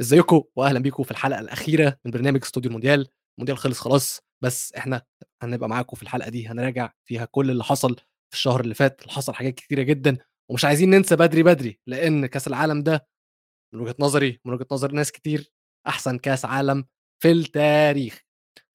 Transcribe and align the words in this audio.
ازيكم 0.00 0.42
واهلا 0.56 0.78
بيكم 0.78 1.02
في 1.02 1.10
الحلقة 1.10 1.40
الأخيرة 1.40 1.98
من 2.04 2.10
برنامج 2.10 2.40
استوديو 2.42 2.68
المونديال. 2.68 3.08
المونديال 3.38 3.58
خلص 3.58 3.80
خلاص 3.80 4.20
بس 4.44 4.72
إحنا 4.72 5.02
هنبقى 5.42 5.68
معاكم 5.68 5.96
في 5.96 6.02
الحلقة 6.02 6.28
دي 6.30 6.48
هنراجع 6.48 6.92
فيها 7.04 7.24
كل 7.24 7.50
اللي 7.50 7.64
حصل 7.64 7.96
في 8.30 8.36
الشهر 8.36 8.60
اللي 8.60 8.74
فات 8.74 9.02
اللي 9.02 9.12
حصل 9.12 9.34
حاجات 9.34 9.54
كتيرة 9.54 9.82
جدا 9.82 10.18
ومش 10.50 10.64
عايزين 10.64 10.90
ننسى 10.90 11.16
بدري 11.16 11.42
بدري 11.42 11.80
لأن 11.86 12.26
كأس 12.26 12.48
العالم 12.48 12.82
ده 12.82 13.08
من 13.74 13.80
وجهة 13.80 13.94
نظري 14.00 14.40
من 14.44 14.52
وجهة 14.52 14.66
نظر 14.72 14.92
ناس 14.92 15.12
كتير 15.12 15.52
أحسن 15.86 16.18
كأس 16.18 16.44
عالم 16.44 16.84
في 17.22 17.30
التاريخ. 17.32 18.22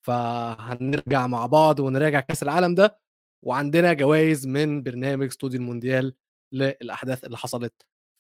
فهنرجع 0.06 1.28
مع 1.28 1.46
بعض 1.46 1.80
ونراجع 1.80 2.20
كأس 2.20 2.44
العالم 2.44 2.76
ده 2.76 3.00
وعندنا 3.46 3.94
جوائز 3.94 4.48
من 4.48 4.84
برنامج 4.84 5.28
استوديو 5.28 5.60
المونديال 5.60 6.16
للأحداث 6.54 7.24
اللي 7.26 7.38
حصلت 7.38 7.74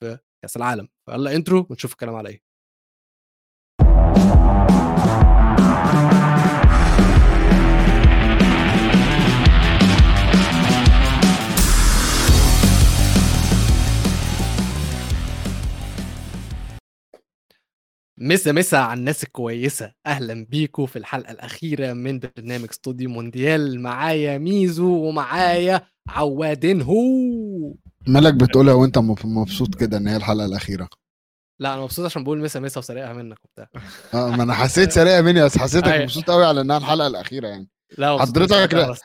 في 0.04 0.18
كأس 0.44 0.58
العالم. 0.58 0.88
فيلا 1.10 1.36
intro 1.36 1.68
ونشوف 1.70 1.92
الكلام 1.92 2.16
على 2.16 2.30
إيه. 2.30 2.53
مسا 18.18 18.52
مسا 18.52 18.76
على 18.76 19.00
الناس 19.00 19.24
الكويسة. 19.24 19.92
أهلا 20.06 20.46
بيكم 20.50 20.86
في 20.86 21.00
الحلقة 21.00 21.32
الأخيرة 21.32 21.94
من 21.94 22.20
برنامج 22.20 22.68
استوديو 22.70 23.10
مونديال. 23.10 23.82
معايا 23.82 24.38
ميزو 24.38 24.94
ومعايا 24.94 25.82
عوادين 26.10 26.82
هو. 26.82 27.74
مالك 28.08 28.34
بتقولها 28.34 28.74
وأنت 28.74 28.98
مبسوط 29.26 29.76
كده 29.76 29.98
إن 29.98 30.08
هي 30.08 30.16
الحلقة 30.16 30.46
الأخيرة؟ 30.46 30.90
لا 31.64 31.74
أنا 31.74 31.82
مبسوط 31.82 32.06
عشان 32.06 32.24
بقول 32.24 32.40
مسا 32.42 32.60
مسا 32.60 32.80
وسرقها 32.80 33.14
منك 33.14 33.38
وبتاع. 33.46 33.68
آه 34.14 34.30
ما 34.30 34.44
أنا 34.44 34.54
حسيت 34.54 34.92
سريعه 34.92 35.22
مني 35.22 35.44
بس 35.44 35.58
حسيتك 35.58 35.88
أيوة. 35.88 36.04
مبسوط 36.04 36.30
قوي 36.32 36.46
على 36.46 36.62
إنها 36.62 36.78
الحلقة 36.78 37.08
الأخيرة 37.08 37.48
يعني. 37.48 37.68
لا 37.98 38.18
حضرتك 38.20 38.74
لا. 38.74 38.96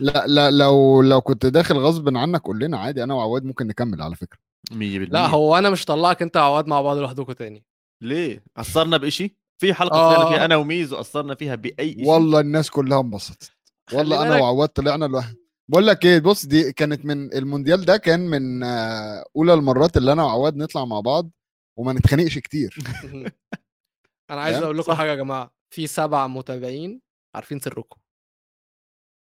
لا 0.00 0.26
لا 0.26 0.50
لو 0.50 1.02
لو 1.02 1.20
كنت 1.20 1.46
داخل 1.46 1.76
غصب 1.78 2.16
عنك 2.16 2.40
قول 2.40 2.58
لنا 2.58 2.78
عادي 2.78 3.02
أنا 3.04 3.14
وعواد 3.14 3.44
ممكن 3.44 3.66
نكمل 3.66 4.02
على 4.02 4.16
فكرة. 4.16 4.38
100% 4.72 4.74
لا 5.10 5.26
هو 5.26 5.58
أنا 5.58 5.70
مش 5.70 5.84
طلعك 5.84 6.22
أنت 6.22 6.36
وعواد 6.36 6.66
مع 6.66 6.80
بعض 6.80 6.96
لوحدكم 6.96 7.32
تاني. 7.32 7.64
ليه؟ 8.02 8.42
قصرنا 8.56 8.96
بشيء 8.96 9.32
في 9.60 9.74
حلقة 9.74 9.96
آه. 9.96 10.14
طلعنا 10.14 10.30
فيها 10.30 10.44
أنا 10.44 10.56
وميزو 10.56 10.96
قصرنا 10.96 11.34
فيها 11.34 11.54
بأي 11.54 11.92
شيء 11.94 12.06
والله 12.08 12.40
الناس 12.40 12.70
كلها 12.70 13.00
انبسطت. 13.00 13.50
والله 13.92 14.22
أنا. 14.22 14.36
وعواد 14.42 14.68
طلعنا 14.68 15.04
لوحدنا 15.04 15.36
بقول 15.68 15.86
لك 15.86 16.04
إيه 16.04 16.18
بص 16.18 16.46
دي 16.46 16.72
كانت 16.72 17.04
من 17.04 17.34
المونديال 17.34 17.84
ده 17.84 17.96
كان 17.96 18.20
من 18.20 18.62
آه، 18.62 19.24
أولى 19.36 19.54
المرات 19.54 19.96
اللي 19.96 20.12
أنا 20.12 20.24
وعواد 20.24 20.56
نطلع 20.56 20.84
مع 20.84 21.00
بعض. 21.00 21.30
وما 21.76 21.92
نتخانقش 21.92 22.38
كتير 22.38 22.76
أنا 24.30 24.40
عايز 24.40 24.54
فاهم؟ 24.56 24.64
أقول 24.64 24.78
لكم 24.78 24.92
صح. 24.92 24.98
حاجة 24.98 25.10
يا 25.10 25.14
جماعة 25.14 25.50
في 25.70 25.86
سبع 25.86 26.26
متابعين 26.26 27.00
عارفين 27.34 27.60
سركم 27.60 28.00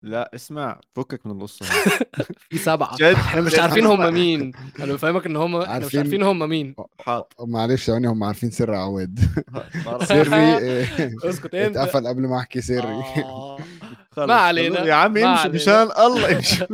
لا 0.02 0.30
اسمع 0.34 0.80
فكك 0.96 1.26
من 1.26 1.32
القصة. 1.36 1.64
في 2.50 2.58
سبعة 2.58 2.96
جد 2.96 3.02
إحنا 3.26 3.40
مش 3.40 3.58
عارفين 3.58 3.86
هم. 3.86 4.14
مين 4.14 4.52
أنا 4.80 4.92
بفهمك 4.92 5.26
إن 5.26 5.36
هم 5.36 5.56
إحنا 5.56 5.86
مش 5.86 5.94
عارفين. 5.96 6.22
هم 6.22 6.48
مين 6.48 6.74
حاضر 7.00 7.26
معلش 7.40 7.86
ثواني 7.86 8.08
هم 8.08 8.24
عارفين 8.24 8.50
سر 8.50 8.74
عواد. 8.74 9.18
سري 10.04 10.34
آه، 10.36 10.86
اسكت 11.24 11.54
انت 11.54 11.76
اتقفل 11.76 12.06
قبل 12.08 12.22
ما 12.22 12.38
أحكي 12.38 12.60
سري 12.60 12.78
آه. 12.88 13.58
ما 14.18 14.34
علينا. 14.34 14.84
يا 14.84 14.94
عم 14.94 15.16
امشي. 15.16 15.48
مشان 15.48 15.88
الله 15.98 16.36
امشي 16.36 16.66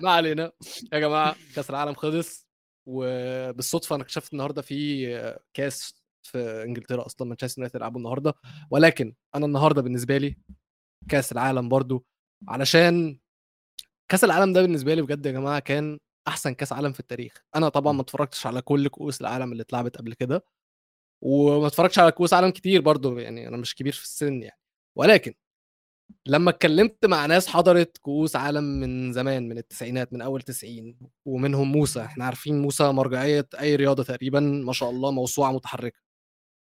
ما 0.00 0.10
علينا 0.10 0.52
يا 0.92 0.98
جماعة 0.98 1.36
كأس 1.56 1.70
العالم 1.70 1.94
خلص 1.94 2.47
وبالصدفة 2.88 3.94
أنا 3.96 4.02
اكتشفت 4.02 4.32
النهارده 4.32 4.62
في 4.62 5.38
كاس 5.54 5.94
في 6.22 6.38
إنجلترا 6.64 7.06
أصلا 7.06 7.28
مانشستر 7.28 7.58
يونايتد 7.60 7.76
يلعبوا 7.76 7.98
النهارده. 7.98 8.34
ولكن 8.70 9.14
أنا 9.34 9.46
النهارده 9.46 9.82
بالنسبة 9.82 10.18
لي 10.18 10.36
كأس 11.08 11.32
العالم 11.32 11.68
برضو 11.68 12.06
علشان 12.48 13.20
كأس 14.10 14.24
العالم 14.24 14.52
ده 14.52 14.62
بالنسبة 14.62 14.94
لي 14.94 15.02
بجد 15.02 15.26
يا 15.26 15.32
جماعة 15.32 15.58
كان 15.58 15.98
أحسن 16.28 16.54
كأس 16.54 16.72
عالم 16.72 16.92
في 16.92 17.00
التاريخ. 17.00 17.44
أنا 17.56 17.68
طبعا 17.68 17.92
ما 17.92 18.02
اتفرجتش 18.02 18.46
على 18.46 18.62
كل 18.62 18.88
كؤوس 18.88 19.20
العالم 19.20 19.52
اللي 19.52 19.62
اتلعبت 19.62 19.96
قبل 19.96 20.14
كده 20.14 20.44
وما 21.22 21.66
اتفرجتش 21.66 21.98
على 21.98 22.12
كؤوس 22.12 22.34
عالم 22.34 22.50
كتير 22.50 22.80
برضو 22.80 23.18
يعني 23.18 23.48
أنا 23.48 23.56
مش 23.56 23.74
كبير 23.74 23.92
في 23.92 24.04
السن 24.04 24.42
يعني. 24.42 24.60
ولكن 24.98 25.34
لما 26.26 26.50
اتكلمت 26.50 27.06
مع 27.06 27.26
ناس 27.26 27.46
حضرت 27.46 27.98
كؤوس 27.98 28.36
عالم 28.36 28.64
من 28.64 29.12
زمان 29.12 29.48
من 29.48 29.58
التسعينات 29.58 30.12
من 30.12 30.22
أول 30.22 30.42
90 30.42 30.98
ومنهم 31.26 31.72
موسى. 31.72 32.00
إحنا 32.04 32.24
عارفين 32.24 32.62
موسى 32.62 32.92
مرجعية 32.92 33.48
أي 33.60 33.76
رياضة 33.76 34.02
تقريبا 34.02 34.40
ما 34.40 34.72
شاء 34.72 34.90
الله 34.90 35.10
موسوعة 35.10 35.52
متحركة. 35.52 36.00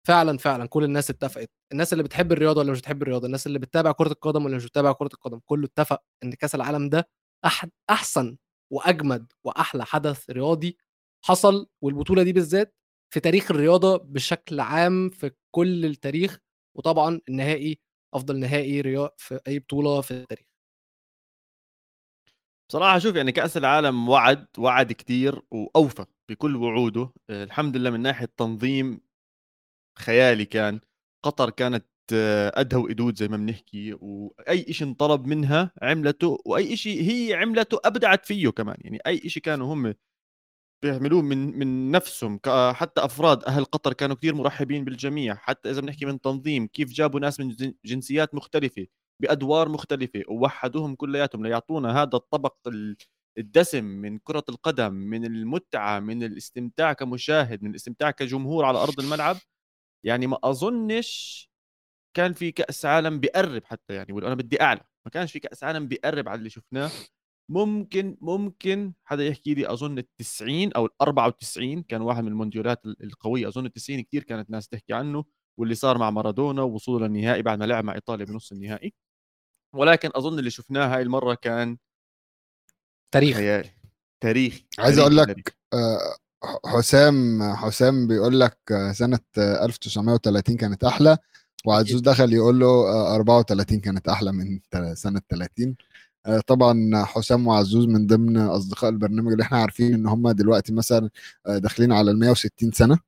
فعلا 0.06 0.38
فعلا 0.38 0.66
كل 0.66 0.84
الناس 0.84 1.10
اتفقت. 1.10 1.50
الناس 1.72 1.92
اللي 1.92 2.04
بتحب 2.04 2.32
الرياضة 2.32 2.60
ولا 2.60 2.72
مش 2.72 2.78
بتحب 2.80 3.02
الرياضة؟ 3.02 3.26
الناس 3.26 3.46
اللي 3.46 3.58
بتتابع 3.58 3.92
كرة 3.92 4.12
القدم 4.12 4.44
ولا 4.44 4.56
مش 4.56 4.64
بتتابع 4.64 4.92
كرة 4.92 5.10
القدم؟ 5.14 5.40
كله 5.46 5.66
اتفق 5.66 6.02
إن 6.24 6.32
كأس 6.32 6.54
العالم 6.54 6.88
ده 6.88 7.08
أحد 7.44 7.70
أحسن 7.90 8.36
وأجمد 8.72 9.32
وأحلى 9.44 9.84
حدث 9.84 10.30
رياضي 10.30 10.78
حصل 11.24 11.66
والبطولة 11.82 12.22
دي 12.22 12.32
بالذات 12.32 12.74
في 13.14 13.20
تاريخ 13.20 13.50
الرياضة 13.50 13.96
بشكل 13.98 14.60
عام 14.60 15.10
في 15.10 15.30
كل 15.54 15.84
التاريخ. 15.86 16.38
وطبعا 16.76 17.20
النهائي 17.28 17.78
أفضل 18.14 18.38
نهائي 18.38 18.80
رياض 18.80 19.14
في 19.18 19.40
أي 19.48 19.58
بطولة 19.58 20.00
في 20.00 20.10
التاريخ. 20.10 20.46
بصراحة 22.70 22.98
شوف 22.98 23.16
يعني 23.16 23.32
كأس 23.32 23.56
العالم 23.56 24.08
وعد 24.08 24.46
وعد 24.58 24.92
كتير 24.92 25.42
وأوفى 25.50 26.04
بكل 26.28 26.56
وعوده. 26.56 27.12
الحمد 27.30 27.76
لله 27.76 27.90
من 27.90 28.00
ناحية 28.00 28.28
تنظيم 28.36 29.00
خيالي 29.98 30.44
كان 30.44 30.80
قطر 31.24 31.50
كانت 31.50 31.86
أدهى 32.54 32.80
وإدود 32.80 33.16
زي 33.16 33.28
ما 33.28 33.36
بنحكي 33.36 33.94
وأي 34.00 34.72
شيء 34.72 34.88
انطلب 34.88 35.26
منها 35.26 35.72
عملته 35.82 36.38
وأي 36.46 36.76
شيء 36.76 37.02
هي 37.02 37.34
عملته 37.34 37.80
أبدعت 37.84 38.26
فيه 38.26 38.48
كمان. 38.50 38.76
يعني 38.80 38.98
أي 39.06 39.28
شيء 39.28 39.42
كانوا 39.42 39.74
هم 39.74 39.94
بيعملوه 40.82 41.22
من 41.22 41.58
من 41.58 41.90
نفسهم 41.90 42.40
حتى 42.72 43.04
أفراد 43.04 43.44
أهل 43.44 43.64
قطر 43.64 43.92
كانوا 43.92 44.16
كثير 44.16 44.34
مرحبين 44.34 44.84
بالجميع 44.84 45.34
حتى 45.34 45.70
إذا 45.70 45.80
بنحكي 45.80 46.06
من 46.06 46.20
تنظيم 46.20 46.66
كيف 46.66 46.90
جابوا 46.92 47.20
ناس 47.20 47.40
من 47.40 47.48
جن- 47.48 47.74
جنسيات 47.84 48.34
مختلفة 48.34 48.86
بأدوار 49.22 49.68
مختلفة 49.68 50.22
ووحدوهم 50.28 50.94
كلياتهم 50.94 51.46
ليعطونا 51.46 52.02
هذا 52.02 52.16
الطبق 52.16 52.56
ال- 52.66 52.96
الدسم 53.38 53.84
من 53.84 54.18
كرة 54.18 54.44
القدم 54.48 54.92
من 54.94 55.24
المتعة 55.24 56.00
من 56.00 56.22
الاستمتاع 56.22 56.92
كمشاهد 56.92 57.62
من 57.62 57.70
الاستمتاع 57.70 58.10
كجمهور 58.10 58.64
على 58.64 58.78
أرض 58.78 59.00
الملعب. 59.00 59.36
يعني 60.04 60.26
ما 60.26 60.38
أظنش 60.44 61.44
كان 62.16 62.32
في 62.32 62.52
كأس 62.52 62.84
عالم 62.86 63.20
بيقرب 63.20 63.64
حتى 63.64 63.94
يعني 63.94 64.12
وأنا 64.12 64.34
بدي 64.34 64.62
أعلى 64.62 64.80
ما 65.06 65.10
كانش 65.10 65.32
في 65.32 65.38
كأس 65.38 65.64
عالم 65.64 65.88
بيقرب 65.88 66.28
على 66.28 66.38
اللي 66.38 66.50
شفناه. 66.50 66.90
ممكن 67.48 68.16
ممكن 68.20 68.92
حدا 69.04 69.24
يحكي 69.26 69.54
لي 69.54 69.72
أظن 69.72 69.98
ال 69.98 70.14
90 70.16 70.72
أو 70.72 70.86
ال 70.86 70.90
94 71.02 71.82
كان 71.82 72.00
واحد 72.02 72.22
من 72.24 72.28
المونديالات 72.28 72.86
ال- 72.86 73.04
القوية. 73.04 73.48
أظن 73.48 73.66
ال 73.66 73.72
90 73.72 74.00
كثير 74.02 74.22
كانت 74.22 74.50
ناس 74.50 74.68
تحكي 74.68 74.92
عنه 74.92 75.24
واللي 75.58 75.74
صار 75.74 75.98
مع 75.98 76.10
مارادونا 76.10 76.62
ووصوله 76.62 77.06
للنهائي 77.06 77.42
بعد 77.42 77.58
ما 77.58 77.64
لعب 77.64 77.84
مع 77.84 77.94
إيطاليا 77.94 78.24
بنص 78.24 78.52
النهائي. 78.52 78.94
ولكن 79.74 80.10
أظن 80.14 80.38
اللي 80.38 80.50
شفناه 80.50 80.94
هاي 80.96 81.02
المرة 81.02 81.34
كان 81.34 81.76
تاريخ. 83.12 83.36
خيالي. 83.36 83.70
تاريخي 84.20 84.64
عايز 84.78 84.98
أقول 84.98 85.16
لك. 85.16 85.56
آه، 85.72 86.16
حسام 86.66 87.42
حسام 87.54 88.06
بيقول 88.08 88.40
لك 88.40 88.58
آه، 88.72 88.92
سنة 88.92 89.18
آه، 89.38 89.64
1930 89.64 90.56
كانت 90.56 90.84
أحلى 90.84 91.18
وعزوز 91.66 92.00
دخل 92.00 92.32
يقول 92.32 92.58
له 92.60 92.66
آه، 92.66 93.14
34 93.14 93.80
كانت 93.80 94.08
أحلى 94.08 94.32
من 94.32 94.60
سنة 94.94 95.20
30 95.28 95.68
آه، 95.68 95.74
طبعا 96.46 97.04
حسام 97.04 97.46
وعزوز 97.46 97.86
من 97.86 98.06
ضمن 98.06 98.36
أصدقاء 98.36 98.90
البرنامج 98.90 99.32
اللي 99.32 99.42
إحنا 99.42 99.58
عارفين 99.58 99.94
إن 99.94 100.06
هم 100.06 100.30
دلوقتي 100.30 100.72
مثلا 100.72 101.10
آه، 101.46 101.58
داخلين 101.58 101.92
على 101.92 102.10
ال 102.10 102.18
160 102.18 102.72
سنة. 102.72 102.98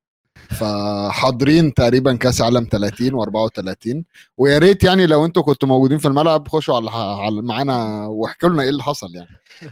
فحاضرين 0.51 1.75
تقريبا 1.75 2.17
كأس 2.17 2.41
عالم 2.43 2.69
30 2.71 3.11
و34 3.25 4.03
ويا 4.39 4.59
ريت 4.59 4.85
يعني 4.85 5.07
لو 5.07 5.25
أنتوا 5.25 5.43
كنتوا 5.43 5.69
موجودين 5.69 5.99
في 5.99 6.09
الملعب 6.09 6.49
خشوا 6.49 6.77
على 6.77 6.91
على 6.91 7.43
معانا 7.43 8.07
واحكوا 8.07 8.49
لنا 8.49 8.63
إيه 8.63 8.69
اللي 8.69 8.83
حصل 8.83 9.15
يعني. 9.15 9.29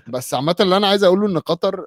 بس 0.09 0.35
عامة 0.35 0.57
اللي 0.61 0.77
أنا 0.77 0.87
عايز 0.87 1.05
أقوله 1.05 1.27
إن 1.27 1.39
قطر 1.39 1.87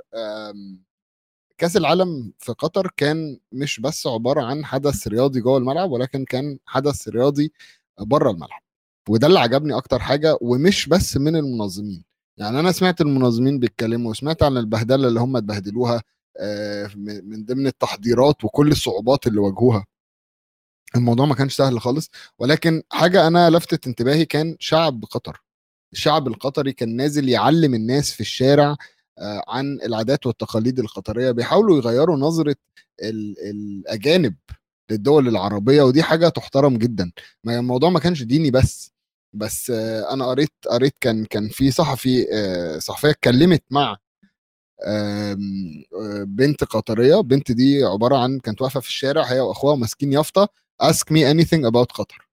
كأس 1.57 1.77
العالم 1.77 2.33
في 2.39 2.51
قطر 2.53 2.91
كان 2.97 3.39
مش 3.51 3.79
بس 3.79 4.07
عبارة 4.07 4.41
عن 4.41 4.65
حدث 4.65 5.07
رياضي 5.07 5.41
جوه 5.41 5.57
الملعب 5.57 5.91
ولكن 5.91 6.25
كان 6.25 6.59
حدث 6.65 7.07
رياضي 7.07 7.51
بره 7.99 8.31
الملعب. 8.31 8.61
وده 9.09 9.27
اللي 9.27 9.39
عجبني 9.39 9.77
أكتر 9.77 9.99
حاجة 9.99 10.37
ومش 10.41 10.87
بس 10.89 11.17
من 11.17 11.35
المنظمين. 11.35 12.03
يعني 12.37 12.59
أنا 12.59 12.71
سمعت 12.71 13.01
المنظمين 13.01 13.59
بيتكلموا 13.59 14.11
وسمعت 14.11 14.43
عن 14.43 14.57
البهدلة 14.57 15.07
اللي 15.07 15.19
هم 15.19 15.37
اتبهدلوها 15.37 16.03
آه، 16.39 16.89
من 16.95 17.29
من 17.29 17.45
ضمن 17.45 17.67
التحضيرات 17.67 18.43
وكل 18.43 18.71
الصعوبات 18.71 19.27
اللي 19.27 19.39
واجهوها. 19.39 19.85
الموضوع 20.95 21.25
ما 21.25 21.35
كانش 21.35 21.55
سهل 21.55 21.81
خالص 21.81 22.09
ولكن 22.39 22.83
حاجة 22.91 23.27
أنا 23.27 23.49
لفتت 23.49 23.87
انتباهي 23.87 24.25
كان 24.25 24.55
شعب 24.59 25.05
قطر. 25.05 25.41
الشعب 25.93 26.27
القطري 26.27 26.73
كان 26.73 26.95
نازل 26.95 27.29
يعلم 27.29 27.73
الناس 27.73 28.11
في 28.11 28.21
الشارع 28.21 28.75
آه، 29.19 29.43
عن 29.47 29.79
العادات 29.85 30.25
والتقاليد 30.25 30.79
القطرية. 30.79 31.31
بيحاولوا 31.31 31.77
يغيروا 31.77 32.17
نظرة 32.17 32.55
ال- 33.03 33.35
الأجانب 33.49 34.35
للدول 34.91 35.27
العربية 35.27 35.81
ودي 35.83 36.03
حاجة 36.03 36.29
تحترم 36.29 36.77
جدا. 36.77 37.11
ما 37.43 37.59
الموضوع 37.59 37.89
ما 37.89 37.99
كانش 37.99 38.23
ديني 38.23 38.51
بس. 38.51 38.91
بس 39.37 39.69
آه، 39.69 40.13
أنا 40.13 40.25
قريت 40.27 40.53
قريت 40.69 40.95
كان 41.01 41.25
كان 41.25 41.49
في 41.49 41.71
صحفي 41.71 42.25
آه، 42.33 42.79
صحفية 42.79 43.09
اتكلمت 43.09 43.63
مع 43.71 43.97
آه، 44.87 45.37
بنت 46.27 46.63
قطرية. 46.63 47.21
بنت 47.21 47.51
دي 47.51 47.83
عبارة 47.83 48.17
عن 48.17 48.39
كانت 48.39 48.61
واقفة 48.61 48.79
في 48.79 48.87
الشارع 48.87 49.23
هي 49.23 49.39
وأخوها 49.39 49.75
ماسكين 49.75 50.13
يافطة. 50.13 50.47
Ask 50.83 51.13
me 51.13 51.21
anything 51.33 51.63
about 51.71 51.91
قطر 51.93 52.29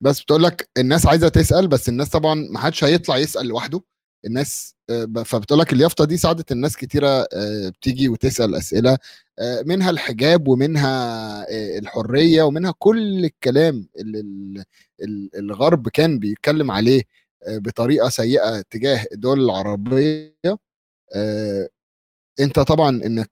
بس 0.00 0.20
بتقول 0.22 0.42
لك 0.42 0.70
الناس 0.78 1.06
عايزة 1.06 1.28
تسأل 1.28 1.68
بس 1.68 1.88
الناس 1.88 2.08
طبعا 2.08 2.34
ما 2.34 2.58
حدش 2.58 2.84
هيطلع 2.84 3.16
يسأل 3.16 3.46
لوحده. 3.46 3.80
الناس 4.24 4.74
آه، 4.90 5.22
فبتقول 5.24 5.58
لك 5.60 5.72
اليافطة 5.72 6.04
دي 6.04 6.16
ساعدت 6.16 6.52
الناس 6.52 6.76
كتيرة 6.76 7.08
آه، 7.32 7.68
بتيجي 7.68 8.08
وتسأل 8.08 8.54
أسئلة 8.54 8.98
آه، 9.38 9.62
منها 9.66 9.90
الحجاب 9.90 10.48
ومنها 10.48 11.46
الحرية 11.78 12.42
ومنها 12.42 12.74
كل 12.78 13.24
الكلام 13.24 13.88
اللي 13.98 14.20
ال- 14.20 14.64
ال- 15.02 15.30
الغرب 15.38 15.88
كان 15.88 16.18
بيتكلم 16.18 16.70
عليه 16.70 17.02
بطريقة 17.48 18.08
سيئة 18.08 18.60
تجاه 18.70 19.06
الدول 19.12 19.44
العربية 19.44 20.36
أنت 22.40 22.58
طبعا 22.60 22.88
إنك 23.06 23.30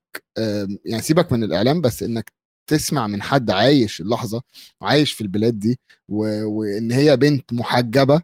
يعني 0.84 1.02
سيبك 1.02 1.32
من 1.32 1.44
الإعلام 1.44 1.80
بس 1.80 2.02
إنك 2.02 2.32
تسمع 2.70 3.06
من 3.06 3.22
حد 3.22 3.50
عايش 3.50 4.00
اللحظة 4.00 4.42
وعايش 4.80 5.12
في 5.12 5.20
البلاد 5.20 5.58
دي. 5.58 5.78
وإن 6.08 6.92
هي 6.92 7.16
بنت 7.16 7.52
محجبة 7.52 8.22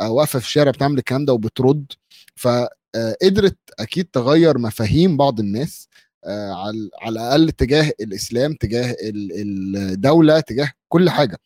واقفة 0.00 0.38
في 0.38 0.44
الشارع 0.46 0.70
بتعمل 0.70 0.98
الكلام 0.98 1.24
ده 1.24 1.32
وبترد. 1.32 1.92
فقدرت 2.36 3.58
أكيد 3.78 4.04
تغير 4.04 4.58
مفاهيم 4.58 5.16
بعض 5.16 5.40
الناس 5.40 5.88
آه، 6.24 6.52
على 6.52 6.90
على 7.02 7.12
الأقل 7.12 7.50
تجاه 7.50 7.92
الإسلام 8.00 8.54
تجاه 8.54 8.96
ال- 9.02 9.76
الدولة 9.76 10.40
تجاه 10.40 10.72
كل 10.88 11.10
حاجة. 11.10 11.38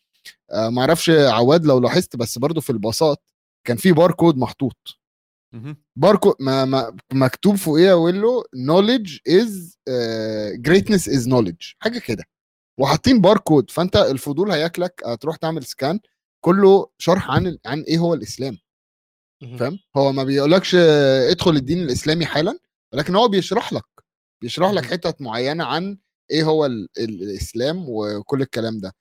آه، 0.51 0.69
ما 0.69 0.81
أعرفش 0.81 1.11
عواد 1.11 1.67
لو 1.67 1.79
لاحظت 1.81 2.17
بس 2.17 2.39
برضو 2.39 2.61
في 2.61 2.71
الباصات 2.71 3.23
كان 3.65 3.77
في 3.77 3.93
باركود 3.93 4.37
محطوط. 4.37 4.77
باركود 5.97 6.35
ما 6.41 6.65
ما 6.65 6.97
مكتوب 7.13 7.55
فوقيه 7.57 7.89
يقول 7.89 8.23
له 8.23 8.43
knowledge 8.43 9.11
is 9.29 9.77
uh, 9.91 10.59
greatness 10.69 11.13
is 11.13 11.27
knowledge. 11.29 11.75
حاجة 11.79 11.99
كده. 11.99 12.25
وحاطين 12.79 13.21
باركود. 13.21 13.71
فانت 13.71 13.97
الفضول 13.97 14.51
هياكلك 14.51 15.03
هتروح 15.07 15.37
تعمل 15.37 15.65
سكان 15.65 16.01
كله 16.45 16.89
شرح 16.99 17.31
عن 17.31 17.59
عن 17.67 17.81
إيه 17.81 17.99
هو 17.99 18.15
الإسلام. 18.15 18.59
فاهم 19.59 19.79
هو 19.97 20.13
ما 20.13 20.25
بيقولكش 20.25 20.75
ادخل 20.75 21.51
الدين 21.51 21.83
الإسلامي 21.83 22.27
حالا 22.27 22.59
ولكن 22.93 23.17
هو 23.17 23.29
بيشرح 23.29 23.73
لك 23.73 23.85
بيشرح 24.43 24.71
لك. 24.71 24.85
حتت 24.87 25.21
معينة 25.21 25.65
عن 25.65 25.99
إيه 26.31 26.45
هو 26.45 26.67
ال 26.67 26.89
ال 26.99 27.23
الإسلام 27.23 27.85
وكل 27.89 28.43
الكلام 28.43 28.81
ده 28.81 28.93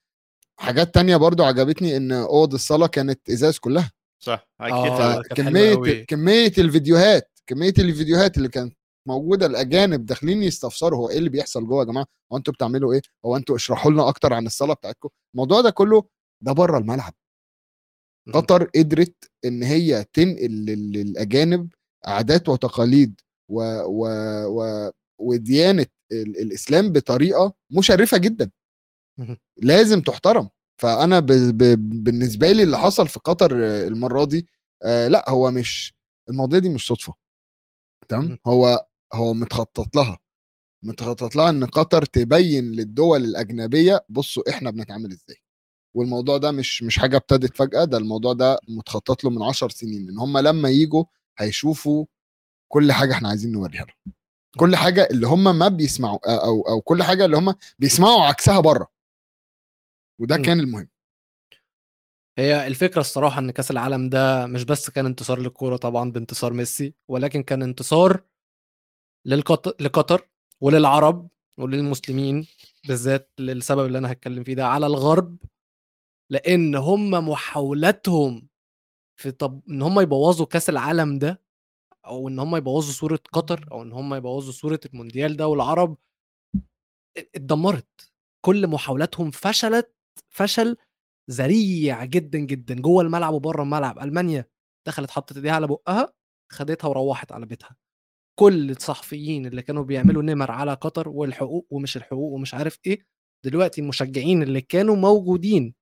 حاجات 0.59 0.93
تانية 0.93 1.17
برضو 1.17 1.43
عجبتني 1.43 1.97
إن 1.97 2.11
أوض 2.11 2.53
الصلاة 2.53 2.87
كانت 2.87 3.29
إزاز 3.29 3.57
كلها 3.57 3.91
صح 4.23 4.47
آه. 4.61 5.21
كميه 5.21 6.05
كمية 6.05 6.53
الفيديوهات 6.57 7.39
كمية 7.47 7.73
الفيديوهات 7.79 8.37
اللي 8.37 8.49
كانت 8.49 8.73
موجودة 9.07 9.45
الأجانب 9.45 10.05
داخلين 10.05 10.43
يستفسروا 10.43 10.99
هو 10.99 11.09
إيه 11.09 11.17
اللي 11.17 11.29
بيحصل 11.29 11.67
جوه 11.67 11.79
يا 11.79 11.85
جماعة 11.85 12.05
هو 12.33 12.37
أنتوا 12.37 12.53
بتعملوا 12.53 12.93
إيه 12.93 13.01
هو 13.25 13.37
أنتوا 13.37 13.55
اشرحوا 13.55 13.91
لنا 13.91 14.09
أكتر 14.09 14.33
عن 14.33 14.45
الصلاة 14.45 14.73
بتاعتكم 14.73 15.09
الموضوع 15.35 15.61
ده 15.61 15.69
كله 15.69 16.03
ده 16.43 16.51
بره 16.51 16.77
الملعب. 16.77 17.13
قطر 18.33 18.63
قدرت 18.63 19.31
إن 19.45 19.63
هي 19.63 20.05
تنقل 20.13 20.51
لل- 20.65 20.91
للأجانب 20.91 21.69
عادات 22.05 22.49
وتقاليد 22.49 23.21
و 23.49 23.61
و 23.85 24.07
و 24.47 24.91
وديانة 25.19 25.85
ال- 26.11 26.41
الإسلام 26.41 26.91
بطريقة 26.91 27.53
مشرفة 27.77 28.17
جدا. 28.17 28.51
لازم 29.57 30.01
تحترم. 30.01 30.49
فأنا 30.81 31.19
ب... 31.19 31.25
ب... 31.31 31.63
بالنسبة 32.03 32.51
لي 32.51 32.63
اللي 32.63 32.77
حصل 32.77 33.07
في 33.07 33.19
قطر 33.19 33.55
المرة 33.87 34.25
دي 34.25 34.47
آه 34.83 35.07
لأ 35.07 35.29
هو 35.29 35.51
مش 35.51 35.93
المواضيع 36.29 36.59
دي 36.59 36.69
مش 36.69 36.87
صدفة. 36.87 37.13
تمام. 38.09 38.37
هو 38.47 38.87
هو 39.13 39.33
متخطط 39.33 39.95
لها. 39.95 40.19
متخطط 40.83 41.35
لها 41.35 41.49
إن 41.49 41.65
قطر 41.65 42.05
تبين 42.05 42.71
للدول 42.71 43.23
الأجنبية 43.23 44.05
بصوا 44.09 44.49
إحنا 44.49 44.71
بنتعامل 44.71 45.11
إزاي. 45.11 45.37
والموضوع 45.93 46.37
ده 46.37 46.51
مش 46.51 46.83
مش 46.83 46.99
حاجة 46.99 47.17
ابتدت 47.17 47.57
فجأة 47.57 47.83
ده 47.83 47.97
الموضوع 47.97 48.33
ده 48.33 48.59
متخطط 48.67 49.23
له 49.23 49.29
من 49.29 49.43
عشر 49.43 49.69
سنين 49.69 50.09
إن 50.09 50.19
هم 50.19 50.37
لما 50.37 50.69
يجوا 50.69 51.03
هيشوفوا 51.37 52.05
كل 52.71 52.91
حاجة 52.91 53.13
إحنا 53.13 53.29
عايزين 53.29 53.51
نوريها 53.51 53.85
لهم. 53.85 54.13
كل 54.57 54.75
حاجة 54.75 55.07
اللي 55.11 55.27
هم 55.27 55.43
ما 55.59 55.67
بيسمعوا 55.67 56.45
أو 56.45 56.61
أو 56.61 56.81
كل 56.81 57.03
حاجة 57.03 57.25
اللي 57.25 57.37
هم 57.37 57.55
بيسمعوا 57.79 58.23
عكسها 58.23 58.59
بره. 58.59 58.87
وده. 60.19 60.37
كان 60.37 60.59
المهم. 60.59 60.89
هي 62.37 62.67
الفكرة 62.67 63.01
الصراحة 63.01 63.39
إن 63.39 63.51
كأس 63.51 63.71
العالم 63.71 64.09
ده 64.09 64.45
مش 64.47 64.63
بس 64.63 64.89
كان 64.89 65.05
انتصار 65.05 65.39
للكورة 65.39 65.77
طبعا 65.77 66.11
بانتصار 66.11 66.53
ميسي 66.53 66.93
ولكن 67.07 67.43
كان 67.43 67.61
انتصار 67.63 68.23
للقطر 69.25 69.73
لقطر 69.79 70.29
وللعرب 70.61 71.29
وللمسلمين 71.57 72.47
بالذات 72.87 73.31
للسبب 73.39 73.85
اللي 73.85 73.97
أنا 73.97 74.11
هتكلم 74.11 74.43
فيه 74.43 74.53
ده 74.53 74.67
على 74.67 74.85
الغرب 74.85 75.37
لأن 76.31 76.75
هم 76.75 77.09
محاولاتهم 77.29 78.47
في 79.19 79.31
طب 79.31 79.61
إن 79.69 79.81
هم 79.81 79.99
يبوظوا 79.99 80.45
كأس 80.45 80.69
العالم 80.69 81.19
ده 81.19 81.41
أو 82.05 82.27
إن 82.27 82.39
هم 82.39 82.55
يبوظوا 82.55 82.93
صورة 82.93 83.19
قطر 83.33 83.67
أو 83.71 83.81
إن 83.83 83.91
هم 83.91 84.13
يبوظوا 84.13 84.51
صورة 84.53 84.79
المونديال 84.85 85.37
ده 85.37 85.47
والعرب 85.47 85.97
اتدمرت. 87.17 88.11
كل 88.45 88.67
محاولاتهم 88.67 89.31
فشلت 89.31 89.95
فشل 90.29 90.77
ذريع 91.31 92.05
جدا 92.05 92.39
جدا. 92.39 92.75
جوه 92.81 93.03
الملعب 93.03 93.33
وبره 93.33 93.63
الملعب. 93.63 93.99
ألمانيا 93.99 94.45
دخلت 94.87 95.11
حطت 95.11 95.35
إيديها 95.35 95.53
على 95.53 95.67
بقها 95.67 96.13
خدتها 96.51 96.87
وروحت 96.87 97.31
على 97.31 97.45
بيتها. 97.45 97.75
كل 98.39 98.71
الصحفيين 98.71 99.45
اللي 99.45 99.61
كانوا 99.61 99.83
بيعملوا 99.83 100.23
نمر 100.23 100.51
على 100.51 100.73
قطر 100.73 101.09
والحقوق 101.09 101.67
ومش 101.71 101.97
الحقوق 101.97 102.33
ومش 102.33 102.53
عارف 102.53 102.79
إيه 102.85 103.05
دلوقتي 103.45 103.81
المشجعين 103.81 104.43
اللي 104.43 104.61
كانوا 104.61 104.95
موجودين. 104.95 105.80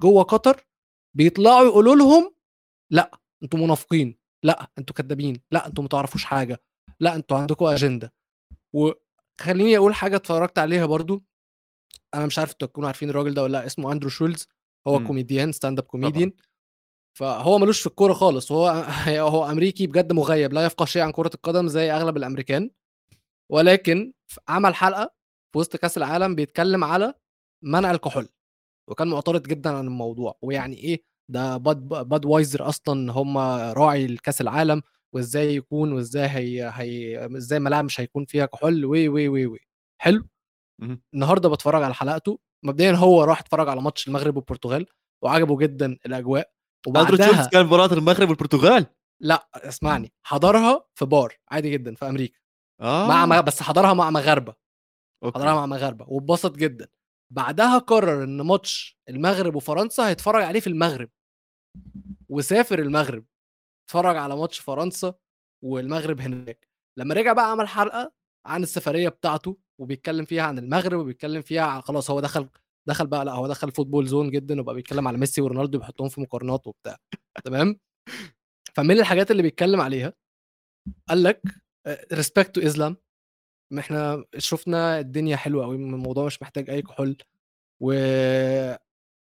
جوه 0.00 0.22
قطر 0.22 0.66
بيطلعوا 1.16 1.66
يقولوا 1.66 1.96
لهم 1.96 2.34
لا 2.90 3.20
أنتوا 3.42 3.58
منافقين 3.58 4.18
لا 4.44 4.70
أنتوا 4.78 4.94
كدابين 4.96 5.42
لا 5.50 5.66
أنتوا 5.66 5.82
ما 5.82 5.88
تعرفوش 5.88 6.24
حاجة 6.24 6.62
لا 7.00 7.14
أنتوا 7.14 7.36
عندكم 7.36 7.64
أجندة. 7.64 8.12
وخليني 8.72 9.76
أقول 9.76 9.94
حاجة 9.94 10.16
اتفرجت 10.16 10.58
عليها 10.58 10.86
برضو. 10.86 11.22
أنا 12.14 12.26
مش 12.26 12.38
عارف 12.38 12.52
أنتوا 12.52 12.68
تكونوا 12.68 12.88
عارفين 12.88 13.10
الراجل 13.10 13.34
ده 13.34 13.42
ولا 13.42 13.52
لأ 13.52 13.66
اسمه 13.66 13.92
أندرو 13.92 14.10
شولز 14.10 14.48
هو 14.86 14.98
مم. 14.98 15.06
كوميديان 15.06 15.52
stand 15.52 15.78
up 15.78 15.84
comedian 15.84 16.32
فهو 17.18 17.58
ملوش 17.58 17.80
في 17.80 17.86
الكورة 17.86 18.12
خالص. 18.12 18.50
وهو 18.50 18.68
هو 19.30 19.50
أمريكي 19.50 19.86
بجد 19.86 20.12
مغيب 20.12 20.52
لا 20.52 20.66
يفقه 20.66 20.84
شيء 20.84 21.02
عن 21.02 21.12
كرة 21.12 21.30
القدم 21.34 21.68
زي 21.68 21.92
أغلب 21.92 22.16
الأمريكان. 22.16 22.70
ولكن 23.50 24.12
عمل 24.48 24.74
حلقة 24.74 25.14
في 25.52 25.58
وسط 25.58 25.76
كأس 25.76 25.98
العالم 25.98 26.34
بيتكلم 26.34 26.84
على 26.84 27.14
منع 27.62 27.90
الكحول. 27.90 28.28
وكان 28.90 29.08
معترض 29.08 29.42
جدا 29.42 29.70
عن 29.70 29.86
الموضوع. 29.86 30.38
ويعني 30.42 30.76
إيه 30.76 31.02
ده 31.30 31.56
Bud 31.56 31.88
Budweiser 31.88 32.68
أصلا 32.68 33.12
هم 33.12 33.38
راعي 33.72 34.04
الكاس 34.04 34.40
العالم 34.40 34.82
وإزاي 35.14 35.54
يكون 35.56 35.92
وإزاي 35.92 36.28
هي, 36.28 36.70
هي 36.74 37.26
إزاي 37.36 37.60
ملاعب 37.60 37.84
مش 37.84 38.00
هيكون 38.00 38.24
فيها 38.24 38.46
كحول 38.46 38.84
وي 38.84 39.08
وي 39.08 39.28
وي 39.28 39.46
وي 39.46 39.58
حلو. 40.02 40.24
النهارده 41.14 41.48
بتفرج 41.48 41.82
على 41.82 41.94
حلقته. 41.94 42.38
مبدئيا 42.64 42.92
هو 42.92 43.24
راح 43.24 43.40
اتفرج 43.40 43.68
على 43.68 43.82
ماتش 43.82 44.08
المغرب 44.08 44.36
والبرتغال 44.36 44.86
وعجبه 45.24 45.56
جدا 45.58 45.98
الأجواء. 46.06 46.50
وبعدها 46.86 47.46
كان 47.48 47.66
مباراة 47.66 47.92
المغرب 47.92 48.28
والبرتغال؟ 48.28 48.86
لا 49.22 49.48
اسمعني. 49.54 50.12
حضرها 50.22 50.84
في 50.94 51.04
بار 51.04 51.34
عادي 51.50 51.70
جدا 51.70 51.94
في 51.94 52.08
أمريكا. 52.08 52.38
مع 53.08 53.26
مع- 53.26 53.40
بس 53.40 53.62
حضرها 53.62 53.94
مع 53.94 54.10
مغاربة. 54.10 54.54
okay. 55.24 55.38
حضرها 55.38 55.54
مع 55.54 55.66
مغاربة. 55.66 56.04
واتبسط 56.08 56.56
جدا. 56.56 56.88
بعدها 57.32 57.78
قرر 57.78 58.24
إن 58.24 58.40
ماتش 58.40 58.98
المغرب 59.08 59.54
وفرنسا 59.56 60.08
هيتفرج 60.08 60.42
عليه 60.42 60.60
في 60.60 60.66
المغرب 60.66 61.10
وسافر 62.28 62.78
المغرب 62.78 63.24
اتفرج 63.86 64.16
على 64.16 64.36
ماتش 64.36 64.58
فرنسا 64.58 65.14
والمغرب 65.64 66.20
هناك. 66.20 66.68
لما 66.98 67.14
رجع 67.14 67.32
بقى 67.32 67.50
عمل 67.50 67.68
حلقة 67.68 68.12
عن 68.46 68.62
السفرية 68.62 69.08
بتاعته 69.08 69.58
وبيتكلم 69.80 70.24
فيها 70.24 70.42
عن 70.42 70.58
المغرب 70.58 71.00
وبيتكلم 71.00 71.42
فيها 71.42 71.62
عن 71.62 71.80
خلاص 71.80 72.10
هو 72.10 72.20
دخل 72.20 72.48
دخل 72.88 73.06
بقى 73.06 73.24
لا 73.24 73.32
هو 73.32 73.46
دخل 73.48 73.72
football 73.72 74.06
zone 74.06 74.30
جدا 74.30 74.60
وبقى 74.60 74.74
بيتكلم 74.74 75.08
على 75.08 75.18
ميسي 75.18 75.40
ورونالدو 75.40 75.78
بيحطهم 75.78 76.08
في 76.08 76.20
مقارنات 76.20 76.66
وبتاع. 76.66 76.96
تمام؟ 77.44 77.78
فمن 78.74 78.98
الحاجات 78.98 79.30
اللي 79.30 79.42
بيتكلم 79.42 79.80
عليها 79.80 80.12
قال 81.08 81.22
لك 81.22 81.42
respect 82.12 82.54
to 82.54 82.60
Islam 82.60 82.96
ما 83.72 83.80
إحنا 83.80 84.24
شفنا 84.38 84.98
الدنيا 84.98 85.36
حلوة 85.36 85.64
قوي 85.64 85.76
الموضوع 85.76 86.26
مش 86.26 86.42
محتاج 86.42 86.70
أي 86.70 86.82
كحول 86.82 87.16
و 87.82 87.92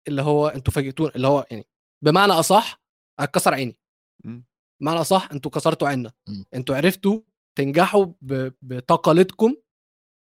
اللي 0.07 0.21
هو 0.21 0.47
أنتوا 0.47 0.73
فاجئتونا 0.73 1.11
اللي 1.15 1.27
هو 1.27 1.45
يعني 1.51 1.67
بمعنى 2.05 2.31
أصح 2.33 2.81
هتكسر 3.19 3.53
عيني. 3.53 3.77
مم. 4.25 4.45
بمعنى 4.81 5.01
أصح 5.01 5.29
أنتوا 5.31 5.51
كسرتوا 5.51 5.87
عيننا. 5.87 6.11
مم. 6.27 6.45
أنتوا 6.53 6.75
عرفتوا 6.75 7.19
تنجحوا 7.57 8.05
ب- 8.21 8.51
بتقاليدكم 8.61 9.55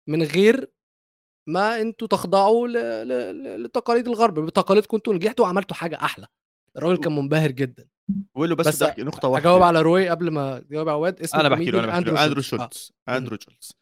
من 0.09 0.23
غير 0.23 0.71
ما 1.49 1.81
أنتوا 1.81 2.09
تخضعوا 2.09 2.69
ل... 2.69 2.73
ل... 2.73 3.09
ل- 3.09 3.63
لتقاليد 3.65 4.09
الغرب. 4.09 4.39
بتقاليدكم 4.39 4.97
أنتوا 4.97 5.15
نجحتوا 5.15 5.45
وعملتوا 5.45 5.77
حاجة 5.77 5.97
أحلى. 6.03 6.27
الراجل 6.77 6.97
كان 7.03 7.17
منبهر 7.17 7.51
جدا. 7.51 7.89
بقول 8.35 8.51
له 8.51 8.57
بس, 8.57 8.83
بس 8.83 8.99
نقطة 8.99 9.29
واحدة 9.29 9.49
اجاوب 9.49 9.63
على 9.63 9.83
روي 9.83 10.09
قبل 10.09 10.31
ما 10.31 10.59
تجاوب 10.59 10.89
على 10.89 10.95
عواد 10.97 11.21
اسمه 11.21 11.41
أنا 11.41 11.49
بحكي 11.49 11.71
له 11.71 11.79
أنا 11.79 11.87
بحكي 11.87 12.11
له. 12.11 12.25
أندرو. 12.25 12.39
آه، 12.41 12.43
شولتز. 12.43 12.93
أندرو 13.09 13.37
شولتز. 13.41 13.73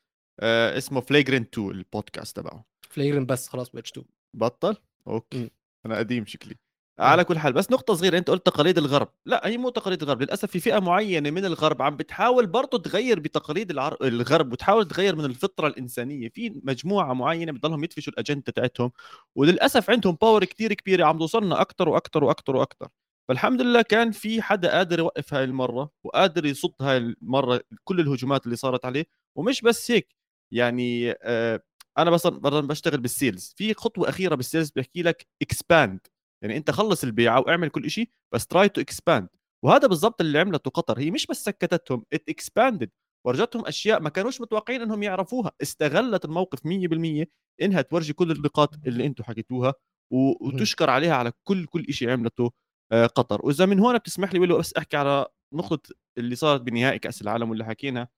آه 0.41 0.79
اسمه 0.79 1.01
Flagrant 1.01 1.59
2 1.59 1.71
البودكاست 1.71 2.37
تبعه. 2.37 2.65
Flagrant 2.91 3.27
بس 3.27 3.49
خلاص 3.49 3.71
بقتش 3.71 3.91
two 3.91 4.03
بطل؟ 4.37 4.77
okay. 5.07 5.39
مم. 5.39 5.51
أنا 5.87 5.99
قديم 5.99 6.27
شكلي. 6.27 6.55
على 7.01 7.25
كل 7.25 7.39
حال 7.39 7.53
بس 7.53 7.71
نقطة 7.71 7.95
صغيرة 7.95 8.19
أنت 8.19 8.31
قلت 8.31 8.47
تقاليد 8.47 8.79
الغرب، 8.79 9.09
لا 9.27 9.47
هي 9.47 9.59
مو 9.59 9.69
تقاليد 9.69 10.03
الغرب، 10.03 10.23
للأسف 10.23 10.51
في 10.51 10.61
فئة 10.61 10.79
معينة 10.79 11.31
من 11.31 11.45
الغرب 11.45 11.83
عم 11.83 11.97
بتحاول 11.97 12.47
برضه 12.47 12.79
تغير 12.79 13.21
بتقاليد 13.21 13.71
العر... 13.71 13.97
الغرب 14.03 14.53
وتحاول 14.53 14.89
تغير 14.89 15.17
من 15.17 15.25
الفطرة 15.25 15.67
الإنسانية، 15.67 16.29
في 16.29 16.61
مجموعة 16.65 17.13
معينة 17.13 17.53
بتضلهم 17.53 17.85
يدفشوا 17.85 18.13
الأجندة 18.13 18.53
تاعتهم 18.53 18.93
وللأسف 19.37 19.91
عندهم 19.91 20.19
power 20.23 20.45
كتير 20.45 20.75
كبيرة 20.75 21.05
عم 21.05 21.19
توصلنا 21.19 21.61
أكتر 21.61 21.89
وأكتر 21.89 22.25
وأكتر 22.25 22.57
وأكتر، 22.57 22.89
فالحمد 23.29 23.61
لله 23.61 23.83
كان 23.83 24.11
في 24.11 24.43
حدا 24.43 24.71
قادر 24.71 24.99
يوقف 24.99 25.35
هاي 25.35 25.45
المرة 25.45 25.91
وقادر 26.05 26.47
يصد 26.47 26.75
هاي 26.81 26.97
المرة 26.97 27.61
كل 27.85 28.01
الهجومات 28.01 28.45
اللي 28.45 28.57
صارت 28.57 28.85
عليه، 28.85 29.07
ومش 29.37 29.63
بس 29.63 29.91
هيك 29.91 30.20
يعني 30.53 31.11
آه 31.23 31.61
أنا 31.99 32.11
مثلا 32.11 32.39
بشتغل 32.61 33.01
بال 33.01 33.16
sales 33.16 33.55
في 33.57 33.75
خطوة 33.75 34.09
أخيرة 34.09 34.35
بال 34.35 34.45
sales 34.45 34.71
بيحكي 34.71 35.03
لك 35.03 35.27
expand 35.43 36.01
يعني 36.45 36.57
أنت 36.57 36.71
خلص 36.71 37.05
البيعه 37.05 37.41
واعمل 37.41 37.69
كل 37.71 37.91
شيء 37.91 38.11
بس 38.35 38.47
try 38.47 38.69
to 38.69 38.81
expand 38.81 39.29
وهذا 39.65 39.87
بالضبط 39.89 40.21
اللي 40.21 40.39
عملته 40.39 40.71
قطر. 40.71 40.99
هي 40.99 41.11
مش 41.11 41.27
بس 41.27 41.45
سكتتهم 41.45 42.05
it 42.13 42.29
expanded 42.29 42.91
ورجتهم 43.27 43.67
أشياء 43.67 44.01
ما 44.01 44.11
كانوش 44.11 44.41
متوقعين 44.41 44.83
إنهم 44.83 45.03
يعرفوها. 45.03 45.53
استغلت 45.63 46.25
الموقف 46.25 46.67
100% 46.67 47.27
إنها 47.63 47.83
تورجي 47.83 48.13
كل 48.13 48.31
النقاط 48.31 48.75
اللي 48.87 49.07
أنتم 49.07 49.25
حكيتوها 49.25 49.75
وتشكر 50.13 50.91
عليها 50.91 51.15
على 51.15 51.33
كل 51.45 51.67
كل 51.67 51.93
شيء 51.95 52.11
عملته 52.11 52.51
آه، 52.93 53.07
قطر. 53.07 53.41
وإذا 53.47 53.67
من 53.67 53.79
هون 53.81 53.99
بتسمح 53.99 54.33
لي 54.35 54.39
ولو 54.41 54.59
بس 54.59 54.75
أحكي 54.75 54.97
على 54.97 55.27
نقطة 55.55 55.95
اللي 56.19 56.35
صارت 56.37 56.61
بنهائي 56.61 56.99
كأس 56.99 57.23
العالم 57.23 57.51
واللي 57.51 57.65
حكينا 57.65 58.09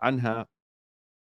عنها. 0.00 0.46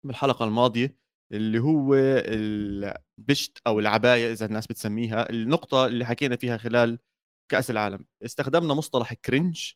بالحلقة 0.05 0.45
الماضية 0.45 0.95
اللي 1.33 1.59
هو 1.59 1.95
البشت 1.95 3.57
أو 3.67 3.79
العباية 3.79 4.31
إذا 4.31 4.45
الناس 4.45 4.67
بتسميها 4.67 5.29
النقطة 5.29 5.85
اللي 5.85 6.05
حكينا 6.05 6.35
فيها 6.35 6.57
خلال 6.57 6.99
كأس 7.51 7.71
العالم. 7.71 8.05
استخدمنا 8.25 8.73
مصطلح 8.73 9.13
cringe 9.13 9.73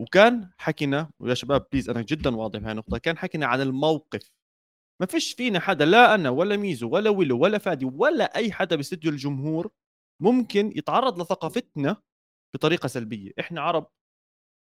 وكان 0.00 0.50
حكينا 0.58 1.10
ويا 1.20 1.34
شباب 1.34 1.66
please 1.72 1.90
أنا 1.90 2.02
جدا 2.02 2.36
واضح 2.36 2.58
بهاي 2.60 2.72
النقطة 2.72 2.98
كان 2.98 3.18
حكينا 3.18 3.46
عن 3.46 3.60
الموقف. 3.60 4.30
ما 5.00 5.06
فيش 5.06 5.32
فينا 5.32 5.60
حدا 5.60 5.84
لا 5.84 6.14
أنا 6.14 6.30
ولا 6.30 6.56
ميزو 6.56 6.88
ولا 6.90 7.10
ويلو 7.10 7.38
ولا 7.38 7.58
فادي 7.58 7.84
ولا 7.84 8.36
أي 8.36 8.52
حدا 8.52 8.76
باستديو 8.76 9.10
الجمهور 9.10 9.70
ممكن 10.22 10.72
يتعرض 10.76 11.22
لثقافتنا 11.22 12.02
بطريقة 12.54 12.86
سلبية. 12.86 13.32
إحنا 13.40 13.60
عرب 13.60 13.90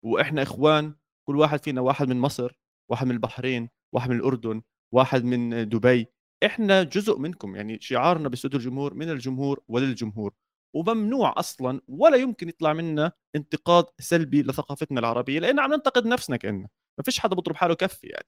وإحنا 0.06 0.42
إخوان 0.44 0.96
كل 1.28 1.38
واحد 1.38 1.64
فينا 1.64 1.82
واحد 1.82 2.08
من 2.08 2.20
مصر 2.20 2.60
واحد 2.92 3.08
من 3.08 3.12
البحرين 3.12 3.70
واحد 3.96 4.10
من 4.10 4.16
الأردن 4.16 4.62
واحد 4.94 5.24
من 5.24 5.70
دبي 5.70 6.08
إحنا 6.46 6.84
جزء 6.84 7.20
منكم 7.20 7.56
يعني 7.56 7.80
شعارنا 7.82 8.30
باستوديو 8.30 8.60
الجمهور 8.60 8.94
من 8.94 9.10
الجمهور 9.10 9.64
وللجمهور 9.68 10.34
وممنوع 10.76 11.34
أصلا 11.38 11.82
ولا 11.88 12.18
يمكن 12.18 12.50
يطلع 12.50 12.74
منا 12.74 13.12
انتقاد 13.36 13.86
سلبي 14.00 14.42
لثقافتنا 14.42 15.00
العربية 15.00 15.40
لأن 15.40 15.60
عم 15.60 15.74
ننتقد 15.74 16.06
نفسنا 16.06 16.38
كاننا 16.38 16.68
ما 16.98 17.04
فيش 17.04 17.20
حدا 17.20 17.36
بضرب 17.36 17.56
حاله 17.56 17.74
كفي 17.76 18.08
يعني. 18.08 18.28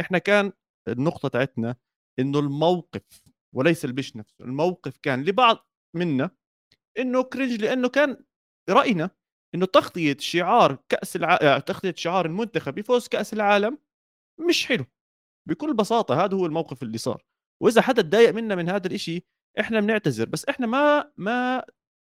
إحنا 0.00 0.18
كان 0.18 0.52
النقطة 0.88 1.28
تاعتنا 1.28 1.76
إنه 2.18 2.38
الموقف 2.38 3.02
وليس 3.54 3.84
البش 3.84 4.16
نفسه 4.16 4.44
الموقف 4.44 4.96
كان 5.02 5.24
لبعض 5.24 5.68
منا 5.96 6.30
إنه 6.98 7.22
كرنج 7.22 7.62
لأنه 7.62 7.88
كان 7.88 8.24
رأينا 8.70 9.10
إنه 9.54 9.66
تغطية 9.66 10.16
شعار 10.20 10.78
كأس 10.88 11.16
الع... 11.16 11.58
تغطية 11.58 11.94
شعار 11.96 12.26
المنتخب 12.26 12.74
بفوز 12.74 13.08
كأس 13.08 13.32
العالم 13.34 13.78
مش 14.48 14.66
حلو. 14.66 14.84
بكل 15.48 15.74
بساطة 15.74 16.24
هذا 16.24 16.36
هو 16.36 16.46
الموقف 16.46 16.82
اللي 16.82 16.98
صار. 16.98 17.22
وإذا 17.62 17.82
حدا 17.82 18.02
تضايق 18.02 18.30
منا 18.34 18.54
من 18.54 18.68
هذا 18.68 18.86
الإشي 18.86 19.24
إحنا 19.60 19.80
بنعتذر 19.80 20.28
بس 20.28 20.44
إحنا 20.44 20.66
ما 20.66 21.10
ما 21.16 21.64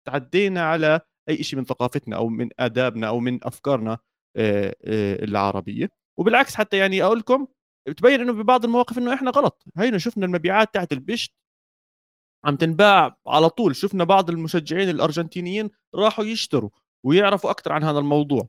تعدينا 0.06 0.62
على 0.62 1.00
أي 1.28 1.42
شيء 1.42 1.58
من 1.58 1.64
ثقافتنا 1.64 2.16
أو 2.16 2.28
من 2.28 2.50
آدابنا 2.58 3.08
أو 3.08 3.20
من 3.20 3.40
أفكارنا 3.44 3.98
آه، 4.36 4.76
آه، 4.84 5.24
العربية. 5.24 5.90
وبالعكس 6.18 6.54
حتى 6.54 6.76
يعني 6.76 7.02
أقول 7.02 7.18
لكم 7.18 7.46
بتبين 7.88 8.20
إنه 8.20 8.32
ببعض 8.32 8.64
المواقف 8.64 8.98
إنه 8.98 9.14
إحنا 9.14 9.30
غلط. 9.30 9.64
هينا 9.76 9.98
شفنا 9.98 10.26
المبيعات 10.26 10.74
تاعت 10.74 10.92
البشت 10.92 11.32
عم 12.44 12.56
تنباع 12.56 13.16
على 13.26 13.50
طول. 13.50 13.76
شفنا 13.76 14.04
بعض 14.04 14.30
المشجعين 14.30 14.88
الأرجنتينيين 14.88 15.70
راحوا 15.94 16.24
يشتروا 16.24 16.70
ويعرفوا 17.04 17.50
أكثر 17.50 17.72
عن 17.72 17.84
هذا 17.84 17.98
الموضوع. 17.98 18.48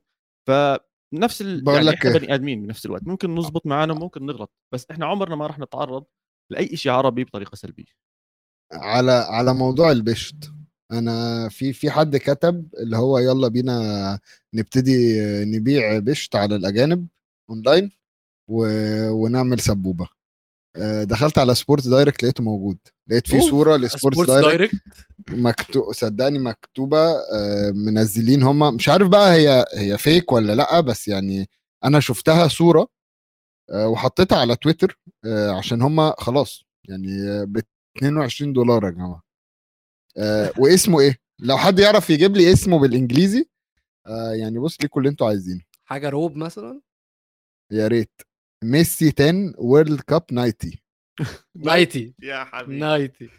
فنفس 1.12 1.42
ال... 1.42 1.64
بقول 1.64 1.76
يعني 1.76 1.88
لك 1.88 1.96
إحنا 1.96 2.12
إيه. 2.12 2.18
بني 2.20 2.34
آدمين 2.34 2.62
بنفس 2.62 2.86
الوقت 2.86 3.08
ممكن 3.08 3.36
نزبط 3.36 3.66
معانا 3.66 3.94
ممكن 3.94 4.26
نغلط 4.26 4.52
بس 4.74 4.86
إحنا 4.92 5.06
عمرنا 5.06 5.36
ما 5.36 5.48
راح 5.48 5.60
نتعرض 5.60 6.06
لأي 6.52 6.78
شيء 6.78 6.92
عربي 6.92 7.24
بطريقة 7.24 7.56
سلبية 7.56 8.10
على 8.74 9.12
على 9.12 9.54
موضوع 9.54 9.92
البشت 9.92 10.52
أنا 10.92 11.50
في 11.50 11.74
في 11.74 11.92
حد 11.92 12.18
كتب 12.18 12.76
اللي 12.80 12.98
هو 12.98 13.18
يلا 13.18 13.48
بينا 13.48 14.20
نبتدي 14.54 15.20
نبيع 15.46 16.00
بشت 16.00 16.36
على 16.36 16.56
الأجانب 16.56 17.08
أونلاين 17.50 17.92
و... 18.48 18.66
ونعمل 19.10 19.60
سبوبة 19.60 20.19
دخلت 21.04 21.38
على 21.38 21.56
Sport 21.56 21.88
Direct 21.88 22.24
لقيته 22.24 22.44
موجود. 22.44 22.78
لقيت 23.08 23.28
في 23.28 23.36
أوف، 23.36 23.50
صورة 23.50 23.78
ل 23.78 23.84
Sport 23.84 24.14
Sports 24.16 24.32
Direct. 24.46 24.76
مكتوب 25.30 25.92
صدقني 25.94 26.40
مكتوبة 26.40 26.98
آه، 27.12 27.72
منزلين 27.76 28.44
هم 28.44 28.76
مش 28.76 28.90
عارف 28.90 29.08
بقى 29.08 29.34
هي 29.34 29.66
هي 29.74 29.98
fake 29.98 30.32
ولا 30.32 30.56
لأ 30.56 30.80
بس 30.80 31.08
يعني 31.08 31.50
أنا 31.84 32.00
شفتها 32.00 32.48
صورة 32.48 32.88
آه، 33.70 33.88
وحطيتها 33.88 34.38
على 34.38 34.56
تويتر 34.56 35.00
آه، 35.26 35.52
عشان 35.52 35.82
هم 35.82 36.12
خلاص 36.12 36.64
يعني 36.90 37.08
ب 37.46 37.62
22 37.98 38.54
دولار 38.54 38.86
يا 38.86 38.90
جماعة. 38.90 39.24
آه، 40.18 40.54
واسمه 40.58 41.00
إيه؟ 41.00 41.18
لو 41.40 41.58
حد 41.58 41.80
يعرف 41.80 42.10
يجيب 42.10 42.36
لي 42.38 42.54
اسمه 42.54 42.80
بالإنجليزي 42.80 43.46
آه، 44.08 44.32
يعني 44.34 44.60
بص 44.60 44.78
ليكوا 44.82 45.02
اللي 45.02 45.10
أنتوا 45.12 45.28
عايزينه. 45.28 45.62
حاجة 45.86 46.10
روب 46.10 46.36
مثلا؟ 46.36 46.82
يا 47.72 47.88
ريت. 47.88 48.22
ميسي 48.70 49.14
10 49.20 49.54
World 49.58 50.02
Cup 50.02 50.26
90 50.26 50.54
nightie. 51.56 52.14
يا 52.24 52.44
حبيبي. 52.44 52.80
nightie. 52.80 53.30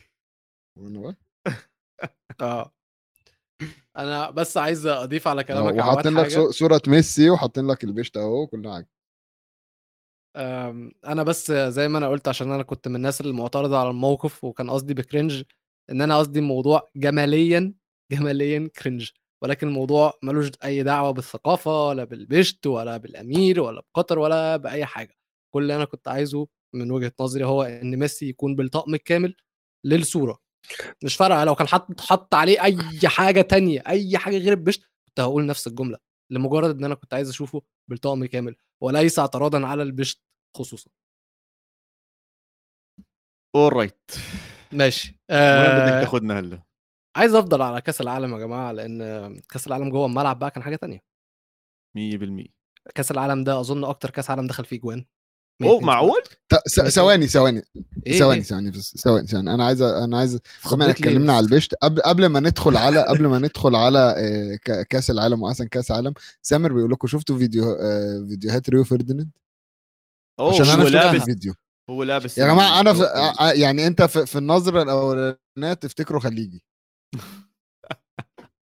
وأنا 0.79 1.13
بقى- 1.13 1.15
آه. 2.41 2.73
أنا 3.97 4.31
بس 4.31 4.57
عايز 4.57 4.87
أضيف 4.87 5.29
على 5.29 5.41
آه، 5.41 5.45
كلامك 5.45 5.75
وحاطين 5.75 6.15
لك 6.19 6.29
صورة 6.51 6.83
ميسي 6.87 7.31
وحاطين 7.31 7.67
لك 7.67 7.85
البيشت 7.85 8.17
أهو 8.17 8.47
كل 8.47 8.69
حاجة. 8.69 8.89
أنا 11.07 11.23
بس 11.23 11.53
زي 11.53 11.89
ما 11.89 11.99
أنا 11.99 12.09
قلت 12.09 12.29
عشان 12.29 12.53
أنا 12.53 12.63
كنت 12.63 12.89
من 12.89 12.97
الناس 12.97 13.21
المعترضة 13.21 13.79
على 13.79 13.91
الموقف 13.91 14.45
وكان 14.45 14.71
قصدي 14.71 14.95
ب 14.95 15.01
cringe 15.01 15.43
إن 15.91 16.03
أنا 16.03 16.19
قصدي 16.19 16.39
الموضوع 16.39 16.91
جماليا 16.97 17.75
جماليا 18.13 18.71
كرنج 18.83 19.11
ولكن 19.43 19.69
الموضوع 19.69 20.19
ملوش 20.23 20.51
أي 20.65 20.83
دعوة 20.83 21.11
بالثقافة 21.11 21.89
ولا 21.89 22.05
بالبشت 22.05 22.67
ولا 22.67 22.97
بالأمير 22.97 23.61
ولا 23.61 23.81
بقطر 23.81 24.19
ولا 24.19 24.57
بأي 24.57 24.87
حاجة. 24.87 25.17
كل 25.55 25.63
اللي 25.63 25.77
أنا 25.77 25.85
كنت 25.85 26.09
عايزه 26.09 26.49
من 26.75 26.91
وجهة 26.91 27.13
نظري 27.21 27.45
هو 27.45 27.63
إن 27.63 27.99
ميسي 27.99 28.29
يكون 28.29 28.57
بالطقم 28.57 28.95
الكامل 28.95 29.37
للصورة. 29.85 30.39
مش 31.05 31.17
فارقة 31.17 31.45
لو 31.45 31.55
كان 31.55 31.69
حط 31.69 32.01
حط 32.01 32.35
عليه 32.35 32.63
أي 32.65 33.09
حاجة 33.09 33.41
تانية 33.41 33.83
أي 33.87 34.19
حاجة 34.19 34.39
غير 34.39 34.53
البشت 34.53 34.83
كنت 35.09 35.21
هقول 35.21 35.47
نفس 35.47 35.67
الجملة. 35.67 35.99
لمجرد 36.31 36.77
إن 36.79 36.85
أنا 36.85 36.95
كنت 36.95 37.15
عايز 37.15 37.29
أشوفه 37.29 37.63
بالطقم 37.91 38.25
كامل 38.25 38.57
وليس 38.83 39.19
اعتراضا 39.19 39.67
على 39.67 39.83
البشت 39.83 40.23
خصوصا. 40.57 40.91
alright 43.57 44.11
ماشي. 44.73 45.09
وين 45.09 45.17
بدك 45.71 45.93
آه. 45.93 46.01
تاخذنا 46.01 46.39
هلا. 46.39 46.63
عايز 47.17 47.35
أفضل 47.35 47.63
على 47.63 47.81
كأس 47.81 48.01
العالم 48.01 48.33
يا 48.35 48.39
جماعة 48.39 48.73
لأن 48.73 48.99
كأس 49.49 49.67
العالم 49.67 49.91
جوه 49.91 50.07
الملعب 50.07 50.39
بقى 50.39 50.51
كان 50.51 50.63
حاجة 50.63 50.77
تانية. 50.77 51.03
100% 51.99 52.47
كأس 52.95 53.11
العالم 53.11 53.45
ده 53.45 53.61
أظن 53.61 53.85
أكتر 53.85 54.11
كأس 54.11 54.31
عالم 54.31 54.47
دخل 54.47 54.65
فيه 54.65 54.81
جوان. 54.81 55.05
أوه 55.63 55.81
معقول؟ 55.81 56.23
ثواني 56.89 57.27
ثواني 57.27 57.63
إيه 58.07 58.19
ثواني 58.19 58.37
إيه؟ 58.41 58.43
ثواني 58.43 58.71
بس 58.71 58.97
ثواني 58.97 59.27
ثواني. 59.27 59.55
أنا 59.55 59.65
عايز 59.65 59.83
أنا 59.83 60.19
عايز 60.19 60.39
بما 60.73 60.91
اتكلمنا. 60.91 61.33
على 61.33 61.45
البشت. 61.47 61.75
قبل 61.75 62.01
قبل 62.03 62.27
ما 62.27 62.41
ندخل 62.41 62.77
على 62.77 63.03
قبل 63.07 63.27
ما 63.27 63.39
ندخل 63.39 63.75
على 63.75 63.99
آه، 64.19 64.57
ك- 64.57 64.87
كأس 64.89 65.11
العالم 65.11 65.43
وأحسن 65.43 65.67
كأس 65.69 65.91
عالم 65.91 66.15
سامر 66.43 66.73
بيقول 66.73 66.91
لكم 66.91 67.07
شفتوا 67.09 67.39
فيديو 67.39 67.73
آه، 67.73 68.27
فيديوهات 68.29 68.71
ريو 68.71 68.85
فرديناند 68.85 69.31
أوه 70.41 70.55
عشان 70.55 70.67
أنا 70.67 70.89
لابس 70.89 71.21
الفيديو. 71.21 71.55
هو 71.91 72.03
لابس 72.03 72.39
يا 72.39 72.47
جماعة 72.47 72.81
أنا 72.81 72.95
في. 72.95 73.03
آه، 73.05 73.53
يعني 73.53 73.87
أنت 73.87 74.03
في, 74.03 74.27
في 74.27 74.39
النظرة 74.39 74.83
الأولانية 74.83 75.73
تفتكروا 75.81 76.21
خليجي. 76.21 76.65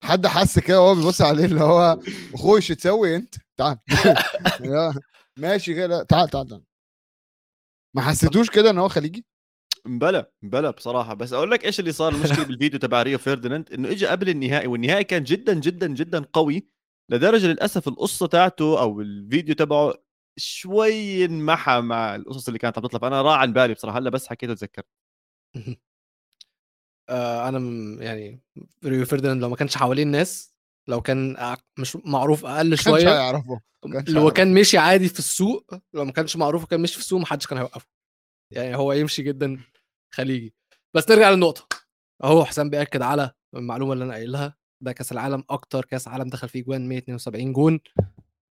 حد 0.05 0.27
حس 0.27 0.59
كده 0.59 0.81
وهو 0.83 0.95
بيبص 0.95 1.23
عليه 1.23 1.45
اللي 1.45 1.61
هو 1.61 1.99
اخويش 2.35 2.69
تسوي 2.69 3.17
انت 3.17 3.35
تعال. 3.57 3.79
ماشي 5.39 5.75
كده. 5.75 6.03
تعال 6.03 6.29
تعال 6.29 6.47
تعال. 6.47 6.65
ما 7.97 8.03
حسيتوش 8.03 8.51
كده 8.51 8.71
إن 8.71 8.79
هو 8.79 8.89
خليجي؟ 8.89 9.27
مبلا 9.87 10.33
مبلا 10.43 10.71
بصراحة. 10.71 11.15
بس 11.15 11.33
أقول 11.33 11.51
لك 11.51 11.65
إيش 11.65 11.81
اللي 11.81 11.93
صار. 11.93 12.13
المشكلة 12.15 12.45
بالفيديو 12.45 12.79
تبع 12.79 13.03
ريو 13.03 13.19
فيرديناند 13.19 13.73
إنه 13.73 13.91
اجى 13.91 14.07
قبل 14.07 14.29
النهائي 14.29 14.67
والنهائي 14.67 15.05
كان 15.05 15.25
جدا 15.25 15.55
جدا 15.55 15.87
جدا 15.87 16.25
قوي 16.33 16.69
لدرجة 17.11 17.47
للأسف 17.47 17.89
القصة 17.89 18.27
تاعته 18.27 18.81
أو 18.81 19.01
الفيديو 19.01 19.55
تبعه 19.55 19.95
شوي 20.39 21.25
انمحى 21.25 21.81
مع 21.81 22.15
القصص 22.15 22.47
اللي 22.49 22.59
كانت 22.59 22.79
عم 22.79 22.85
تطلع. 22.85 23.01
فأنا 23.01 23.23
راح 23.23 23.39
عن 23.39 23.53
بالي 23.53 23.75
بصراحة. 23.75 23.99
هلا 23.99 24.11
بس 24.11 24.27
حكيته 24.29 24.55
تذكرت 24.55 24.87
آه 27.09 27.49
أنا 27.49 27.59
م- 27.59 28.03
يعني 28.03 28.41
ريو 28.85 29.07
فيرديناند 29.07 29.43
لو 29.43 29.49
ما 29.49 29.57
كانش 29.57 29.77
حوالين 29.77 30.09
ناس 30.09 30.55
لو 30.89 31.01
كان 31.01 31.37
مش 31.79 31.97
معروف 31.97 32.45
أقل 32.47 32.69
كانش 32.69 32.83
شوية 32.85 33.09
هيعرفه 33.13 33.61
كانش 33.83 34.11
لو 34.11 34.21
هيعرفه. 34.21 34.35
كان 34.37 34.55
مشي 34.55 34.79
عادي 34.79 35.09
في 35.09 35.19
السوق 35.19 35.75
لو 35.95 36.05
ما 36.05 36.13
كانش 36.13 36.37
معروف 36.37 36.63
وكان 36.65 36.81
مشي 36.81 36.95
في 36.95 37.01
السوق 37.01 37.21
محدش 37.21 37.47
كان 37.47 37.59
هيوقفه. 37.59 37.87
يعني 38.53 38.77
هو 38.77 38.93
يمشي 38.93 39.23
جدا 39.23 39.61
خليجي. 40.15 40.55
بس 40.97 41.11
نرجع 41.11 41.31
للنقطة. 41.31 41.69
أهو 42.25 42.45
حسام 42.45 42.71
بيأكد 42.71 43.03
على 43.03 43.31
المعلومة 43.57 43.93
اللي 43.93 44.05
أنا 44.05 44.13
قايلها 44.15 44.57
ده 44.83 44.93
كأس 44.93 45.13
العالم 45.13 45.45
أكتر 45.51 45.85
كأس 45.85 46.09
عالم 46.09 46.29
دخل 46.29 46.49
فيه 46.49 46.63
جوان 46.65 46.89
172 46.89 47.53
جون 47.53 47.81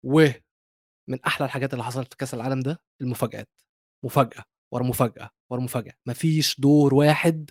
ومن 0.05 1.19
أحلى 1.27 1.45
الحاجات 1.45 1.73
اللي 1.73 1.83
حصلت 1.83 2.09
في 2.11 2.17
كأس 2.17 2.33
العالم 2.33 2.59
ده 2.59 2.79
المفاجآت. 3.01 3.49
مفاجأة 4.05 4.43
ورا 4.73 4.83
مفاجأة 4.83 5.29
ورا 5.51 5.61
مفاجأة. 5.61 5.93
مفيش 6.07 6.59
دور 6.59 6.93
واحد 6.93 7.49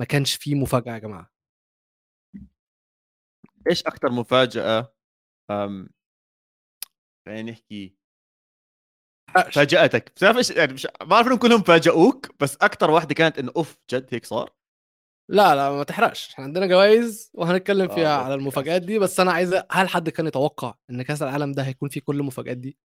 ما 0.00 0.06
كانش 0.06 0.34
فيه 0.34 0.54
مفاجأة 0.54 0.92
يا 0.92 0.98
جماعة. 0.98 1.30
إيش 3.70 3.82
أكثر 3.86 4.10
مفاجأة 4.10 4.94
أم... 5.50 5.88
خلينا 7.26 7.50
نحكي 7.50 7.96
فاجأتك؟ 9.52 10.10
بتعرف 10.10 10.36
إيش 10.36 10.50
يعني 10.50 10.72
مش 10.72 10.86
ما 11.00 11.06
بعرف 11.06 11.26
إنهم 11.26 11.38
كلهم 11.38 11.62
فاجئوك 11.62 12.42
بس 12.42 12.56
أكثر 12.56 12.90
واحدة 12.90 13.14
كانت 13.14 13.38
انه 13.38 13.52
أوف 13.56 13.78
جد 13.90 14.06
هيك 14.14 14.24
صار؟ 14.24 14.54
لا 15.30 15.54
لا 15.54 15.70
ما 15.70 15.84
تحرقش. 15.84 16.32
إحنا 16.32 16.44
عندنا 16.44 16.66
جوائز 16.66 17.30
وهنتكلم 17.34 17.90
آه، 17.90 17.94
فيها 17.94 18.18
بس 18.18 18.24
على 18.24 18.34
المفاجآت 18.34 18.82
دي 18.82 18.98
بس 18.98 19.20
أنا 19.20 19.32
عايز 19.32 19.54
هل 19.70 19.88
حد 19.88 20.08
كان 20.08 20.26
يتوقع 20.26 20.74
إن 20.90 21.02
كأس 21.02 21.22
العالم 21.22 21.52
ده 21.52 21.62
هيكون 21.62 21.88
فيه 21.88 22.00
كل 22.00 22.20
المفاجآت 22.20 22.56
دي؟ 22.56 22.78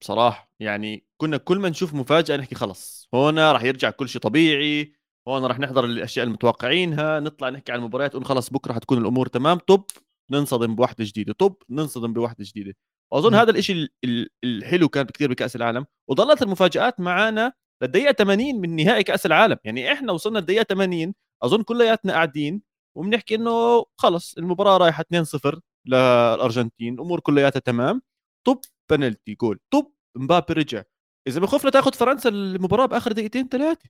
بصراحة 0.00 0.50
يعني 0.60 1.06
كنا 1.20 1.36
كل 1.36 1.58
ما 1.58 1.68
نشوف 1.68 1.94
مفاجأة 1.94 2.36
نحكي 2.36 2.54
خلص 2.54 3.08
هون 3.14 3.38
راح 3.38 3.62
يرجع 3.64 3.90
كل 3.90 4.08
شيء 4.08 4.20
طبيعي 4.22 4.92
هون 5.28 5.44
راح 5.44 5.58
نحضر 5.58 5.84
الأشياء 5.84 6.26
المتوقعينها 6.26 7.20
نطلع 7.20 7.48
نحكي 7.48 7.72
عن 7.72 7.78
المباريات 7.78 8.10
نقول 8.14 8.24
خلص 8.24 8.50
بكرة 8.50 8.72
حتكون 8.72 8.98
الأمور 8.98 9.26
تمام 9.26 9.58
طب 9.58 9.84
ننصدم 10.30 10.74
بواحدة 10.74 11.04
جديدة 11.04 11.32
طب 11.32 11.54
ننصدم 11.70 12.12
بواحدة 12.12 12.44
جديدة 12.44 12.74
واظن. 13.12 13.34
هذا 13.34 13.50
الشيء 13.50 13.76
ال- 13.76 13.88
ال- 14.04 14.28
الحلو 14.44 14.88
كان 14.88 15.06
كثير 15.06 15.30
بكأس 15.30 15.56
العالم 15.56 15.86
وظلت 16.08 16.42
المفاجآت 16.42 17.00
معنا 17.00 17.52
للدقيقة 17.82 18.12
80 18.12 18.60
من 18.60 18.76
نهائي 18.76 19.02
كأس 19.02 19.26
العالم 19.26 19.56
يعني 19.64 19.92
إحنا 19.92 20.12
وصلنا 20.12 20.38
الدقيقه 20.38 20.62
80 20.62 21.14
أظن 21.42 21.62
كلياتنا 21.62 22.12
قاعدين 22.12 22.62
وبنحكي 22.96 23.34
إنه 23.34 23.84
خلص 23.98 24.34
المباراة 24.38 24.76
رايحة 24.76 25.04
2-0 25.46 25.58
للأرجنتين 25.86 26.94
الأمور 26.94 27.20
كلياتها 27.20 27.60
تمام 27.60 28.02
طب 28.46 28.60
بنالتي 28.90 29.34
جول 29.34 29.60
طب 29.72 29.92
مبابي 30.16 30.52
رجع. 30.52 30.82
إذا 31.28 31.40
بخفنا 31.40 31.70
تاخذ 31.70 31.92
فرنسا 31.94 32.28
المباراة 32.28 32.86
بآخر 32.86 33.12
دقيقتين 33.12 33.48
ثلاثة 33.48 33.88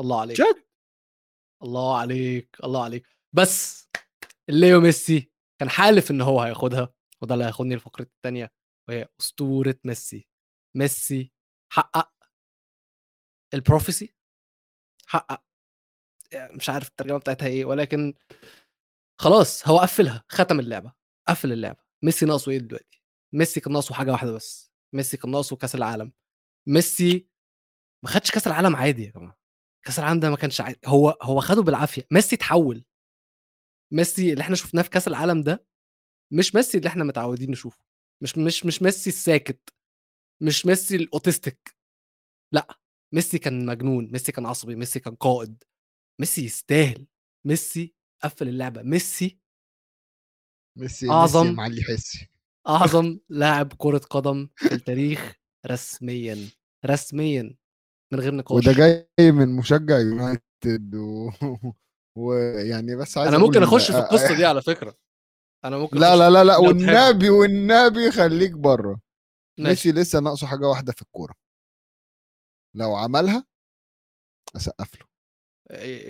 الله 0.00 0.20
عليك. 0.20 0.36
جد؟ 0.36 0.64
الله 1.62 1.98
عليك 1.98 2.56
الله 2.64 2.84
عليك. 2.84 3.06
بس 3.36 3.88
ليو 4.48 4.80
ميسي 4.80 5.32
كان 5.60 5.70
حالف 5.70 6.10
إن 6.10 6.20
هو 6.20 6.40
هياخدها 6.40 6.94
وده 7.22 7.34
اللي 7.34 7.44
هياخدني 7.44 7.74
الفقره 7.74 8.02
الثانية 8.04 8.52
وهي 8.88 9.08
أسطورة 9.20 9.78
ميسي. 9.84 10.28
ميسي 10.76 11.32
حقق 11.72 12.12
البروفيسي 13.54 14.14
حقق 15.06 15.44
مش 16.34 16.70
عارف 16.70 16.88
الترجمة 16.88 17.18
بتاعتها 17.18 17.48
إيه 17.48 17.64
ولكن 17.64 18.14
خلاص 19.20 19.68
هو 19.68 19.78
قفلها 19.78 20.24
ختم 20.28 20.60
اللعبة 20.60 20.92
قفل 21.28 21.52
اللعبة. 21.52 21.84
ميسي 22.04 22.26
ناقصه 22.26 22.52
إيه 22.52 22.58
دلوقتي؟ 22.58 22.97
ميسي 23.32 23.60
كان 23.60 23.72
ناقصه 23.72 23.94
حاجة 23.94 24.10
واحدة 24.12 24.32
بس 24.32 24.72
ميسي 24.92 25.16
كان 25.16 25.30
ناقصه 25.30 25.56
كأس 25.56 25.74
العالم. 25.74 26.12
ميسي 26.66 27.28
ما 28.04 28.10
خدش 28.10 28.30
كأس 28.30 28.46
العالم 28.46 28.76
عادي 28.76 29.04
يا 29.04 29.10
جماعة. 29.10 29.38
كأس 29.82 29.98
العالم 29.98 30.20
ده 30.20 30.30
ما 30.30 30.36
كانش 30.36 30.60
عادي 30.60 30.78
هو 30.86 31.18
هو 31.22 31.40
خده 31.40 31.62
بالعافية. 31.62 32.06
ميسي 32.10 32.36
اتحول. 32.36 32.84
ميسي 33.92 34.32
اللي 34.32 34.42
إحنا 34.42 34.56
شفناه 34.56 34.82
في 34.82 34.90
كأس 34.90 35.08
العالم 35.08 35.42
ده 35.42 35.66
مش 36.32 36.54
ميسي 36.54 36.78
اللي 36.78 36.88
إحنا 36.88 37.04
متعودين 37.04 37.50
نشوفه. 37.50 37.84
مش 38.22 38.38
مش 38.38 38.66
مش 38.66 38.82
ميسي 38.82 39.10
الساكت. 39.10 39.74
مش 40.42 40.66
ميسي 40.66 40.96
ال 40.96 41.05
autistic 41.05 41.76
لا 42.52 42.78
ميسي 43.14 43.38
كان 43.38 43.66
مجنون. 43.66 44.12
ميسي 44.12 44.32
كان 44.32 44.46
عصبي. 44.46 44.74
ميسي 44.76 45.00
كان 45.00 45.14
قائد. 45.14 45.64
ميسي 46.20 46.44
يستاهل. 46.44 47.06
ميسي 47.46 47.94
قفل 48.22 48.48
اللعبة. 48.48 48.82
ميسي 48.82 49.38
ميسي 50.78 51.10
أعظم. 51.10 51.42
ميسي 51.42 51.56
معلي 51.56 51.82
حسي. 51.82 52.28
أعظم 52.68 53.18
لاعب 53.28 53.72
كرة 53.78 53.98
قدم 53.98 54.48
في 54.56 54.74
التاريخ 54.74 55.34
رسميا 55.66 56.48
رسميا 56.86 57.56
من 58.12 58.20
غير 58.20 58.34
نقاش. 58.34 58.66
وده 58.66 58.72
جاي 58.72 59.32
من 59.32 59.56
مشجع 59.56 59.98
يونايتد 59.98 60.94
و... 60.94 61.30
ويعني 62.18 62.96
بس 62.96 63.18
عايز 63.18 63.28
أنا 63.28 63.38
ممكن 63.38 63.62
أخش 63.62 63.90
في 63.90 63.98
القصة 63.98 64.36
دي 64.36 64.44
على 64.44 64.62
فكرة. 64.62 64.96
أنا 65.64 65.78
ممكن 65.78 65.98
لا 65.98 66.16
لا 66.16 66.30
لا 66.30 66.44
لا. 66.44 66.56
والنبي 66.56 67.30
والنبي 67.30 68.10
خليك 68.10 68.52
بره. 68.52 69.00
ماشي. 69.58 69.88
ميسي 69.88 70.00
لسه 70.00 70.20
ناقصه 70.20 70.46
حاجة 70.46 70.66
واحدة 70.68 70.92
في 70.92 71.02
الكورة. 71.02 71.34
لو 72.76 72.94
عملها 72.94 73.44
أسقف 74.56 75.00
له. 75.00 75.08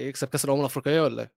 يكسب 0.06 0.28
كأس 0.28 0.44
الأمم 0.44 0.61
الأفريقية 0.61 1.00
ولا 1.00 1.22
إيه؟ 1.22 1.32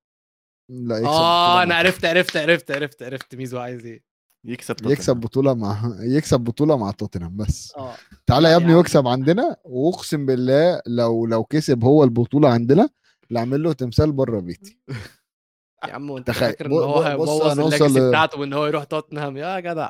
لا 0.70 0.98
يكسب 0.98 1.08
آه 1.08 1.64
أنا 1.64 1.76
عرفت 1.76 2.06
عرفت 2.06 2.38
عرفت 2.38 2.72
عرفت 2.72 3.04
عرفت 3.04 3.36
ميزو 3.36 3.60
عايز 3.60 3.86
إيه. 3.86 4.11
يكسب 4.46 4.76
يكسب 4.86 5.06
توتنهام. 5.06 5.20
بطولة 5.20 5.54
مع 5.54 5.96
يكسب 6.02 6.40
بطولة 6.40 6.78
مع 6.78 6.92
توتنهام 6.92 7.38
بس 7.38 7.74
آه 7.78 7.96
تعالى 8.26 8.50
يا 8.50 8.56
ابني 8.56 8.72
عم. 8.72 8.78
واكسب 8.78 9.08
عندنا 9.08 9.56
واقسم 9.64 10.26
بالله 10.26 10.82
لو 10.88 11.26
لو 11.26 11.44
كسب 11.44 11.84
هو 11.84 12.04
البطولة 12.04 12.50
عندنا 12.50 12.90
لا 13.30 13.40
اعمل 13.40 13.64
له 13.64 13.74
تمثال 13.74 14.12
بره 14.12 14.40
بيتي 14.40 14.78
يا 15.88 15.94
عم 15.94 16.10
وانت 16.10 16.28
تخيل. 16.28 16.50
فاكر 16.50 16.66
إن 16.66 16.72
هو 16.72 17.02
هيبوظ 17.02 17.60
ال 17.60 17.65
legacy 17.65 18.00
ل- 18.00 18.10
بتاعته 18.10 18.40
وإن 18.40 18.54
هو 18.54 18.66
يروح 18.66 18.84
توتنهام 18.84 19.38
يا 19.38 19.60
جدع 19.60 19.90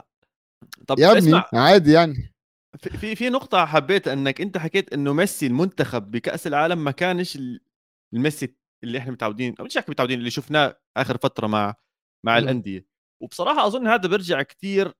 طب 0.87 0.99
يا 0.99 1.07
ابني 1.11 1.19
اسمع 1.19 1.45
عادي 1.53 1.91
يعني 1.91 2.33
في- 2.79 3.15
في 3.15 3.29
نقطة 3.29 3.65
حبيت 3.65 4.07
إنك 4.07 4.41
أنت 4.41 4.57
حكيت 4.57 4.93
إنه 4.93 5.13
ميسي 5.13 5.47
المنتخب 5.47 6.11
بكأس 6.11 6.47
العالم 6.47 6.83
ما 6.83 6.91
كانش 6.91 7.35
ال- 7.35 7.61
الميسي 8.13 8.55
اللي 8.83 8.97
إحنا 8.97 9.11
متعودين 9.11 9.55
أو 9.59 9.65
مش 9.65 9.77
احكي 9.77 9.91
متعودين 9.91 10.19
اللي 10.19 10.29
شفناه 10.29 10.77
آخر 10.97 11.17
فترة 11.17 11.47
مع 11.47 11.75
مع 12.25 12.31
مم. 12.33 12.43
الأندية 12.43 12.90
وبصراحة 13.21 13.67
أظن 13.67 13.88
هذا 13.88 14.10
بيرجع 14.10 14.41
كتير 14.41 14.93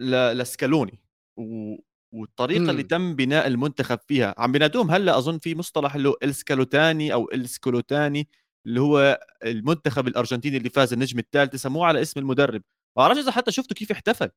ل- 0.00 0.38
لسكالوني 0.38 0.98
و... 1.38 1.76
والطريقة 2.14 2.70
اللي 2.70 2.82
مم. 2.82 2.88
تم 2.88 3.16
بناء 3.16 3.46
المنتخب 3.46 3.98
فيها 4.08 4.34
عم 4.38 4.52
بينادوهم 4.52 4.90
هلأ 4.90 5.18
أظن 5.18 5.38
في 5.38 5.54
مصطلح 5.54 5.94
اللي 5.94 6.08
هو 6.08 6.16
السكالوتاني 6.22 7.12
أو 7.12 7.30
السكولوتاني 7.32 8.28
اللي 8.66 8.80
هو 8.80 9.20
المنتخب 9.44 10.08
الأرجنتيني 10.08 10.56
اللي 10.56 10.70
فاز 10.70 10.92
النجم 10.92 11.18
الثالث 11.18 11.56
سموه 11.56 11.86
على 11.86 12.02
اسم 12.02 12.20
المدرب 12.20 12.62
ما 12.96 13.02
بعرفش 13.02 13.20
إذا 13.20 13.30
حتى 13.32 13.52
شفتوا 13.52 13.76
كيف 13.76 13.92
احتفل 13.92 14.30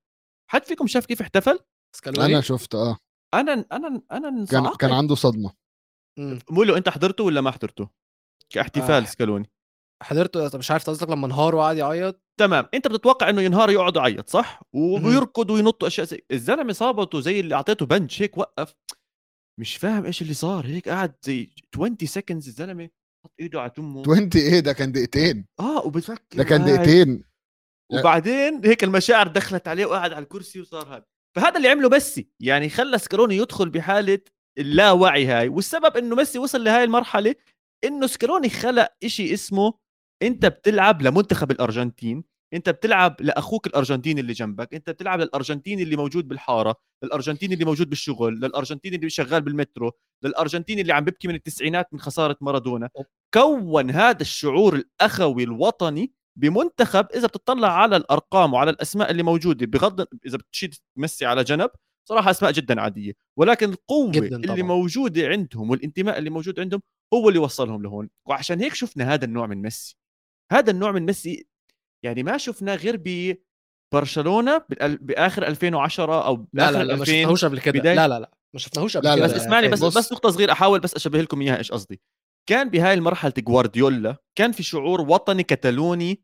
حد 0.52 0.64
فيكم 0.64 0.88
شاف 0.88 1.06
كيف 1.06 1.22
احتفل 1.22 1.60
سكالوني 1.96 2.34
أنا 2.34 2.42
شفت 2.42 2.76
آه 2.76 2.98
أنا 3.34 3.66
أنا 3.72 4.02
أنا 4.12 4.46
كان 4.46 4.70
كان 4.80 4.92
عنده 4.92 5.16
صدمة 5.16 5.54
مم. 6.20 6.40
مولو 6.50 6.78
أنت 6.78 6.90
حضرته 6.90 7.24
ولا 7.24 7.42
ما 7.42 7.52
حضرته؟ 7.52 7.90
كاحتفال. 8.50 9.04
آه. 9.04 9.06
سكالوني 9.06 9.50
حضرته 10.06 10.48
طب 10.48 10.60
مش 10.60 10.72
عارف 10.72 10.90
قصدك 10.90 11.10
لما 11.10 11.28
انهار 11.28 11.56
وقعد 11.56 11.78
يعيط؟ 11.78 12.22
تمام. 12.40 12.66
أنت 12.74 12.88
بتتوقع 12.88 13.30
إنه 13.30 13.42
ينهار 13.42 13.70
يقعد 13.70 13.96
يعيط 13.96 14.30
صح؟ 14.30 14.62
ويركض 14.74 15.50
وينط 15.50 15.84
أشياء 15.84 16.08
زي 16.08 16.22
الزلمة 16.32 16.74
صابته 16.74 17.20
زي 17.20 17.40
اللي 17.40 17.56
أعطيته 17.56 17.86
بنش 17.86 18.22
هيك 18.22 18.38
وقف. 18.38 18.74
مش 19.60 19.78
فاهم 19.78 20.06
إيش 20.06 20.22
اللي 20.22 20.34
صار 20.34 20.66
هيك 20.66 20.90
قعد 20.90 21.16
زي 21.22 21.50
20 21.76 21.98
seconds 22.04 22.48
الزلمة 22.48 22.90
حط 23.26 23.34
إيده 23.40 23.62
على 23.62 23.70
تمه 23.70 24.02
20 24.02 24.30
إيه؟ 24.36 24.60
ده 24.60 24.74
كان 24.74 24.92
دقيقتين. 24.92 25.46
آه 25.60 25.86
وبفكر 25.86 26.38
ده 26.38 26.44
كان. 26.44 26.66
دقيقتين. 26.66 27.24
وبعدين 27.94 28.66
هيك 28.66 28.84
المشاعر 28.84 29.28
دخلت 29.28 29.68
عليه 29.68 29.86
وقعد 29.86 30.14
على 30.14 30.24
الكرسي 30.24 30.62
وصار 30.62 30.96
هذا. 30.96 31.06
فهذا 31.36 31.58
اللي 31.58 31.70
عمله 31.70 31.90
ميسي. 31.90 32.30
يعني 32.40 32.70
خلى 32.70 32.98
سكالوني 32.98 33.38
يدخل 33.38 33.70
بحالة 33.70 34.20
اللاوعي 34.58 35.26
هاي. 35.26 35.50
والسبب 35.50 35.98
إنه 35.98 36.16
ميسي 36.16 36.40
وصل 36.40 36.64
لهاي 36.64 36.84
المرحلة 36.84 37.36
إنه 37.84 38.08
سكالوني 38.08 38.50
خلق 38.50 38.94
إشي 39.04 39.34
اسمه 39.34 39.74
انت 40.22 40.46
بتلعب 40.46 41.02
لمنتخب 41.02 41.52
الأرجنتين 41.52 42.24
انت 42.54 42.70
بتلعب 42.70 43.16
لأخوك 43.20 43.68
الأرجنتيني 43.68 44.22
اللي 44.22 44.34
جنبك 44.34 44.74
انت 44.74 44.90
بتلعب 44.90 45.20
للأرجنتيني 45.20 45.84
اللي 45.84 45.96
موجود 45.96 46.28
بالحارة 46.28 46.76
للأرجنتيني 47.04 47.54
اللي 47.54 47.66
موجود 47.66 47.90
بالشغل 47.90 48.34
للأرجنتيني 48.34 48.96
اللي 48.96 49.10
شغال 49.10 49.42
بالمترو 49.42 49.92
للأرجنتيني 50.24 50.82
اللي 50.82 50.94
عم 50.94 51.04
بيبكي 51.04 51.28
من 51.28 51.36
التسعينات 51.36 51.94
من 51.94 52.00
خسارة 52.00 52.38
مارادونا. 52.42 52.90
كون 53.34 53.92
هذا 53.92 54.22
الشعور 54.22 54.76
الأخوي 54.76 55.44
الوطني 55.44 56.14
بمنتخب 56.40 57.08
إذا 57.16 57.28
بتطلع 57.28 57.72
على 57.72 57.96
الأرقام 57.96 58.54
وعلى 58.54 58.72
الأسماء 58.72 59.12
اللي 59.12 59.24
موجودة 59.24 59.66
بغض 59.66 60.06
إذا 60.26 60.38
بتشيل 60.38 60.78
ميسي 60.98 61.26
على 61.26 61.44
جنب 61.44 61.70
صراحة 62.10 62.32
أسماء 62.32 62.52
جدا 62.52 62.82
عادية. 62.82 63.14
ولكن 63.38 63.70
القوة 63.70 64.12
اللي 64.18 64.48
طبعاً. 64.48 64.62
موجودة 64.62 65.28
عندهم 65.28 65.70
والانتماء 65.70 66.18
اللي 66.18 66.30
موجود 66.30 66.60
عندهم 66.60 66.82
هو 67.14 67.30
اللي 67.30 67.40
وصلهم 67.40 67.84
لهون. 67.84 68.10
وعشان 68.28 68.60
هيك 68.62 68.74
شفنا 68.74 69.14
هذا 69.14 69.26
النوع 69.26 69.48
من 69.48 69.62
ميسي. 69.62 69.98
هذا 70.52 70.72
النوع 70.72 70.92
من 70.92 71.06
ميسي 71.06 71.48
يعني 72.06 72.24
ما 72.24 72.38
شفناه 72.38 72.76
غير 72.76 73.02
ببرشلونه 73.94 74.66
بآخر 74.80 75.48
2010 75.48 76.26
أو 76.26 76.48
لا 76.54 76.72
لا 76.72 76.84
لا 76.84 76.96
ما 76.96 77.02
2000 77.02 77.06
شفناهوش 77.06 77.46
قبل 77.46 77.60
كده. 77.60 77.94
لا 77.94 78.08
لا 78.08 78.20
لا 78.20 78.32
ما 78.54 78.60
شفناهوش 78.60 78.98
قبل 78.98 79.08
لا، 79.08 79.16
كده. 79.16 79.26
بس 79.26 79.34
اسمعني 79.34 79.68
بس. 79.68 79.84
بس 79.84 80.14
نقطة 80.14 80.30
صغيرة 80.30 80.52
أحاول 80.52 80.80
بس 80.80 80.96
أشبه 80.96 81.22
لكم 81.22 81.42
إياها 81.42 81.58
إيش 81.58 81.72
قصدي؟ 81.72 82.02
كان 82.50 82.70
بهاي 82.70 82.94
المرحلة 82.94 83.34
جوارديولا 83.38 84.18
كان 84.38 84.52
في 84.52 84.64
شعور 84.64 85.02
وطني 85.02 85.44
كتالوني 85.44 86.24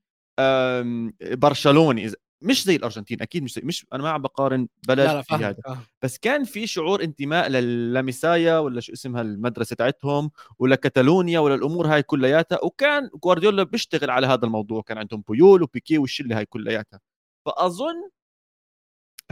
برشلوني 1.22 2.12
مش 2.42 2.64
زي 2.66 2.76
الأرجنتين 2.76 3.22
أكيد 3.22 3.44
مش 3.44 3.54
زي 3.54 3.62
مش 3.66 3.86
أنا 3.94 4.04
ما 4.04 4.10
عم 4.10 4.22
بقارن 4.22 4.68
بلد 4.88 5.00
لا 5.00 5.14
لا 5.14 5.22
في 5.22 5.34
هذا. 5.34 5.86
بس 6.02 6.18
كان 6.18 6.44
في 6.44 6.68
شعور 6.68 7.04
انتماء 7.04 7.50
للميسايا 7.50 8.60
ولا 8.60 8.82
شو 8.82 8.94
اسمها 8.94 9.22
المدرسة 9.22 9.76
تاعتهم 9.76 10.32
ولا 10.60 10.76
كتالونيا 10.76 11.40
ولا 11.40 11.56
الأمور 11.56 11.88
هاي 11.88 12.04
كلياتها 12.04 12.64
وكان 12.64 13.10
جوارديولا 13.24 13.64
بيشتغل 13.64 14.10
على 14.10 14.28
هذا 14.28 14.46
الموضوع 14.46 14.82
كان 14.82 14.98
عندهم 14.98 15.24
بويول 15.28 15.64
وبيكي 15.64 15.98
والشلة 15.98 16.38
هاي 16.38 16.46
كلياتها 16.46 17.00
فأظن 17.46 18.10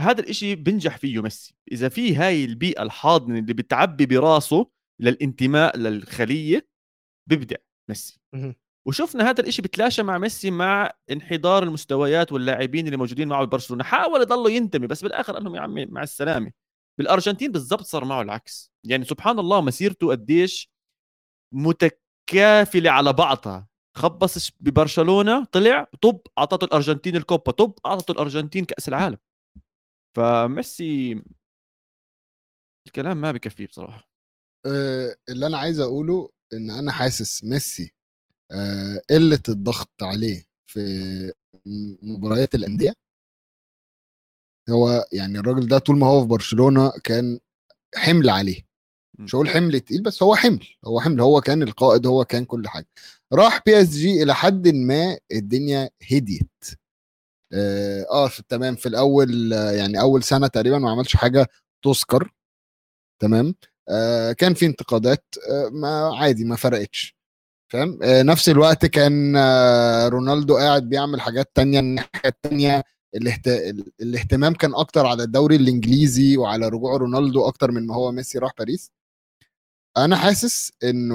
هذا 0.00 0.20
الإشي 0.20 0.54
بنجح 0.54 0.98
فيه 0.98 1.22
ميسي 1.22 1.54
إذا 1.72 1.88
في 1.88 2.16
هاي 2.16 2.44
البيئة 2.44 2.82
الحاضنة 2.82 3.38
اللي 3.38 3.54
بتعبي 3.54 4.06
براسه 4.06 4.66
للانتماء 5.00 5.76
للخلية 5.76 6.68
بيبدع 7.26 7.56
ميسي. 7.88 8.20
وشفنا 8.88 9.30
هذا 9.30 9.40
الإشي 9.40 9.62
بتلاشى 9.62 10.02
مع 10.02 10.18
ميسي 10.18 10.50
مع 10.50 10.92
انحدار 11.10 11.62
المستويات 11.62 12.32
واللاعبين 12.32 12.86
اللي 12.86 12.96
موجودين 12.96 13.28
معه 13.28 13.44
ببرشلونة. 13.44 13.84
حاول 13.84 14.20
يضله 14.20 14.50
ينتمي 14.50 14.86
بس 14.86 15.02
بالآخر 15.02 15.32
قال 15.32 15.44
لهم 15.44 15.54
يا 15.54 15.60
عمي 15.60 15.86
مع 15.86 16.02
السلامة. 16.02 16.52
بالأرجنتين 16.98 17.52
بالضبط 17.52 17.82
صار 17.82 18.04
معه 18.04 18.22
العكس. 18.22 18.72
يعني 18.84 19.04
سبحان 19.04 19.38
الله 19.38 19.60
مسيرته 19.60 20.10
قديش 20.10 20.70
متكافلة 21.54 22.90
على 22.90 23.12
بعضها. 23.12 23.68
خبص 23.96 24.50
ببرشلونة 24.60 25.44
طلع 25.44 25.86
طب 26.02 26.20
أعطته 26.38 26.64
الأرجنتين 26.64 27.16
الكوبا 27.16 27.52
طب 27.52 27.74
أعطته 27.86 28.12
الأرجنتين 28.12 28.64
كأس 28.64 28.88
العالم. 28.88 29.18
فميسي 30.16 31.22
الكلام 32.86 33.20
ما 33.20 33.32
بكفيه 33.32 33.66
بصراحة. 33.66 34.10
آه، 34.66 35.16
اللي 35.28 35.46
أنا 35.46 35.58
عايز 35.58 35.80
أقوله 35.80 36.30
إن 36.52 36.70
أنا 36.70 36.92
حاسس 36.92 37.44
ميسي 37.44 37.94
قلة 39.10 39.42
الضغط 39.48 40.02
عليه 40.02 40.44
في 40.66 41.32
مباريات 42.02 42.54
الأندية. 42.54 42.92
هو 44.70 45.06
يعني 45.12 45.38
الراجل 45.38 45.68
ده 45.68 45.78
طول 45.78 45.98
ما 45.98 46.06
هو 46.06 46.20
في 46.20 46.26
برشلونة 46.28 46.92
كان 47.04 47.40
حمل 47.96 48.30
عليه. 48.30 48.66
مش 49.18 49.34
هقول 49.34 49.48
حمل 49.50 49.80
تقيل 49.80 50.02
بس 50.02 50.22
هو 50.22 50.34
حمل. 50.36 50.66
هو 50.86 51.00
حمل 51.00 51.20
هو 51.20 51.40
كان 51.40 51.62
القائد 51.62 52.06
هو 52.06 52.24
كان 52.24 52.44
كل 52.44 52.68
حاجة. 52.68 52.86
راح 53.32 53.62
بي 53.66 53.80
اس 53.82 53.90
جي 53.90 54.22
إلى 54.22 54.34
حد 54.34 54.68
ما 54.68 55.18
الدنيا 55.32 55.90
هديت. 56.12 56.50
آه, 57.52 58.06
آه 58.10 58.28
في 58.28 58.42
تمام 58.48 58.76
في 58.76 58.86
الأول 58.86 59.52
آه، 59.54 59.72
يعني 59.72 60.00
أول 60.00 60.22
سنة 60.22 60.46
تقريبا 60.46 60.78
ما 60.78 60.90
عملش 60.90 61.16
حاجة 61.16 61.48
تذكر. 61.84 62.32
تمام؟ 63.22 63.54
آه 63.88 64.32
كان 64.32 64.54
في 64.54 64.66
انتقادات. 64.66 65.24
آه 65.50 65.68
ما 65.68 66.16
عادي 66.18 66.44
ما 66.44 66.56
فرقتش. 66.56 67.16
فاهم؟ 67.72 67.98
آه 68.02 68.22
نفس 68.22 68.48
الوقت 68.48 68.86
كان 68.86 69.36
آه 69.36 70.08
رونالدو 70.08 70.56
قاعد 70.56 70.88
بيعمل 70.88 71.20
حاجات 71.20 71.50
تانية 71.54 71.80
الناحية 71.80 72.08
التانية 72.26 72.84
الاهت... 73.14 73.48
ال- 73.48 73.92
الاهتمام 74.00 74.54
كان 74.54 74.74
أكتر 74.74 75.06
على 75.06 75.22
الدوري 75.22 75.56
الإنجليزي 75.56 76.36
وعلى 76.36 76.68
رجوع 76.68 76.96
رونالدو 76.96 77.48
أكتر 77.48 77.70
من 77.70 77.86
ما 77.86 77.94
هو 77.94 78.12
ميسي 78.12 78.38
راح 78.38 78.52
باريس. 78.58 78.90
أنا 79.96 80.16
حاسس 80.16 80.72
إنه 80.84 81.14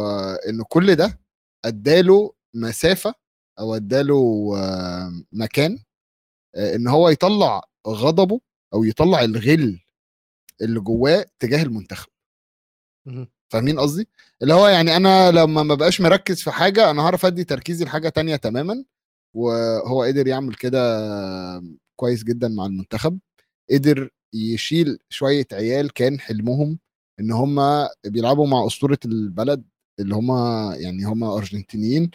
آه، 0.00 0.38
إنه 0.48 0.64
كل 0.68 0.94
ده 0.94 1.20
أداله 1.64 2.32
مسافة 2.54 3.14
أو 3.58 3.74
أداله 3.74 4.52
مكان 5.32 5.78
إن 6.56 6.88
هو 6.88 7.08
يطلع 7.08 7.62
غضبه 7.88 8.40
أو 8.74 8.84
يطلع 8.84 9.20
الغل 9.24 9.80
اللي 10.62 10.80
جواه 10.80 11.26
تجاه 11.38 11.62
المنتخب. 11.62 12.08
فاهمين 13.52 13.78
قصدي؟ 13.80 14.08
اللي 14.42 14.54
هو 14.54 14.66
يعني 14.68 14.96
أنا 14.96 15.30
لما 15.30 15.62
ما 15.62 15.74
بقاش 15.74 16.00
مركز 16.00 16.42
في 16.42 16.50
حاجة 16.50 16.90
أنا 16.90 17.02
هعرف 17.02 17.26
أدي 17.26 17.44
تركيزي 17.44 17.84
لحاجة 17.84 18.08
تانية 18.08 18.36
تماما 18.36 18.84
وهو 19.36 20.02
قدر 20.02 20.26
يعمل 20.26 20.54
كده 20.54 20.80
كويس 21.96 22.24
جدا 22.24 22.48
مع 22.48 22.66
المنتخب. 22.66 23.18
قدر 23.70 24.10
يشيل 24.34 24.98
شوية 25.10 25.46
عيال 25.52 25.92
كان 25.92 26.20
حلمهم 26.20 26.78
إن 27.20 27.32
هم 27.32 27.60
بيلعبوا 28.06 28.46
مع 28.46 28.66
أسطورة 28.66 28.98
البلد 29.04 29.64
اللي 30.00 30.14
هم 30.14 30.30
يعني 30.80 31.04
هم 31.04 31.24
أرجنتينيين 31.24 32.10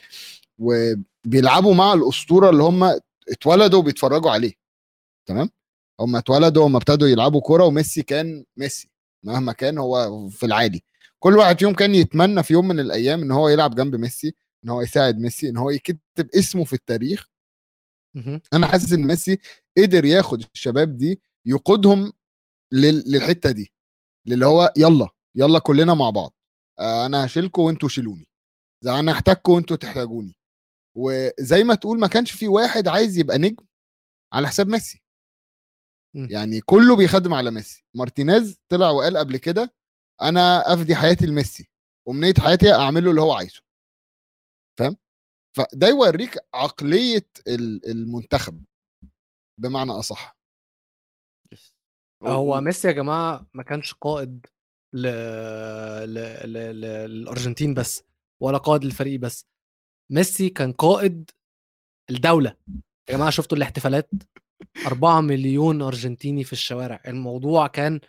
وبيلعبوا 0.60 1.74
مع 1.76 1.94
الأسطورة 1.94 2.50
اللي 2.50 2.64
هم 2.64 3.00
اتولدوا 3.30 3.82
بيتفرجوا 3.84 4.32
عليه 4.32 4.54
تمام؟ 5.30 5.50
هم 6.02 6.16
اتولدوا 6.16 6.68
هم 6.68 6.76
ابتدوا 6.76 7.08
يلعبوا 7.08 7.42
كورة 7.42 7.66
وميسي 7.66 8.04
كان 8.04 8.46
ميسي 8.58 8.90
مهما 9.26 9.54
كان 9.54 9.78
هو 9.78 10.30
في 10.30 10.46
العادي. 10.46 10.84
كل 11.24 11.38
واحد 11.38 11.60
فيهم 11.60 11.74
كان 11.74 11.96
يتمنى 11.96 12.44
في 12.44 12.54
يوم 12.54 12.68
من 12.68 12.80
الأيام 12.80 13.22
إن 13.22 13.32
هو 13.32 13.50
يلعب 13.50 13.76
جنب 13.76 13.96
ميسي 13.96 14.34
إن 14.64 14.70
هو 14.70 14.82
يساعد 14.82 15.20
ميسي 15.20 15.50
إن 15.50 15.58
هو 15.58 15.70
يكتب 15.70 16.00
اسمه 16.36 16.64
في 16.64 16.74
التاريخ. 16.74 17.28
أنا 18.54 18.68
حاسس 18.68 18.94
إن 18.94 19.08
ميسي 19.08 19.40
قدر 19.78 20.06
ياخد 20.06 20.44
الشباب 20.56 20.98
دي 20.98 21.22
يقودهم 21.46 22.14
لل- 22.74 23.04
للحتة 23.12 23.52
دي 23.52 23.74
اللي 24.28 24.46
هو 24.46 24.74
يلا 24.78 25.10
يلا 25.36 25.60
كلنا 25.60 25.94
مع 25.94 26.10
بعض. 26.10 26.34
آه، 26.80 27.06
أنا 27.06 27.26
هشيلكم 27.26 27.62
وأنتوا 27.62 27.90
شيلوني. 27.90 28.28
زي 28.84 28.92
أنا 29.00 29.12
احتاجكم 29.12 29.52
وأنتوا 29.54 29.78
تحتاجوني. 29.78 30.36
وزي 30.98 31.64
ما 31.64 31.76
تقول 31.76 32.00
ما 32.00 32.08
كانش 32.08 32.32
في 32.32 32.48
واحد 32.48 32.88
عايز 32.88 33.18
يبقى 33.18 33.38
نجم 33.38 33.66
على 34.34 34.48
حساب 34.48 34.68
ميسي. 34.68 35.04
يعني 36.32 36.62
كله 36.62 36.96
بيخدم 36.96 37.34
على 37.34 37.52
ميسي. 37.52 37.86
مارتينيز 37.96 38.60
طلع 38.70 38.90
وقال 38.90 39.18
قبل 39.18 39.38
كده 39.38 39.74
أنا 40.22 40.74
أفدي 40.74 40.96
حياتي 40.96 41.26
لميسي 41.26 41.70
ومنية 42.08 42.34
حياتي 42.40 42.74
أعمل 42.74 43.04
له 43.04 43.10
اللي 43.10 43.22
هو 43.22 43.34
عايزه. 43.34 43.62
فاهم؟ 44.80 44.98
فده 45.58 45.88
يوريك 45.88 46.38
عقلية 46.54 47.28
ال- 47.48 47.90
المنتخب. 47.92 48.64
بمعنى 49.60 49.92
أصح. 49.92 50.38
هو 52.24 52.62
ميسي 52.62 52.88
يا 52.88 52.94
جماعة 52.94 53.48
ما 53.54 53.64
كانش 53.64 53.94
قائد 53.94 54.46
ل... 54.94 55.02
ل... 55.02 56.14
ل... 56.14 56.54
ل... 56.54 56.82
للأرجنتين 56.82 57.74
بس 57.74 58.04
ولا 58.42 58.58
قائد 58.58 58.84
للفريق 58.84 59.20
بس. 59.20 59.46
ميسي 60.12 60.50
كان 60.50 60.72
قائد 60.74 61.30
الدولة. 62.10 62.56
يا 63.10 63.16
جماعة 63.16 63.30
شفتوا 63.30 63.58
الاحتفالات؟ 63.58 64.10
4 64.88 65.22
مليون 65.22 65.82
أرجنتيني 65.82 66.44
في 66.44 66.54
الشوارع. 66.54 67.02
الموضوع 67.08 67.68
كان 67.68 68.00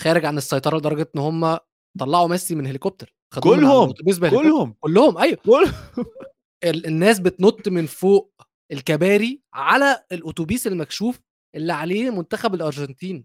خارج 0.00 0.24
عن 0.24 0.36
السيطرة 0.38 0.78
لدرجة 0.78 1.10
إن 1.16 1.20
هم 1.20 1.58
طلعوا 1.98 2.28
ميسي 2.28 2.54
من 2.54 2.66
هليكوبتر 2.66 3.14
كلهم. 3.42 3.92
كلهم. 4.42 4.74
كلهم 4.80 5.18
أيوه. 5.18 5.38
كل 5.44 5.66
ال- 6.64 6.86
الناس 6.86 7.18
بتنط 7.20 7.68
من 7.68 7.86
فوق 7.86 8.32
الكباري 8.72 9.42
على 9.54 10.04
الأتوبيس 10.12 10.66
المكشوف 10.66 11.20
اللي 11.56 11.72
عليه 11.72 12.10
منتخب 12.10 12.54
الأرجنتين. 12.54 13.24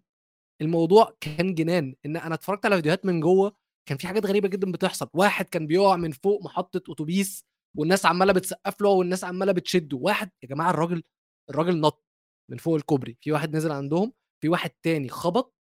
الموضوع 0.61 1.17
كان 1.21 1.55
جنان. 1.55 1.95
إن 2.05 2.17
أنا 2.17 2.35
اتفرجت 2.35 2.65
على 2.65 2.75
فيديوهات 2.75 3.05
من 3.05 3.19
جوه 3.19 3.55
كان 3.89 3.97
في 3.97 4.07
حاجات 4.07 4.25
غريبة 4.25 4.47
جدا 4.47 4.71
بتحصل. 4.71 5.09
واحد 5.13 5.45
كان 5.45 5.67
بيقع 5.67 5.95
من 5.95 6.11
فوق 6.11 6.43
محطة 6.43 6.77
أتوبيس 6.91 7.45
والناس 7.77 8.05
عمالة 8.05 8.33
بتسقف 8.33 8.81
له 8.81 8.89
والناس 8.89 9.23
عمالة 9.23 9.51
بتشده. 9.51 9.97
واحد 9.97 10.29
يا 10.43 10.47
جماعة 10.47 10.69
الراجل 10.69 11.03
الراجل 11.49 11.79
نط 11.79 12.03
من 12.51 12.57
فوق 12.57 12.75
الكوبري. 12.75 13.17
في 13.21 13.31
واحد 13.31 13.55
نزل 13.55 13.71
عندهم 13.71 14.13
في 14.41 14.49
واحد 14.49 14.69
تاني 14.83 15.09
خبط 15.09 15.55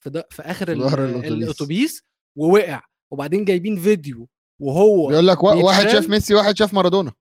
في, 0.00 0.10
ده 0.10 0.28
في 0.30 0.42
آخر. 0.42 0.72
الأتوبيس 0.72 2.02
ووقع 2.38 2.82
وبعدين 3.12 3.44
جايبين 3.44 3.76
فيديو 3.80 4.28
وهو 4.62 5.06
بيقول 5.08 5.26
لك 5.26 5.42
وا- 5.42 5.52
واحد. 5.54 5.88
شاف 5.88 6.08
ميسي 6.08 6.34
واحد 6.34 6.56
شاف 6.56 6.74
مارادونا 6.74 7.12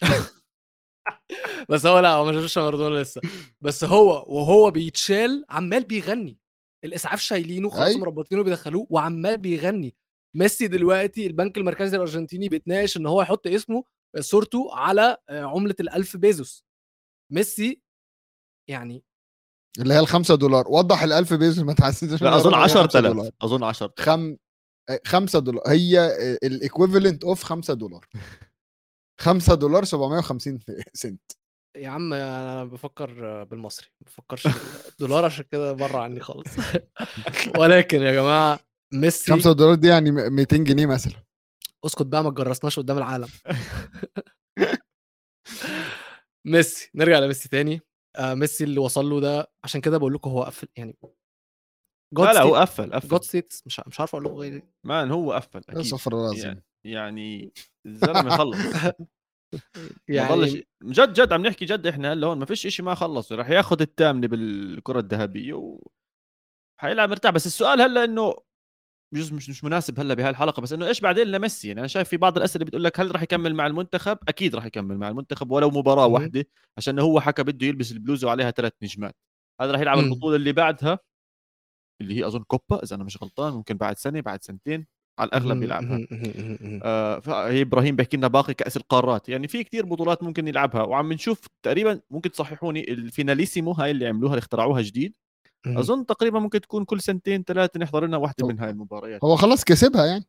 بس 1.70 1.86
هو 1.86 1.98
لأ 1.98 2.10
هو 2.12 2.24
ما 2.24 2.32
شافش 2.32 2.58
مارادونا 2.58 2.98
لسه 3.02 3.20
بس 3.60 3.84
هو 3.84 4.24
وهو 4.28 4.70
بيتشال 4.70 5.44
عمال 5.50 5.84
بيغني 5.84 6.38
الإسعاف 6.84 7.20
شايلينه 7.20 7.68
خلاص. 7.70 7.96
مربطينه 7.96 8.42
بيدخلوه 8.42 8.86
وعمال 8.90 9.38
بيغني 9.38 9.94
ميسي 10.36 10.68
دلوقتي 10.68 11.26
البنك 11.26 11.58
المركزي 11.58 11.96
الأرجنتيني 11.96 12.48
بيتناقش 12.48 12.96
إن 12.96 13.06
هو 13.06 13.22
يحط 13.22 13.46
اسمه 13.46 13.84
صورته 14.20 14.74
على 14.74 15.16
آه، 15.28 15.42
عملة 15.44 15.74
الألف 15.80 16.16
بيزوس 16.16 16.64
ميسي 17.32 17.82
يعني 18.70 19.04
اللي 19.78 19.94
هي 19.94 19.98
الخمسة 19.98 20.34
دولار. 20.34 20.68
وضح 20.68 21.02
الألف 21.02 21.34
بيزو 21.34 21.64
ما 21.64 21.72
تحسسش 21.72 22.22
لا 22.22 22.36
أظن 22.36 22.54
10000 22.54 23.32
أظن 23.42 23.62
10 23.62 23.92
خم... 23.98 24.36
خمسة 25.06 25.38
دولار. 25.38 25.62
هي 25.66 26.16
ال 26.42 26.50
equivalent 26.50 27.24
of 27.24 27.42
خمسة 27.42 27.74
دولار. 27.74 28.06
خمسة 29.20 29.54
دولار 29.54 29.84
750 29.84 30.58
سنت. 30.92 31.32
يا 31.76 31.88
عم 31.88 32.12
أنا 32.12 32.64
بفكر 32.64 33.44
بالمصري 33.44 33.86
ما 34.00 34.06
بفكرش 34.06 34.48
بالدولار 34.86 35.24
عشان 35.24 35.44
كده 35.50 35.72
بره 35.72 35.98
عني 35.98 36.20
خالص. 36.20 36.48
ولكن 37.58 38.02
يا 38.02 38.12
جماعة 38.12 38.60
ميسي 38.94 39.32
5 39.32 39.52
دولار 39.52 39.74
دي 39.74 39.88
يعني 39.88 40.10
200 40.10 40.56
جنيه 40.56 40.86
مثلا. 40.86 41.14
اسكت 41.84 42.06
بقى 42.06 42.24
ما 42.24 42.30
تجرسناش 42.30 42.78
قدام 42.78 42.98
العالم. 42.98 43.28
ميسي 46.46 46.90
نرجع 46.94 47.18
لميسي 47.18 47.48
تاني. 47.48 47.74
آه 47.74 47.80
ميسي 48.20 48.64
اللي 48.64 48.78
وصل 48.80 49.10
له 49.10 49.20
ده 49.20 49.50
عشان 49.64 49.80
كده 49.80 49.98
بقول 49.98 50.14
لكم 50.14 50.30
هو 50.30 50.42
قفل 50.42 50.68
يعني 50.76 50.96
لا 52.12 52.32
لا 52.32 52.42
هو 52.42 52.56
قفل 52.56 52.92
قفل. 52.92 53.08
God 53.08 53.24
status 53.24 53.66
مش 53.66 53.80
مش 53.86 54.00
عارف 54.00 54.14
أقول 54.14 54.24
لكم 54.24 54.34
غير 54.34 54.52
إيه. 54.52 54.72
man 54.84 55.10
هو 55.10 55.32
قفل 55.32 55.60
أكيد. 55.68 55.80
صفر 55.82 56.12
العظيم 56.20 56.44
يعني, 56.44 56.62
يعني 56.84 57.52
الزلمة 57.86 58.36
خلص. 58.36 58.58
يعني 60.08 60.66
جد 60.82 61.12
جد 61.12 61.32
عم 61.32 61.46
نحكي 61.46 61.64
جد 61.64 61.86
إحنا 61.86 62.12
هلأ 62.12 62.26
هون 62.26 62.38
ما 62.38 62.44
فيش 62.44 62.66
شيء 62.66 62.84
ما 62.84 62.94
خلص 62.94 63.32
راح 63.32 63.50
ياخذ 63.50 63.80
الثامنه 63.80 64.26
بالكرة 64.26 65.00
الذهبية 65.00 65.54
و 65.54 65.80
حيلعب 66.80 67.08
مرتاح. 67.08 67.30
بس 67.32 67.46
السؤال 67.46 67.80
هلأ 67.80 68.04
إنه 68.04 68.34
بجوز 69.14 69.32
مش 69.32 69.50
مش 69.50 69.64
مناسب 69.64 70.00
هلا 70.00 70.14
بهاي 70.14 70.30
الحلقة 70.30 70.60
بس 70.60 70.72
إنه 70.72 70.86
إيش 70.86 71.00
بعدين 71.00 71.26
لميسي؟ 71.26 71.68
يعني 71.68 71.80
أنا 71.80 71.88
شايف 71.88 72.08
في 72.08 72.16
بعض 72.16 72.36
الأسئلة 72.36 72.64
بتقول 72.64 72.84
لك 72.84 73.00
هل 73.00 73.12
راح 73.12 73.22
يكمل 73.22 73.54
مع 73.54 73.66
المنتخب؟ 73.66 74.18
أكيد 74.28 74.54
راح 74.54 74.64
يكمل 74.64 74.98
مع 74.98 75.08
المنتخب 75.08 75.50
ولو 75.50 75.70
مباراة. 75.70 76.06
واحدة 76.06 76.44
عشان 76.76 76.98
هو 76.98 77.20
حكى 77.20 77.42
بده 77.42 77.66
يلبس 77.66 77.92
البلوزة 77.92 78.26
وعليها 78.26 78.50
ثلاث 78.50 78.72
نجمات. 78.82 79.16
هذا 79.60 79.72
راح 79.72 79.80
يلعب. 79.80 79.98
البطولة 79.98 80.36
اللي 80.36 80.52
بعدها 80.52 80.98
اللي 82.00 82.16
هي 82.16 82.26
أظن 82.26 82.42
كوبا 82.42 82.82
إذا 82.82 82.96
أنا 82.96 83.04
مش 83.04 83.22
غلطان 83.22 83.52
ممكن 83.52 83.76
بعد 83.76 83.98
سنة 83.98 84.20
بعد 84.20 84.42
سنتين 84.42 84.86
على 85.18 85.28
الأغلب 85.28 85.62
يلعبها. 85.62 86.06
آه 86.82 87.18
فهي 87.18 87.62
إبراهيم 87.62 87.96
بيحكي 87.96 88.16
لنا 88.16 88.28
باقي 88.28 88.54
كأس 88.54 88.76
القارات. 88.76 89.28
يعني 89.28 89.48
في 89.48 89.64
كتير 89.64 89.86
بطولات 89.86 90.22
ممكن 90.22 90.48
يلعبها 90.48 90.82
وعم 90.82 91.12
نشوف 91.12 91.46
تقريبا 91.62 92.00
ممكن 92.10 92.30
تصححوني 92.30 92.92
الفيناليسيمو 92.92 93.72
هاي 93.72 93.90
اللي 93.90 94.06
عملوها 94.06 94.32
اللي 94.32 94.38
اخترعوها 94.38 94.82
جديد 94.82 95.14
أظن 95.66 96.06
تقريبا 96.06 96.38
ممكن 96.38 96.60
تكون 96.60 96.84
كل 96.84 97.00
سنتين 97.00 97.42
ثلاثة 97.42 97.80
نحضر 97.80 98.06
لنا 98.06 98.16
واحدة 98.16 98.46
من 98.46 98.60
هاي 98.60 98.70
المباريات. 98.70 99.24
هو 99.24 99.36
خلاص 99.36 99.64
كسبها 99.64 100.06
يعني؟ 100.06 100.24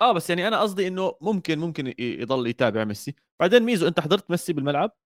آه 0.00 0.12
بس 0.12 0.30
يعني 0.30 0.48
أنا 0.48 0.60
قصدي 0.60 0.88
إنه 0.88 1.14
ممكن 1.20 1.58
ممكن 1.58 1.94
يضل 1.98 2.46
يتابع 2.46 2.84
ميسي. 2.84 3.14
بعدين 3.40 3.62
ميزو 3.62 3.88
أنت 3.88 4.00
حضرت 4.00 4.30
ميسي 4.30 4.52
بالملعب؟ 4.52 4.96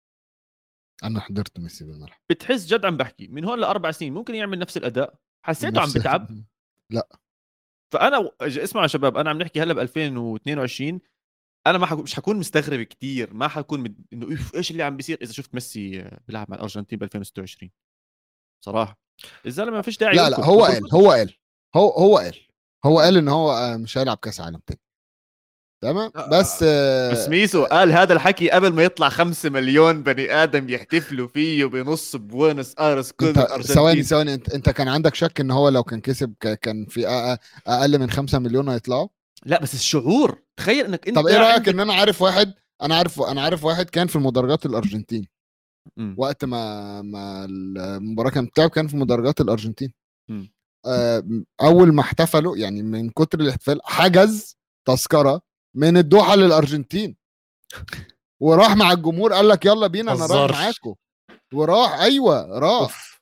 أنا 1.04 1.20
حضرت 1.20 1.61
ميسي 1.61 1.85
بالملعب. 1.85 2.18
بتحس 2.30 2.66
جد 2.66 2.85
عم 2.85 2.96
بحكي. 2.96 3.28
من 3.28 3.44
هون 3.44 3.61
لأربع 3.61 3.90
سنين 3.90 4.14
ممكن 4.14 4.35
يعمل 4.35 4.59
نفس 4.59 4.76
الأداء. 4.76 5.14
حسيته 5.44 5.80
عم 5.80 5.88
بتعب. 5.96 6.28
لا. 6.90 7.09
فأنا 7.92 8.30
اسمعوا 8.40 8.82
يا 8.82 8.88
شباب 8.88 9.16
أنا 9.16 9.30
عم 9.30 9.38
نحكي 9.38 9.62
هلأ 9.62 9.72
ب 9.72 9.78
2022 9.78 11.00
أنا 11.66 11.78
ما 11.78 11.87
حكون 11.87 12.02
مش 12.02 12.14
حكون 12.14 12.37
مستغرب 12.37 12.82
كتير. 12.82 13.35
ما 13.35 13.48
حكون 13.48 13.80
مد... 13.80 14.06
إنه 14.12 14.38
إيش 14.54 14.70
اللي 14.70 14.82
عم 14.82 14.96
بيصير 14.96 15.18
إذا 15.22 15.32
شفت 15.32 15.54
ميسي 15.54 16.11
بيلعب 16.28 16.50
مع 16.50 16.56
الأرجنتين 16.56 16.98
ب 16.98 17.02
2026 17.02 17.70
صراحة. 18.64 19.06
الزلمة 19.46 19.70
ما 19.70 19.83
فيش 19.83 19.98
داعي 19.98 20.16
لا 20.16 20.31
لا. 20.31 20.44
هو 20.44 20.64
قال 20.64 20.94
هو 20.94 21.11
قال 21.11 21.35
هو 21.76 21.90
هو 21.90 22.18
قال 22.18 22.35
هو 22.87 23.00
قال 23.00 23.16
إن 23.16 23.29
هو 23.29 23.52
آه، 23.52 23.76
مش 23.76 23.98
هيلعب 23.98 24.16
كأس 24.16 24.40
عالم 24.40 24.61
تاني. 24.66 24.81
تمام؟ 25.83 26.11
بس 26.33 26.61
آه، 26.62 27.12
بس 27.12 27.29
ميزو 27.29 27.64
قال 27.64 27.92
هذا 27.92 28.12
الحكي 28.12 28.50
قبل 28.50 28.72
ما 28.72 28.83
يطلع 28.83 29.09
خمسة 29.09 29.50
مليون 29.50 30.02
بني 30.02 30.33
آدم 30.35 30.68
يحتفلوا 30.68 31.29
فيه 31.29 31.64
بنص 31.64 32.16
بوينس 32.16 32.74
ايرس 32.81 33.12
كل 33.12 33.35
ثواني 33.62 34.02
ثواني 34.02 34.35
أنت 34.35 34.48
أنت 34.55 34.70
كان 34.70 34.88
عندك 34.88 35.14
شك 35.14 35.40
إن 35.40 35.50
هو 35.50 35.68
لو 35.68 35.83
كان 35.83 36.00
كسب 36.00 36.35
كان 36.62 36.87
في 36.87 37.07
أقل 37.66 37.98
من 37.98 38.11
5 38.11 38.38
مليون 38.38 38.68
هيطلعوا؟ 38.68 39.09
لا 39.44 39.61
بس 39.62 39.74
الشعور 39.74 40.42
تخيل 40.57 40.85
إنك 40.85 41.09
أنت 41.09 41.16
طب 41.16 41.26
إيه 41.26 41.37
رأيك 41.37 41.52
عندك- 41.55 41.68
إن 41.68 41.81
أنا 41.81 41.94
عارف 41.94 42.22
واحد 42.22 42.55
أنا 42.83 42.96
عارف 42.96 43.20
أنا 43.22 43.42
عارف 43.42 43.64
واحد 43.64 43.90
كان 43.90 44.07
في 44.07 44.16
المدرجات 44.16 44.66
الأرجنتين؟ 44.66 45.26
وقت 46.16 46.44
ما 46.44 47.03
ما 47.03 47.44
المباراة 47.44 48.31
كانت 48.31 48.51
بتلعب 48.51 48.70
كان 48.70 48.87
في 48.87 48.96
مدرجات 48.96 49.40
الأرجنتين. 49.40 49.92
آه، 50.87 51.25
أول 51.61 51.92
ما 51.92 52.01
احتفلوا 52.01 52.57
يعني 52.57 52.83
من 52.83 53.11
كتر 53.11 53.40
الاحتفال 53.40 53.81
حجز 53.85 54.57
تذكرة 54.88 55.40
من 55.77 55.96
الدوحة 55.96 56.35
للأرجنتين. 56.37 57.16
وراح 58.40 58.77
مع 58.77 58.92
الجمهور 58.92 59.33
قال 59.33 59.49
لك 59.49 59.64
يلا 59.66 59.87
بينا 59.87 60.12
أنا 60.12 60.27
رايح. 60.27 60.51
معاكم. 60.51 60.94
وراح 61.55 62.01
أيوه 62.01 62.59
راح. 62.59 62.81
أوف. 62.81 63.20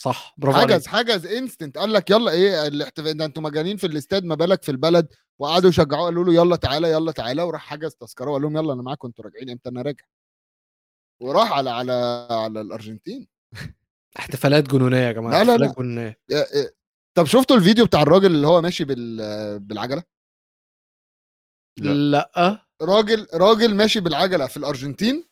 صح 0.00 0.34
برافو 0.38 0.58
حجز 0.58 0.86
حجز 0.86 1.26
انستنت 1.26 1.78
قال 1.78 1.92
لك 1.92 2.10
يلا 2.10 2.30
إيه 2.30 2.66
الاحتفال 2.66 3.16
ده 3.16 3.24
أنتوا 3.24 3.42
مجانين 3.42 3.76
في 3.76 3.86
الاستاد 3.86 4.24
ما 4.24 4.34
بالك 4.34 4.62
في 4.62 4.68
البلد. 4.68 5.08
وقعدوا 5.38 5.70
يشجعوه 5.70 6.04
قالوا 6.04 6.24
له 6.24 6.34
يلا 6.34 6.56
تعالى 6.56 6.90
يلا 6.90 7.12
تعالى. 7.12 7.42
وراح 7.42 7.66
حجز 7.66 7.94
تذكرة 7.94 8.30
وقال 8.30 8.42
لهم 8.42 8.56
يلا 8.56 8.72
أنا 8.72 8.82
معاكم 8.82 9.08
أنتوا 9.08 9.24
راجعين 9.24 9.50
إمتى 9.50 9.68
أنا 9.68 9.82
راجع. 9.82 10.04
وراح 11.22 11.52
على 11.52 11.70
على 11.70 11.92
على 12.30 12.60
الأرجنتين 12.60 13.28
احتفالات 14.18 14.68
جنونية 14.70 14.96
يا 14.96 15.12
جماعة 15.12 15.30
لا، 15.32 15.44
لا، 15.44 15.52
احتفالات 15.52 15.76
لا. 15.78 15.82
جنونية 15.82 16.18
إيه. 16.30 16.74
طب 17.16 17.24
شفتوا 17.24 17.56
الفيديو 17.56 17.86
بتاع 17.86 18.02
الراجل 18.02 18.26
اللي 18.26 18.46
هو 18.46 18.60
ماشي 18.60 18.84
بال 18.84 19.18
بالعجلة 19.60 20.02
لا. 21.78 21.92
لا 21.94 22.66
راجل 22.82 23.26
راجل 23.34 23.74
ماشي 23.74 24.00
بالعجلة 24.00 24.46
في 24.46 24.56
الأرجنتين 24.56 25.24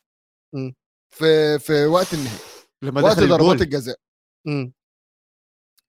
مم. 0.55 0.75
في 1.15 1.59
في 1.59 1.87
وقت 1.87 2.15
النهائي 2.15 2.39
لما 2.83 3.03
وقت 3.03 3.17
دخل 3.17 3.29
ضربات 3.29 3.63
الجزاء 3.63 3.99
مم. 4.47 4.73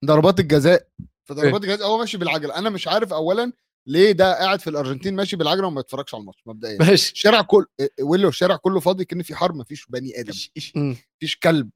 ضربات 0.04 0.40
الجزاء 0.40 0.88
في 1.24 1.34
ضربات 1.34 1.64
إيه. 1.64 1.70
الجزاء 1.72 1.88
هو 1.88 1.98
ماشي 1.98 2.18
بالعجلة 2.18 2.58
أنا 2.58 2.70
مش 2.70 2.88
عارف 2.88 3.12
اولا 3.12 3.52
ليه 3.86 4.12
ده 4.12 4.34
قاعد 4.38 4.60
في 4.60 4.70
الأرجنتين 4.70 5.14
ماشي 5.16 5.36
بالعجلة 5.36 5.66
وما 5.66 5.80
يتفرجش 5.80 6.14
على 6.14 6.20
الماتش؟ 6.20 6.42
مبدئيا. 6.46 6.78
ماشي. 6.78 7.12
الشارع 7.12 7.42
كله 7.42 7.66
ويلو 8.02 8.28
الشارع 8.28 8.56
كله 8.56 8.80
فاضي 8.80 9.04
كان 9.04 9.22
في 9.22 9.34
حرب 9.34 9.54
مفيش 9.54 9.86
بني 9.88 10.20
آدم. 10.20 10.32
مم. 10.76 10.96
مفيش. 11.16 11.36
كلب. 11.36 11.70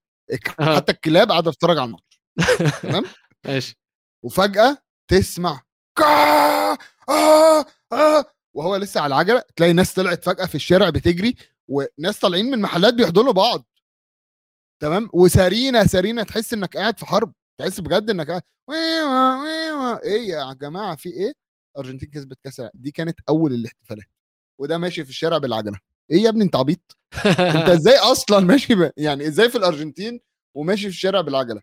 آه. 0.60 0.76
حتى 0.76 0.92
الكلاب 0.92 1.30
قاعدة 1.30 1.50
تتفرج 1.52 1.78
على 1.78 1.86
الماتش. 1.86 2.20
تمام؟ 2.82 3.04
ماشي. 3.46 3.78
وفجأة 4.24 4.78
تسمع 5.10 5.62
كا 5.98 6.04
آه 7.08 7.64
آه 7.92 8.24
وهو 8.56 8.76
لسه 8.76 9.00
على 9.00 9.14
العجلة 9.14 9.42
تلاقي 9.56 9.72
ناس 9.72 9.94
طلعت 9.94 10.24
فجأة 10.24 10.46
في 10.46 10.54
الشارع 10.54 10.90
بتجري 10.90 11.34
وناس 11.68 12.18
طالعين 12.18 12.50
من 12.50 12.60
محلات 12.60 12.94
بيحضنوا 12.94 13.32
بعض. 13.32 13.64
تمام؟ 14.82 15.10
وسارينا 15.12 15.86
سارينا 15.86 16.22
تحس 16.22 16.52
إنك 16.52 16.76
قاعد 16.76 16.98
في 16.98 17.06
حرب. 17.06 17.32
تحس 17.60 17.80
بجد 17.80 18.10
إنك 18.10 18.28
قاعد 18.28 18.42
ويوا 18.68 19.42
ويوا. 19.42 20.04
إيه 20.04 20.28
يا 20.28 20.52
جماعة 20.52 20.96
في 20.96 21.08
إيه؟ 21.08 21.32
الارجنتين 21.76 22.10
كسبت 22.10 22.38
كأس 22.44 22.60
العالم. 22.60 22.80
دي 22.80 22.90
كانت 22.90 23.20
أول 23.28 23.52
الاحتفالات. 23.54 24.06
وده 24.60 24.78
ماشي 24.78 25.04
في 25.04 25.10
الشارع 25.10 25.38
بالعجله 25.38 25.78
إيه 26.10 26.18
يا 26.22 26.28
ابني 26.28 26.44
أنت 26.44 26.56
عبيط؟ 26.56 26.96
أنت 27.26 27.68
إزاي 27.78 27.96
أصلا 27.98 28.40
ماشي 28.40 28.74
ب... 28.74 28.92
يعني 28.96 29.26
إزاي 29.26 29.50
في 29.50 29.58
الأرجنتين 29.58 30.20
وماشي 30.56 30.82
في 30.82 30.88
الشارع 30.88 31.20
بالعجلة؟ 31.20 31.62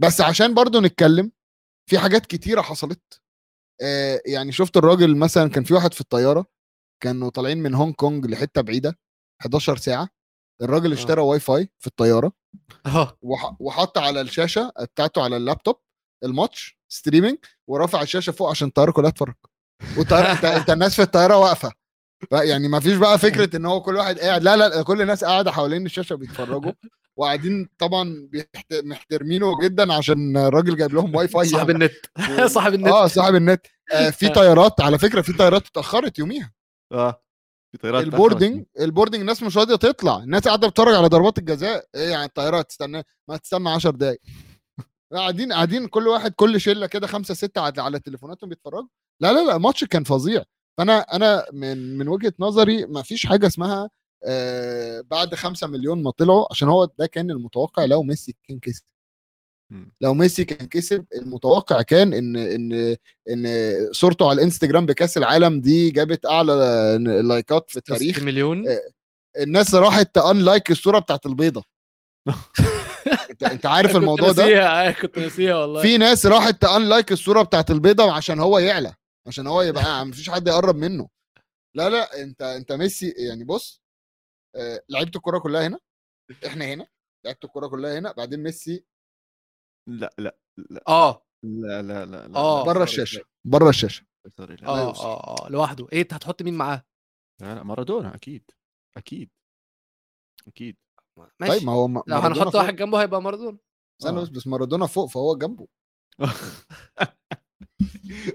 بس 0.00 0.20
عشان 0.20 0.54
برضو 0.54 0.80
نتكلم 0.80 1.32
في 1.90 1.98
حاجات 1.98 2.26
كتيرة 2.26 2.60
حصلت. 2.62 3.20
آه 3.82 4.20
يعني 4.26 4.52
شفت 4.52 4.76
الراجل 4.76 5.16
مثلا 5.16 5.50
كان 5.50 5.64
في 5.64 5.74
واحد 5.74 5.94
في 5.94 6.00
الطيارة 6.00 6.46
كانوا 7.02 7.30
طالعين 7.30 7.58
من 7.58 7.74
هونج 7.74 7.94
كونج 7.94 8.26
لحتة 8.26 8.60
بعيدة 8.60 8.98
11 9.42 9.76
ساعة. 9.76 10.08
الراجل 10.62 10.90
آه. 10.90 10.94
اشترى 10.94 11.20
واي 11.20 11.40
فاي 11.40 11.70
في 11.78 11.86
الطيارة. 11.86 12.32
آه. 12.86 13.18
وح- 13.22 13.56
وحط 13.60 13.98
على 13.98 14.20
الشاشة 14.20 14.72
بتاعته 14.80 15.22
على 15.24 15.36
اللابتوب. 15.36 15.76
الماتش 16.24 16.78
streaming 16.88 17.38
ورافع 17.66 18.02
الشاشة 18.02 18.30
فوق 18.30 18.50
عشان 18.50 18.68
الطيارة 18.68 18.90
كلها 18.90 19.10
تتفرج. 19.10 19.34
والطيارة 19.98 20.32
انت, 20.32 20.44
انت 20.44 20.70
الناس 20.70 20.96
في 20.96 21.02
الطيارة 21.02 21.36
واقفة. 21.36 21.72
يعني 22.32 22.68
ما 22.68 22.80
فيش 22.80 22.96
بقى 22.96 23.18
فكرة 23.18 23.56
إن 23.56 23.66
هو 23.66 23.82
كل 23.82 23.96
واحد 23.96 24.18
قاعد 24.18 24.42
لا 24.42 24.56
لا 24.56 24.82
كل 24.82 25.02
الناس 25.02 25.24
قاعدة 25.24 25.52
حوالين 25.52 25.86
الشاشة 25.86 26.14
بيتفرجوا. 26.14 26.72
وقاعدين 27.16 27.68
طبعا 27.78 28.28
محترمينه 28.72 29.60
جدا 29.62 29.92
عشان 29.92 30.36
الراجل 30.36 30.76
جايب 30.76 30.94
لهم 30.94 31.14
واي 31.14 31.28
فاي 31.28 31.44
صاحب 31.44 31.70
يعني. 31.70 31.84
النت 31.84 32.46
صاحب 32.54 32.74
النت. 32.74 32.88
آه 32.88 33.06
صاحب 33.06 33.34
النت. 33.34 33.66
آه 33.92 34.10
في 34.10 34.28
طيارات 34.28 34.80
على 34.80 34.98
فكرة 34.98 35.20
في 35.20 35.32
طيارات 35.32 35.66
اتأخرت 35.66 36.18
يوميها. 36.18 36.52
آه. 36.92 37.22
في 37.72 37.78
طيارات 37.78 38.04
ال 38.04 38.11
boarding 38.11 38.64
ال 38.80 38.84
boarding 38.84 39.20
الناس 39.20 39.42
مش 39.42 39.56
راضية 39.56 39.76
تطلع. 39.76 40.16
الناس 40.16 40.42
قاعدة 40.48 40.68
بتتفرج 40.68 40.94
على 40.94 41.06
ضربات 41.08 41.38
الجزاء. 41.38 41.84
إيه 41.94 42.08
يعني 42.10 42.24
الطيارات 42.24 42.68
تستنى 42.68 43.02
ما 43.28 43.36
تستنى 43.36 43.70
10 43.70 43.90
دقايق. 43.90 44.20
قاعدين 45.12 45.52
قاعدين 45.52 45.86
كل 45.86 46.08
واحد 46.08 46.32
كل 46.34 46.60
شلة 46.60 46.86
كده 46.86 47.06
خمسة 47.06 47.34
ستة 47.34 47.60
على 47.60 47.82
على 47.82 47.98
تليفوناتهم 47.98 48.50
بيتفرجوا. 48.50 48.88
لا 49.20 49.32
لا 49.32 49.44
لا 49.46 49.56
الماتش 49.56 49.84
كان 49.84 50.04
فظيع. 50.04 50.44
فأنا 50.78 50.98
أنا 51.00 51.46
من 51.52 51.98
من 51.98 52.08
وجهة 52.08 52.32
نظري 52.38 52.86
ما 52.86 53.02
فيش 53.02 53.26
حاجة 53.26 53.46
اسمها 53.46 53.90
آه 54.24 55.00
بعد 55.00 55.34
خمسة 55.34 55.66
مليون 55.66 56.02
ما 56.02 56.10
طلعوا 56.10 56.46
عشان 56.50 56.68
هو 56.68 56.88
ده 56.98 57.06
كان 57.06 57.30
المتوقع 57.30 57.84
لو 57.84 58.02
ميسي 58.02 58.36
كان 58.48 58.58
كسب. 58.58 58.82
لو 60.00 60.14
ميسي 60.14 60.44
كان 60.44 60.68
كسب 60.68 61.06
المتوقع 61.14 61.82
كان 61.82 62.12
إن 62.14 62.36
إن 62.36 62.96
إن 63.30 63.46
صورته 63.92 64.28
على 64.30 64.38
الإنستجرام 64.38 64.86
بكأس 64.86 65.18
العالم 65.18 65.60
دي 65.60 65.90
جابت 65.90 66.26
أعلى 66.26 66.52
لايكات 67.24 67.70
في 67.70 67.76
التاريخ 67.76 68.14
60 68.16 68.26
مليون؟ 68.26 68.68
آه، 68.68 68.80
الناس 69.42 69.74
راحت 69.74 70.14
تعمل 70.14 70.38
unlike 70.38 70.70
الصورة 70.70 70.98
بتاعت 70.98 71.26
البيضة. 71.26 71.64
انت 73.30 73.42
انت 73.42 73.66
عارف 73.66 73.90
الموضوع 73.96 74.28
كنت 74.28 74.36
ده؟ 74.36 74.42
ناسيها 74.44 74.88
آه، 74.88 74.92
كنت 74.92 75.18
ناسيها 75.18 75.56
والله. 75.56 75.82
في 75.82 75.98
ناس 75.98 76.26
راحت 76.26 76.62
تعمل 76.62 76.88
unlike 76.88 77.12
الصورة 77.12 77.42
بتاعت 77.42 77.70
البيضة 77.70 78.12
عشان 78.12 78.40
هو 78.40 78.58
يعلى 78.58 78.94
عشان 79.26 79.46
هو 79.46 79.62
يبقى 79.62 80.06
مفيش 80.06 80.30
حد 80.30 80.48
يقرب 80.48 80.76
منه. 80.76 81.08
لا 81.76 81.88
لا 81.88 82.22
انت 82.22 82.42
انت 82.42 82.72
ميسي 82.72 83.14
يعني 83.28 83.44
بص 83.44 83.82
آه، 84.56 84.80
لعيبة 84.88 85.10
الكورة 85.16 85.38
كلها 85.38 85.66
هنا 85.66 85.78
إحنا 86.46 86.64
هنا 86.64 86.86
لعيبة 87.24 87.40
الكورة 87.44 87.68
كلها 87.68 87.98
هنا 87.98 88.12
بعدين 88.12 88.42
ميسي. 88.42 88.84
لا 89.88 90.10
لا 90.18 90.36
آه. 90.88 91.26
لا 91.44 91.82
لا 91.82 92.06
لا 92.06 92.28
لا 92.28 92.36
آه. 92.36 92.64
بره 92.64 92.82
الشاشة 92.82 93.24
بره 93.46 93.68
الشاشة. 93.68 94.04
sorry 94.36 94.54
لا. 94.56 94.60
لا 94.62 94.68
آه. 94.68 94.90
آه 95.04 95.44
آه 95.46 95.48
لوحده. 95.50 95.86
إيه 95.92 96.02
أنت 96.02 96.14
هتحط 96.14 96.42
مين 96.42 96.54
معاه؟ 96.54 96.84
لا 97.40 97.54
لا 97.54 97.62
مارادونا 97.62 98.14
أكيد. 98.14 98.50
أكيد. 98.96 99.30
أكيد. 100.48 100.76
ماشي 101.18 101.52
طيب 101.58 101.64
ما 101.66 101.72
هو 101.72 102.02
لو 102.06 102.16
هنحط. 102.18 102.54
واحد 102.54 102.76
جنبه 102.76 103.02
هيبقى 103.02 103.22
مارادونا. 103.22 103.58
استنى 104.00 104.18
آه. 104.18 104.22
بس 104.22 104.28
بس 104.28 104.46
مارادونا 104.46 104.86
فوق 104.86 105.08
فهو 105.10 105.36
جنبه. 105.36 105.68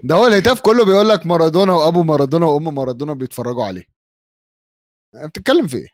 ده 0.04 0.14
هو 0.14 0.26
الهتاف 0.26 0.60
كله 0.60 0.84
بيقول 0.84 1.08
لك 1.08 1.26
مارادونا 1.26 1.72
وأبو 1.72 2.02
مارادونا 2.02 2.46
وأم 2.46 2.74
مارادونا 2.74 3.12
بيتفرجوا 3.12 3.64
عليه. 3.64 3.84
بتتكلم 5.24 5.66
في 5.66 5.76
إيه؟ 5.76 5.88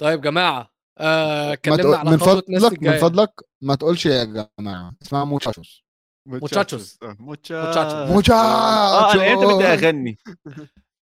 طيب 0.00 0.20
جماعة 0.20 0.70
آه 0.98 1.52
اتكلمنا 1.52 1.82
تقول- 1.82 1.94
على 1.94 2.10
من 2.10 2.16
فضلك 2.16 2.82
من 2.82 2.98
فضلك 2.98 3.40
ما 3.60 3.74
تقولش 3.74 4.06
يا 4.06 4.24
جماعة 4.24 4.94
اسمها 5.02 5.24
موتشاتشوس 5.24 5.84
موتشاتشوس. 6.28 6.98
آه، 7.02 7.16
موتشاتشوس. 7.20 8.10
موتشاتشوس 8.10 8.30
آه 8.40 9.12
أنا 9.14 9.32
إمتى 9.32 9.46
بدي 9.54 9.64
أغني. 9.66 10.18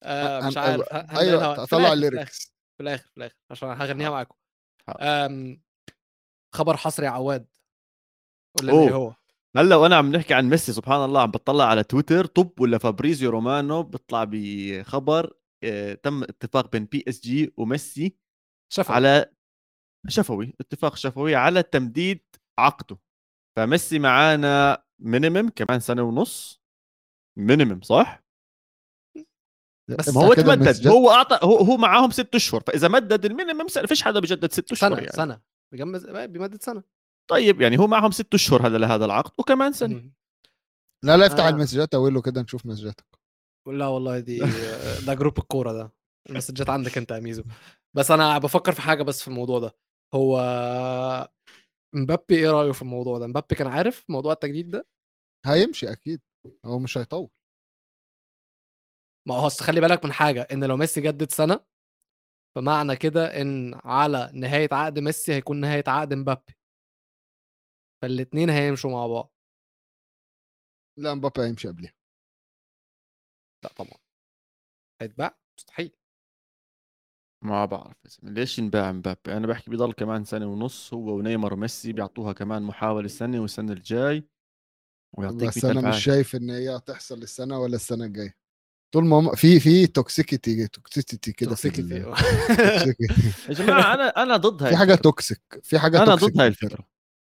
آه 0.03 0.40
مش 0.47 0.57
عارف 0.57 0.83
أيوه 0.92 1.64
في 1.64 1.71
طلع 1.71 1.92
ال 1.93 2.00
lyrics. 2.00 2.55
في 2.77 2.83
الآخر 2.83 3.05
في 3.05 3.16
الآخر 3.16 3.35
عشان 3.51 3.69
هغنيها 3.69 4.11
معاكم. 4.11 4.35
خبر 6.55 6.77
حصري 6.77 7.07
عواد 7.07 7.46
قول. 8.61 8.70
إيه 8.70 8.94
هو 8.94 9.14
هلأ 9.57 9.77
وأنا 9.77 9.96
عم 9.96 10.12
نحكي 10.16 10.35
عن 10.35 10.49
ميسي 10.49 10.72
سبحان 10.72 11.05
الله 11.05 11.22
عم 11.22 11.31
بطلع 11.31 11.64
على 11.64 11.85
تويتر 11.85 12.27
طب 12.27 12.61
ولا 12.61 12.79
فابريزيو 12.79 13.31
رومانو 13.31 13.83
بيطلع 13.83 14.25
بخبر 14.29 15.33
آه، 15.64 15.94
تم 15.94 16.22
اتفاق 16.22 16.72
بين 16.72 16.85
بي 16.85 17.05
اس 17.09 17.20
جي 17.20 17.53
وميسي 17.57 18.16
شفا 18.72 18.94
على 18.94 19.33
شفوي 20.09 20.55
اتفاق 20.61 20.96
شفوي 20.96 21.35
على 21.35 21.62
تمديد 21.62 22.25
عقده 22.59 22.99
فميسي 23.57 23.99
معانا 23.99 24.85
minimum 24.99 25.49
كمان 25.49 25.81
سنة 25.81 26.03
ونص 26.03 26.62
minimum 27.39 27.81
صح؟ 27.83 28.26
بس 29.88 30.14
ما 30.14 30.25
هو 30.25 30.35
تمدد. 30.35 30.87
هو 30.87 31.11
أعطى 31.11 31.38
هو 31.42 31.57
هو 31.57 31.77
معاهم 31.77 32.11
ست 32.11 32.35
أشهر 32.35 32.61
فإذا 32.66 32.88
مدد 32.88 33.25
ال 33.25 33.30
minimum 33.30 33.69
سنه 33.68 33.87
فيش 33.87 34.03
حدا 34.03 34.20
بجدد 34.20 34.53
ست 34.53 34.72
أشهر 34.72 34.90
سنة 34.90 34.99
يعني. 34.99 35.12
سنة. 35.12 35.40
بيجدد 35.73 36.07
بيمدد 36.07 36.62
سنة. 36.62 36.83
طيب 37.31 37.61
يعني 37.61 37.79
هو 37.79 37.87
معهم 37.87 38.11
ست 38.11 38.35
أشهر 38.35 38.66
هذا 38.66 38.79
لهذا 38.79 39.05
العقد 39.05 39.33
وكمان 39.38 39.72
سنة. 39.72 40.11
لا 41.05 41.16
لا 41.16 41.27
افتح 41.27 41.44
آه. 41.44 41.49
المسجات 41.49 41.94
أقول 41.94 42.14
له 42.14 42.22
كده 42.22 42.42
نشوف 42.42 42.66
مسجاتك 42.66 43.07
لا 43.66 43.87
والله 43.87 44.18
دي 44.18 44.38
ده 45.07 45.14
جروب 45.14 45.38
الكورة 45.38 45.72
ده. 45.72 45.92
المسجات 46.31 46.70
عندك 46.70 46.99
انت 46.99 47.11
يا 47.11 47.20
ميزو. 47.20 47.42
بس 47.96 48.11
أنا 48.11 48.38
بفكر 48.38 48.72
في 48.72 48.81
حاجة 48.81 49.03
بس 49.03 49.22
في 49.22 49.29
الموضوع 49.29 49.59
ده. 49.59 49.75
هو 50.14 50.40
مبابي 51.94 52.35
إيه 52.37 52.51
رأيه 52.51 52.72
في 52.72 52.83
الموضوع 52.83 53.18
ده؟ 53.18 53.27
مبابي 53.27 53.55
كان 53.55 53.66
عارف 53.66 54.05
موضوع 54.09 54.33
التجديد 54.33 54.70
ده؟ 54.70 54.87
هيمشي 55.46 55.92
أكيد. 55.92 56.20
هو 56.64 56.79
مش 56.79 56.99
هيطول. 56.99 57.29
ما 59.29 59.35
هو 59.35 59.47
أصل 59.47 59.65
خلي 59.65 59.81
بالك 59.81 60.05
من 60.05 60.12
حاجة 60.12 60.43
إن 60.53 60.65
لو 60.65 60.77
ميسي 60.77 61.01
جدد 61.01 61.31
سنة 61.31 61.61
فمعنى 62.57 62.97
كده 62.97 63.41
إن 63.43 63.75
على 63.85 64.31
نهاية 64.35 64.69
عقد 64.73 64.99
ميسي 64.99 65.33
هيكون 65.35 65.61
نهاية 65.61 65.85
عقد 65.89 66.15
مبابي. 66.15 66.57
فالاثنين 68.03 68.51
هيمشوا 68.51 68.91
مع 68.91 69.07
بعض. 69.07 69.33
لا 70.99 71.15
مبابي 71.15 71.43
هيمشي 71.43 71.69
قبلها 71.69 71.93
لا 73.65 73.71
طبعا. 73.77 73.99
هيتباع؟ 75.03 75.39
مستحيل. 75.59 75.97
ما 77.45 77.65
بعرف. 77.65 77.97
ليش 78.23 78.59
ينباع 78.59 78.93
مبابي؟ 78.93 79.37
أنا 79.37 79.47
بحكي 79.47 79.71
بضل 79.71 79.93
كمان 79.93 80.25
سنة 80.25 80.47
ونص 80.47 80.95
هو 80.95 81.17
ونيمار 81.17 81.55
وميسي 81.55 81.93
بيعطوها 81.93 82.33
كمان 82.33 82.62
محاولة 82.62 83.09
سنه 83.09 83.41
والسنة 83.41 83.73
الجاي 83.73 84.29
ويعطيك 85.19 85.49
بس 85.49 85.65
100 85.65 85.79
أنا 85.79 85.89
مش. 85.89 86.05
شايف 86.05 86.35
إن 86.37 86.51
هي 86.51 86.77
هتحصل 86.77 87.23
السنة 87.23 87.59
ولا 87.61 87.77
السنة 87.77 88.05
الجاية. 88.05 88.46
طول 88.97 89.05
ما 89.07 89.17
هم 89.19 89.35
في 89.35 89.61
في 89.61 89.87
توكسيكيتي 89.87 90.69
توكسيتي 90.69 91.33
كده 91.33 91.55
في 91.55 91.71
توكسيكي 91.71 91.81
ال- 91.81 92.17
في- 92.17 92.95
toxicity. 92.95 93.49
يا 93.49 93.55
جماعة 93.55 93.95
أنا 93.95 94.09
أنا 94.23 94.37
ضد 94.37 94.63
هاي 94.63 94.71
في 94.71 94.77
حاجة 94.77 94.93
الفكرة. 94.93 95.03
توكسيك 95.03 95.41
في 95.63 95.79
حاجة 95.79 96.03
أنا 96.03 96.15
ضد 96.15 96.41
هاي. 96.41 96.47
الفكرة 96.49 96.87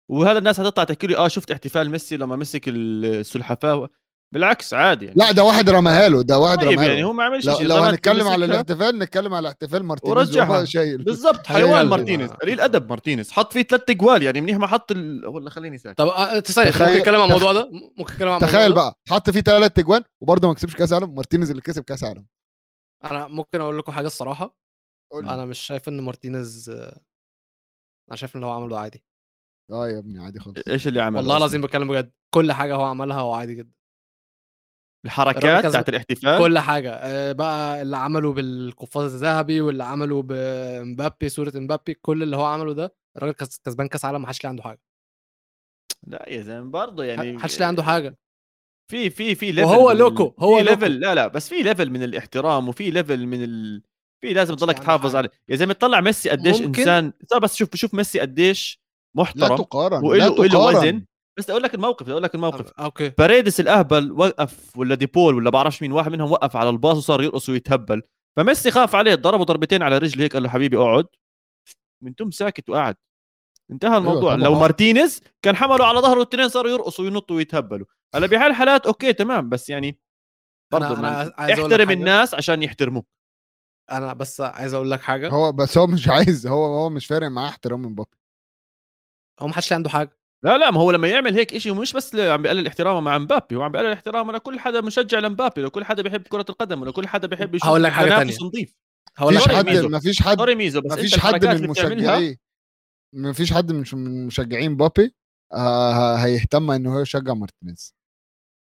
وهذا 0.10 0.38
الناس 0.40 0.60
هتطلع 0.60 0.84
تحكي 0.84 1.08
لي 1.08 1.18
آه 1.18 1.28
شفت 1.28 1.52
احتفال 1.52 1.90
ميسي 1.90 2.18
لما 2.18 2.36
مسك 2.36 2.62
السلحفاة 2.68 3.90
بالعكس 4.34 4.74
عادي 4.74 5.06
يعني. 5.06 5.18
لا 5.20 5.32
ده 5.32 5.44
واحد 5.44 5.70
رماها 5.70 6.10
له 6.10 6.22
ده 6.24 6.40
واحد 6.40 6.58
طيب 6.60 6.70
رماها 6.72 6.88
يعني 6.88 7.04
هو 7.04 7.14
ما 7.14 7.24
عملش 7.24 7.46
لو, 7.46 7.56
شيء. 7.56 7.68
لو 7.68 7.76
هنتكلم 7.76 8.28
على. 8.28 8.46
الاحتفال 8.46 9.00
نتكلم 9.00 9.34
على 9.34 9.48
احتفال 9.48 9.84
مارتينيز 9.84 10.18
ورجعها. 10.18 10.66
شايل. 10.66 11.04
بالضبط 11.04 11.48
حيوان. 11.48 11.64
حيوان 11.70 11.86
ما- 11.86 11.98
مارتينيز 11.98 12.30
قليل 12.32 12.62
أدب 12.62 12.90
مارتينيز. 12.90 13.32
حط 13.32 13.54
فيه 13.54 13.62
ثلاث 13.64 13.92
جوال 13.92 14.24
يعني 14.24 14.42
منيح 14.42 14.58
ما 14.58 14.68
حط 14.68 14.92
ال... 14.92 15.26
والله 15.28 15.50
خليني 15.50 15.78
ساكت. 15.78 15.98
طب 15.98 16.08
آه، 16.08 16.40
تخيل- 16.40 16.66
ممكن 16.68 17.00
نتكلم 17.00 17.16
عن 17.22 17.24
الموضوع 17.28 17.54
ده؟ 17.54 17.70
ممكن 17.98 18.14
نتكلم 18.14 18.30
عن 18.30 18.36
الموضوع 18.38 18.48
تخيل؟ 18.48 18.74
بقى 18.74 19.00
حط 19.10 19.30
فيه 19.30 19.42
ثلاث 19.42 19.80
اجوان 19.80 20.04
وبرضه 20.22 20.48
ما 20.48 20.54
كسبش 20.54 20.76
كأس 20.76 20.94
عالم 20.94 21.16
مارتينيز 21.16 21.50
اللي 21.50 21.62
كسب 21.62 21.84
كأس 21.84 22.04
عالم 22.04 22.26
أنا 23.04 23.28
ممكن 23.28 23.62
أقول 23.62 23.78
لكم 23.78 23.92
حاجة 23.92 24.08
الصراحة. 24.08 24.58
قول 25.12 25.26
لي. 25.26 25.34
أنا 25.34 25.46
مش 25.46 25.60
شايف 25.60 25.88
إن 25.90 26.02
مارتينيز 26.02 26.70
أنا 28.10 28.16
شايف 28.16 28.36
إن 28.36 28.42
اللي 28.42 28.52
هو 28.54 28.56
عمله 28.56 28.80
عادي. 28.80 29.04
آه 29.72 29.88
يا 29.90 30.00
ابني 30.00 30.20
عادي 30.20 30.40
خالص. 30.40 30.58
إيش 30.68 30.88
اللي 30.88 31.02
عمل 31.02 31.18
والله؟ 31.18 31.38
العظيم 31.38 31.62
بتكلم 31.62 31.88
بجد. 31.88 32.12
كل 32.34 32.52
حاجة 32.52 32.76
هو 32.76 32.84
عملها 32.84 33.20
هو 33.20 33.34
عادي 33.34 33.56
جدا. 33.56 33.72
الحركات 35.06 35.66
بتاعت 35.66 35.90
الاحتفال. 35.90 36.40
كل 36.40 36.60
حاجة. 36.60 36.92
آه، 36.94 37.32
بقى 37.32 37.82
اللي 37.82 37.98
عمله 37.98 38.34
بالقفاز 38.34 39.14
الذهبي 39.14 39.62
واللي 39.62 39.84
عمله 39.84 40.22
بمبابي 40.28 41.30
صورة 41.30 41.52
مبابي 41.56 41.94
كل 41.94 42.24
اللي 42.24 42.38
هو 42.38 42.46
عمله 42.46 42.74
ده 42.74 42.94
الراجل 43.18 43.34
كس- 43.34 43.62
كسبان 43.66 43.88
كاس 43.88 44.06
عالم 44.06 44.22
ما 44.22 44.28
حدش 44.28 44.44
ليه 44.44 44.50
عنده 44.50 44.64
حاجة. 44.64 44.82
لا 46.08 46.26
يا 46.30 46.42
زلمة 46.42 46.72
برضه 46.72 47.04
يعني 47.04 47.32
ما 47.32 47.40
حدش 47.40 47.60
ليه 47.60 47.66
عنده 47.66 47.84
حاجة. 47.84 48.18
في 48.92 49.10
في 49.10 49.36
في 49.36 49.52
level 49.52 49.68
وهو 49.68 49.92
loco، 49.92 50.34
هو. 50.40 50.60
level 50.60 50.92
لا 51.00 51.16
لا 51.16 51.28
بس 51.28 51.50
في 51.50 51.64
level 51.64 51.90
من 51.90 52.04
الاحترام 52.04 52.70
وفي 52.70 52.92
level 52.92 53.26
من 53.26 53.44
ال... 53.44 53.82
في 54.22 54.34
لازم 54.34 54.56
تضلك 54.56 54.80
تحافظ. 54.80 55.16
عليه. 55.16 55.30
يا 55.50 55.56
زلمة 55.56 55.74
تطلع 55.74 56.02
ميسي 56.02 56.30
قديش 56.30 56.62
ممكن- 56.62 56.80
إنسان. 56.80 57.14
بس 57.42 57.56
شوف 57.56 57.76
شوف 57.76 57.94
ميسي 57.94 58.20
قديش 58.20 58.82
لا 59.16 59.22
محترم. 59.22 59.58
تقارن 59.58 60.06
وإله 60.06 60.28
لا 60.28 60.48
تقارن 60.48 60.78
وزن. 60.78 61.06
بس 61.38 61.50
أقول 61.50 61.64
لك 61.64 61.76
الموقف 61.76 62.10
أقول 62.10 62.24
لك 62.24 62.36
الموقف. 62.36 62.72
okay. 62.80 63.10
باريدس 63.10 63.60
الأهبل 63.60 64.12
وقف 64.12 64.78
ولا 64.78 64.96
دي 64.96 65.12
بول 65.12 65.36
ولا 65.36 65.50
بعرفش 65.50 65.82
مين 65.82 65.92
واحد 65.92 66.12
منهم 66.12 66.32
وقف 66.32 66.56
على 66.56 66.70
الباص 66.70 66.98
وصار 66.98 67.22
يرقص 67.24 67.50
ويتهبل. 67.50 68.02
فميسي 68.38 68.72
خاف 68.72 68.96
عليه 68.96 69.16
ضربه 69.16 69.44
ضربتين 69.44 69.84
على 69.84 69.98
رجله 69.98 70.24
هيك 70.24 70.34
قال 70.34 70.44
له 70.44 70.50
حبيبي 70.50 70.78
أقعد. 70.78 71.06
من 72.04 72.14
ثم 72.14 72.32
ساكت 72.32 72.70
وقعد. 72.70 72.96
انتهى 73.72 73.98
الموضوع. 73.98 74.36
طبعاً. 74.36 74.44
لو 74.44 74.60
مارتينيز 74.60 75.22
كان 75.42 75.56
حمله 75.56 75.86
على 75.86 76.00
ظهره 76.00 76.18
الاثنين 76.22 76.50
صاروا 76.50 76.72
يرقصوا 76.72 77.06
وينطوا 77.06 77.36
ويتهبلوا. 77.36 77.86
هلا 78.16 78.28
بهالحالات 78.28 78.86
okay 78.88 79.14
تمام. 79.14 79.50
بس 79.50 79.70
يعني 79.70 80.00
برضه 80.74 80.96
من- 80.96 81.06
أقول 81.06 81.28
لك 81.28 81.40
احترم 81.40 81.88
حاجة. 81.88 81.94
الناس 81.98 82.34
عشان 82.34 82.64
يحترموك. 82.64 83.08
أنا 83.92 84.14
بس 84.14 84.42
عايز 84.42 84.74
أقول 84.74 84.92
لك 84.92 85.02
حاجة. 85.02 85.30
هو 85.30 85.52
بس 85.52 85.78
هو 85.78 85.88
مش 85.88 86.08
عايز 86.10 86.48
هو 86.48 86.66
هو 86.66 86.90
مش 86.90 87.06
فارق 87.08 87.28
معاه 87.28 87.50
احترام 87.50 87.82
مبابي. 87.82 88.18
هو 89.40 89.48
ما 89.48 89.54
حدش 89.54 89.74
عنده 89.74 89.90
حاجة. 89.90 90.21
لا 90.44 90.58
لا 90.58 90.72
ما 90.72 90.80
هو 90.82 90.92
لما 90.92 91.08
يعمل 91.08 91.34
هيك 91.34 91.58
شيء 91.58 91.74
مش 91.74 91.94
بس 91.94 92.16
عم 92.16 92.42
بيقلل 92.42 92.68
احترامه 92.68 93.00
مع 93.00 93.18
مبابي 93.18 93.56
هو 93.56 93.62
عم 93.62 93.72
بيقلل 93.72 93.92
احترامه 93.92 94.34
لكل 94.34 94.60
حدا 94.60 94.82
مشجع 94.82 95.20
لمبابي 95.20 95.62
لكل 95.62 95.84
حدا 95.86 96.04
بيحب 96.04 96.22
كرة 96.22 96.46
القدم 96.50 96.82
ولكل 96.82 97.08
حدا 97.08 97.28
بيحب 97.28 97.56
يشوف 97.56 97.68
هقول 97.68 97.84
لك 97.84 97.92
حاجة 97.92 98.10
تنافس 98.10 98.38
تانية. 98.38 98.48
نظيف 98.50 98.76
هقول 99.18 99.36
لك 99.36 99.42
حد 99.42 99.66
ميزو. 99.66 99.90
مفيش 99.90 100.22
حد 100.22 100.38
مفيش 100.42 101.14
أنت 101.14 101.24
حد 101.24 101.46
من 101.46 101.72
بتعملها 101.72 102.20
مشجعي 102.20 102.40
مفيش 103.16 103.54
حد 103.54 103.72
من 103.72 104.26
مشجعين 104.28 104.72
مبابي 104.72 105.16
آه 105.54 106.16
هيهتم 106.16 106.72
إنه 106.72 106.96
هو 106.96 107.00
يشجع 107.00 107.34
مارتينيز 107.34 107.96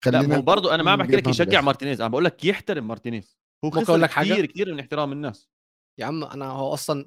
لا 0.05 0.11
خلينا 0.11 0.27
ما 0.27 0.37
هو 0.37 0.41
برضه 0.41 0.75
أنا 0.75 0.83
ما 0.83 0.95
بحكي 0.95 1.15
لك 1.15 1.27
يشجع. 1.27 1.61
مارتينيز 1.61 2.01
أنا 2.01 2.09
بقول 2.09 2.25
لك 2.25 2.45
يحترم 2.45 2.87
مارتينيز 2.87 3.37
هو 3.65 3.69
خسر 3.69 3.97
لك 3.97 4.11
حاجة؟ 4.11 4.33
كثير 4.33 4.45
كثير 4.45 4.73
من 4.73 4.79
احترام 4.79 5.11
الناس 5.11 5.49
يا 5.99 6.05
عم 6.05 6.23
أنا 6.23 6.45
هو 6.45 6.73
أصلا 6.73 7.05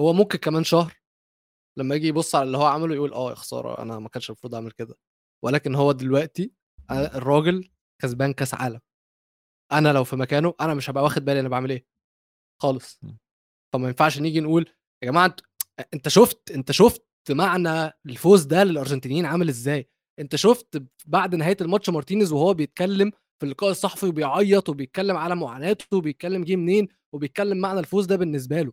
هو 0.00 0.12
ممكن 0.12 0.38
كمان 0.38 0.64
شهر 0.64 0.99
لما 1.78 1.94
يجي 1.94 2.08
يبص 2.08 2.34
على 2.34 2.46
اللي 2.46 2.58
هو 2.58 2.64
عمله 2.66 2.94
يقول 2.94 3.12
آه 3.12 3.30
يا 3.30 3.34
خسارة 3.34 3.82
أنا 3.82 3.98
ما 3.98 4.08
كانش 4.08 4.30
المفروض 4.30 4.54
أعمل 4.54 4.70
كده. 4.70 4.94
ولكن 5.44 5.74
هو 5.74 5.92
دلوقتي 5.92 6.52
أنا- 6.92 6.92
الراجل 7.14 7.70
كسبان 8.02 8.32
كأس 8.32 8.54
عالم. 8.54 8.80
أنا 9.72 9.92
لو 9.92 10.04
في 10.04 10.16
مكانه 10.16 10.54
أنا 10.60 10.74
مش 10.74 10.90
هبقى 10.90 11.04
واخد 11.04 11.24
بالي 11.24 11.40
أنا 11.40 11.48
بعمل 11.48 11.70
إيه. 11.70 11.86
خالص. 12.62 12.98
م. 13.02 13.12
فما 13.74 13.88
ينفعش 13.88 14.18
نيجي 14.18 14.40
نقول 14.40 14.70
يا 15.02 15.10
جماعة 15.10 15.26
انت 15.26 15.40
أنت 15.94 16.08
شفت 16.08 16.50
أنت 16.50 16.72
شفت 16.72 17.04
معنى 17.30 17.92
الفوز 18.06 18.44
ده 18.44 18.64
للأرجنتينيين 18.64 19.26
عامل 19.26 19.48
إزاي؟ 19.48 19.90
أنت 20.18 20.36
شفت 20.36 20.82
بعد 21.06 21.34
نهاية 21.34 21.56
الماتش 21.60 21.90
مارتينيز 21.90 22.32
وهو 22.32 22.54
بيتكلم 22.54 23.10
في 23.40 23.46
اللقاء 23.46 23.70
الصحفي 23.70 24.06
وبيعيط 24.06 24.68
وبيتكلم 24.68 25.16
على 25.16 25.36
معاناته 25.36 25.96
وبيتكلم 25.96 26.44
جه 26.44 26.56
منين 26.56 26.88
وبيتكلم 27.14 27.58
معنى 27.58 27.80
الفوز 27.80 28.06
ده 28.06 28.16
بالنسبة 28.16 28.62
له. 28.62 28.72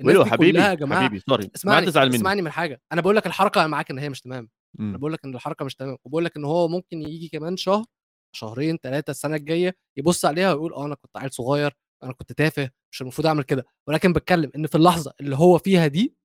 دي 0.00 0.24
حبيبي 0.24 0.52
كلها 0.52 0.68
يا 0.70 0.74
جماعة 0.74 1.04
حبيبي 1.04 1.22
sorry 1.28 1.44
ما 1.44 1.50
اسمعني 1.56 1.86
تزعل 1.86 2.06
مني. 2.08 2.16
اسمعني 2.16 2.42
من 2.42 2.50
حاجة. 2.50 2.82
أنا 2.92 3.00
بقول 3.00 3.16
لك 3.16 3.26
الحركة 3.26 3.66
معاك 3.66 3.90
إن 3.90 3.98
هي 3.98 4.08
مش 4.08 4.20
تمام. 4.20 4.48
أنا 4.80 4.98
بقول 4.98 5.12
لك 5.12 5.24
إن 5.24 5.34
الحركة 5.34 5.64
مش 5.64 5.74
تمام. 5.74 5.96
وبقول 6.04 6.24
لك 6.24 6.36
إن 6.36 6.44
هو 6.44 6.68
ممكن 6.68 7.02
يجي 7.02 7.28
كمان 7.28 7.56
شهر 7.56 7.84
شهرين 8.36 8.76
ثلاثة 8.82 9.10
السنة 9.10 9.36
الجاية 9.36 9.76
يبص 9.98 10.24
عليها 10.24 10.52
ويقول 10.52 10.74
آه 10.74 10.86
أنا 10.86 10.94
كنت 10.94 11.16
عيل 11.16 11.32
صغير 11.32 11.72
أنا 12.02 12.12
كنت 12.12 12.32
تافه 12.32 12.70
مش 12.92 13.02
المفروض 13.02 13.26
أعمل 13.26 13.42
كده. 13.42 13.64
ولكن 13.88 14.12
بتكلم 14.12 14.50
إن 14.56 14.66
في 14.66 14.74
اللحظة 14.74 15.12
اللي 15.20 15.36
هو 15.36 15.58
فيها 15.58 15.86
دي 15.86 16.16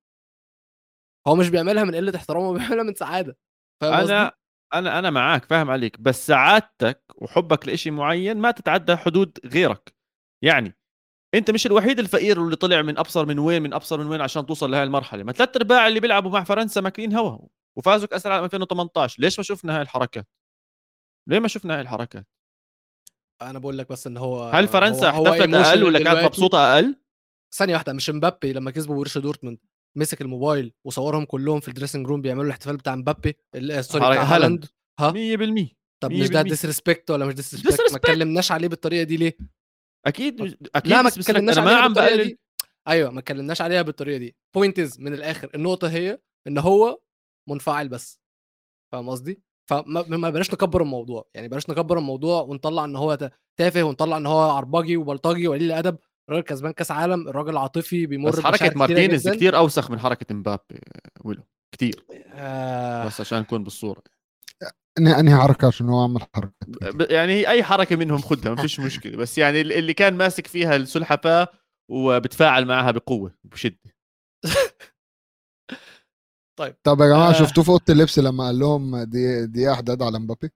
هو 1.28 1.36
مش 1.36 1.50
بيعملها 1.50 1.84
من 1.84 1.96
قلة 1.96 2.16
احترام 2.16 2.44
هو 2.44 2.54
بيعملها 2.54 2.84
من 2.84 2.94
سعادة؟ 2.96 3.38
أنا 3.84 4.32
أنا 4.74 5.00
أنا 5.00 5.10
معاك 5.10 5.46
فاهم 5.46 5.70
عليك. 5.72 6.00
بس 6.02 6.28
سعادتك 6.28 7.04
وحبك 7.16 7.68
لإشي 7.68 7.92
معين 7.92 8.38
ما 8.38 8.52
تتعدى 8.52 8.96
حدود 8.96 9.40
غيرك. 9.46 9.96
يعني 10.44 10.78
انت 11.36 11.52
مش 11.52 11.66
الوحيد 11.66 12.00
الفقير 12.00 12.44
اللي 12.44 12.56
طلع 12.56 12.82
من 12.82 12.98
ابصر 12.98 13.26
من 13.26 13.40
وين 13.40 13.62
من 13.62 13.74
ابصر 13.74 14.00
من 14.00 14.08
وين 14.08 14.22
عشان 14.22 14.46
توصل 14.46 14.72
لهي 14.72 14.84
المرحلة 14.84 15.24
ما 15.24 15.32
ثلاث 15.32 15.56
ارباع 15.56 15.88
اللي 15.88 16.00
بيلعبوا 16.00 16.32
مع 16.32 16.44
فرنسا 16.44 16.82
ماكلين 16.82 17.14
هوا 17.14 17.48
وفازوا 17.78 18.08
كأس 18.08 18.26
العالم 18.28 18.44
2018 18.46 19.22
ليش 19.22 19.40
ما 19.40 19.44
شفنا 19.44 19.76
هاي 19.76 19.82
الحركات 19.82 20.28
ليه 21.30 21.40
ما 21.40 21.48
شفنا 21.48 21.76
هاي 21.76 21.82
الحركات 21.82 22.28
أنا 23.42 23.60
بقول 23.60 23.78
لك 23.78 23.90
بس 23.90 24.08
إن 24.08 24.18
هو 24.18 24.50
هل 24.50 24.68
فرنسا 24.68 25.10
احتفلت 25.10 25.54
أقل 25.54 25.84
ولا 25.84 26.04
كانت. 26.04 26.26
مبسوطة 26.26 26.74
أقل 26.76 26.96
ثانية 27.56 27.74
واحدة 27.74 27.94
مش 27.94 28.10
مبابي 28.10 28.54
لما 28.54 28.72
كسبوا 28.72 28.96
بوروسيا 28.96 29.20
دورتموند 29.20 29.58
مسك 29.98 30.22
الموبايل 30.22 30.74
وصورهم 30.86 31.26
كلهم 31.26 31.60
في 31.60 31.68
ال 31.68 31.72
dressing 31.72 32.08
room 32.08 32.22
بيعملوا 32.22 32.46
الاحتفال 32.46 32.78
بتاع 32.78 32.96
مبابي 32.96 33.34
ال- 33.56 33.86
sorry 33.86 34.06
بتاع 34.12 34.24
هالاند. 34.24 34.66
ها 35.00 35.12
100% 35.12 35.76
طب 36.04 36.12
مش 36.12 36.30
ده 36.30 36.40
100%. 36.44 36.48
ديسريسبكت 36.48 37.12
ولا 37.12 37.26
مش 37.26 37.34
ديسريسبكت 37.34 37.92
ما. 37.92 37.98
اتكلمناش 37.98 38.52
عليه 38.52 38.68
بالطريقة 38.68 39.04
دي 39.04 39.18
ليه؟ 39.18 39.38
أكيد 40.08 40.58
أكيد 40.76 40.92
لا 40.92 41.02
ما 41.02 41.08
اتكلمناش 41.08 41.58
أنا 41.58 41.66
ما 41.66 41.76
عم 41.76 41.94
بقلل. 41.94 42.38
أيوه 42.88 43.12
ما 43.12 43.20
اتكلمناش 43.20 43.62
عليها 43.62 43.82
بالطريقة 43.82 44.18
دي. 44.18 44.36
points 44.56 45.00
من 45.00 45.14
الآخر 45.14 45.50
النقطة 45.56 45.90
هي 45.90 46.20
إن 46.48 46.58
هو 46.58 47.00
منفعل 47.50 47.90
بس. 47.90 48.20
فاهم 48.92 49.10
قصدي؟ 49.10 49.42
فما 49.70 50.06
ما 50.08 50.30
بلاش 50.30 50.54
نكبر 50.54 50.82
الموضوع. 50.82 51.30
يعني 51.34 51.48
بلاش 51.48 51.70
نكبر 51.70 51.98
الموضوع 51.98 52.42
ونطلع 52.42 52.86
إن 52.86 52.96
هو 52.96 53.32
تافه 53.58 53.84
ونطلع 53.84 54.18
إن 54.18 54.26
هو 54.26 54.40
عربجي 54.40 54.98
وبلطجي 54.98 55.48
وقليل 55.48 55.72
الأدب. 55.72 55.98
الراجل 56.30 56.46
كسبان 56.46 56.72
كأس 56.72 56.92
عالم 56.92 57.28
الراجل 57.28 57.58
عاطفي 57.58 58.06
بيمر 58.06 58.30
بس 58.30 58.40
حركة 58.40 58.78
مارتينيز. 58.78 59.30
كثير 59.30 59.58
أوسخ 59.58 59.92
من 59.92 60.00
حركة 60.00 60.36
مبابي 60.36 60.80
ويلو. 61.24 61.44
كثير 61.72 62.06
آه. 62.34 63.06
بس 63.06 63.22
عشان 63.22 63.40
نكون 63.40 63.64
بالصورة. 63.64 64.04
انهي 64.98 65.20
انهي 65.20 65.36
حركة 65.36 65.68
عشان 65.68 65.90
هو 65.90 66.04
عمل 66.04 66.22
حركة؟ 66.36 66.54
ب- 66.68 67.12
يعني 67.12 67.34
هي 67.34 67.48
أي 67.50 67.64
حركة 67.64 67.96
منهم 67.96 68.18
خدها 68.18 68.54
ما 68.56 68.62
فيش 68.62 68.80
مشكلة. 68.80 69.18
بس 69.18 69.38
يعني 69.38 69.62
ال- 69.62 69.74
اللي 69.74 69.94
كان 69.94 70.14
ماسك 70.18 70.48
فيها 70.48 70.76
السلحفاة 70.76 71.48
وبتفاعل 71.92 72.66
معها 72.66 72.92
بقوة 72.92 73.36
بشدة. 73.44 73.96
طب 76.84 77.02
يا 77.02 77.08
جماعة 77.08 77.30
آه. 77.30 77.34
شفتوه 77.34 77.64
في 77.64 77.70
أوضة 77.70 77.84
اللبس 77.90 78.20
لما 78.20 78.44
قال 78.46 78.60
لهم 78.60 79.04
دي 79.04 79.46
دقيقة 79.48 79.72
حداد 79.72 80.02
على 80.02 80.20
مبابي؟ 80.20 80.50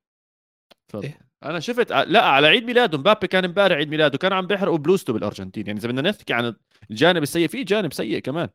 إيه؟ 0.96 1.20
أنا 1.44 1.60
شفت 1.60 1.92
لا 1.92 2.26
على 2.26 2.48
عيد 2.48 2.64
ميلاده. 2.64 2.98
مبابي 2.98 3.28
كان 3.28 3.46
امبارح 3.46 3.76
عيد 3.78 3.90
ميلاده 3.90 4.18
كان 4.18 4.34
عم 4.34 4.48
بيحرقوا 4.48 4.78
بلوزته 4.78 5.14
بالأرجنتين. 5.14 5.68
يعني 5.68 5.80
إذا 5.80 5.88
بدنا 5.88 6.02
نحكي 6.10 6.34
عن 6.34 6.56
الجانب 6.92 7.24
السيء 7.24 7.48
في 7.48 7.64
جانب 7.64 7.94
سيء 7.94 8.20
كمان. 8.20 8.50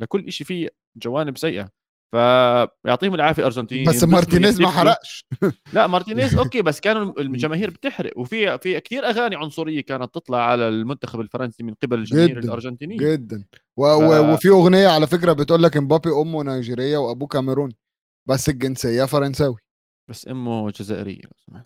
لكل 0.00 0.32
شيء 0.32 0.46
في 0.46 0.70
جوانب 0.96 1.38
سيئة. 1.38 1.68
فيعطيهم 2.16 3.14
العافية 3.14 3.42
الارجنتين 3.42 3.88
بس 3.88 4.04
مارتينيز 4.04 4.60
ما. 4.60 4.68
حرقش. 4.68 5.26
لا 5.72 5.86
مارتينيز 5.86 6.34
okay 6.34 6.62
بس 6.62 6.80
كانوا 6.80 7.20
الجماهير 7.20 7.70
بتحرق. 7.70 8.18
وفي 8.18 8.58
في 8.58 8.80
كثير 8.80 9.04
أغاني 9.04 9.36
عنصرية 9.36 9.80
كانت 9.80 10.14
تطلع 10.14 10.38
على 10.38 10.68
المنتخب 10.68 11.20
الفرنسي 11.20 11.62
من 11.62 11.74
قبل 11.82 11.98
الجماهير 11.98 12.38
الأرجنتينية. 12.38 12.98
جدا. 12.98 13.44
و... 13.76 13.86
و... 13.86 14.32
وفي 14.32 14.48
أغنية 14.48 14.88
على 14.88 15.06
فكرة 15.06 15.32
بتقول 15.32 15.62
لك 15.62 15.76
مبابي 15.76 16.10
أمه 16.10 16.42
نيجيرية 16.42 16.98
وأبوه 16.98 17.28
كاميروني 17.28 17.76
بس 18.26 18.48
الجنسية 18.48 19.04
فرنساوي. 19.04 19.56
بس 20.08 20.28
أمه 20.28 20.70
جزائرية. 20.70 21.22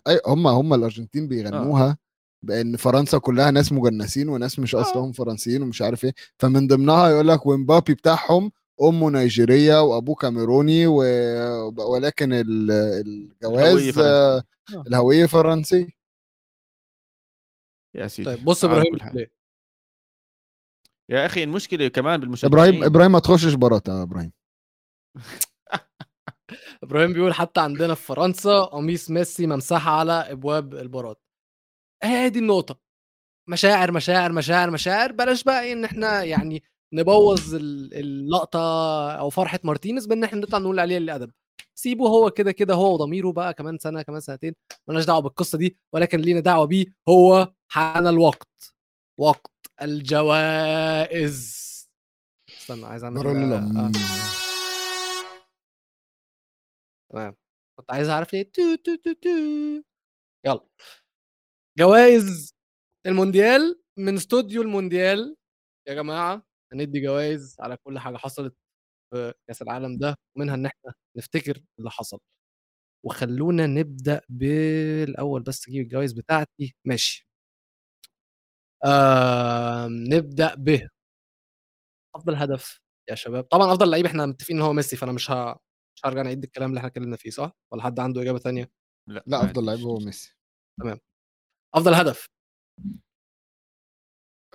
أي 0.07 0.19
هم 0.27 0.47
هم 0.47 0.73
الأرجنتين 0.73 1.27
بيغنوها 1.27 1.97
بأن 2.43 2.75
فرنسا 2.77 3.17
كلها 3.17 3.51
ناس 3.51 3.71
مجنسين 3.71 4.29
وناس 4.29 4.59
مش 4.59 4.75
آه. 4.75 4.81
أصلهم 4.81 5.11
فرنسيين 5.11 5.61
ومش 5.61 5.81
عارف 5.81 6.05
إيه. 6.05 6.13
فمن 6.37 6.67
ضمنها 6.67 7.09
يقول 7.09 7.27
لك 7.27 7.45
ومبابي 7.45 7.93
بتاعهم 7.93 8.51
أمه 8.81 9.09
نيجيرية 9.09 9.81
وأبوه 9.81 10.15
كاميروني 10.15 10.87
و... 10.87 10.95
ولكن 11.93 12.33
ال- 12.33 12.71
الهوية 13.43 13.71
الجواز 13.71 13.99
آه، 13.99 14.39
فرنسية. 14.39 14.77
آه. 14.79 14.83
الهوية 14.87 15.25
فرنسية. 15.25 15.87
يا 17.95 18.07
سيدي. 18.07 18.35
طيب 18.35 18.45
بص 18.45 18.63
إبراهيم؟ 18.65 18.97
يا 21.09 21.25
أخي 21.25 21.43
المشكلة 21.43 21.87
كمان 21.87 22.19
بالمشجعين. 22.19 22.53
إبراهيم 22.53 22.83
إبراهيم 22.83 23.11
ما 23.11 23.19
تخشش 23.19 23.53
برات 23.53 23.87
يا 23.87 24.01
إبراهيم. 24.03 24.31
إبراهيم 26.83 27.13
بيقول 27.13 27.33
حتى 27.33 27.61
عندنا 27.61 27.95
في 27.95 28.03
فرنسا 28.05 28.59
قميص 28.63 29.09
ميسي 29.09 29.47
ممسحه 29.47 29.91
على 29.91 30.11
إبواب 30.13 30.73
البارات 30.73 31.21
هي 32.03 32.29
دي 32.29 32.39
النقطة. 32.39 32.79
مشاعر 33.49 33.91
مشاعر 33.91 34.31
مشاعر 34.31 34.71
مشاعر. 34.71 35.11
بلاش 35.11 35.43
بقى 35.43 35.63
إيه 35.63 35.73
إن 35.73 35.85
إحنا 35.85 36.23
يعني 36.23 36.63
نبوظ 36.93 37.55
ال- 37.55 37.93
اللقطة 37.93 38.59
أو 39.11 39.29
فرحة 39.29 39.59
مارتينيز 39.63 40.05
بإن 40.05 40.23
إحنا 40.23 40.39
نطلع 40.39 40.57
نقول 40.59 40.79
عليه 40.79 40.97
اللي 40.97 41.15
ادب 41.15 41.31
سيبه 41.75 42.07
هو 42.07 42.31
كده 42.31 42.51
كده 42.51 42.73
هو 42.73 42.93
وضميره 42.93 43.31
بقى 43.31 43.53
كمان 43.53 43.77
سنة 43.77 44.01
كمان 44.01 44.19
سنتين 44.21 44.53
مالناش 44.87 45.05
دعوة 45.05 45.19
بالقصة 45.21 45.57
دي 45.57 45.77
ولكن 45.93 46.19
لينا 46.19 46.39
دعوة 46.39 46.65
بيه 46.65 46.85
هو 47.09 47.53
حان 47.67 48.07
الوقت 48.07 48.73
وقت 49.19 49.51
الجوائز. 49.81 51.61
استنى 52.49 52.85
عايز 52.85 53.03
أعمل 53.03 53.17
آه. 53.27 53.91
تمام. 57.11 57.35
كنت 57.79 57.91
عايز 57.91 58.09
أعرف 58.09 58.33
ليه. 58.33 58.43
تو 58.43 58.75
تو 58.75 58.95
تو 58.95 59.13
تو. 59.13 59.29
يلا. 60.45 60.65
جوائز 61.77 62.55
المونديال 63.05 63.81
من 63.97 64.15
استوديو 64.15 64.61
المونديال. 64.61 65.35
يا 65.87 65.93
جماعة. 65.93 66.50
هندي 66.73 66.99
جوائز 67.01 67.55
على 67.59 67.77
كل 67.77 67.99
حاجة 67.99 68.17
حصلت 68.17 68.55
في 69.13 69.33
كأس 69.47 69.61
العالم 69.61 69.97
ده 69.97 70.15
ومنها 70.37 70.55
إن 70.55 70.65
إحنا 70.65 70.93
نفتكر 71.17 71.61
اللي 71.79 71.91
حصل. 71.91 72.19
وخلونا 73.05 73.67
نبدأ 73.67 74.21
بالأول 74.29 75.43
بس 75.43 75.67
أجيب 75.69 75.83
الجوائز 75.83 76.13
بتاعتي. 76.13 76.75
ماشي. 76.85 77.27
آم 78.85 79.91
نبدأ 80.13 80.55
ب 80.55 80.87
أفضل 82.15 82.35
هدف 82.35 82.79
يا 83.09 83.15
شباب. 83.15 83.43
طبعا 83.43 83.71
أفضل 83.73 83.91
لعيب 83.91 84.05
إحنا 84.05 84.25
متفقين 84.25 84.57
إن 84.57 84.63
هو 84.63 84.73
ميسي 84.73 84.95
فأنا 84.95 85.11
مش 85.11 85.31
ه... 85.31 85.59
مش 85.95 86.05
هرجع 86.05 86.21
نعيد 86.21 86.43
الكلام 86.43 86.69
اللي 86.69 86.77
إحنا 86.77 86.87
اتكلمنا 86.89 87.17
فيه 87.17 87.29
صح؟ 87.29 87.51
ولا 87.73 87.83
حد 87.83 87.99
عنده 87.99 88.21
إجابة 88.21 88.39
تانية؟ 88.39 88.71
لا 89.09 89.23
لا 89.27 89.45
أفضل 89.45 89.65
لعيب. 89.65 89.79
هو 89.79 89.99
ميسي. 89.99 90.35
أفضل 91.75 91.93
هدف. 91.93 92.25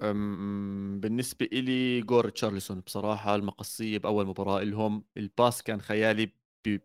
أم، 0.03 1.01
بالنسبة 1.01 1.49
إلي 1.53 2.01
جول 2.01 2.25
ريتشارلسون 2.25 2.81
بصراحة 2.81 3.35
المقصية 3.35 3.99
بأول 3.99 4.27
مباراة 4.27 4.63
لهم 4.63 5.05
الباس 5.17 5.63
كان 5.63 5.81
خيالي 5.81 6.33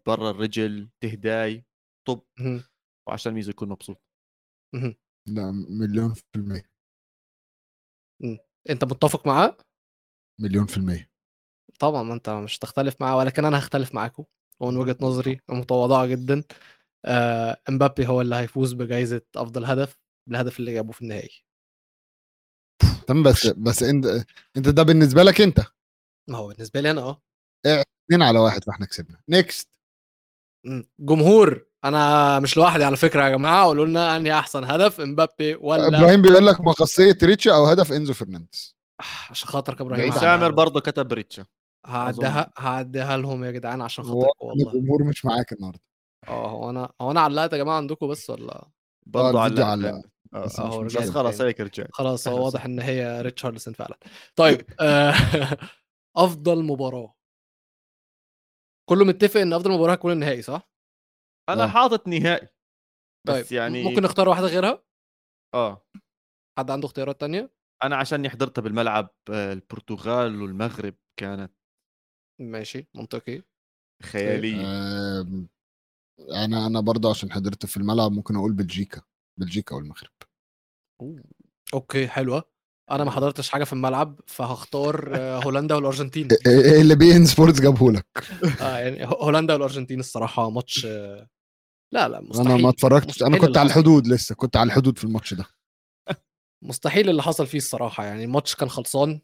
برا 0.06 0.30
الرجل 0.30 0.90
تهداي 1.02 1.66
طب. 2.08 2.22
وعشان 3.08 3.34
ميزو 3.34 3.50
يكون 3.50 3.70
مبسوط. 3.70 4.02
لا 5.28 5.52
مليون 5.70 6.14
في 6.14 6.24
المية. 6.36 6.72
أنت 8.70 8.84
متفق 8.84 9.28
معاه؟ 9.28 9.58
مليون 10.42 10.66
في 10.66 10.78
المية. 10.78 11.12
طبعا 11.80 12.04
ما 12.04 12.14
أنت 12.14 12.30
مش 12.30 12.58
تختلف 12.58 13.02
معاه 13.02 13.18
ولكن 13.18 13.46
أنا 13.46 13.60
هختلف 13.60 13.96
معاكم 13.96 14.24
ومن 14.60 14.78
وجهة 14.78 14.98
نظري 15.02 15.40
المتواضعه 15.50 16.06
جدا. 16.06 16.44
آه 17.06 17.62
إمبابي 17.70 18.08
هو 18.08 18.22
اللي 18.22 18.36
هيفوز 18.36 18.74
بجائزه 18.74 19.22
أفضل 19.36 19.66
هدف 19.66 19.98
بالهدف 20.30 20.60
اللي 20.60 20.74
جابه 20.74 20.92
في 20.92 21.02
النهائي. 21.02 21.44
تمام 23.12 23.24
بس 23.24 23.48
بس 23.48 23.84
انت 23.84 24.26
انت 24.58 24.70
ده 24.70 24.84
بالنسبة 24.84 25.24
لك 25.24 25.42
انت. 25.42 25.60
ما 26.30 26.38
هو 26.38 26.48
بالنسبة 26.48 26.82
لي 26.82 26.92
أنا 26.92 27.02
آه. 27.02 27.22
اتنين 27.66 28.22
على 28.22 28.40
واحد 28.40 28.64
فاحنا 28.64 28.86
كسبنا. 28.86 29.18
next. 29.30 29.70
جمهور. 31.00 31.66
أنا 31.86 32.40
مش 32.40 32.58
لوحدي 32.58 32.84
على 32.84 32.98
فكرة 32.98 33.24
يا 33.24 33.30
جماعة 33.30 33.66
قولوا 33.66 33.86
لنا 33.86 34.18
أنهي 34.18 34.40
أحسن 34.40 34.64
هدف 34.64 35.02
مبابي 35.02 35.56
ولا 35.56 35.88
إبراهيم 35.88 36.22
بيقول 36.22 36.48
لك 36.48 36.62
مقصية 36.62 37.18
ريتشا 37.24 37.56
أو 37.56 37.66
هدف 37.66 37.92
إنزو 37.92 38.14
فرنانديز. 38.14 38.76
آه، 39.02 39.04
عشان 39.30 39.50
خاطرك 39.50 39.80
يا 39.80 39.86
إبراهيم 39.86 40.12
سامر 40.12 40.52
برضه 40.52 40.80
كتب 40.80 41.14
ريتشا. 41.14 41.46
هعديها 41.86 42.54
هعديها 42.58 43.18
لهم 43.18 43.44
يا 43.44 43.52
جدعان 43.52 43.82
عشان 43.82 44.04
خاطرك 44.04 44.44
والله. 44.44 44.74
الجمهور 44.74 45.04
مش 45.04 45.26
معاك 45.26 45.54
النهارده. 45.54 45.82
آه 46.28 46.50
هو 46.50 46.70
أنا 46.70 46.92
هو 47.02 47.12
أنا 47.12 47.22
علقت 47.22 47.54
يا 47.54 47.58
جماعة 47.58 47.78
عندكم 47.78 48.08
بس 48.08 48.30
ولا؟ 48.30 48.68
برضه. 49.06 49.46
آه، 49.46 50.02
بس 50.34 50.60
آه، 50.60 50.84
بس 50.84 50.96
مشكلة. 50.96 51.12
خلاص 51.12 51.42
هيك 51.42 51.62
رجعت 51.62 51.88
خلاص 51.94 52.28
هو 52.28 52.46
واضح. 52.46 52.66
إن 52.66 52.80
هي 52.80 53.22
ريتشاردسون 53.22 53.74
فعلا 53.74 53.98
طيب 54.36 54.66
آه، 54.80 55.12
أفضل 56.18 56.64
مباراة 56.64 57.16
كله 58.90 59.06
متفق 59.06 59.40
إن 59.42 59.54
أفضل 59.54 59.72
مباراة 59.72 59.94
هتكون 59.94 60.12
النهائي 60.12 60.42
صح؟ 60.42 60.70
أنا 61.50 61.64
آه. 61.64 61.68
حاطط 61.68 62.08
نهائي 62.08 62.48
بس 63.28 63.34
طيب 63.50 63.52
يعني 63.60 63.84
ممكن 63.84 64.04
نختار 64.04 64.30
واحدة 64.30 64.48
غيرها؟ 64.48 64.84
آه 65.56 65.86
حد 66.60 66.72
عنده 66.72 66.88
اختيارات 66.88 67.22
تانية؟ 67.22 67.54
أنا 67.84 67.96
عشان 67.96 68.30
حضرتها 68.30 68.62
بالملعب 68.62 69.10
آه، 69.32 69.54
البرتغال 69.54 70.42
والمغرب 70.42 70.96
كانت 71.20 71.52
ماشي 72.42 72.88
منطقي 72.96 73.42
خيالية 74.04 74.62
آم، 75.22 75.50
أنا 76.32 76.68
أنا 76.68 76.80
برضه 76.80 77.10
عشان 77.10 77.32
حضرت 77.32 77.66
في 77.66 77.78
الملعب 77.78 78.12
ممكن 78.12 78.36
أقول 78.36 78.54
بلجيكا 78.54 79.02
بلجيكا 79.38 79.76
والمغرب 79.76 80.12
okay 81.74 82.08
حلوة. 82.08 82.44
أنا 82.92 83.04
ما 83.04 83.12
حضرتش 83.12 83.50
حاجة 83.50 83.64
في 83.64 83.74
الملعب 83.74 84.20
فهختار 84.28 85.18
هولندا 85.18 85.76
والأرجنتين. 85.76 86.28
إيه 86.48 86.82
اللي 86.82 86.96
beIN 86.96 87.26
Sports 87.26 87.62
جابه 87.62 87.92
لك؟ 87.92 88.06
آه 88.62 88.78
يعني 88.78 89.06
هولندا 89.06 89.54
والأرجنتين 89.54 90.00
الصراحة 90.00 90.50
ماتش 90.50 90.86
لا 91.94 92.08
لا 92.08 92.22
مستحيل 92.22 92.52
أنا 92.52 92.62
ما 92.62 92.70
اتفرجتش 92.70 93.24
أنا 93.24 93.38
كنت 93.38 93.58
على. 93.58 93.68
الحدود 93.68 94.08
لسه 94.08 94.36
كنت 94.36 94.58
على 94.58 94.68
الحدود 94.68 94.98
في 94.98 95.04
الماتش 95.04 95.34
ده. 95.34 95.46
مستحيل 96.70 97.10
اللي 97.10 97.24
حصل 97.24 97.48
فيه 97.48 97.58
الصراحة 97.58 98.06
يعني 98.06 98.24
الماتش 98.24 98.56
كان 98.56 98.70
خلصان 98.70 99.22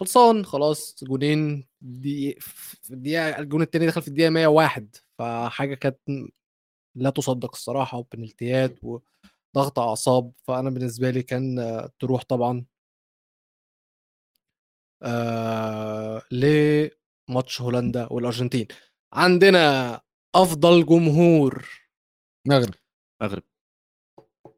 خلصان 0.00 0.44
خلاص 0.44 1.04
جونين 1.04 1.68
دي 1.80 2.36
في 2.40 2.90
الدقيقة 2.90 3.38
الجون 3.38 3.62
التاني 3.62 3.86
دخل 3.86 4.02
في 4.02 4.08
الدقيقة 4.08 4.30
101 4.30 4.96
فحاجة 5.18 5.74
كانت 5.74 5.98
لا 6.96 7.10
تصدق 7.10 7.50
الصراحة 7.54 7.98
وبنالتيات 7.98 8.78
وضغط 9.56 9.78
أعصاب 9.78 10.32
فأنا 10.42 10.70
بالنسبة 10.70 11.10
لي 11.10 11.22
كان 11.22 11.58
آه، 11.58 11.90
تروح 12.00 12.22
طبعا. 12.24 12.64
آه 15.02 16.22
لماتش 16.32 17.60
هولندا 17.60 18.12
والأرجنتين. 18.12 18.66
عندنا 19.12 20.00
أفضل 20.34 20.86
جمهور. 20.86 21.68
مغرب. 22.48 22.74
مغرب. 23.22 23.42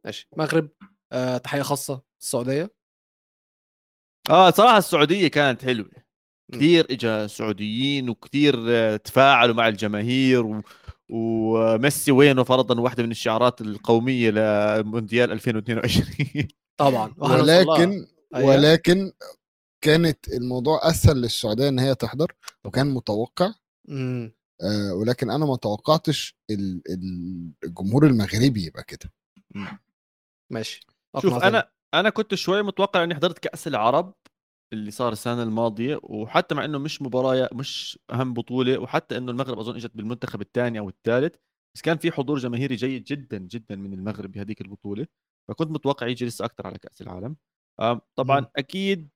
ماشي. 0.05 0.29
مغرب 0.37 0.69
آه 1.13 1.39
تحية 1.39 1.63
خاصة. 1.63 2.03
السعودية. 2.21 2.71
آه 4.31 4.51
صراحة 4.51 4.79
السعودية 4.79 5.29
كانت 5.29 5.63
حلوة. 5.65 6.02
كثير 6.53 6.87
اجى 6.91 7.29
سعوديين 7.29 8.09
وكثير 8.11 8.55
آه، 8.69 8.97
تفاعلوا 8.97 9.55
مع 9.55 9.69
الجماهير 9.69 10.47
و... 10.47 10.63
وميسي 11.09 12.13
وينه 12.13 12.43
فرضا 12.45 12.81
واحدة 12.81 13.03
من 13.03 13.11
الشعارات 13.11 13.61
القومية 13.61 14.31
لمونديال 14.31 15.33
2022 15.33 16.49
طبعا. 16.77 17.15
ولكن 17.19 18.07
أيوة. 18.35 18.49
ولكن 18.49 19.13
كانت 19.85 20.29
الموضوع 20.29 20.81
أسهل 20.91 21.17
للسعودية 21.17 21.69
إن 21.69 21.79
هي 21.79 21.95
تحضر 21.95 22.33
وكان 22.65 22.87
متوقع 22.95 23.53
مم. 23.89 24.33
آه 24.63 24.95
ولكن 24.95 25.31
أنا 25.31 25.47
ما 25.47 25.57
توقعتش 25.57 26.37
ال- 26.51 26.83
ال- 26.91 27.51
الجمهور 27.65 28.07
المغربي 28.07 28.67
يبقى 28.67 28.85
كده 28.85 29.13
ماشي 30.51 30.81
شوف. 31.23 31.35
أنا 31.35 31.71
أنا 31.95 32.11
كنت 32.11 32.35
شوي 32.35 32.63
متوقع 32.63 33.05
إني 33.05 33.15
حضرت 33.15 33.39
كأس 33.39 33.67
العرب 33.67 34.15
اللي 34.73 34.91
صار 34.91 35.13
السنة 35.13 35.43
الماضية 35.43 36.01
وحتى 36.03 36.55
مع 36.55 36.65
إنه 36.65 36.79
مش 36.79 37.03
مباراه 37.03 37.49
مش 37.53 37.99
أهم 38.13 38.35
بطولة 38.35 38.79
وحتى 38.79 39.17
إنه 39.17 39.31
المغرب 39.33 39.59
أظن 39.59 39.75
إجت 39.77 39.91
بالمنتخب 39.97 40.41
الثاني 40.41 40.79
أو 40.79 40.89
الثالث 40.89 41.35
بس 41.77 41.83
كان 41.83 41.97
في 41.99 42.13
حضور 42.13 42.39
جماهيري 42.39 42.75
جيد 42.77 43.05
جدا 43.05 43.39
جدا 43.39 43.77
من 43.77 43.93
المغرب 43.93 44.33
بهذيك 44.33 44.61
البطولة. 44.61 45.07
فكنت 45.49 45.71
متوقع 45.71 46.07
يجي 46.07 46.27
لسه 46.27 46.45
أكثر 46.45 46.67
على 46.67 46.79
كأس 46.79 47.03
العالم. 47.03 47.37
طبعا 48.17 48.41
مم. 48.41 48.47
أكيد 48.57 49.09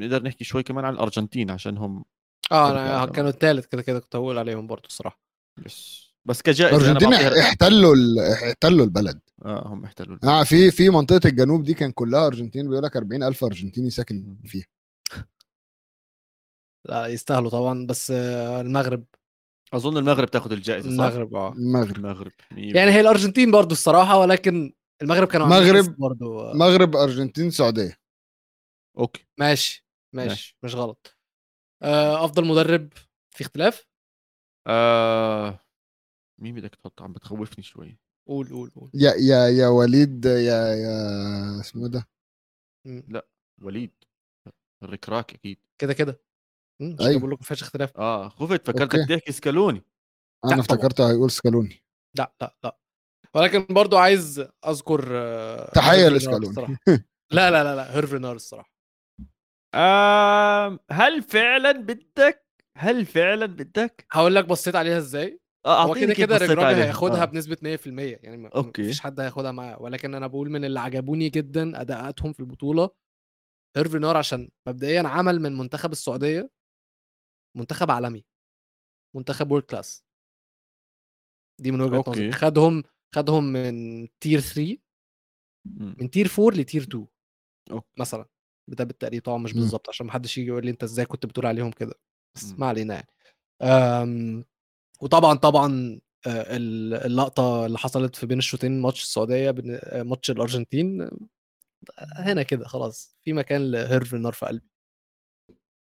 نقدر 0.00 0.22
نحكي 0.22 0.44
شوي 0.44 0.62
كمان 0.62 0.84
عن 0.84 0.94
الأرجنتين 0.94 1.50
عشان 1.50 1.78
هم 1.78 2.04
آه 2.52 2.70
أنا. 3.04 3.12
كانوا 3.12 3.30
الثالث 3.30 3.66
كده 3.66 3.82
كده 3.82 3.98
كنت 4.00 4.16
هقول 4.16 4.38
عليهم 4.38 4.66
برضو 4.66 4.86
الصراحة. 4.88 5.20
بس 5.64 6.04
بس 6.24 6.42
كجائزة 6.42 6.76
الأرجنتين 6.76 7.12
احتلوا 7.38 7.94
ال- 7.94 8.18
احتلوا 8.18 8.84
البلد. 8.84 9.20
آه 9.44 9.68
هم 9.68 9.84
احتلوا 9.84 10.18
آه 10.24 10.44
في 10.44 10.70
في 10.70 10.90
منطقة 10.90 11.28
الجنوب 11.28 11.62
دي 11.64 11.74
كان 11.74 11.92
كلها 11.92 12.26
أرجنتين 12.26 12.68
بيقول 12.68 12.84
لك 12.84 12.96
40000 12.96 13.44
أرجنتيني 13.44 13.90
ساكن 13.90 14.36
فيها. 14.44 14.64
لا 16.84 17.06
يستاهلوا 17.06 17.50
طبعا 17.50 17.86
بس 17.86 18.10
المغرب. 18.10 19.04
أظن 19.72 19.96
المغرب 19.96 20.30
تاخذ 20.30 20.52
الجائزة 20.52 20.88
صح؟ 20.96 21.04
المغرب 21.04 21.34
آه. 21.34 21.52
المغرب. 21.52 21.96
المغرب 21.96 22.32
يعني 22.52 22.90
هي 22.90 23.00
الأرجنتين 23.00 23.50
برضو 23.50 23.72
الصراحة 23.72 24.18
ولكن 24.18 24.72
المغرب 25.02 25.28
كانوا 25.28 25.46
مغرب- 25.46 25.96
برضو 25.98 26.40
آه، 26.40 26.54
مغرب 26.54 26.96
أرجنتين 26.96 27.50
سعوديه 27.50 27.98
أوكي. 28.98 29.26
ماشي 29.38 29.86
ماشي 30.12 30.28
ماشي. 30.28 30.56
مش 30.62 30.74
غلط. 30.74 31.16
آه، 31.82 32.24
أفضل 32.24 32.44
مدرب 32.46 32.92
في 33.30 33.40
اختلاف؟ 33.40 33.86
آه... 34.66 35.60
مين 36.38 36.54
بدك 36.54 36.74
تحط؟ 36.74 37.02
عم 37.02 37.12
بتخوفني 37.12 37.64
شوي. 37.64 37.98
قول 38.28 38.48
قول 38.48 38.70
قول. 38.70 38.90
يا 38.94 39.12
يا 39.14 39.48
يا 39.48 39.68
وليد 39.68 40.24
يا 40.24 40.74
يا 40.74 41.60
اسمه 41.60 41.88
ده؟ 41.88 42.08
مم. 42.86 43.02
وليد. 43.62 43.92
الركراك 44.82 45.34
أكيد. 45.34 45.58
كده 45.78 45.92
كده. 45.92 46.20
كده 46.80 47.06
أيوة. 47.06 47.18
بقول 47.18 47.30
لك 47.30 47.38
ما 47.38 47.44
فيهاش 47.44 47.62
اختلاف 47.62 47.96
آه 47.96 48.28
خفت 48.28 48.66
فكرتك 48.66 48.94
okay. 48.98 49.16
تحكي 49.16 49.32
سكالوني 49.32 49.78
أنا 50.44 50.50
طبعاً. 50.52 50.60
افتكرته 50.60 51.10
هيقول 51.10 51.30
سكالوني 51.30 51.84
لا 52.18 52.34
لا 52.40 52.56
لا 52.64 52.78
ولكن 53.34 53.66
برضو 53.70 53.96
عايز 53.96 54.44
أذكر 54.66 55.08
آه، 55.12 55.70
هيرفي 55.76 56.26
رينار 56.26 56.40
لسكالوني. 56.40 56.78
لا 57.32 57.50
لا 57.50 57.64
لا 57.64 57.76
لا 57.76 57.96
هيرفي 57.96 58.18
رينار 58.18 58.36
الصراحة 58.36 58.74
آه... 59.74 60.78
هل 60.90 61.22
فعلا 61.22 61.72
بدك 61.72 62.44
هل 62.78 63.06
فعلا 63.06 63.46
بدك 63.46 64.06
هقول 64.12 64.34
لك 64.34 64.44
بصيت 64.44 64.76
عليها 64.76 64.98
إزاي 64.98 65.40
آه 65.66 65.82
هو 65.84 65.88
أعطيني 65.88 66.06
كده 66.06 66.14
كيف 66.14 66.24
كده 66.26 66.46
بصيت 66.46 66.58
عليها. 66.58 66.84
هياخدها 66.84 67.22
آه. 67.22 67.24
بنسبة 67.24 67.56
100% 67.56 67.86
يعني 68.24 68.36
ما 68.36 68.48
okay. 68.54 68.82
مفيش 68.82 69.00
حد 69.00 69.20
هياخدها 69.20 69.52
معاه 69.52 69.82
ولكن 69.82 70.14
أنا 70.14 70.26
بقول 70.26 70.50
من 70.50 70.64
اللي 70.64 70.80
عجبوني 70.80 71.28
جدا 71.28 71.80
أداءاتهم 71.80 72.32
في 72.32 72.40
البطولة 72.40 72.90
هيرفي 73.76 73.98
رينار 73.98 74.16
عشان 74.16 74.48
مبدئيا 74.68 75.02
عمل 75.08 75.40
من 75.40 75.56
منتخب 75.58 75.92
السعودية 75.92 76.50
منتخب 77.56 77.90
عالمي 77.90 78.24
منتخب 79.16 79.50
world 79.50 79.62
class 79.62 80.04
دي 81.60 81.70
من 81.70 81.80
وجهة. 81.80 82.04
نظري 82.08 82.32
خدهم 82.32 82.82
خدهم 83.14 83.44
من 83.44 84.08
tier 84.20 84.40
3 84.40 84.78
مم. 85.64 85.96
من 86.00 86.10
tier 86.10 86.26
4 86.38 86.50
ل 86.60 86.64
tier 86.64 86.82
2 86.82 87.06
okay. 87.70 87.86
مثلا 87.98 88.26
ده 88.68 88.84
بالتقريب 88.84 89.22
طبعا 89.22 89.38
مش 89.38 89.54
مم. 89.54 89.60
بالظبط 89.60 89.88
عشان 89.88 90.06
محدش 90.06 90.38
يجي 90.38 90.48
يقول 90.48 90.64
لي 90.64 90.70
أنت 90.70 90.82
إزاي 90.82 91.06
كنت 91.06 91.26
بتقول 91.26 91.46
عليهم 91.46 91.70
كده 91.70 91.94
بس 92.36 92.44
مم. 92.52 92.60
ما 92.60 92.66
علينا 92.66 92.94
يعني 92.94 93.08
أم، 93.62 94.44
وطبعا 95.00 95.34
طبعا 95.34 96.00
آه، 96.26 96.56
ال- 96.56 96.94
اللقطة 96.94 97.66
اللي 97.66 97.78
حصلت 97.78 98.16
في 98.16 98.26
بين 98.26 98.38
الشوطين 98.38 98.80
ماتش 98.82 99.02
السعودية 99.02 99.54
آه، 99.70 100.02
ماتش 100.02 100.30
الأرجنتين 100.30 101.02
آه، 101.02 101.10
هنا 101.98 102.42
كده 102.42 102.64
خلاص 102.68 103.16
في 103.22 103.32
مكان 103.32 103.70
لهيرفي 103.70 104.16
نار 104.16 104.32
في 104.32 104.46
قلبي 104.46 104.68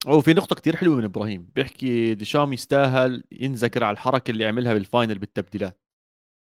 اوه 0.07 0.21
في 0.21 0.35
نقطة 0.35 0.57
كتير 0.57 0.77
حلوة 0.77 0.97
من 0.97 1.05
إبراهيم 1.05 1.51
بيحكي 1.55 2.15
ديشام 2.15 2.53
يستاهل 2.53 3.25
ينذكر 3.33 3.85
على 3.85 3.95
الحركة 3.95 4.31
اللي 4.31 4.47
عملها 4.47 4.75
بالفاينل 4.75 5.19
بالتبديلات. 5.19 5.81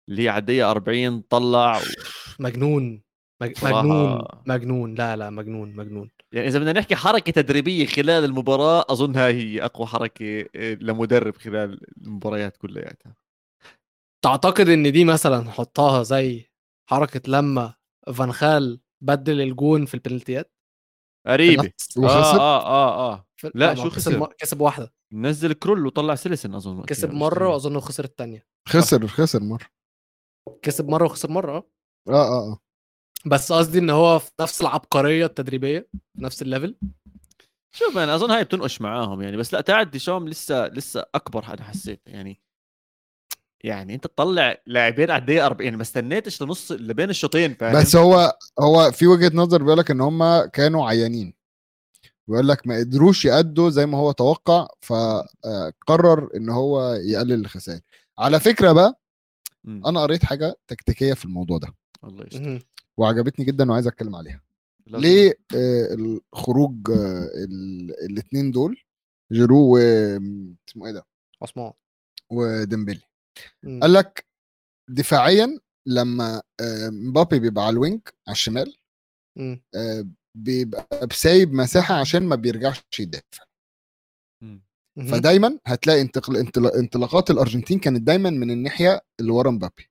اللي 0.09 0.23
هي 0.23 0.29
على 0.29 0.39
الدقيقة 0.39 0.71
40 0.71 1.21
طلع 1.21 1.77
و... 1.77 1.81
مجنون. 2.39 3.01
مج... 3.41 3.53
مجنون 3.63 4.23
مجنون. 4.47 4.95
لا 4.95 5.15
لا 5.15 5.29
مجنون 5.29 5.75
مجنون. 5.75 6.09
يعني 6.31 6.47
إذا 6.47 6.59
بدنا 6.59 6.73
نحكي 6.73 6.95
حركة 6.95 7.31
تدريبية 7.31 7.85
خلال 7.85 8.23
المباراة 8.25 8.85
اظن 8.89 9.15
هاي 9.15 9.33
هي 9.33 9.65
أقوى 9.65 9.87
حركة 9.87 10.45
آه، 10.55 10.73
لمدرب 10.73 11.35
خلال 11.35 11.79
المباريات 11.97 12.57
كلياتها. 12.57 13.15
تعتقد 14.25 14.69
إن 14.69 14.91
دي 14.91 15.05
مثلا 15.05 15.39
نحطها 15.41 16.03
زي 16.03 16.45
حركة 16.89 17.21
لما 17.27 17.73
فانخال 18.13 18.79
بدل 19.01 19.41
الجون 19.41 19.85
في 19.85 19.93
البنالتيات؟ 19.93 20.56
قريبة. 21.27 21.63
نفس- 21.63 21.97
آه 21.97 22.39
آه 22.39 22.65
آه 22.65 23.13
آه. 23.13 23.25
لا، 23.55 23.75
شو 23.75 23.89
خسر؟ 23.89 24.19
م- 24.19 24.25
كسب 24.39 24.61
واحدة. 24.61 24.93
نزل 25.13 25.53
كرول 25.53 25.85
وطلع 25.85 26.15
سيلسين 26.15 26.55
أظن 26.55 26.83
كسب 26.83 27.11
مرة. 27.13 27.47
وأظن 27.49 27.79
خسر 27.79 28.03
الثانية 28.03 28.47
خسر 28.67 29.07
خسر 29.07 29.43
مرة. 29.43 29.65
كسب 30.61 30.89
مرة 30.89 31.05
وخسر 31.05 31.31
مرة 31.31 31.51
آه. 31.57 31.63
آه 32.09 32.13
آه 32.13 32.51
آه. 32.51 32.59
بس 33.25 33.51
قصدي 33.51 33.79
إن 33.79 33.89
هو 33.89 34.19
في 34.19 34.31
نفس 34.41 34.61
العبقرية 34.61 35.25
التدريبية 35.25 35.89
في 36.17 36.23
نفس 36.23 36.41
الليفل. 36.41 36.75
شوف 37.75 37.97
أنا 37.97 38.15
أظن 38.15 38.31
هاي 38.31 38.43
بتناقش 38.43 38.81
معاهم 38.81 39.21
يعني 39.21 39.37
بس 39.37 39.53
لا 39.53 39.61
تعد 39.61 39.91
ديشام 39.91 40.27
لسه 40.27 40.67
لسه 40.67 41.05
أكبر 41.15 41.45
أنا 41.53 41.63
حسيت 41.63 42.01
يعني. 42.05 42.41
يعني 43.63 43.95
أنت 43.95 44.03
تطلع 44.07 44.57
لاعبين 44.67 45.11
على 45.11 45.21
الدقيقه 45.21 45.45
40 45.45 45.65
يعني 45.65 45.75
ما 45.77 45.81
استنيتش 45.83 46.41
لنص 46.43 46.71
لبين 46.71 47.09
الشوطين 47.09 47.53
فاهم 47.53 47.81
بس 47.81 47.95
هو 47.95 48.37
هو 48.59 48.91
في 48.91 49.07
وجهة 49.07 49.31
نظر 49.33 49.63
بيقول 49.63 49.77
لك 49.77 49.91
إن 49.91 50.01
هم 50.01 50.45
كانوا 50.45 50.87
عيانين 50.87 51.33
بيقول 52.27 52.47
لك 52.47 52.67
ما 52.67 52.77
قدروش 52.77 53.25
يأدوا 53.25 53.69
زي 53.69 53.85
ما 53.85 53.97
هو 53.97 54.11
توقع 54.11 54.67
فقرر 54.81 56.29
إن 56.35 56.49
هو 56.49 56.93
يقلل 56.93 57.33
الخسائر 57.41 57.81
على 58.19 58.39
فكرة 58.39 58.71
بقى 58.71 58.99
مم. 59.63 59.85
أنا 59.85 60.01
قريت 60.01 60.25
حاجة 60.25 60.55
تكتيكية 60.67 61.13
في 61.13 61.25
الموضوع 61.25 61.57
ده 61.57 61.67
الله 62.03 62.25
يستر 62.25 62.41
مهم. 62.41 62.59
وعجبتني 62.97 63.45
جدا 63.45 63.71
وعايز 63.71 63.87
أتكلم 63.87 64.15
عليها 64.15 64.41
لازم. 64.87 65.05
ليه 65.05 65.33
آه، 65.55 65.93
الخروج 66.33 66.91
الاثنين 68.09 68.51
دول 68.51 68.77
جيرو 69.31 69.75
و 69.75 69.77
اسمه 69.77 70.85
إيه 70.87 70.91
ده 70.91 71.05
عثمان 71.41 71.71
وديمبلي. 72.29 73.01
قال 73.81 73.93
لك 73.93 74.25
دفاعيا 74.89 75.59
لما 75.87 76.41
آه، 76.61 76.89
مبابي 76.89 77.39
بيبقى 77.39 77.63
على 77.65 77.73
ال 77.73 77.79
wing 77.79 78.01
على 78.27 78.33
الشمال. 78.33 78.77
آه، 79.75 80.07
بيبقى 80.37 81.07
بسايب 81.07 81.53
مساحة 81.53 81.95
عشان 81.95 82.23
ما 82.23 82.35
بيرجعش 82.35 82.81
يدافع. 82.99 83.43
فدايما 85.11 85.59
هتلاقي 85.67 86.01
انتقل 86.01 86.37
انطلا- 86.37 86.75
انطلاقات 86.79 87.31
الأرجنتين 87.31 87.79
كانت 87.79 88.01
دايما 88.01 88.29
من 88.29 88.51
الناحية 88.51 89.01
اللي 89.19 89.31
ورا 89.31 89.51
مبابي 89.51 89.89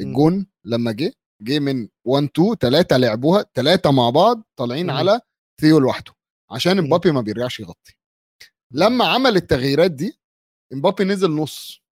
الجون 0.00 0.46
لما 0.64 0.92
جه 0.92 1.12
جه 1.42 1.58
من 1.58 1.88
1 2.06 2.24
2 2.34 2.54
ثلاثة 2.54 2.96
لعبوها 2.96 3.44
ثلاثة 3.54 3.90
مع 3.90 4.10
بعض 4.10 4.42
طالعين. 4.58 4.90
على 4.90 5.20
ثيو 5.60 5.78
لوحده 5.78 6.12
عشان 6.50 6.72
مم. 6.72 6.78
امبابي 6.78 7.10
ما 7.12 7.20
بيرجعش 7.20 7.60
يغطي 7.60 7.94
لما 8.74 9.04
عمل 9.04 9.36
التغييرات 9.36 9.90
دي 9.90 10.18
امبابي 10.72 11.04
نزل 11.04 11.30
نص 11.30 11.82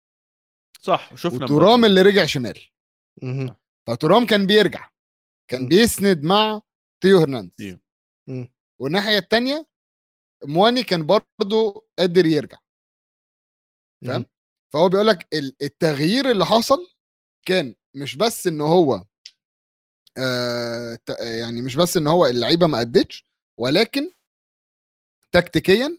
صح 0.84 1.14
شفنا 1.14 1.44
تورام 1.44 1.84
اللي 1.84 2.02
رجع 2.02 2.26
شمال. 2.26 2.60
فتورام 3.86 4.26
كان 4.26 4.46
بيرجع 4.46 4.90
كان 5.50 5.62
مم. 5.62 5.68
بيسند 5.68 6.22
مع 6.22 6.62
ثيو 7.02 7.18
هرنانديز. 7.18 7.78
والناحية 8.80 9.18
الثانية 9.18 9.66
مواني 10.44 10.82
كان 10.82 11.06
برضه 11.06 11.86
قادر 11.98 12.26
يرجع 12.26 12.58
فاهم؟ 14.06 14.26
فهو 14.72 14.88
بيقول 14.88 15.06
لك 15.06 15.28
التغيير 15.62 16.30
اللي 16.30 16.46
حصل 16.46 16.86
كان 17.46 17.74
مش 17.94 18.16
بس 18.16 18.46
إن 18.46 18.60
هو 18.60 19.04
آه 20.18 20.98
يعني 21.20 21.62
مش 21.62 21.76
بس 21.76 21.96
إن 21.96 22.06
هو 22.06 22.26
اللعيبة 22.26 22.66
ما 22.66 22.80
ادتش 22.80 23.26
ولكن 23.60 24.12
تكتيكيا 25.32 25.98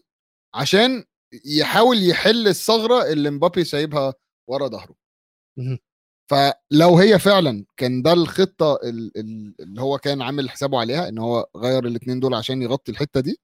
عشان 0.54 1.04
يحاول 1.44 2.08
يحل 2.08 2.48
الثغرة 2.48 3.12
اللي 3.12 3.30
مبابي 3.30 3.64
سايبها 3.64 4.14
ورا 4.48 4.68
ظهره. 4.68 4.94
فلو 6.30 6.98
هي 6.98 7.18
فعلا 7.18 7.64
كان 7.76 8.02
ده 8.02 8.12
الخطة 8.12 8.78
ال- 8.84 9.18
ال- 9.18 9.54
اللي 9.60 9.80
هو 9.80 9.98
كان 9.98 10.22
عامل 10.22 10.50
حسابه 10.50 10.80
عليها 10.80 11.08
إن 11.08 11.18
هو 11.18 11.48
غير 11.56 11.86
الاثنين 11.86 12.20
دول 12.20 12.34
عشان 12.34 12.62
يغطي 12.62 12.92
الحتة 12.92 13.20
دي. 13.20 13.40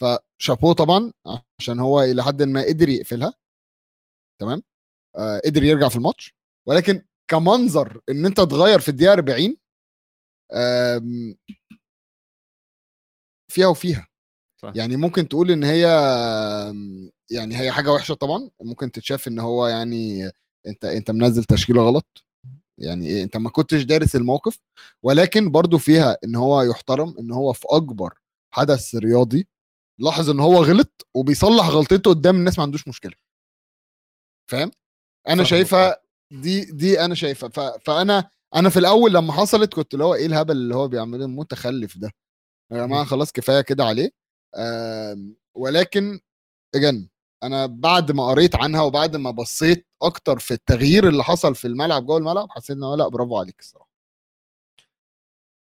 فشابوه 0.00 0.74
طبعا 0.74 1.12
عشان 1.60 1.80
هو 1.80 2.02
إلى 2.02 2.22
حد 2.24 2.42
ما 2.42 2.62
قدر 2.66 2.88
يقفلها. 2.88 3.34
تمام؟ 4.40 4.62
آه 5.16 5.40
قدر 5.46 5.62
يرجع 5.64 5.88
في 5.88 5.96
الماتش. 5.96 6.34
ولكن 6.68 7.02
كمنظر 7.30 8.00
إن 8.10 8.26
أنت 8.26 8.36
تغير 8.40 8.80
في 8.80 8.88
الدقيقة 8.88 9.12
40 9.12 9.56
آم، 10.54 11.36
فيها 13.52 13.66
وفيها. 13.68 14.08
صح. 14.62 14.72
يعني 14.74 14.96
ممكن 14.96 15.28
تقول 15.28 15.50
إن 15.50 15.64
هي 15.64 15.86
يعني 17.30 17.56
هي 17.56 17.72
حاجة 17.72 17.92
وحشة 17.92 18.14
طبعا 18.14 18.50
ممكن 18.60 18.92
تتشاف 18.92 19.28
إن 19.28 19.38
هو 19.38 19.66
يعني 19.66 20.30
أنت 20.66 20.84
أنت 20.84 21.10
منزل 21.10 21.44
تشكيلة 21.44 21.82
غلط 21.82 22.24
يعني 22.78 23.06
إيه 23.06 23.22
أنت 23.22 23.36
ما 23.36 23.50
كنتش 23.50 23.82
دارس 23.82 24.16
الموقف 24.16 24.58
ولكن 25.02 25.50
برضو 25.50 25.78
فيها 25.78 26.16
إن 26.24 26.36
هو 26.36 26.62
يحترم 26.62 27.14
إن 27.18 27.30
هو 27.30 27.52
في 27.52 27.66
أكبر 27.70 28.14
حدث 28.54 28.94
رياضي 28.94 29.48
لاحظ 30.00 30.30
إن 30.30 30.40
هو 30.40 30.64
غلط 30.64 31.06
وبيصلح 31.14 31.68
غلطته 31.68 32.10
قدام 32.10 32.36
الناس 32.36 32.58
ما 32.58 32.64
عندوش 32.64 32.88
مشكلة 32.88 33.12
فاهم 34.50 34.70
أنا. 35.28 35.44
شايفها 35.44 35.96
دي 36.32 36.64
دي 36.64 37.04
أنا 37.04 37.14
شايفها. 37.14 37.78
فأنا 37.78 38.30
أنا 38.54 38.68
في 38.68 38.78
الأول 38.78 39.14
لما 39.14 39.32
حصلت 39.32 39.74
كنت 39.74 39.94
اللي 39.94 40.04
هو 40.04 40.14
إيه 40.14 40.26
الهبل 40.26 40.52
اللي 40.56 40.74
هو 40.74 40.88
بيعمله 40.88 41.24
المتخلف 41.24 41.98
ده 41.98 42.10
يا 42.72 42.86
جماعة. 42.86 43.04
خلاص 43.04 43.32
كفاية 43.32 43.60
كده 43.60 43.84
عليه 43.84 44.10
ولكن 45.54 46.20
اجن 46.74 47.08
أنا 47.42 47.66
بعد 47.66 48.12
ما 48.12 48.26
قريت 48.28 48.56
عنها 48.56 48.82
وبعد 48.82 49.16
ما 49.16 49.30
بصيت 49.30 49.86
أكتر 50.02 50.38
في 50.38 50.54
التغيير 50.54 51.08
اللي 51.08 51.24
حصل 51.24 51.54
في 51.54 51.66
الملعب 51.66 52.06
جوه 52.06 52.18
الملعب 52.18 52.50
حسيت 52.50 52.76
إن 52.76 52.82
هو 52.82 52.94
لأ 52.94 53.08
برافو 53.08 53.38
عليك 53.38 53.60
الصراحة. 53.60 53.90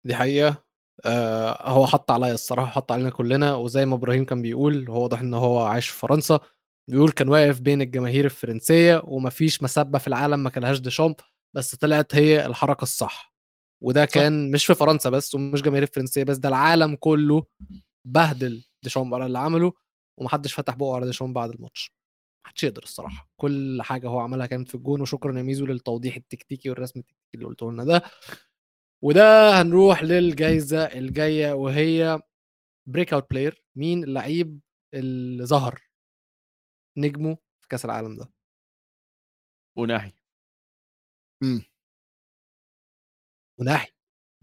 دي 0.07 0.15
حقيقة. 0.15 0.65
آه 1.05 1.69
هو 1.71 1.87
حط 1.87 2.11
عليا 2.11 2.35
الصراحة 2.35 2.71
حط 2.71 2.93
علينا 2.93 3.11
كلنا 3.11 3.55
وزي 3.55 3.87
ما 3.87 3.95
إبراهيم 3.95 4.25
كان 4.25 4.43
بيقول 4.43 4.89
هو 4.91 5.03
واضح 5.03 5.21
إن 5.21 5.35
هو 5.35 5.59
عايش 5.65 5.89
في 5.89 5.99
فرنسا 5.99 6.41
بيقول 6.91 7.11
كان 7.11 7.29
واقف 7.29 7.61
بين 7.61 7.83
الجماهير 7.83 8.25
الفرنسية 8.25 9.03
ومفيش 9.05 9.63
مسبة 9.63 9.99
في 9.99 10.09
العالم 10.09 10.41
ما 10.43 10.51
كلهاش 10.51 10.79
ديشامب 10.81 11.15
بس 11.57 11.75
طلعت 11.75 12.15
هي 12.15 12.47
الحركة 12.47 12.83
الصح. 12.83 13.35
وده 13.83 14.05
كان 14.05 14.51
مش 14.51 14.67
في 14.67 14.75
فرنسا 14.75 15.11
بس 15.11 15.35
ومش 15.35 15.63
جماهير 15.63 15.83
الفرنسية 15.83 16.25
بس 16.25 16.37
ده 16.37 16.49
العالم 16.49 16.97
كله 16.97 17.45
بهدل 18.07 18.65
ديشامب 18.85 19.15
على 19.15 19.27
اللي 19.27 19.39
عمله 19.39 19.73
ومحدش 20.19 20.55
فتح 20.55 20.75
بقه 20.77 20.95
على 20.97 21.07
ديشامب 21.07 21.35
بعد 21.35 21.51
الماتش. 21.51 21.93
محدش 22.47 22.65
يقدر 22.65 22.83
الصراحة. 22.83 23.29
كل 23.37 23.83
حاجة 23.83 24.09
هو 24.09 24.21
عملها 24.21 24.47
كانت 24.47 24.69
في 24.69 24.75
الجون 24.75 25.01
وشكرا 25.01 25.39
يا 25.39 25.43
ميزو 25.43 25.67
للتوضيح 25.67 26.17
التكتيكي 26.17 26.71
والرسم 26.71 27.01
التكتيكي 27.01 27.35
اللي 27.35 27.47
قلته 27.47 27.73
لنا 27.73 27.85
ده. 27.85 28.03
وده 29.03 29.51
هنروح 29.63 30.03
للجائزة 30.03 30.85
الجاية 30.85 31.53
وهي 31.53 32.21
breakout 32.87 33.31
player 33.31 33.63
مين 33.77 34.05
اللعيب 34.05 34.61
اللي 34.95 35.45
ظهر 35.47 35.83
نجمه 36.97 37.35
في 37.63 37.69
كأس 37.69 37.85
العالم 37.85 38.17
ده؟ 38.17 38.31
أوناحي 39.77 40.13
أوناحي 43.59 43.93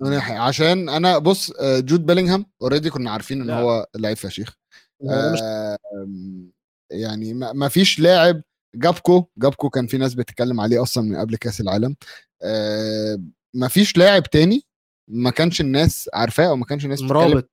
أوناحي. 0.09 0.39
عشان 0.39 0.89
أنا 0.89 1.17
بص 1.17 1.51
آه، 1.51 1.79
جود 1.79 2.05
بيلينغهام 2.05 2.45
already 2.61 2.89
كنا 2.89 3.11
عارفين 3.11 3.41
إن 3.41 3.47
لا. 3.47 3.59
هو 3.59 3.87
لعيب 3.95 4.17
فشيخ. 4.17 4.57
آم، 5.09 6.51
يعني 6.91 7.33
ما 7.33 7.53
ما 7.53 7.67
فيش 7.67 7.99
لاعب 7.99 8.41
جاكبو 8.75 9.25
جاكبو 9.37 9.69
كان 9.69 9.87
في 9.87 9.97
ناس 9.97 10.13
بتتكلم 10.13 10.59
عليه 10.59 10.81
أصلا 10.81 11.03
من 11.03 11.15
قبل 11.15 11.35
كأس 11.35 11.61
العالم. 11.61 11.95
آه، 12.43 13.17
ما 13.55 13.67
فيش 13.67 13.97
لاعب 13.97 14.23
تاني 14.23 14.65
ما 15.09 15.29
كانش 15.29 15.61
الناس 15.61 16.09
عارفاه 16.13 16.47
أو 16.47 16.55
ما 16.55 16.65
كانش 16.65 16.85
الناس 16.85 17.01
أمرابط. 17.01 17.51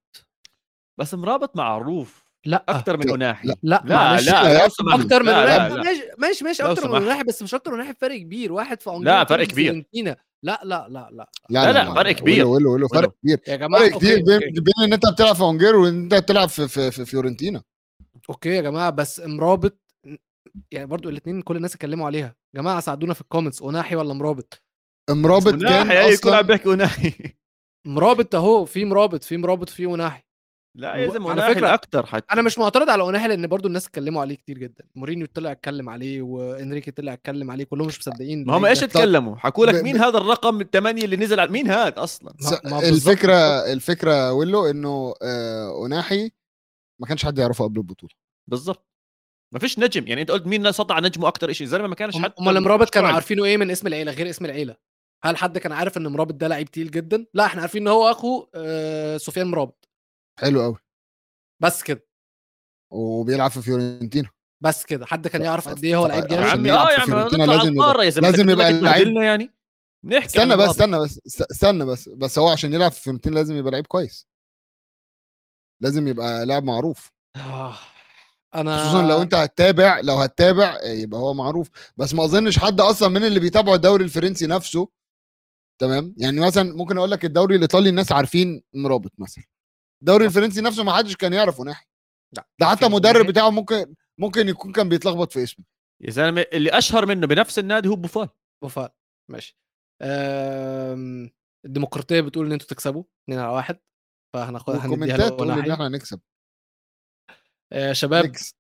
بس 1.01 1.14
أمرابط 1.14 1.57
معروف. 1.57 2.28
لا. 2.46 2.64
أكثر 2.68 2.96
من 2.96 3.07
لا، 3.07 3.14
أوناحي 3.14 3.49
لا. 3.49 3.55
لا 3.62 3.82
لا 3.84 4.20
لا 4.20 4.55
لا، 4.55 4.68
سمحت. 4.68 5.01
أكتر 5.01 5.22
من 5.22 5.28
لا 5.28 5.68
لا 5.68 5.68
لا. 5.68 5.82
ماشي 5.82 6.03
ماشي 6.18 6.44
ماشي 6.44 6.62
أكتر 6.62 6.88
من. 6.88 7.03
أوناحي 7.03 7.22
بس 7.22 7.42
مش 7.42 7.55
أكتر 7.55 7.70
من 7.70 7.76
أوناحي 7.79 7.95
فرق 7.94 8.16
كبير. 8.16 8.53
واحد 8.53 8.80
في 8.80 8.90
لا، 8.90 9.24
فرق 9.24 9.46
كبير. 9.46 9.86
فيورنتينا. 10.43 10.61
لا 10.64 10.89
لا 10.89 10.89
لا 10.89 11.26
لا 11.51 11.72
لا، 11.72 11.72
لا، 11.72 11.95
فرق 11.95 12.12
كبير. 12.12 12.47
ولو 12.47 12.55
ولو 12.55 12.72
ولو 12.74 12.89
فرق. 12.89 13.14
كبير 13.22 13.41
يا 13.49 13.57
جماعة 13.57 13.89
فرق 13.89 13.97
كتير 13.99 14.18
okay، 14.18 14.39
بين. 14.39 14.53
بين 14.64 14.74
إن 14.84 14.93
أنت 14.93 15.07
بتلعب 15.07 15.34
في 15.34 15.41
أونجيه 15.43 15.76
وإن 15.76 16.03
أنت 16.03 16.14
بتلعب 16.14 16.49
في 16.49 16.68
في, 16.68 16.91
في 16.91 17.05
فيورنتينا 17.05 17.62
okay 18.31 18.49
يا 18.49 18.61
جماعة 18.61 18.91
بس 18.91 19.20
أمرابط 19.20 19.79
يعني 20.70 20.86
برضو 20.86 21.09
الاثنين 21.09 21.43
كل 21.43 21.57
الناس 21.57 21.74
اتكلموا 21.74 22.07
عليها 22.07 22.36
جماعة 22.55 22.80
ساعدونا 22.80 23.14
في 23.14 23.20
ال 23.20 23.25
comments 23.25 23.62
أوناحي 23.62 23.97
ولا 23.97 24.14
أمرابط 24.14 24.62
مرابط 25.11 25.55
كان 25.55 26.12
أصلا 26.12 26.41
بيحكي 26.41 26.68
وناحي 26.68 27.12
مرابط 27.86 28.34
أهو 28.34 28.64
في 28.64 28.84
مرابط 28.84 29.24
في 29.24 29.36
مرابط 29.36 29.68
في 29.68 29.86
وناحي 29.86 30.28
لا 30.75 30.95
يا 30.97 31.09
زلمه 31.11 31.31
على 31.31 31.55
فكرة، 31.55 31.75
أكثر 31.75 32.07
حتى. 32.07 32.33
أنا 32.33 32.43
مش 32.43 32.59
معترض 32.59 32.91
على 32.91 33.03
اوناحي 33.03 33.29
لأن 33.29 33.47
برضو 33.47 33.69
الناس 33.69 33.87
اتكلموا 33.87 34.21
عليه 34.21 34.35
كتير 34.35 34.59
جدا. 34.59 34.85
مورينيو 34.95 35.27
طلع 35.35 35.53
اتكلم 35.53 35.89
عليه 35.89 36.23
وإنريكي 36.23 36.91
طلع 36.91 37.12
اتكلم 37.12 37.51
عليه 37.51 37.64
كلهم 37.64 37.87
مش 37.87 37.99
مصدقين 37.99 38.45
ما 38.47 38.57
هم 38.57 38.64
إيش 38.64 38.81
ده. 38.81 38.87
تكلموا 38.87 39.37
حكوا 39.37 39.66
لك 39.66 39.75
ب- 39.75 39.85
مين 39.85 39.97
ب- 39.97 40.01
هذا 40.01 40.19
الرقم 40.19 40.61
الثمانية 40.61 41.05
اللي 41.05 41.16
نزل 41.16 41.41
على 41.41 41.51
مين 41.51 41.69
هذا 41.71 42.03
أصلا؟ 42.03 42.35
ما- 42.43 42.51
س- 42.51 42.64
ما 42.64 42.81
بالظبط- 42.81 42.85
الفكرة 42.85 43.73
الفكرة 43.73 44.33
ويلو 44.33 44.66
إنه 44.66 45.14
آه، 45.23 45.69
أوناحي 45.71 46.31
ما 47.01 47.07
كانش 47.07 47.25
حد 47.25 47.39
يعرفه 47.39 47.64
قبل 47.64 47.79
البطولة. 47.79 48.12
بالضبط 48.51 48.89
ما 49.55 49.59
فيش 49.61 49.79
نجم. 49.79 50.07
يعني 50.07 50.21
أنت 50.21 50.31
قلت 50.31 50.47
مين 50.47 50.73
سطع 50.73 50.99
نجمه 51.01 51.29
أكثر 51.29 51.53
شيء 51.53 51.64
الزلمه 51.64 51.89
ما 51.89 51.95
كانش 51.95 52.16
حتى 52.16 52.43
أمال 52.43 52.62
مرابط 52.62 52.91
كانوا. 52.91 53.09
عارفينه 53.09 53.45
إيه 53.45 53.57
من 53.57 53.71
اسم 53.71 53.87
العيلة 53.87 54.12
غير 54.12 54.31
اسم 54.31 54.45
العيلة؟ 54.45 54.77
هل 55.25 55.37
حد 55.37 55.59
كان 55.59 55.73
عارف 55.73 55.97
إن 55.97 56.07
أمرابط 56.07 56.35
ده 56.35 56.49
لعيب 56.49 56.71
تقيل 56.71 56.91
جدا؟ 56.91 57.27
لا 57.35 57.47
إحنا 57.47 57.61
عارفين 57.61 57.83
إن 57.83 57.89
هو 57.89 58.11
أخو 58.11 58.47
آه، 58.55 59.16
سفيان 59.16 59.47
أمرابط 59.47 59.88
حلو 60.39 60.62
قوي 60.62 60.76
بس 61.62 61.82
كده. 61.82 62.07
وبيلعب 62.93 63.51
في 63.51 63.62
فيورنتينا. 63.62 64.28
بس 64.61 64.84
كده. 64.84 65.07
حد 65.07 65.28
كان 65.28 65.43
يعرف 65.43 65.68
قد 65.68 65.84
إيه 65.84 65.97
هو 65.97 66.07
لعيب 66.07 66.26
جامد 66.26 66.43
عمي 66.47 66.72
آه 66.72 67.05
نطلع 67.09 67.45
لازم 67.45 67.74
يبقى- 67.74 68.18
لازم 68.22 68.51
يبقى 68.51 68.68
اللعيب- 68.70 69.03
تبهدلنا 69.05 69.24
يعني. 69.24 69.51
نحكي 70.05 70.26
استنى 70.26 70.57
بس. 70.57 70.68
استنى 70.68 70.99
بس 70.99 71.20
است- 71.26 71.51
استنى 71.51 71.84
بس 71.84 72.09
بس 72.09 72.39
هو 72.39 72.49
عشان 72.49 72.74
يلعب 72.74 72.93
في 72.93 73.01
فيورنتينا 73.01 73.34
لازم 73.34 73.57
يبقى 73.57 73.72
لعيب 73.72 73.86
كويس. 73.86 74.26
لازم 75.82 76.09
يبقى 76.09 76.47
لاعب 76.47 76.64
معروف. 76.64 77.12
آه، 77.36 77.74
أنا 78.55 78.82
خصوصا 78.84 79.03
لو 79.09 79.22
أنت 79.22 79.34
هتتابع 79.34 80.01
لو 80.01 80.14
هتتابع 80.14 80.78
يبقى 80.84 81.20
هو 81.20 81.34
معروف. 81.34 81.68
بس 81.97 82.14
ما 82.14 82.24
أظنش 82.24 82.59
حد 82.59 82.80
أصلا 82.80 83.09
من 83.09 83.24
اللي 83.24 83.41
بيتابعوا 83.41 83.76
الدوري 83.76 84.05
الفرنسي 84.05 84.47
نفسه. 84.47 84.89
تمام؟ 85.80 86.14
يعني 86.18 86.41
مثلا 86.41 86.76
ممكن 86.76 86.99
أقول 86.99 87.11
لك 87.11 87.24
الدوري 87.24 87.57
الإيطالي 87.57 87.89
الناس 87.89 88.12
عارفين 88.12 88.62
مرابط 88.74 89.12
مثلا. 89.18 89.45
الدوري 90.03 90.26
الفرنسي 90.26 90.61
نفسه 90.61 90.84
ما 90.84 90.92
حدش 90.92 91.16
كان 91.16 91.32
يعرف 91.32 91.61
وناحي 91.61 91.86
لا، 92.36 92.49
ده 92.61 92.66
حتى 92.66 92.86
المدرب. 92.86 93.26
بتاعه 93.26 93.51
ممكن 93.51 93.94
ممكن 94.18 94.49
يكون 94.49 94.72
كان 94.72 94.88
بيتلخبط 94.88 95.32
في 95.32 95.42
اسمه. 95.42 95.64
يا 96.01 96.11
زلمة 96.11 96.46
اللي 96.53 96.70
أشهر 96.70 97.07
منه 97.07 97.26
بنفس 97.26 97.59
النادي 97.59 97.88
هو 97.88 97.96
بوفال. 97.96 98.28
وفاء 98.62 98.94
ماشي. 99.30 99.59
أم... 100.03 101.30
الديمقراطية 101.64 102.20
بتقول 102.20 102.46
إن 102.46 102.53
أنتوا 102.53 102.66
تكسبوا 102.68 103.05
2 103.24 103.40
على 103.40 103.53
1 103.53 103.78
فهناخد 104.34 104.76
هنديها 104.76 105.28
تقول 105.28 105.51
إن 105.51 105.70
إحنا 105.70 105.86
هنكسب. 105.86 106.20
آه 107.72 107.92
شباب 107.92 108.24
نكس. 108.24 108.55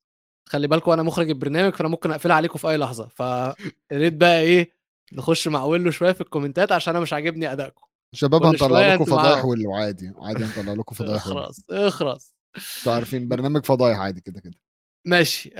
خلي 0.48 0.68
بالكم 0.68 0.90
أنا 0.90 1.02
مخرج 1.02 1.28
البرنامج 1.30 1.74
فأنا 1.74 1.88
ممكن 1.88 2.10
أقفلها 2.10 2.36
عليكم 2.36 2.58
في 2.58 2.68
أي 2.70 2.76
لحظة. 2.76 3.08
فريت 3.08 4.14
بقى 4.14 4.40
إيه 4.40 4.72
نخش 5.12 5.48
مع 5.48 5.64
ويلو 5.64 5.90
شوية 5.90 6.12
في 6.12 6.20
الكومنتات 6.20 6.72
عشان 6.72 6.94
أنا 6.94 7.02
مش 7.02 7.12
عاجبني 7.12 7.52
أدائكم. 7.52 7.87
شباب 8.14 8.42
هنطلع 8.42 8.94
لكم 8.94 9.04
فضايح. 9.04 9.44
واللي 9.44 9.66
عادي 9.74 10.12
عادي 10.16 10.44
هنطلع 10.44 10.72
لكم 10.72 10.94
فضايح. 10.94 11.26
اخرس 11.26 11.62
اخرس 11.70 12.34
أنتوا 12.78 12.92
عارفين 12.92 13.28
برنامج 13.28 13.64
فضايح 13.64 13.98
عادي 13.98 14.20
كده 14.20 14.40
كده 14.40 14.54
ماشي. 15.06 15.50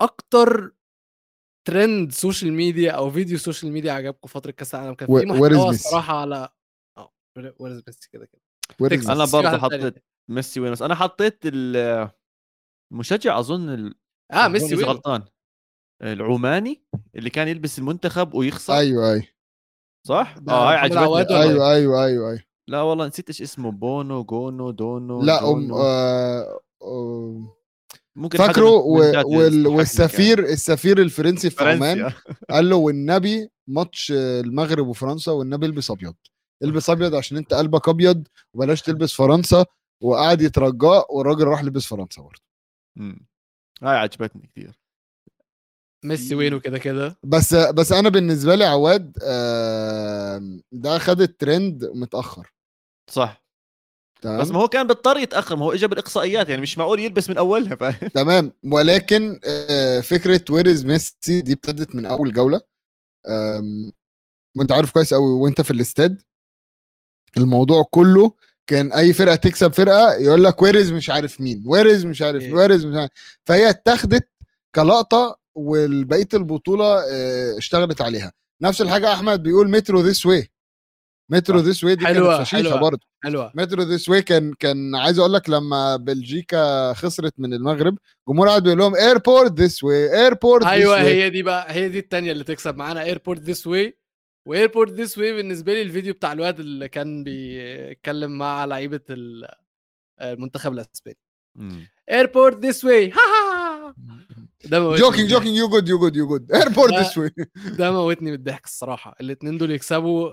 أكتر 0.00 0.74
ترند 1.68 2.12
سوشيال 2.12 2.52
ميديا 2.52 2.92
أو 2.92 3.10
فيديو 3.10 3.38
سوشيال 3.38 3.72
ميديا 3.72 3.92
عجبكم 3.92 4.28
فترة 4.28 4.50
كأس 4.50 4.74
العالم 4.74 4.94
كان 4.94 5.08
في 5.08 5.12
where 5.26 5.26
is 5.26 5.30
محتوى؟ 5.30 5.70
الصراحة 5.70 6.20
على 6.20 6.48
آه 6.98 7.12
وير 7.36 7.72
از 7.72 7.82
ميسي 7.86 8.08
كده 8.12 8.26
كده 8.26 8.40
Where 8.72 8.86
is 8.86 8.90
تكساس. 8.90 9.10
أنا 9.10 9.24
برضه. 9.42 9.58
حطيت 9.58 10.04
ميسي 10.30 10.60
وين 10.60 10.72
بس 10.72 10.82
أنا 10.82 10.94
حطيت 10.94 11.38
ال- 11.46 12.10
المشجع 12.92 13.38
أظن 13.38 13.68
ال- 13.68 13.94
آه 14.32 14.48
ميسي 14.48 14.74
وين 14.74 14.84
غلطان 14.84 15.22
العماني 16.02 16.84
اللي 17.16 17.30
كان 17.30 17.48
يلبس 17.48 17.78
المنتخب 17.78 18.34
ويخسر 18.34 18.74
أيوه 18.74 19.10
أيوه 19.12 19.26
صح؟ 20.06 20.34
آه 20.48 20.70
هاي 20.70 20.76
عجبتني. 20.76 21.40
أيوه 21.42 21.72
أيوه 21.72 22.04
أيوه 22.04 22.30
أيوه 22.30 22.42
لا 22.68 22.82
والله 22.82 23.06
نسيت 23.06 23.28
إيش 23.28 23.42
اسمه 23.42 23.70
بونو 23.72 24.24
جونو 24.24 24.70
دونو 24.70 25.22
لا 25.22 25.38
أم 25.50 25.60
جونو. 25.60 25.76
آه 25.78 26.60
آه 26.82 27.56
ممكن 28.16 28.38
فاكره 28.38 28.64
و- 28.70 29.22
وال- 29.24 29.66
والسفير 29.66 30.38
السفير 30.38 30.98
الفرنسي 30.98 31.50
في. 31.50 31.64
عمان 31.64 31.98
فرنسي 32.10 32.16
قال 32.50 32.68
له 32.70 32.76
والنبي 32.76 33.48
ماتش 33.68 34.12
المغرب 34.16 34.86
وفرنسا 34.86 35.32
والنبي 35.32 35.66
البس 35.66 35.90
أبيض 35.90 36.14
البس 36.62 36.90
أبيض 36.90 37.14
عشان 37.14 37.36
أنت 37.36 37.54
قلبك 37.54 37.88
أبيض 37.88 38.28
وبلاش 38.54 38.82
تلبس 38.82 39.12
فرنسا 39.12 39.64
وقعد 40.02 40.40
يترجاه 40.42 41.06
والراجل 41.10 41.44
راح 41.44 41.64
لبس 41.64 41.86
فرنسا 41.86 42.22
برضه. 42.22 42.42
هاي 43.82 43.96
عجبتني 43.96 44.46
كثير 44.46 44.79
ميسي 46.04 46.34
وين 46.34 46.54
وكده 46.54 46.78
كده 46.78 47.18
بس 47.22 47.54
بس 47.54 47.92
أنا 47.92 48.08
بالنسبة 48.08 48.54
لي 48.54 48.64
عواد 48.64 49.12
ده 50.72 50.98
خد 50.98 51.20
الترند 51.20 51.84
متأخر. 51.94 52.52
صح. 53.10 53.44
تمام؟ 54.22 54.40
بس 54.40 54.50
ما 54.50 54.58
هو 54.60 54.68
كان 54.68 54.86
بالطريق 54.86 55.22
يتأخر 55.22 55.56
ما 55.56 55.64
هو 55.64 55.72
اجى 55.72 55.86
بالاقصائيات 55.86 56.48
يعني 56.48 56.62
مش 56.62 56.78
معقول 56.78 57.00
يلبس 57.00 57.30
من 57.30 57.38
أولها 57.38 57.74
فاهم 57.76 58.08
تمام. 58.14 58.52
ولكن 58.64 59.40
آه، 59.44 60.00
فكرة 60.00 60.44
ويرز 60.50 60.84
ميسي 60.84 61.40
دي 61.40 61.52
ابتدت 61.52 61.94
من 61.94 62.06
أول 62.06 62.32
جولة. 62.32 62.60
وأنت 64.56 64.72
عارف 64.72 64.90
كويس 64.92 65.14
قوي 65.14 65.32
وأنت 65.32 65.60
في 65.60 65.70
الاستاد 65.70 66.22
الموضوع 67.36 67.84
كله 67.90 68.32
كان 68.66 68.92
أي 68.92 69.12
فرقة 69.12 69.34
تكسب 69.34 69.72
فرقة 69.72 70.14
يقول 70.14 70.44
لك 70.44 70.62
where's 70.62 70.92
مش 70.92 71.10
عارف 71.10 71.40
مين 71.40 71.62
where's 71.66 72.04
مش 72.06 72.22
عارف 72.22 72.42
إيه. 72.42 72.52
where's 72.54 72.86
مش 72.86 72.96
عارف. 72.96 73.10
فهي 73.44 73.70
اتاخدت 73.70 74.28
كلقطة 74.74 75.39
والبقية 75.60 76.28
البطولة 76.34 76.84
آه، 77.12 77.58
اشتغلت 77.58 78.00
عليها. 78.00 78.32
نفس 78.62 78.80
الحاجة 78.82 79.12
أحمد 79.12 79.42
بيقول 79.42 79.70
metro 79.70 80.00
this 80.00 80.26
way 80.26 80.48
metro. 81.30 81.58
this 81.58 81.84
way 81.84 81.94
دي 81.94 82.06
حلوة، 82.06 82.36
كانت 82.36 82.46
فشيخة 82.48 82.62
حلوة. 82.62 82.80
برضه. 82.80 83.00
حلوة. 83.24 83.52
metro 83.54 83.82
this 83.82 84.08
way 84.08 84.22
كان 84.22 84.52
كان 84.54 84.94
عايز 84.96 85.18
أقول 85.18 85.32
لك 85.32 85.50
لما 85.50 85.96
بلجيكا 85.96 86.92
خسرت 86.92 87.34
من 87.38 87.54
المغرب 87.54 87.98
جمهور 88.28 88.48
قاعد 88.48 88.62
بيقول 88.62 88.78
لهم 88.78 88.94
airport 88.94 89.52
this 89.60 89.84
way 89.84 90.20
airport 90.22 90.64
أيوه 90.66 91.00
هي 91.00 91.30
دي 91.30 91.42
بقى 91.42 91.72
هي 91.74 91.88
دي 91.88 91.98
التانية 91.98 92.32
اللي 92.32 92.44
تكسب 92.44 92.76
معانا 92.76 93.02
ايربورت 93.02 93.40
ذيس 93.40 93.66
واي 93.66 93.98
وايربورت 94.48 94.92
ذيس 94.92 95.18
واي 95.18 95.32
بالنسبة 95.32 95.72
لي 95.74 95.82
الفيديو 95.82 96.14
بتاع 96.14 96.32
الواد 96.32 96.60
اللي 96.60 96.88
كان 96.88 97.24
بيتكلم 97.24 98.38
مع 98.38 98.64
لعيبة 98.64 99.00
ال- 99.10 99.48
المنتخب 100.20 100.72
الأسباني. 100.72 101.18
ايربورت 102.10 102.58
ذيس 102.58 102.84
واي 102.84 103.12
ده 104.64 104.80
موتني 104.80 105.00
جوكينج. 105.00 105.30
جوكينج 105.30 105.56
يو 105.56 105.68
جود 105.68 105.88
يو 105.88 105.98
جود 105.98 106.16
يو 106.16 106.26
جود 106.26 106.52
ايربورت 106.52 107.18
واي 107.18 107.30
ده 107.78 107.92
موتني 107.92 108.30
من 108.30 108.36
الضحك 108.36 108.64
الصراحة. 108.64 109.16
الاثنين 109.20 109.58
دول 109.58 109.70
يكسبوا 109.70 110.30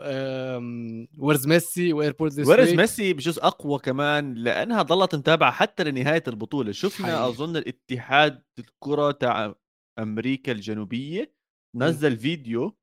ويرز 1.18 1.48
ميسي 1.48 1.94
وايربورت 1.94 2.34
ذيس 2.34 2.48
ويرز 2.48 2.74
ميسي 2.74 3.14
بجزء 3.14 3.46
أقوى 3.46 3.80
كمان 3.80 4.34
لانها 4.34 4.84
ظلت 4.84 5.16
متابعه 5.16 5.52
حتى 5.52 5.84
لنهاية 5.84 6.24
البطولة. 6.28 6.72
شفنا 6.72 7.08
حقيقي. 7.08 7.30
أظن 7.30 7.58
الاتحاد 7.58 8.44
الكرة 8.60 9.12
تاع 9.12 9.56
أمريكا 10.00 10.52
الجنوبية 10.52 11.34
نزل 11.76 12.18
فيديو 12.18 12.78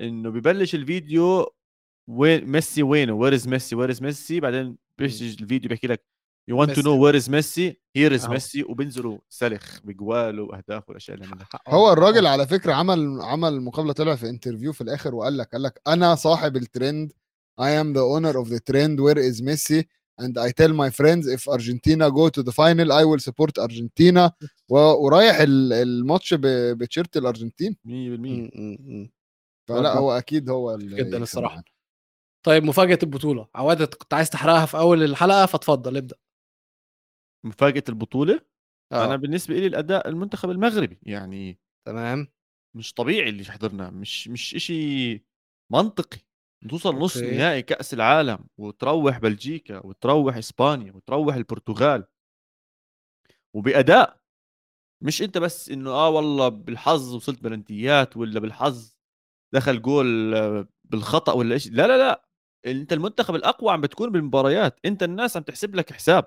إنه 0.00 0.30
ببلش 0.30 0.74
الفيديو 0.74 1.54
وين 2.08 2.46
ميسي 2.46 2.82
وينه 2.82 3.12
where's 3.12 3.48
ميسي 3.48 3.76
where's 3.76 4.02
ميسي 4.02 4.40
بعدين 4.40 4.76
بيجي 4.98 5.30
الفيديو 5.42 5.68
بيحكي 5.68 5.86
لك 5.86 6.04
you 6.48 6.60
want 6.60 6.80
to. 6.80 6.80
know 6.90 7.04
where 7.04 7.16
is 7.16 7.30
ميسي 7.30 7.80
here 7.96 8.14
is. 8.14 8.26
ميسي 8.28 8.62
وبينزلوا 8.62 9.18
سلخ 9.28 9.80
بجوال 9.84 10.40
وأهداف 10.40 10.88
والأشياء 10.88 11.16
اللي 11.16 11.28
منها 11.28 11.46
هو 11.68 11.92
الراجل 11.92 12.26
على 12.26 12.46
فكرة 12.46 12.72
عمل 12.72 13.20
عمل 13.22 13.60
مقابلة 13.60 13.92
طلع 13.92 14.14
في 14.14 14.28
interview 14.28 14.72
في 14.72 14.80
الآخر 14.80 15.14
وقال 15.14 15.36
لك 15.38 15.48
قال 15.52 15.62
لك 15.62 15.80
أنا 15.86 16.14
صاحب 16.14 16.56
ال 16.56 16.65
trend 16.65 17.12
I 17.60 17.70
am 17.82 17.92
the 17.94 18.00
owner 18.16 18.36
of 18.42 18.48
the 18.48 18.60
trend 18.70 18.98
where 19.00 19.18
is 19.18 19.40
Messi 19.42 19.84
and 20.22 20.34
I 20.38 20.50
tell 20.60 20.72
my 20.82 20.90
friends 21.00 21.24
if 21.36 21.42
Argentina 21.56 22.10
go 22.10 22.24
to 22.36 22.42
the 22.48 22.52
final 22.62 22.88
I 22.92 23.04
will 23.10 23.22
support 23.28 23.52
Argentina 23.58 24.24
و- 24.72 25.04
ورايح 25.04 25.40
ال- 25.40 25.72
الماتش 25.72 26.34
ب- 26.34 26.46
بتيشيرت 26.78 27.16
الارجنتين 27.16 27.72
100% 27.72 27.88
م- 27.88 28.50
م- 28.54 29.02
م. 29.02 29.10
فلا 29.68 29.94
هو 29.94 30.12
أكيد 30.12 30.50
هو 30.50 30.78
جداً. 30.78 31.24
معانا. 31.36 31.62
طيب 32.42 32.64
مفاجأة 32.64 32.98
البطولة 33.02 33.48
عواد 33.54 33.82
كنت 33.82 34.14
عايز 34.14 34.30
تحرقها 34.30 34.66
في 34.66 34.76
أول 34.78 35.02
الحلقة 35.02 35.46
فاتفضل 35.46 35.96
ابدأ 35.96 36.16
مفاجأة 37.44 37.84
البطولة 37.88 38.40
آه. 38.92 39.04
أنا 39.04 39.16
بالنسبة 39.16 39.54
لي 39.54 39.66
الأداء 39.66 40.08
المنتخب 40.08 40.50
المغربي 40.50 40.98
يعني 41.02 41.58
تمام. 41.86 42.28
مش 42.76 42.92
طبيعي 42.94 43.28
اللي 43.28 43.44
حضرناه 43.44 43.90
مش 43.90 44.28
مش 44.28 44.54
إشي 44.54 45.24
منطقي. 45.72 46.18
توصل 46.70 46.94
نص. 46.98 47.16
نهائي 47.16 47.62
كأس 47.62 47.94
العالم 47.94 48.38
وتروح 48.58 49.18
بلجيكا 49.18 49.86
وتروح 49.86 50.36
إسبانيا 50.36 50.92
وتروح 50.92 51.34
البرتغال 51.34 52.04
وبأداء. 53.54 54.20
مش 55.02 55.22
أنت 55.22 55.38
بس 55.38 55.68
إنه 55.70 55.90
آه 55.90 56.08
والله 56.10 56.48
بالحظ 56.48 57.14
وصلت 57.14 57.42
بلنتيات 57.42 58.16
ولا 58.16 58.40
بالحظ 58.40 58.96
دخل 59.54 59.82
جول 59.82 60.34
آه، 60.34 60.68
بالخطأ 60.84 61.32
ولا 61.32 61.54
إيش 61.54 61.68
لا 61.68 61.86
لا 61.86 61.98
لا. 61.98 62.28
أنت 62.66 62.92
المنتخب 62.92 63.34
الأقوى 63.34 63.72
عم 63.72 63.80
بتكون 63.80 64.10
بالمباريات 64.12 64.80
أنت 64.84 65.02
الناس 65.02 65.36
عم 65.36 65.42
تحسب 65.42 65.74
لك 65.74 65.92
حساب. 65.92 66.24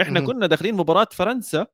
إحنا. 0.00 0.20
كنا 0.26 0.46
داخلين 0.46 0.74
مباراة 0.74 1.08
فرنسا 1.12 1.66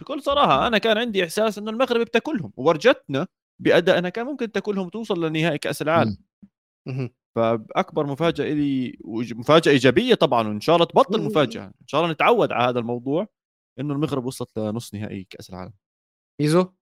بكل 0.00 0.22
صراحة 0.22 0.66
أنا 0.66 0.78
كان 0.78 0.98
عندي 0.98 1.24
إحساس 1.24 1.58
إنه 1.58 1.70
المغرب 1.70 2.00
بتاكلهم 2.00 2.52
وورجتنا 2.56 3.26
بادائنا 3.62 4.08
كان 4.08 4.26
ممكن 4.26 4.52
تاكلهم 4.52 4.86
وتوصل 4.86 5.24
لنهائي 5.24 5.58
كأس 5.58 5.82
العالم. 5.82 6.16
فأكبر 7.36 8.06
مفاجأة 8.06 8.44
لي 8.54 8.98
مفاجأة 9.34 9.72
إيجابية 9.72 10.14
طبعا 10.14 10.48
وإن 10.48 10.60
شاء 10.60 10.76
الله 10.76 10.86
تبطل. 10.86 11.22
مفاجأة 11.22 11.64
إن 11.66 11.86
شاء 11.86 12.00
الله 12.00 12.12
نتعود 12.12 12.52
على 12.52 12.68
هذا 12.70 12.78
الموضوع 12.78 13.26
إنه 13.80 13.94
المغرب 13.94 14.24
وصلت 14.24 14.58
لنص 14.58 14.94
نهائي 14.94 15.24
كأس 15.30 15.50
العالم 15.50 15.72
ميزو 16.40 16.72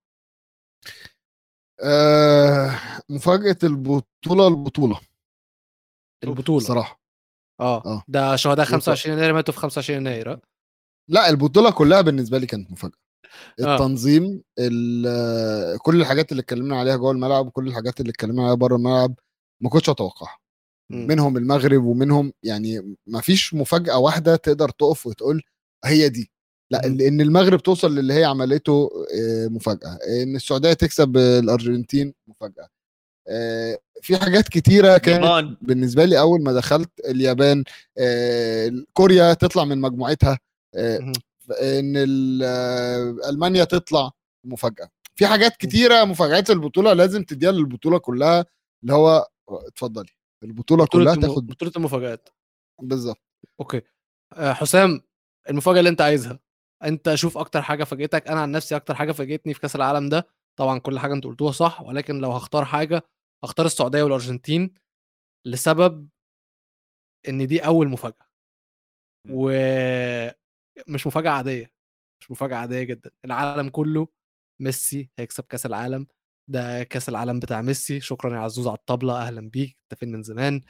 آه 1.82 2.70
مفاجأة 3.08 3.56
البطولة 3.64 4.48
البطولة 4.48 5.00
البطولة 6.24 6.58
صراحة 6.60 7.00
آه 7.60 7.84
آه. 7.86 8.02
ده 8.08 8.36
شهداء 8.36 8.66
وص- 8.66 8.70
25 8.72 9.16
يناير 9.18 9.32
ماتوا 9.34 9.54
في 9.54 9.60
25 9.60 10.00
يناير 10.00 10.32
آه. 10.32 10.40
لا 11.08 11.30
البطولة 11.30 11.70
كلها 11.70 12.00
بالنسبة 12.00 12.38
لي 12.38 12.46
كانت 12.46 12.70
مفاجأة 12.70 12.96
آه. 13.60 13.74
التنظيم 13.74 14.42
ال- 14.58 15.78
كل 15.78 16.00
الحاجات 16.00 16.32
اللي 16.32 16.40
اتكلمنا 16.40 16.78
عليها 16.80 16.96
جوه 16.96 17.10
الملعب 17.12 17.46
وكل 17.46 17.68
الحاجات 17.68 18.00
اللي 18.00 18.10
اتكلمنا 18.10 18.42
عليها 18.42 18.54
بره 18.54 18.76
الملعب 18.76 19.14
ما 19.60 19.70
كنتش 19.70 19.90
اتوقعها. 19.90 20.36
منهم 20.92 21.36
المغرب 21.36 21.84
ومنهم 21.84 22.32
يعني 22.42 22.96
ما 23.06 23.20
فيش 23.20 23.54
مفاجأة 23.54 23.98
واحدة 23.98 24.36
تقدر 24.36 24.68
تقف 24.68 25.06
وتقول 25.06 25.42
هي 25.84 26.08
دي 26.08 26.30
لا. 26.70 26.86
إن 26.86 27.20
المغرب 27.20 27.62
توصل 27.62 27.94
للي 27.94 28.14
هي 28.14 28.24
عملته 28.24 28.90
آه، 29.20 29.46
مفاجأة 29.48 29.98
إن 30.22 30.36
السعودية 30.36 30.72
تكسب 30.72 31.16
الأرجنتين 31.16 32.14
مفاجأة 32.26 32.68
آه، 33.28 33.78
في 34.02 34.16
حاجات 34.16 34.48
كتيرة 34.48 34.98
كانت 34.98 35.24
بالنسبة 35.62 36.04
لي 36.04 36.18
أول 36.20 36.42
ما 36.42 36.52
دخلت 36.52 36.90
اليابان 37.08 37.64
كوريا 38.92 39.34
تطلع 39.34 39.64
من 39.64 39.78
مجموعتها. 39.80 40.38
إن 41.62 41.96
ال- 41.96 42.42
آه، 42.44 43.30
ألمانيا 43.30 43.64
تطلع 43.64 44.10
مفاجأة. 44.44 44.88
في 45.14 45.26
حاجات 45.26 45.56
كتيرة 45.56 46.04
مفاجآت 46.04 46.50
البطولة 46.50 46.92
لازم 46.92 47.24
تديها 47.24 47.52
للبطولة 47.52 47.98
كلها 47.98 48.44
اللي 48.82 48.94
هو 48.94 49.28
اتفضلي. 49.48 50.08
البطولة 50.42 50.84
بطولة 50.84 51.04
كلها 51.04 51.14
الم- 51.14 51.22
تاخد 51.22 51.46
بطولة 51.46 51.72
المفاجآت. 51.76 52.28
بالظبط. 52.82 53.20
أوكي. 53.60 53.82
آه، 54.32 54.52
حسام 54.52 55.02
المفاجأة 55.50 55.78
اللي 55.78 55.90
أنت 55.90 56.00
عايزها. 56.00 56.38
أنت 56.84 57.14
شوف 57.14 57.38
أكتر 57.38 57.62
حاجة 57.62 57.84
فاجئتك. 57.84 58.28
أنا 58.28 58.40
عن 58.40 58.50
نفسي 58.52 58.76
أكتر 58.76 58.94
حاجة 58.94 59.12
فاجئتني 59.12 59.54
في 59.54 59.60
كأس 59.60 59.76
العالم 59.76 60.08
ده 60.08 60.26
طبعا 60.58 60.78
كل 60.78 60.98
حاجة 60.98 61.12
أنت 61.14 61.24
قلتوها 61.24 61.52
صح 61.52 61.82
ولكن 61.82 62.18
لو 62.18 62.32
هختار 62.32 62.64
حاجة 62.64 63.02
هختار 63.44 63.66
السعودية 63.66 64.02
والأرجنتين 64.02 64.74
لسبب 65.46 66.08
إن 67.28 67.46
دي 67.46 67.66
أول 67.66 67.88
مفاجأة. 67.88 68.26
ومش 70.88 71.06
مفاجأة 71.06 71.30
عادية 71.30 71.70
مش 72.20 72.30
مفاجأة 72.30 72.56
عادية 72.56 72.82
جدا. 72.82 73.10
العالم 73.24 73.68
كله 73.68 74.08
ميسي 74.60 75.10
هيكسب 75.18 75.44
كأس 75.44 75.66
العالم 75.66 76.06
ده 76.50 76.82
كأس 76.84 77.08
العالم 77.08 77.40
بتاع 77.40 77.62
ميسي. 77.62 78.00
شكرا 78.00 78.34
يا 78.34 78.40
عزوز 78.40 78.66
على 78.66 78.76
الطبلة 78.76 79.22
أهلا 79.26 79.50
بيك 79.50 79.76
انت 79.82 80.00
فين 80.00 80.12
من 80.12 80.22
زمان. 80.22 80.60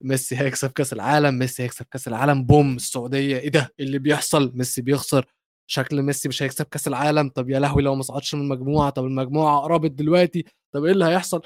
ميسي 0.00 0.36
هيكسب 0.36 0.70
كأس 0.70 0.92
العالم 0.92 1.38
ميسي 1.38 1.62
هيكسب 1.62 1.86
كأس 1.86 2.08
العالم. 2.08 2.44
بوم 2.44 2.76
السعودية 2.76 3.38
إيه 3.38 3.48
ده؟ 3.50 3.74
إيه 3.80 3.86
اللي 3.86 3.98
بيحصل؟ 3.98 4.52
ميسي 4.56 4.82
بيخسر. 4.82 5.26
شكل 5.70 6.02
ميسي 6.02 6.28
مش 6.28 6.42
هيكسب 6.42 6.64
كأس 6.64 6.88
العالم. 6.88 7.28
طب 7.28 7.50
يا 7.50 7.58
لهوي 7.58 7.82
لو 7.82 7.94
ما 7.94 8.02
صعدش 8.02 8.34
من 8.34 8.40
المجموعة 8.40 8.90
طب 8.90 9.04
المجموعة 9.04 9.60
قربت 9.60 9.90
دلوقتي. 9.90 10.44
طب 10.74 10.84
إيه 10.84 10.92
اللي 10.92 11.04
هيحصل؟ 11.04 11.42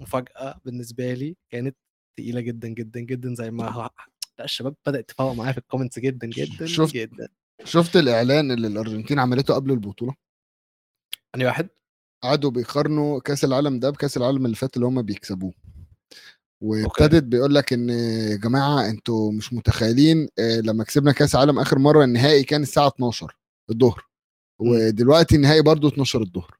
مفاجأة 0.00 0.60
بالنسبة 0.64 1.14
لي 1.14 1.36
كانت 1.52 1.76
تقيلة 2.18 2.40
جدا 2.40 2.68
جدا 2.68 3.00
جدا 3.00 3.34
زي 3.34 3.50
ما 3.50 3.90
الشباب 4.44 4.74
بدأت 4.86 5.08
تفوق 5.08 5.32
معايا 5.32 5.52
في 5.52 5.58
ال 5.58 5.62
comments 5.62 5.98
جدا 5.98 6.26
جدا 6.26 6.66
شفت- 6.66 6.94
جدا. 6.94 7.28
شفت 7.64 7.96
الإعلان 7.96 8.50
اللي 8.50 8.66
الأرجنتين 8.66 9.18
عملته 9.18 9.54
قبل 9.54 9.70
البطولة؟ 9.70 10.14
أنهي 11.34 11.46
واحد؟ 11.46 11.68
قعدوا 12.22 12.50
بيقارنوا 12.50 13.20
كأس 13.20 13.44
العالم 13.44 13.78
ده 13.80 13.90
بكأس 13.90 14.16
العالم 14.16 14.44
اللي 14.44 14.56
فات 14.56 14.76
اللي 14.76 14.86
هم 14.86 15.02
بيكسبوه. 15.02 15.52
وابتدت 16.60 17.22
بيقول 17.24 17.54
لك 17.54 17.72
إن 17.72 17.90
يا 17.90 18.36
جماعة 18.36 18.88
أنتوا 18.90 19.32
مش 19.32 19.52
متخيلين 19.52 20.28
آه، 20.38 20.60
لما 20.60 20.84
كسبنا 20.84 21.12
كأس 21.12 21.34
عالم 21.36 21.58
آخر 21.58 21.78
مرة 21.78 22.04
النهائي 22.04 22.42
كان 22.44 22.62
الساعة 22.62 22.88
12 22.88 23.36
الظهر 23.70 24.04
ودلوقتي 24.60 25.36
النهائي 25.36 25.62
برضو 25.62 25.88
12 25.88 26.22
الظهر. 26.22 26.56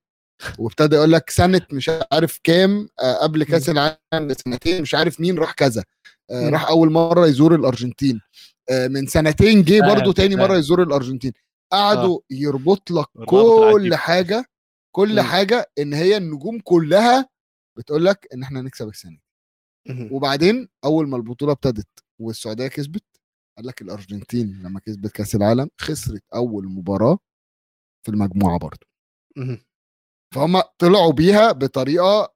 وابتدى 0.59 0.97
يقول 0.97 1.12
لك 1.12 1.30
سنة 1.30 1.66
مش 1.72 1.91
عارف 2.12 2.41
كام 2.45 2.89
آه، 3.01 3.14
قبل 3.14 3.45
كأس 3.45 3.68
العالم 3.68 3.97
بسنتين 4.28 4.83
مش 4.83 4.95
عارف 4.95 5.20
مين 5.20 5.39
راح 5.39 5.53
كذا. 5.53 5.85
راح 6.33 6.68
أول 6.68 6.93
مرة 6.93 7.26
يزور 7.26 7.55
الأرجنتين 7.55 8.20
آه، 8.70 8.89
من 8.89 9.07
سنتين 9.07 9.62
جه 9.62 9.80
برضو 9.80 10.12
تاني 10.12 10.37
مرة. 10.37 10.57
يزور 10.57 10.83
الأرجنتين 10.83 11.33
قعدوا 11.72 12.20
يربط 12.30 12.91
لك 12.91 13.07
كل 13.26 13.76
العجيب. 13.76 13.95
حاجة 13.95 14.45
كل. 14.95 15.20
حاجة 15.20 15.70
إن 15.78 15.95
هي 15.95 16.16
النجوم 16.16 16.61
كلها 16.61 17.28
بتقول 17.78 18.05
لك 18.05 18.28
إن 18.35 18.43
إحنا 18.43 18.61
هنكسب 18.61 18.89
السنة. 18.89 19.18
وبعدين 20.12 20.68
أول 20.85 21.09
ما 21.09 21.16
البطولة 21.16 21.53
ابتدت 21.53 21.89
والسعودية 22.18 22.66
كسبت 22.66 23.05
قال 23.57 23.66
لك 23.66 23.83
الأرجنتين 23.83 24.62
لما 24.62 24.80
كسبت 24.80 25.12
كأس 25.12 25.35
العالم 25.35 25.68
خسرت 25.80 26.22
أول 26.35 26.68
مباراة 26.68 27.18
في 28.03 28.09
المجموعة 28.11 28.59
برضه. 28.59 28.87
فهم 30.35 30.61
طلعوا 30.78 31.12
بيها 31.12 31.53
بطريقة 31.53 32.32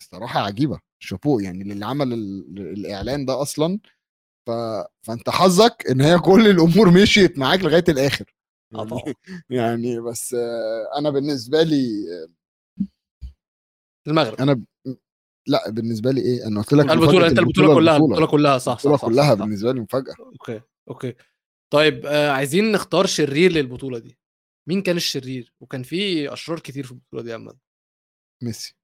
الصراحة 0.00 0.40
عجيبة 0.40 0.80
شابوه 1.02 1.42
يعني 1.42 1.62
اللي 1.62 1.86
عمل 1.86 2.12
ال- 2.12 2.58
الإعلان 2.58 3.24
ده 3.26 3.42
أصلا. 3.42 3.78
ف... 4.46 4.50
فأنت 5.06 5.30
حظك 5.30 5.86
إن 5.90 6.00
هي 6.00 6.18
كل 6.18 6.46
الأمور 6.46 6.90
مشيت 6.90 7.38
معاك 7.38 7.60
لغاية 7.60 7.84
الآخر. 7.88 8.34
طبعا 8.72 9.00
يعني, 9.04 9.14
يعني 9.50 10.00
بس 10.00 10.34
آه، 10.34 10.98
أنا 10.98 11.10
بالنسبة 11.10 11.62
لي 11.62 11.88
المغرب. 14.08 14.40
أنا 14.40 14.52
ب... 14.52 14.64
لأ 15.48 15.70
بالنسبة 15.70 16.10
لي 16.10 16.20
إيه 16.20 16.46
أنا 16.46 16.60
قلت 16.60 16.72
لك 16.72 16.90
البطولة 16.90 17.26
أنت 17.26 17.38
البطولة 17.38 17.74
كلها 17.74 17.96
البطولة. 17.96 18.26
كلها 18.26 18.58
صح 18.58 18.72
البطولة 18.72 18.96
صح, 18.96 19.06
كلها 19.08 19.24
صح, 19.24 19.34
صح. 19.34 19.40
بالنسبة 19.44 19.72
لي 19.72 19.80
مفاجأة. 19.80 20.14
أوكي 20.20 20.60
أوكي. 20.90 21.14
طيب 21.72 22.06
آه 22.06 22.30
عايزين 22.30 22.72
نختار 22.72 23.06
شرير 23.06 23.52
للبطولة 23.52 23.98
دي. 23.98 24.18
مين 24.68 24.82
كان 24.82 24.96
الشرير؟ 24.96 25.54
وكان 25.60 25.82
في 25.82 26.32
أشرار 26.32 26.60
كتير 26.60 26.84
في 26.84 26.92
البطولة 26.92 27.22
دي 27.22 27.30
يا 27.30 27.52
ميسي. 28.42 28.77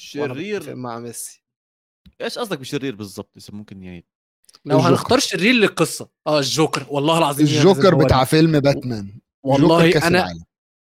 شرير 0.00 0.74
مع 0.74 0.98
ميسي. 0.98 1.44
إيش 2.20 2.38
قصدك 2.38 2.58
بشرير 2.58 2.94
بالضبط؟ 2.94 3.36
اذا 3.36 3.48
ممكن 3.52 3.82
يعني 3.82 4.06
لو. 4.64 4.78
هنختار 4.78 5.18
شرير 5.18 5.54
للقصة. 5.54 6.10
آه 6.26 6.38
الجوكر. 6.38 6.86
والله 6.90 7.18
العظيم 7.18 7.46
الجوكر 7.46 7.94
بتاع. 7.94 8.24
فيلم 8.24 8.60
باتمان. 8.60 9.20
والله 9.42 10.06
أنا 10.06 10.08
العالم. 10.08 10.44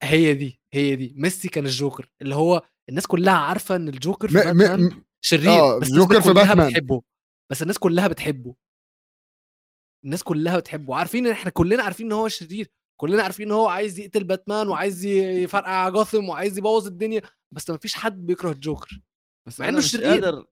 هي 0.03 0.33
دي 0.33 0.61
هي 0.73 0.95
دي. 0.95 1.13
ميسي 1.17 1.47
كان 1.47 1.65
الجوكر. 1.65 2.09
اللي 2.21 2.35
هو 2.35 2.63
الناس 2.89 3.07
كلها 3.07 3.33
عارفة 3.33 3.75
إن 3.75 3.89
الجوكر 3.89 4.27
في 4.27 4.37
م... 4.37 4.39
باتمان 4.39 4.83
م... 4.83 5.03
شرير 5.21 5.49
آه، 5.49 5.79
بس 5.79 5.87
الجوكر 5.87 6.11
الناس 6.11 6.27
في 6.27 6.33
كلها 6.33 6.43
باتمان. 6.43 6.69
بتحبه. 6.69 7.01
بس 7.51 7.61
الناس 7.61 7.77
كلها 7.77 8.07
بتحبه. 8.07 8.55
الناس 10.05 10.23
كلها 10.23 10.59
بتحبه. 10.59 10.95
عارفين 10.95 11.25
إن 11.25 11.31
إحنا 11.31 11.51
كلنا 11.51 11.83
عارفين 11.83 12.05
إن 12.05 12.11
هو 12.11 12.27
شرير. 12.27 12.71
كلنا 12.97 13.23
عارفين 13.23 13.45
إن 13.45 13.51
هو 13.51 13.67
عايز 13.67 13.99
يقتل 13.99 14.23
باتمان 14.23 14.67
وعايز 14.67 15.05
يفرقع 15.05 15.89
جاثم 15.89 16.29
وعايز 16.29 16.57
يبوظ 16.57 16.87
الدنيا 16.87 17.21
بس 17.51 17.69
ما 17.69 17.77
فيش 17.77 17.93
حد 17.95 18.25
بيكره 18.25 18.51
الجوكر 18.51 19.01
بس 19.47 19.59
مع 19.59 19.65
أنا 19.65 19.77
إنه 19.77 19.85
مش 19.85 19.91
شرير. 19.91 20.05
قادر 20.07 20.45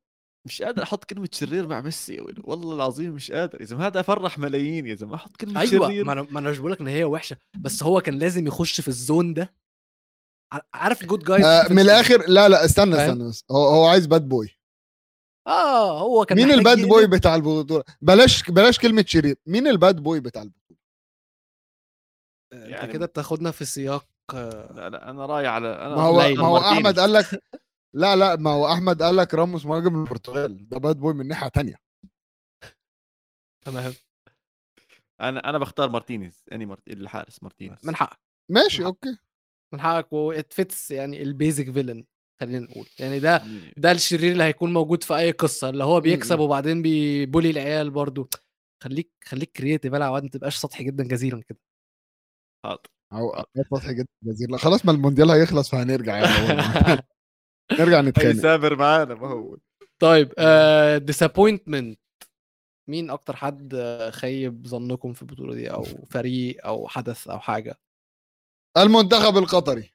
مش 0.48 0.62
قادر 0.62 0.84
أحط 0.84 1.04
كلمة 1.04 1.30
شرير 1.32 1.68
مع 1.68 1.82
ميسي 1.82 2.16
يا. 2.16 2.24
والله 2.44 2.76
العظيم 2.76 3.12
مش 3.12 3.32
قادر 3.32 3.62
اذا 3.62 3.78
هذا 3.78 4.02
فرح 4.02 4.40
ملايين 4.40 4.88
يا 4.88 4.96
زلمه 4.96 5.16
أحط 5.16 5.36
كلمة 5.38 5.62
أيوه 5.62 5.88
شرير 5.88 6.06
ما 6.06 6.14
أنا 6.14 6.22
ما 6.32 6.40
أنا 6.40 6.50
مش 6.52 6.58
بقول 6.60 6.72
لك 6.72 6.82
إن 6.82 6.88
هي 6.88 7.04
وحشة 7.04 7.38
بس 7.60 7.84
هو 7.84 8.02
كان 8.02 8.20
لازم 8.20 8.48
يخش 8.48 8.82
في 8.82 8.88
ال 8.88 8.97
zone 8.97 9.34
ده 9.34 9.54
عارف 10.74 11.06
good 11.06 11.24
guys 11.24 11.46
آه 11.46 11.68
من 11.70 11.80
الآخر 11.80 12.26
لا 12.30 12.50
لا 12.50 12.66
استنى؟ 12.66 12.96
استنى 13.06 13.30
بس. 13.30 13.44
هو 13.52 13.68
هو 13.68 13.86
عايز 13.86 14.06
bad 14.06 14.30
boy 14.30 14.58
آه 15.48 16.00
هو 16.02 16.26
كان 16.26 16.38
مين 16.38 16.52
ال 16.52 16.59
bad 16.59 16.82
boy 16.88 17.08
بتاع 17.08 17.36
البطولة 17.36 17.84
بلاش 18.02 18.50
بلاش 18.50 18.80
كلمة 18.80 19.06
شرير 19.08 19.36
مين 19.48 19.68
ال 19.68 19.75
bad 19.75 19.96
boy 20.04 20.20
بتاع 20.20 20.42
البطولة 20.42 20.63
انت 22.54 22.70
يعني- 22.70 22.94
كده 22.94 23.06
بتاخدنا 23.06 23.52
في 23.52 23.66
سياق 23.66 24.06
آه، 24.34 24.74
لا 24.74 24.90
لا 24.90 25.10
أنا 25.10 25.26
راي 25.26 25.48
على 25.48 25.68
أنا 25.68 25.96
ما 25.96 26.02
هو. 26.02 26.14
ما 26.18 26.40
هو 26.42 26.54
مارتينيز. 26.54 26.74
أحمد 26.78 27.00
قال 27.00 27.14
لك 27.14 27.44
لا 27.94 28.16
لا 28.16 28.36
ما 28.36 28.50
هو 28.50 28.72
أحمد 28.74 29.02
قال 29.04 29.16
لك 29.16 29.34
راموس 29.34 29.66
مهاجم 29.66 30.02
البرتغال 30.04 30.70
ده 30.70 30.78
bad 30.78 30.96
boy 30.98 31.14
من 31.14 31.28
ناحية 31.28 31.48
تانية 31.48 31.76
تمام 33.66 33.94
أنا 35.22 35.50
أنا 35.50 35.58
بختار 35.58 35.90
مارتينيز 35.90 36.44
أني 36.52 36.66
مارت... 36.66 36.88
الحارس 36.88 37.44
مارتينيز 37.44 37.78
من 37.84 37.96
حقك 37.96 38.20
ماشي 38.50 38.78
نعم. 38.78 38.86
أوكي 38.88 39.18
من 39.74 39.82
حقك 39.82 40.14
واتفتس 40.14 40.92
يعني 40.92 41.22
ال 41.22 41.30
basic 41.30 41.72
villain 41.72 42.04
خلينا 42.40 42.60
نقول 42.60 42.88
يعني 43.00 43.20
ده 43.20 43.44
ده 43.78 43.92
الشرير 43.92 44.32
اللي 44.32 44.44
هيكون 44.44 44.74
موجود 44.74 45.04
في 45.04 45.18
أي 45.18 45.32
قصة 45.32 45.70
اللي 45.70 45.84
هو 45.84 46.02
بيكسب. 46.02 46.40
وبعدين 46.40 46.82
بي 46.82 47.01
bully 47.01 47.50
العيال 47.50 47.90
برضو 47.90 48.30
خليك 48.84 49.12
خليك 49.26 49.52
creative 49.52 49.94
يا 49.94 50.04
عواد 50.04 50.24
ما 50.24 50.30
تبقاش 50.30 50.56
سطحي 50.56 50.84
جدا 50.84 51.04
جزيلا 51.04 51.42
كده 51.42 51.60
حاضر. 52.64 52.90
سطحي 53.72 53.94
جدا 53.94 54.08
جزير 54.24 54.50
لا 54.52 54.58
خلاص 54.58 54.86
ما 54.86 54.92
المونديال 54.92 55.32
هيخلص 55.32 55.70
فهنرجع 55.70 56.18
يعني. 56.18 56.62
نرجع 57.80 58.02
نتخانق. 58.02 58.36
هيسافر 58.36 58.76
معانا 58.76 59.16
ما 59.16 59.28
هو. 59.28 59.58
طيب 60.00 60.34
disappointment 61.06 62.00
مين 62.90 63.10
أكتر 63.10 63.36
حد 63.36 63.74
آه، 63.76 64.10
خيب 64.10 64.68
ظنكم 64.68 65.14
في 65.14 65.22
البطولة 65.22 65.56
دي؟ 65.56 65.72
أو 65.72 65.84
فريق 65.84 66.66
أو 66.66 66.88
حدث 66.88 67.28
أو 67.28 67.40
حاجة؟ 67.40 67.80
المنتخب 68.78 69.38
القطري. 69.38 69.94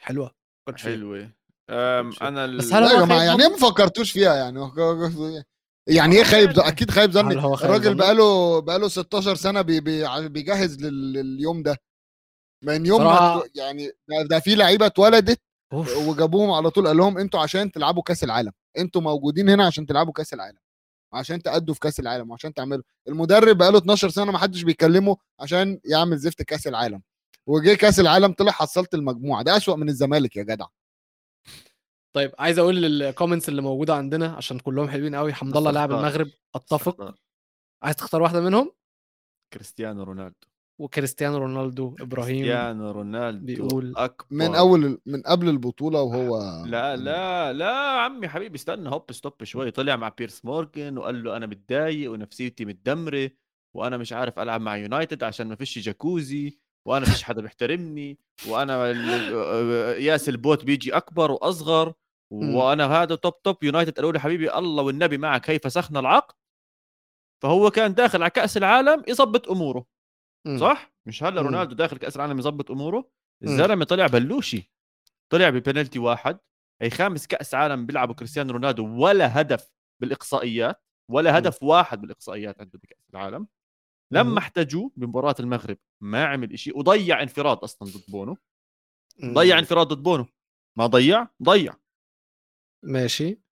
حلوة. 0.00 0.34
حلوة. 0.76 1.30
أنا 1.70 2.44
ال... 2.44 2.58
بس 2.58 2.72
هل 2.72 2.82
يا 2.82 3.04
جماعة 3.04 3.22
يعني 3.22 3.48
ما 3.48 3.56
فكرتوش 3.56 4.12
فيها 4.12 4.34
يعني. 4.34 4.58
يعني 5.86 6.16
إيه 6.16 6.24
خايب 6.24 6.52
ظن- 6.52 6.62
أكيد 6.66 6.90
خايب 6.90 7.10
ظني. 7.10 7.34
الراجل؟ 7.34 7.94
بقاله 7.94 8.58
بقاله 8.60 8.88
16 8.88 9.34
سنة 9.34 9.62
بي 9.62 9.80
بي 9.80 10.28
بيجهز 10.28 10.84
لل- 10.84 11.12
لليوم 11.12 11.62
ده. 11.62 11.76
من 12.64 12.86
يوم 12.86 13.04
ما 13.04 13.40
صراحة- 13.40 13.48
يعني 13.54 13.86
ده, 13.86 14.22
ده 14.30 14.40
في 14.40 14.54
لعيبة 14.54 14.86
اتولدت. 14.86 15.40
وجابوهم 16.06 16.50
على 16.50 16.70
طول 16.70 16.86
قال 16.86 16.96
لهم 16.96 17.18
أنتوا 17.18 17.40
عشان 17.40 17.72
تلعبوا 17.72 18.02
كاس 18.02 18.24
العالم. 18.24 18.52
أنتوا 18.78 19.00
موجودين 19.00 19.48
هنا 19.48 19.66
عشان 19.66 19.86
تلعبوا 19.86 20.12
كاس 20.12 20.34
العالم. 20.34 20.58
عشان 21.12 21.42
تأدوا 21.42 21.74
في 21.74 21.80
كاس 21.80 22.00
العالم 22.00 22.30
وعشان 22.30 22.54
تعملوا. 22.54 22.82
المدرب 23.08 23.58
بقاله 23.58 23.78
12 23.78 24.08
سنة 24.10 24.32
ما 24.32 24.38
حدش 24.38 24.62
بيكلمه 24.62 25.16
عشان 25.40 25.80
يعمل 25.84 26.18
زفت 26.18 26.42
كاس 26.42 26.66
العالم. 26.66 27.02
وجه 27.46 27.74
كاس 27.74 28.00
العالم 28.00 28.32
طلع 28.32 28.52
حصلت 28.52 28.94
المجموعة. 28.94 29.42
ده 29.42 29.56
أسوأ 29.56 29.76
من 29.76 29.88
الزمالك 29.88 30.36
يا 30.36 30.42
جدع. 30.42 30.66
طيب 32.12 32.32
عايز 32.38 32.58
أقول 32.58 32.84
ال 32.84 32.91
comments 32.91 33.48
اللي 33.48 33.62
موجودة 33.62 33.94
عندنا 33.94 34.26
عشان 34.26 34.58
كلهم 34.58 34.88
حلوين 34.88 35.14
قوي 35.14 35.32
حمد 35.32 35.56
الله 35.56 35.70
لاعب. 35.70 35.92
المغرب 35.92 36.28
أتفق. 36.54 37.14
عايز 37.82 37.96
تختار 37.96 38.22
واحدة 38.22 38.40
منهم؟ 38.40 38.72
كريستيانو 39.52 40.02
رونالدو. 40.02 40.48
وكريستيانو 40.80 41.38
رونالدو 41.38 41.96
إبراهيم. 42.00 42.36
كريستيانو 42.36 42.90
رونالدو 42.90 43.46
بيقول 43.46 43.94
أكبر. 43.96 44.26
من 44.30 44.54
أول 44.54 45.00
من 45.06 45.22
قبل 45.22 45.48
البطولة 45.48 46.02
وهو 46.02 46.64
لا 46.66 46.96
لا 46.96 47.52
لا 47.52 47.74
عمي 47.76 48.28
حبيبي 48.28 48.56
استنى 48.56 48.88
هوب 48.88 49.12
ستوب 49.12 49.44
شوي 49.44 49.70
طلع 49.70 49.96
مع 49.96 50.08
بيرس 50.08 50.44
مورجان 50.44 50.98
وقال 50.98 51.24
له 51.24 51.36
أنا 51.36 51.46
متضايق 51.46 52.12
ونفسيتي 52.12 52.64
متدمرة 52.64 53.30
وأنا 53.76 53.96
مش 53.96 54.12
عارف 54.12 54.38
ألعب 54.38 54.60
مع 54.60 54.76
يونايتد 54.76 55.24
عشان 55.24 55.48
ما 55.48 55.54
فيش 55.54 55.78
جاكوزي 55.78 56.58
وأنا 56.86 57.04
فيش 57.04 57.22
حدا 57.22 57.42
بيحترمني 57.42 58.18
وأنا 58.48 58.90
ياس 59.96 60.28
البوت 60.28 60.64
بيجي 60.64 60.96
أكبر 60.96 61.30
وأصغر. 61.30 61.92
وأنا 62.32 62.86
هذا 62.86 63.14
توب 63.14 63.42
توب 63.42 63.64
يونايتد 63.64 63.96
قالوا 63.96 64.12
لي 64.12 64.20
حبيبي 64.20 64.54
الله 64.54 64.82
والنبي 64.82 65.18
معك 65.18 65.50
هي 65.50 65.58
فسخنا 65.58 66.00
العقد؟ 66.00 66.34
فهو 67.42 67.70
كان 67.70 67.94
داخل 67.94 68.22
على 68.22 68.30
كأس 68.30 68.56
العالم 68.56 69.02
يظبط 69.08 69.48
أموره. 69.48 69.86
مم. 70.46 70.58
صح؟ 70.58 70.92
مش 71.06 71.22
هلا. 71.24 71.42
رونالدو 71.42 71.74
داخل 71.74 71.96
كأس 71.96 72.16
العالم 72.16 72.38
يظبط 72.38 72.70
أموره. 72.70 73.10
الزلمة 73.42 73.84
طلع 73.84 74.06
بلوشي. 74.06 74.72
طلع 75.32 75.50
ببنالتي 75.50 75.98
واحد. 75.98 76.38
هي 76.82 76.90
خامس 76.90 77.26
كأس 77.26 77.54
عالم 77.54 77.86
بيلعبوا 77.86 78.14
كريستيانو 78.14 78.52
رونالدو 78.52 79.04
ولا 79.04 79.40
هدف 79.40 79.72
بالإقصائيات 80.00 80.84
ولا 81.10 81.38
هدف 81.38 81.62
واحد 81.62 82.00
بالإقصائيات 82.00 82.60
عنده 82.60 82.78
بكأس 82.78 83.10
العالم. 83.10 83.46
لما 84.12 84.38
احتاجوه 84.38 84.90
بمباراة 84.96 85.34
المغرب 85.40 85.78
ما 86.00 86.24
عمل 86.24 86.58
شيء 86.58 86.78
وضيع 86.78 87.22
انفراد 87.22 87.58
أصلا 87.58 87.88
ضد 87.88 88.04
بونو. 88.08 88.36
ضيع 89.24 89.58
انفراد 89.58 89.86
ضد 89.86 90.02
بونو. 90.02 90.26
ما 90.78 90.86
ضيع؟ 90.86 91.28
ضيع. 91.42 91.74
ماشي. 92.84 93.42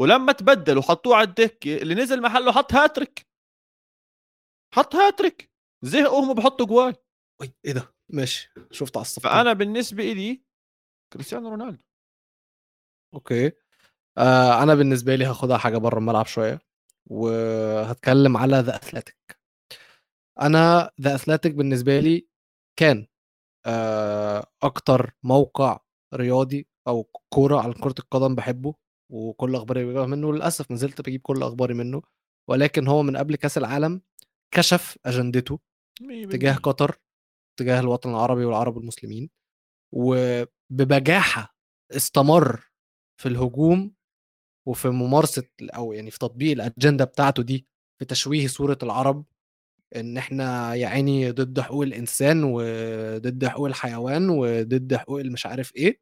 ولما 0.00 0.32
تبدل 0.32 0.78
وحطوه 0.78 1.16
على 1.16 1.28
الدكه 1.28 1.76
اللي 1.76 1.94
نزل 1.94 2.22
محله 2.22 2.52
حط 2.52 2.72
هاتريك. 2.74 3.26
حط 4.74 4.94
هاتريك. 4.94 5.50
زهقوا 5.84 6.24
هم 6.24 6.34
بحطوا 6.34 6.66
جوال 6.66 6.96
أي، 7.42 7.54
إيه 7.64 7.72
ده؟ 7.72 7.94
ماشي. 8.08 8.52
شفت 8.70 8.96
على 8.96 9.02
الصفحه 9.04 9.30
فأنا 9.30 9.52
بالنسبة 9.52 10.12
لي 10.12 10.42
كريستيانو 11.12 11.48
رونالدو. 11.48 11.84
أوكي. 13.14 13.52
آه 14.18 14.62
أنا 14.62 14.74
بالنسبة 14.74 15.14
لي 15.14 15.24
هاخدها 15.24 15.58
حاجة 15.58 15.78
بره 15.78 15.98
الملعب 15.98 16.26
شوية. 16.26 16.60
وهتكلم 17.10 18.36
على 18.36 18.56
The 18.56 18.76
Athletic 18.76 19.38
أنا 20.40 20.90
The 21.00 21.14
Athletic 21.14 21.54
بالنسبة 21.54 22.00
لي 22.00 22.28
كان 22.78 23.06
آه، 23.66 24.46
أكتر 24.62 25.12
موقع 25.22 25.80
رياضي 26.14 26.68
أو 26.88 27.02
كورة 27.32 27.60
على 27.60 27.74
كرة 27.74 27.94
القدم 27.98 28.34
بحبه 28.34 28.74
وكل 29.12 29.54
أخباري 29.56 29.84
بجيبها 29.84 30.06
منه 30.06 30.32
للأسف 30.32 30.70
نزلت 30.70 31.00
بجيب 31.00 31.20
كل 31.20 31.42
أخباري 31.42 31.74
منه 31.74 32.02
ولكن 32.50 32.88
هو 32.88 33.02
من 33.02 33.16
قبل 33.16 33.36
كأس 33.36 33.58
العالم 33.58 34.00
كشف 34.54 34.98
أجندته 35.06 35.58
تجاه 36.30 36.54
قطر 36.54 36.96
تجاه 37.58 37.80
الوطن 37.80 38.10
العربي 38.10 38.44
والعرب 38.44 38.78
المسلمين 38.78 39.30
وببجاحة 39.94 41.56
استمر 41.96 42.70
في 43.20 43.28
الهجوم 43.28 43.92
وفي 44.68 44.88
ممارسة 44.88 45.42
أو 45.62 45.92
يعني 45.92 46.10
في 46.10 46.18
تطبيق 46.18 46.52
الأجندة 46.52 47.04
بتاعته 47.04 47.42
دي 47.42 47.66
في 47.98 48.04
تشويه 48.04 48.46
صورة 48.46 48.78
العرب 48.82 49.24
إن 49.96 50.16
إحنا 50.18 50.74
يا 50.74 50.86
عيني 50.88 51.30
ضد 51.30 51.60
حقوق 51.60 51.82
الإنسان 51.82 52.44
وضد 52.44 53.46
حقوق 53.46 53.66
الحيوان 53.66 54.30
وضد 54.30 54.94
حقوق 54.96 55.22
مش 55.22 55.46
عارف 55.46 55.76
إيه. 55.76 56.00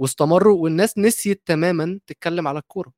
واستمروا 0.00 0.62
والناس 0.62 0.98
نسيت 0.98 1.42
تماما 1.46 2.00
تتكلم 2.06 2.48
على 2.48 2.58
الكورة. 2.58 2.92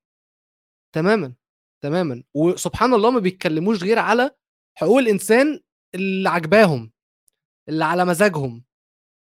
تماما 0.94 1.34
تماما. 1.82 2.22
وسبحان 2.34 2.94
الله 2.94 3.10
ما 3.10 3.20
بيتكلموش 3.20 3.82
غير 3.82 3.98
على 3.98 4.30
حقوق 4.78 4.98
الإنسان 4.98 5.60
اللي 5.94 6.28
عجباهم 6.28 6.92
اللي 7.68 7.84
على 7.84 8.04
مزاجهم. 8.04 8.64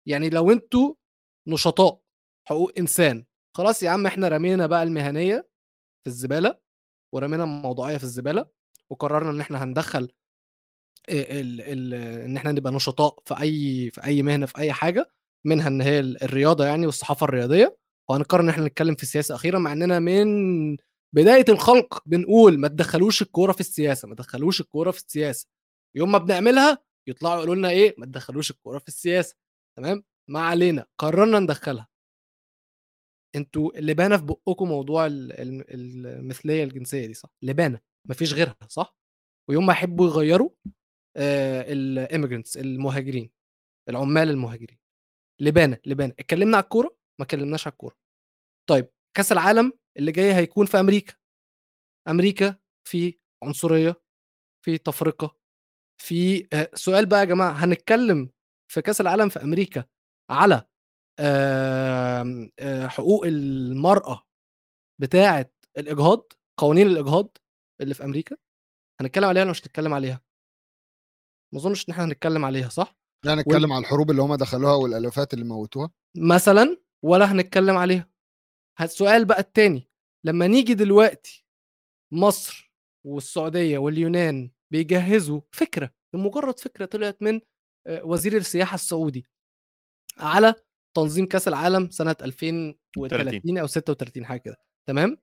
يعني 0.08 0.30
لو 0.30 0.52
أنتوا 0.52 0.96
نشطاء 1.48 2.02
حقوق 2.48 2.72
إنسان. 2.78 3.26
خلاص 3.58 3.84
يا 3.84 3.90
عم 3.90 4.06
إحنا 4.06 4.28
رمينا 4.28 4.68
بقى 4.68 4.84
المهنية 4.84 5.50
في 6.04 6.08
الزبالة 6.08 6.60
ورمينا 7.14 7.44
الموضوعية 7.44 7.98
في 7.98 8.04
الزبالة 8.04 8.46
وقررنا 8.90 9.30
إن 9.32 9.42
إحنا 9.42 9.64
هندخل 9.64 10.12
ال 11.10 11.62
ال 11.62 11.94
إن 12.26 12.38
إحنا 12.38 12.52
نبقى 12.52 12.74
نشطاء 12.74 13.20
في 13.26 13.42
أي 13.42 13.90
في 13.92 14.04
أي 14.04 14.24
مهنة 14.24 14.46
في 14.46 14.58
أي 14.58 14.74
حاجة. 14.74 15.12
منها 15.46 15.68
إن 15.68 15.82
هي 15.82 16.00
الرياضة 16.00 16.66
يعني 16.66 16.86
والصحافة 16.86 17.24
الرياضية 17.24 17.78
وهنقرر 18.10 18.42
إن 18.42 18.50
إحنا 18.50 18.66
نتكلم 18.66 18.96
في 18.96 19.04
السياسة 19.04 19.36
أخيرا 19.36 19.60
مع 19.60 19.74
إننا 19.74 20.00
من 20.00 20.78
بداية 21.16 21.46
الخلق 21.50 22.04
بنقول 22.06 22.60
ما 22.60 22.68
تدخلوش 22.68 23.22
الكورة 23.22 23.52
في 23.52 23.60
السياسة 23.60 24.08
ما 24.08 24.16
تدخلوش 24.16 24.62
الكورة 24.62 24.92
في 24.92 24.98
السياسة. 24.98 25.48
يوم 25.96 26.12
ما 26.12 26.18
بنعملها 26.18 26.78
يطلعوا 27.08 27.36
يقولوا 27.36 27.56
لنا 27.56 27.70
إيه 27.70 27.96
ما 27.98 28.06
تدخلوش 28.06 28.52
الكورة 28.52 28.80
في 28.80 28.88
السياسة. 28.88 29.36
تمام؟ 29.78 30.04
ما 30.30 30.40
علينا 30.40 30.86
قررنا 30.98 31.40
ندخلها. 31.40 31.88
أنتوا 33.36 33.72
لبانه 33.76 34.18
في 34.18 34.24
بقكم 34.24 34.68
موضوع 34.68 35.08
المثلية 35.10 36.64
الجنسية 36.64 37.08
دي 37.08 37.14
صح؟ 37.14 37.30
لبانه 37.42 37.80
مفيش 38.10 38.34
غيرها 38.34 38.56
صح؟ 38.68 38.98
ويوم 39.50 39.66
ما 39.66 39.74
يحبوا 39.74 40.08
يغيروا 40.08 40.50
الايميجرنتس 41.18 42.58
المهاجرين 42.58 43.32
العمال 43.90 44.30
المهاجرين. 44.30 44.80
لبانه 45.42 45.78
لبانه 45.86 46.14
اتكلمنا 46.20 46.58
على 46.58 46.64
الكورة 46.64 46.98
ما 47.20 47.26
اتكلمناش 47.26 47.68
على 47.68 47.72
الكورة. 47.72 47.96
طيب 48.70 48.90
كأس 49.18 49.32
العالم 49.32 49.74
اللي 49.98 50.12
جاي 50.12 50.34
هيكون 50.34 50.66
في 50.66 50.80
أمريكا. 50.80 51.14
أمريكا 52.08 52.56
في 52.88 53.20
عنصرية 53.44 54.02
في 54.66 54.78
تفرقة 54.78 55.38
في 56.02 56.48
آه، 56.54 56.72
سؤال 56.74 57.06
بقى 57.06 57.20
يا 57.20 57.26
جماعة 57.26 57.52
هنتكلم 57.52 58.30
في 58.72 58.82
كأس 58.82 59.02
العالم 59.02 59.30
في 59.30 59.44
أمريكا 59.44 59.86
على 60.32 60.66
حقوق 62.88 63.26
المرأة 63.26 64.24
بتاعة 65.02 65.52
الإجهاض 65.78 66.34
قوانين 66.60 66.88
الإجهاض 66.88 67.38
اللي 67.82 67.94
في 67.94 68.04
أمريكا؟ 68.04 68.38
هنتكلم 69.02 69.26
عليها 69.26 69.42
ولا 69.44 69.52
مش 69.52 69.60
هنتكلم 69.62 69.94
عليها؟ 69.94 70.22
ما 71.54 71.60
أظنش 71.60 71.90
إن 71.90 71.94
إحنا 71.94 72.06
هنتكلم 72.06 72.46
عليها 72.46 72.70
صح؟ 72.70 72.99
لا 73.26 73.36
نتكلم 73.36 73.64
وال... 73.64 73.72
على 73.72 73.82
الحروب 73.82 74.12
اللي 74.12 74.22
هم 74.22 74.36
دخلوها 74.36 74.74
والالافات 74.76 75.34
اللي 75.34 75.46
موتوها. 75.46 75.90
مثلا 76.18 76.78
ولا 77.04 77.32
هنتكلم 77.32 77.78
عليها. 77.78 78.10
السؤال 78.82 79.26
بقى 79.26 79.40
التاني 79.40 79.90
لما 80.26 80.48
نيجي 80.48 80.74
دلوقتي 80.74 81.46
مصر 82.14 82.72
والسعودية 83.06 83.78
واليونان 83.78 84.52
بيجهزوا 84.72 85.42
فكرة 85.52 85.92
لمجرد 86.16 86.60
فكرة 86.60 86.86
طلعت 86.86 87.22
من 87.22 87.42
آه، 87.88 88.04
وزير 88.06 88.38
السياحة 88.38 88.76
السعودي 88.76 89.26
على 90.18 90.54
تنظيم 90.96 91.26
كأس 91.26 91.48
العالم 91.48 91.90
سنة 91.90 92.16
2030 92.22 93.58
أو 93.58 93.68
36 93.68 94.26
حاجة 94.26 94.40
كده 94.40 94.58
تمام؟ 94.88 95.18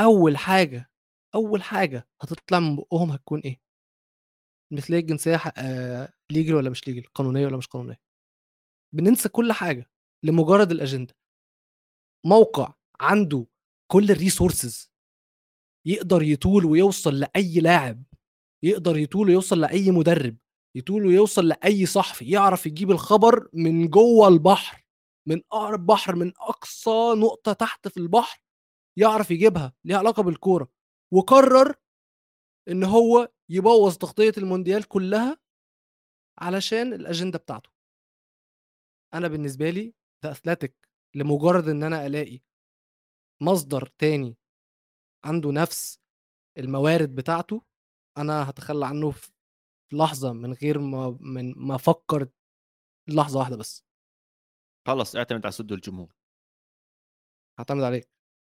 أول 0.00 0.36
حاجة 0.36 0.90
أول 1.34 1.62
حاجة 1.62 2.08
هتطلع 2.22 2.60
من 2.60 2.76
بقهم 2.76 3.10
هتكون 3.10 3.40
إيه؟ 3.40 3.60
المثليه 4.72 4.98
الجنسية 4.98 5.36
آه 5.56 6.12
legal 6.32 6.54
ولا 6.54 6.70
مش 6.70 6.88
legal 6.88 7.02
قانونية 7.14 7.46
ولا 7.46 7.56
مش 7.56 7.66
قانونية. 7.66 8.00
بننسى 8.94 9.28
كل 9.28 9.52
حاجة 9.52 9.90
لمجرد 10.24 10.70
الاجنده 10.70 11.14
موقع 12.26 12.74
عنده 13.00 13.46
كل 13.92 14.10
ال 14.10 14.18
resources 14.18 14.92
يقدر 15.86 16.22
يطول 16.22 16.64
ويوصل 16.64 17.18
لأي 17.20 17.60
لاعب 17.60 18.02
يقدر 18.64 18.96
يطول 18.96 19.28
ويوصل 19.28 19.60
لأي 19.60 19.90
مدرب 19.90 20.36
يطول 20.76 21.06
ويوصل 21.06 21.48
لأي 21.48 21.86
صحفي 21.86 22.30
يعرف 22.30 22.66
يجيب 22.66 22.90
الخبر 22.90 23.48
من 23.52 23.88
جوه 23.88 24.28
البحر 24.28 24.84
من 25.28 25.42
أقرب 25.52 25.86
بحر 25.86 26.16
من 26.16 26.32
أقصى 26.38 27.14
نقطة 27.16 27.52
تحت 27.52 27.88
في 27.88 27.96
البحر 27.96 28.42
يعرف 28.98 29.30
يجيبها 29.30 29.72
ليها 29.84 29.98
علاقة 29.98 30.22
بالكورة 30.22 30.68
وقرر 31.14 31.74
إن 32.68 32.84
هو 32.84 33.28
يبوظ 33.52 33.96
تغطية 33.96 34.32
المونديال 34.38 34.88
كلها 34.88 35.38
علشان 36.38 36.92
الأجندة 36.92 37.38
بتاعته. 37.38 37.70
أنا 39.14 39.28
بالنسبة 39.28 39.70
لي 39.70 39.94
ذا 40.24 40.30
اثليتيك 40.30 40.88
لمجرد 41.14 41.68
إن 41.68 41.82
أنا 41.82 42.06
ألاقي 42.06 42.40
مصدر 43.42 43.86
تاني 43.86 44.36
عنده 45.24 45.50
نفس 45.52 45.98
الموارد 46.58 47.14
بتاعته 47.14 47.62
أنا 48.18 48.50
هتخلى 48.50 48.86
عنه 48.86 49.10
في 49.10 49.32
لحظة 49.92 50.32
من 50.32 50.52
غير 50.52 50.78
ما 50.78 51.18
من 51.20 51.52
ما 51.56 51.74
أفكر 51.74 52.28
لحظة 53.08 53.38
واحدة 53.38 53.56
بس. 53.56 53.84
خلص 54.86 55.16
اعتمد 55.16 55.44
على 55.46 55.52
ستوديو 55.52 55.72
الجمهور. 55.72 56.14
هعتمد 57.58 57.82
عليك 57.82 58.08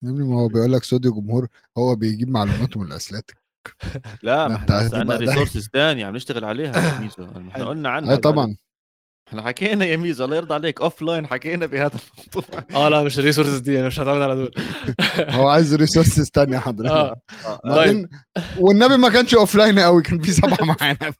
يا 0.03 0.11
ابني 0.11 0.25
ما 0.25 0.41
هو 0.41 0.49
بيقول 0.49 0.73
لك 0.73 0.85
ستوديو 0.85 1.13
جمهور 1.13 1.49
هو 1.79 1.95
بيجيب 1.97 2.29
معلوماته 2.29 2.81
من 2.81 2.87
ال 2.87 2.93
Athletic 2.93 3.44
لا 4.23 4.49
ما 4.49 4.57
إحنا 4.57 4.77
عندنا 4.77 5.17
resources 5.17 5.69
ثانية 5.73 6.07
عم 6.07 6.17
نشتغل 6.17 6.45
عليها 6.45 6.95
يا 6.95 7.01
ميزو. 7.01 7.27
إحنا 7.51 7.65
قلنا 7.65 7.89
عنها 7.91 8.17
طبعا. 8.17 8.57
إحنا 9.29 9.43
حكينا 9.43 9.85
يا 9.85 9.97
ميزو 9.97 10.25
الله 10.25 10.37
يرضى 10.37 10.55
عليك 10.55 10.81
offline 10.81 11.27
حكينا 11.27 11.67
بهذا 11.67 11.99
الموضوع. 12.29 12.65
آه 12.85 12.89
لا 12.89 13.03
مش 13.03 13.19
ال 13.19 13.23
resources 13.23 13.59
دي 13.59 13.79
أنا 13.79 13.87
مش 13.87 14.01
هتعمل 14.01 14.23
على 14.23 14.35
دول. 14.35 14.53
هو 15.37 15.49
عايز 15.49 15.75
resources 15.75 16.31
ثانية 16.35 16.59
حضرتك. 16.59 16.91
آه, 16.91 17.21
آه. 17.47 17.75
طيب. 17.75 18.09
والنبي 18.59 18.97
ما 18.97 19.09
كانش 19.09 19.35
offline 19.35 19.79
قوي 19.79 20.03
كان 20.03 20.21
في 20.21 20.33
سبعة 20.33 20.59
معانا 20.81 21.13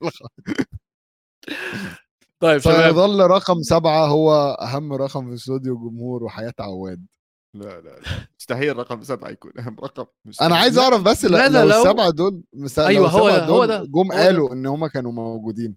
طيب 2.41 2.59
سيظل 2.59 3.21
رقم 3.21 3.63
سبعة 3.63 4.07
هو 4.07 4.57
أهم 4.61 4.93
رقم 4.93 5.29
في 5.29 5.35
استوديو 5.35 5.77
جمهور 5.77 6.25
وحياة 6.25 6.55
عواد. 6.61 7.07
لا 7.55 7.81
لا 7.81 7.89
لا. 7.89 8.01
مستحيل 8.39 8.77
رقم 8.77 9.03
سبعة 9.03 9.31
يكون. 9.31 9.53
اهم 9.59 9.77
رقم 9.85 10.07
مستحيل. 10.25 10.47
أنا 10.51 10.61
عايز 10.61 10.79
أعرف 10.79 11.03
بس 11.03 11.25
لا 11.25 11.49
لا 11.49 11.65
لو, 11.65 11.69
لو 11.71 11.83
السبعه 11.83 12.11
دول 12.11 12.43
أيوه 12.79 13.09
هو 13.09 13.29
ده 13.31 13.45
هو 13.47 13.65
ده 13.65 13.85
جم 13.85 14.13
قالوا 14.13 14.53
إن 14.53 14.67
هم 14.67 14.87
كانوا 14.87 15.13
موجودين. 15.13 15.77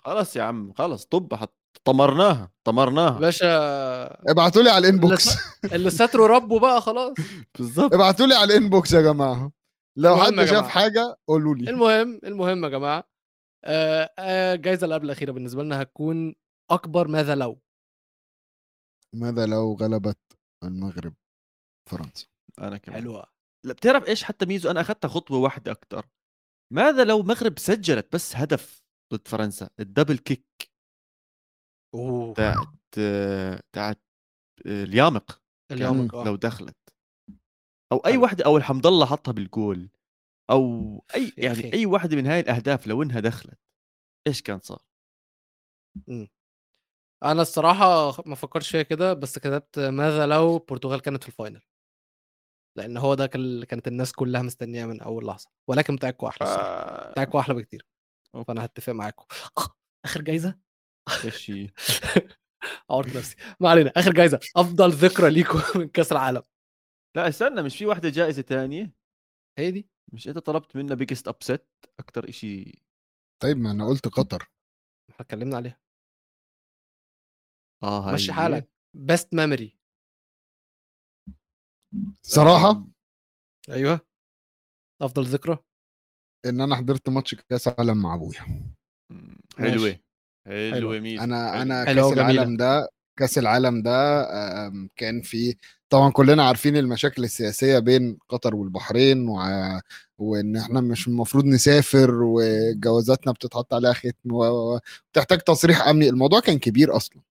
خلاص 0.00 0.36
يا 0.36 0.42
عم 0.42 0.72
خلاص 0.72 1.06
طب 1.06 1.34
حط 1.34 1.54
طمرناها 1.84 2.50
طمرناها. 2.64 3.18
باشا. 3.18 4.30
ابعتوا 4.30 4.62
لي 4.62 4.70
على 4.70 4.88
ال 4.88 4.94
inbox. 4.94 5.28
اللي 5.72 5.90
ستره 5.90 6.26
ربه 6.26 6.58
بقى 6.58 6.80
خلاص. 6.80 7.14
بالظبط. 7.58 7.94
ابعتوا 7.94 8.26
لي 8.26 8.34
على 8.34 8.56
ال 8.56 8.62
inbox 8.62 8.92
يا 8.92 9.00
جماعة. 9.00 9.52
لو 9.98 10.16
حد 10.16 10.44
شاف 10.44 10.68
حاجة 10.68 11.16
قولوا 11.28 11.54
لي. 11.54 11.70
المهم 11.70 12.20
المهم 12.24 12.64
يا 12.64 12.68
جماعة 12.68 13.04
الجائزه 14.18 14.84
اللي 14.84 14.94
قبل 14.94 15.04
الأخيرة 15.04 15.32
بالنسبة 15.32 15.62
لنا 15.62 15.82
هتكون 15.82 16.34
أكبر 16.70 17.08
ماذا 17.08 17.34
لو. 17.34 17.60
ماذا 19.14 19.46
لو 19.46 19.72
غلبت؟ 19.80 20.18
المغرب 20.64 21.14
فرنسا. 21.90 22.26
أنا 22.58 22.78
كمان. 22.78 23.00
حلوة. 23.00 23.26
لا 23.66 23.72
بتعرف 23.72 24.08
إيش؟ 24.08 24.24
حتى 24.24 24.46
ميزو 24.46 24.70
أنا 24.70 24.80
اخذتها 24.80 25.08
خطوة 25.08 25.38
واحدة 25.38 25.72
أكثر 25.72 26.06
ماذا 26.72 27.04
لو 27.04 27.20
المغرب 27.20 27.58
سجلت 27.58 28.12
بس 28.12 28.36
هدف 28.36 28.82
ضد 29.12 29.28
فرنسا؟ 29.28 29.70
الدبل 29.80 30.18
كيك. 30.18 30.70
أوه. 31.94 32.34
تاعت 32.34 32.68
تاعت 33.72 34.02
اليامق. 34.66 35.42
اليامق 35.72 36.16
لو 36.16 36.36
دخلت. 36.36 36.76
أو 37.92 37.98
أي 37.98 38.16
وحده 38.18 38.44
أو 38.44 38.56
الحمد 38.56 38.86
الله 38.86 39.06
حطها 39.06 39.32
بالجول. 39.32 39.90
أو 40.50 41.04
أي 41.14 41.32
يعني 41.38 41.72
أي 41.72 41.86
وحده 41.86 42.16
من 42.16 42.26
هاي 42.26 42.40
الأهداف 42.40 42.86
لو 42.86 43.02
إنها 43.02 43.20
دخلت 43.20 43.58
إيش 44.26 44.42
كان 44.42 44.60
صار؟ 44.60 44.82
أنا 47.24 47.42
الصراحة 47.42 48.14
ما 48.26 48.34
فكرتش 48.34 48.70
فيها 48.70 48.82
كده 48.82 49.12
بس 49.12 49.38
كتبت 49.38 49.78
ماذا 49.78 50.26
لو 50.26 50.56
البرتغال 50.56 51.00
كانت 51.00 51.22
في 51.22 51.28
ال 51.28 51.33
final 51.33 51.60
لأن 52.78 52.96
هو 52.96 53.14
ده 53.14 53.26
كان- 53.26 53.40
اللي 53.40 53.66
كانت 53.66 53.88
الناس 53.88 54.12
كلها 54.12 54.42
مستنياه 54.42 54.86
من 54.86 55.00
أول 55.00 55.26
لحظة 55.26 55.50
ولكن 55.68 55.96
بتاعكوا 55.96 56.28
أحلى 56.28 56.48
الصراحة 56.48 56.68
آه، 56.68 57.10
بتاعكوا 57.10 57.40
أحلى 57.40 57.54
بكتير. 57.54 57.86
فأنا 58.46 58.64
هتفق 58.64 58.92
معاكم. 58.92 59.24
آخر 60.04 60.22
جايزة؟ 60.22 60.58
هي؟ 61.08 61.70
عورت 62.90 63.16
نفسي. 63.16 63.36
ما 63.60 63.68
علينا 63.70 63.92
آخر 63.96 64.12
جايزة 64.12 64.40
أفضل 64.56 64.90
ذكرى 64.90 65.30
ليكم 65.30 65.58
من 65.80 65.88
كأس 65.88 66.12
العالم. 66.12 66.42
لا 67.16 67.28
استنى 67.28 67.62
مش 67.62 67.78
في 67.78 67.86
واحدة 67.86 68.08
جائزة 68.08 68.42
تانية؟ 68.42 68.92
هي 69.58 69.70
دي. 69.70 69.88
مش 70.12 70.28
أنت 70.28 70.38
طلبت 70.38 70.76
منا 70.76 70.94
biggest 70.94 71.28
upset 71.28 71.68
أكثر 72.00 72.28
إشي 72.28 72.82
طيب 73.42 73.56
ما 73.56 73.70
أنا 73.70 73.86
قلت 73.88 74.08
قطر. 74.08 74.50
إحنا 75.10 75.20
اتكلمنا 75.24 75.56
عليها. 75.56 75.80
آه 77.82 78.12
مشي. 78.12 78.32
حالك 78.32 78.68
best 78.96 79.34
memory 79.34 79.76
صراحة 82.22 82.84
أيوه 83.70 84.00
أفضل 85.02 85.24
ذكرى 85.24 85.58
إن 86.46 86.60
أنا 86.60 86.76
حضرت 86.76 87.08
ماتش 87.08 87.34
كأس 87.34 87.68
عالم 87.68 88.02
مع 88.02 88.14
أبويا 88.14 88.40
حلوة 90.72 90.98
ميزة 91.00 91.24
أنا. 91.24 91.62
أنا 91.62 91.84
حلوة 91.84 91.94
كأس 92.10 92.12
وجميلة. 92.18 92.30
العالم 92.32 92.56
ده 92.56 92.88
كأس 93.18 93.38
العالم 93.38 93.82
ده 93.82 94.22
كان 94.96 95.22
فيه 95.22 95.54
طبعا 95.90 96.10
كلنا 96.10 96.44
عارفين 96.48 96.76
المشاكل 96.76 97.24
السياسية 97.24 97.78
بين 97.78 98.18
قطر 98.28 98.54
والبحرين 98.54 99.28
وع- 99.28 99.80
وإن 100.18 100.56
إحنا 100.56 100.80
مش 100.80 101.08
المفروض 101.08 101.44
نسافر 101.44 102.10
وجوازاتنا 102.22 103.32
بتتحط 103.32 103.74
عليها 103.74 103.92
ختم 103.92 104.32
و- 104.32 104.44
و- 104.44 104.80
وتحتاج 105.14 105.38
تصريح 105.40 105.88
أمني 105.88 106.08
الموضوع 106.08 106.40
كان 106.40 106.58
كبير 106.58 106.96
أصلا. 106.96 107.22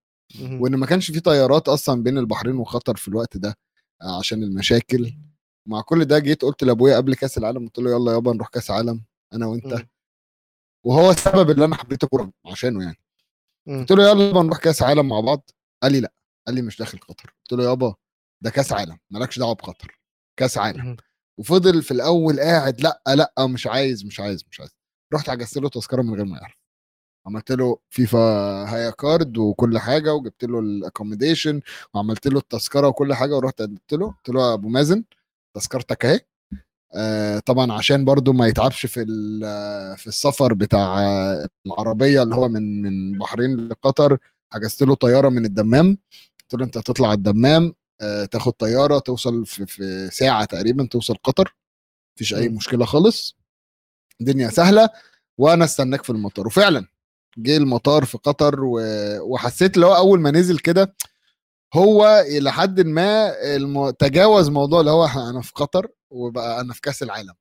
وإن 0.41 0.75
ما 0.75 0.85
كانش 0.85 1.11
في 1.11 1.19
طيارات 1.19 1.69
أصلا 1.69 2.03
بين 2.03 2.17
البحرين 2.17 2.55
وقطر 2.55 2.95
في 2.95 3.07
الوقت 3.07 3.37
ده 3.37 3.57
آه، 4.01 4.17
عشان 4.19 4.43
المشاكل. 4.43 5.13
مع 5.65 5.81
كل 5.81 6.05
ده 6.05 6.19
جيت 6.19 6.41
قلت 6.41 6.63
لأبويا 6.63 6.97
قبل 6.97 7.15
كأس 7.15 7.37
العالم 7.37 7.65
قلت 7.67 7.79
له 7.79 7.91
يلا 7.91 8.13
يابا 8.13 8.33
نروح 8.33 8.47
كأس 8.49 8.71
عالم 8.71 9.03
أنا 9.33 9.45
وأنت. 9.45 9.85
وهو 10.85 11.11
السبب 11.11 11.49
اللي 11.49 11.65
أنا 11.65 11.75
حبيت 11.75 12.03
الكوره 12.03 12.31
عشانه 12.45 12.83
يعني. 12.83 12.97
قلت 13.67 13.91
له 13.91 14.09
يلا 14.09 14.27
يابا 14.27 14.41
نروح 14.43 14.57
كأس 14.59 14.81
عالم 14.83 15.07
مع 15.07 15.19
بعض. 15.19 15.49
قال 15.83 15.91
لي 15.91 15.99
لأ 15.99 16.13
قال 16.47 16.55
لي 16.55 16.61
مش 16.61 16.77
داخل 16.77 16.97
قطر. 16.97 17.33
قلت 17.41 17.59
له 17.59 17.69
يابا 17.69 17.95
ده 18.43 18.49
كأس 18.49 18.73
عالم 18.73 18.97
مالكش 19.09 19.39
دعوة 19.39 19.53
بقطر 19.53 19.99
كأس 20.39 20.57
عالم. 20.57 20.97
وفضل 21.39 21.81
في 21.81 21.91
الأول 21.91 22.39
قاعد 22.39 22.81
لأ 22.81 23.01
لأ 23.07 23.33
مش 23.47 23.67
عايز 23.67 24.05
مش 24.05 24.19
عايز 24.19 24.45
مش 24.51 24.59
عايز. 24.59 24.71
رحت 25.13 25.29
حجزت 25.29 25.57
له 25.57 25.69
تذكرة 25.69 26.01
من 26.01 26.13
غير 26.15 26.25
ما 26.25 26.37
يعرف. 26.37 26.58
عملت 27.29 27.51
له 27.51 27.77
فيفا 27.89 28.19
هيا 28.75 28.89
card 28.89 29.37
وكل 29.37 29.79
حاجة 29.79 30.13
وجبت 30.13 30.43
له 30.43 30.59
ال 30.59 30.67
accommodation 30.67 31.61
وعملت 31.93 32.27
له 32.27 32.39
التذكرة 32.39 32.87
وكل 32.87 33.13
حاجة 33.13 33.35
ورحت 33.35 33.61
قدمت 33.61 33.93
له. 33.93 34.07
قلت 34.11 34.29
له 34.29 34.53
أبو 34.53 34.69
مازن 34.69 35.03
تذكرتك 35.55 36.05
أهي. 36.05 36.19
آه 36.95 37.39
طبعا 37.39 37.71
عشان 37.73 38.05
برضو 38.05 38.33
ما 38.33 38.47
يتعبش 38.47 38.85
في 38.85 39.05
في 39.97 40.07
السفر 40.07 40.53
بتاع 40.53 40.99
العربية 41.65 42.23
اللي 42.23 42.35
هو 42.35 42.47
من 42.49 42.81
من 42.81 43.17
بحرين 43.17 43.67
لقطر 43.67 44.17
حجزت 44.53 44.83
له 44.83 44.95
طيارة 44.95 45.29
من 45.29 45.45
الدمام. 45.45 45.97
قلت 46.41 46.53
له 46.59 46.65
أنت 46.65 46.77
هتطلع 46.77 47.13
الدمام 47.13 47.73
آه 48.01 48.25
تاخد 48.25 48.51
طيارة 48.53 48.99
توصل 48.99 49.45
في, 49.45 49.65
في 49.65 50.09
ساعة 50.11 50.45
تقريبا 50.45 50.87
توصل 50.87 51.15
قطر. 51.23 51.55
مفيش 52.15 52.33
أي. 52.33 52.49
مشكلة 52.49 52.85
خالص. 52.85 53.37
الدنيا 54.21 54.49
سهلة 54.49 54.89
وأنا 55.37 55.65
استناك 55.65 56.03
في 56.03 56.09
المطار. 56.09 56.47
وفعلا 56.47 56.85
جه 57.37 57.57
المطار 57.57 58.05
في 58.05 58.17
قطر 58.17 58.63
و... 58.63 58.79
وحسيت 59.21 59.75
اللي 59.75 59.85
هو 59.85 59.95
أول 59.95 60.19
ما 60.21 60.31
نزل 60.31 60.59
كده 60.59 60.95
هو 61.73 62.23
إلى 62.27 62.51
حد 62.51 62.81
ما 62.81 63.33
الم... 63.55 63.89
تجاوز 63.89 64.49
موضوع 64.49 64.79
اللي 64.79 64.91
هو 64.91 65.05
أنا 65.05 65.41
في 65.41 65.51
قطر 65.55 65.87
وبقى 66.09 66.61
أنا 66.61 66.73
في 66.73 66.81
كأس 66.81 67.03
العالم. 67.03 67.33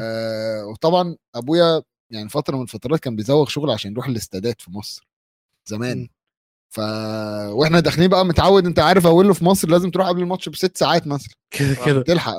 آه 0.00 0.66
وطبعا 0.66 1.16
أبويا 1.34 1.82
يعني 2.10 2.28
فترة 2.28 2.56
من 2.56 2.62
الفترات 2.62 3.00
كان 3.00 3.16
بيزوغ 3.16 3.48
شغل 3.48 3.70
عشان 3.70 3.92
يروح 3.92 4.06
الاستادات 4.06 4.60
في 4.60 4.70
مصر 4.70 5.08
زمان. 5.66 6.08
ف 6.68 6.78
وإحنا 7.48 7.80
داخلين 7.80 8.08
بقى 8.08 8.24
متعود 8.26 8.66
أنت 8.66 8.78
عارف 8.78 9.06
أوله 9.06 9.32
في 9.34 9.44
مصر 9.44 9.68
لازم 9.68 9.90
تروح 9.90 10.08
قبل 10.08 10.20
الماتش 10.22 10.48
بست 10.48 10.76
ساعات 10.76 11.06
مثلا 11.06 11.34
كده 11.50 11.74
كده 11.86 12.02
تلحق 12.02 12.34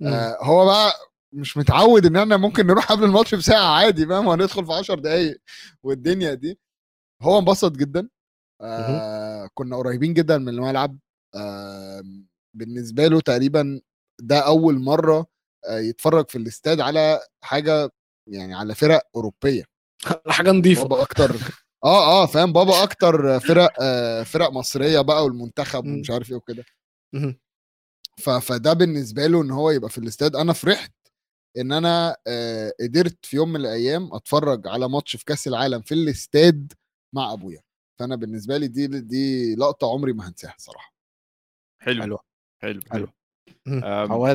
مم. 0.00 0.08
آه 0.08 0.38
هو 0.40 0.64
بقى 0.66 0.92
مش 1.32 1.56
متعود 1.56 2.06
إن 2.06 2.16
إحنا 2.16 2.36
ممكن 2.36 2.66
نروح 2.66 2.92
قبل 2.92 3.04
الماتش 3.04 3.34
بساعة 3.34 3.66
عادي 3.76 4.06
فاهم؟ 4.06 4.26
وهندخل 4.26 4.66
في 4.66 4.72
10 4.72 4.94
دقايق 4.94 5.40
والدنيا 5.82 6.34
دي. 6.34 6.58
هو 7.22 7.38
انبسط 7.38 7.72
جدا. 7.72 8.08
آه 8.60 9.48
كنا 9.54 9.76
قريبين 9.76 10.14
جدا 10.14 10.38
من 10.38 10.48
الملعب. 10.48 10.98
آه 11.34 12.02
بالنسبة 12.56 13.06
له 13.06 13.20
تقريبا 13.20 13.80
ده 14.20 14.38
أول 14.38 14.78
مرة 14.78 15.26
آه 15.68 15.78
يتفرج 15.78 16.30
في 16.30 16.38
الاستاد 16.38 16.80
على 16.80 17.20
حاجة 17.44 17.90
يعني 18.28 18.54
على 18.54 18.74
فرق 18.74 19.02
أوروبية. 19.16 19.64
حاجة 20.28 20.50
نظيفة. 20.50 20.82
بابا 20.82 21.02
أكتر. 21.02 21.36
آه 21.84 22.22
آه 22.22 22.26
فاهم؟ 22.26 22.52
بابا 22.52 22.82
أكتر 22.82 23.40
فرق 23.40 23.70
آه 23.80 24.22
فرق 24.22 24.50
مصرية 24.50 25.00
بقى 25.00 25.24
والمنتخب. 25.24 25.86
ومش 25.86 26.10
عارف 26.10 26.30
إيه 26.30 26.36
وكده. 26.36 26.64
فده 28.40 28.72
بالنسبة 28.72 29.26
له 29.26 29.42
إن 29.42 29.50
هو 29.50 29.70
يبقى 29.70 29.90
في 29.90 29.98
الاستاد. 29.98 30.36
أنا 30.36 30.52
فرحت 30.52 30.92
إن 31.60 31.72
أنا 31.72 32.16
آه، 32.26 32.72
قدرت 32.80 33.26
في 33.26 33.36
يوم 33.36 33.48
من 33.48 33.60
الأيام 33.60 34.14
أتفرج 34.14 34.66
على 34.68 34.88
ماتش 34.88 35.16
في 35.16 35.24
كأس 35.24 35.48
العالم 35.48 35.82
في 35.82 35.94
الاستاد 35.94 36.72
مع 37.14 37.32
أبويا. 37.32 37.62
فأنا 37.98 38.16
بالنسبة 38.16 38.56
لي 38.56 38.68
دي 38.68 38.86
دي 38.86 39.54
لقطة 39.54 39.92
عمري 39.92 40.12
ما 40.12 40.28
هنساها 40.28 40.54
صراحة 40.58 40.94
حلو 41.82 42.02
حلو. 42.02 42.18
حلو 42.62 42.80
حلو. 42.90 43.08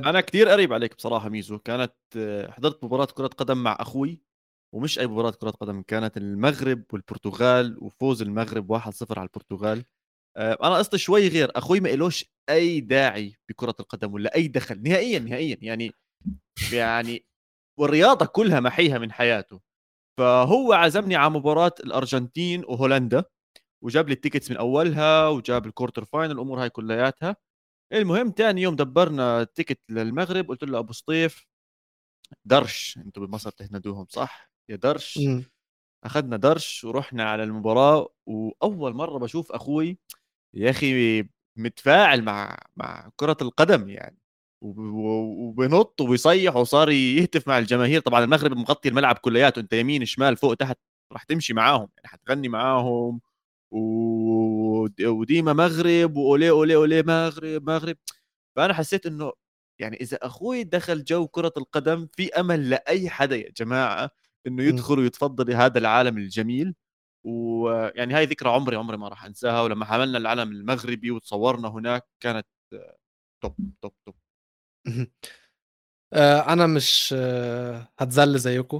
أنا 0.09 0.21
كثير 0.21 0.49
قريب 0.49 0.73
عليك 0.73 0.95
بصراحة 0.95 1.29
ميزو. 1.29 1.59
كانت 1.59 1.93
حضرت 2.49 2.83
مباراة 2.83 3.05
كرة 3.05 3.27
قدم 3.27 3.63
مع 3.63 3.77
أخوي 3.79 4.21
ومش 4.75 4.99
أي 4.99 5.07
مباراة 5.07 5.31
كرة 5.31 5.49
قدم 5.49 5.81
كانت 5.81 6.17
المغرب 6.17 6.83
والبرتغال 6.93 7.83
وفوز 7.83 8.21
المغرب 8.21 8.69
1-0 8.71 9.19
على 9.19 9.27
البرتغال. 9.27 9.85
أنا 10.37 10.77
قصتي 10.77 10.97
شوي 10.97 11.27
غير 11.27 11.51
أخوي 11.55 11.79
ما 11.79 11.93
إلوش 11.93 12.25
أي 12.49 12.79
داعي 12.79 13.35
بكرة 13.49 13.75
القدم 13.79 14.13
ولا 14.13 14.35
أي 14.35 14.47
دخل 14.47 14.83
نهائيا 14.83 15.19
نهائيا. 15.19 15.57
يعني 15.61 15.91
يعني 16.73 17.25
والرياضة 17.79 18.25
كلها 18.25 18.59
محيها 18.59 18.97
من 18.97 19.11
حياته. 19.11 19.61
فهو 20.19 20.73
عزمني 20.73 21.15
على 21.15 21.29
مباراة 21.29 21.71
الأرجنتين 21.79 22.65
وهولندا 22.65 23.23
وجاب 23.83 24.07
لي 24.09 24.13
ال 24.13 24.18
tickets 24.18 24.51
من 24.51 24.57
أولها 24.57 25.27
وجاب 25.27 25.65
ال 25.65 25.70
quarter 25.70 26.05
final 26.05 26.31
الأمور 26.31 26.63
هاي 26.63 26.69
كلياتها. 26.69 27.35
المهم 27.93 28.31
تاني 28.31 28.61
يوم 28.61 28.75
دبرنا 28.75 29.43
ticket 29.43 29.79
للمغرب 29.89 30.47
قلت 30.49 30.63
له 30.63 30.79
أبو 30.79 30.93
سطيف 30.93 31.47
درش 32.45 32.97
أنتم 32.97 33.25
بمصر 33.25 33.51
تهندوهم 33.51 34.05
صح؟ 34.09 34.51
يا 34.69 34.75
درش. 34.75 35.17
مم. 35.17 35.45
أخذنا 36.05 36.37
درش 36.37 36.83
ورحنا 36.83 37.23
على 37.29 37.43
المباراة 37.43 38.09
وأول 38.25 38.93
مرة 38.93 39.17
بشوف 39.19 39.51
أخوي 39.51 39.97
يا 40.55 40.69
أخي 40.69 41.23
متفاعل 41.57 42.21
مع 42.23 42.57
مع 42.75 43.09
كرة 43.15 43.37
القدم 43.41 43.89
يعني. 43.89 44.17
وبنط 44.63 46.01
وبيصيح 46.01 46.55
وصار 46.55 46.89
يهتف 46.91 47.47
مع 47.47 47.57
الجماهير. 47.59 48.01
طبعا 48.01 48.23
المغرب 48.23 48.57
مغطي 48.57 48.89
الملعب 48.89 49.15
كلياته. 49.17 49.59
انت 49.59 49.73
يمين 49.73 50.05
شمال 50.05 50.37
فوق 50.37 50.53
تحت 50.55 50.77
راح 51.11 51.23
تمشي 51.23 51.53
معاهم. 51.53 51.89
يعني 51.97 52.07
حتغني 52.07 52.49
معاهم. 52.49 53.21
و... 53.71 53.79
وديما 55.01 55.53
مغرب 55.53 56.17
وأولي 56.17 56.49
أولي 56.49 56.75
أولي 56.75 57.03
مغرب 57.03 57.69
مغرب. 57.69 57.97
فأنا 58.55 58.73
حسيت 58.73 59.05
إنه 59.05 59.31
يعني 59.79 59.97
إذا 60.01 60.17
أخوي 60.21 60.63
دخل 60.63 61.03
جو 61.03 61.27
كرة 61.27 61.53
القدم 61.57 62.07
في 62.17 62.33
أمل 62.33 62.69
لأي 62.69 63.09
حدا 63.09 63.35
يا 63.35 63.51
جماعة 63.57 64.09
إنه 64.47 64.63
يدخل 64.63 64.99
ويتفضل 64.99 65.53
هذا 65.53 65.79
العالم 65.79 66.17
الجميل. 66.17 66.75
ويعني 67.25 68.13
هاي 68.13 68.25
ذكرى 68.25 68.49
عمري 68.49 68.75
عمري 68.77 68.97
ما 68.97 69.07
راح 69.07 69.25
أنساها. 69.25 69.61
ولما 69.61 69.85
حملنا 69.85 70.17
العلم 70.17 70.51
المغربي 70.51 71.11
وتصورنا 71.11 71.67
هناك 71.69 72.07
كانت 72.19 72.47
توب 73.41 73.55
توب 73.81 73.93
توب 74.05 74.15
آه 76.13 76.53
أنا 76.53 76.67
مش 76.67 77.15
آه 77.17 77.87
هتذل 77.99 78.39
زيكم. 78.39 78.79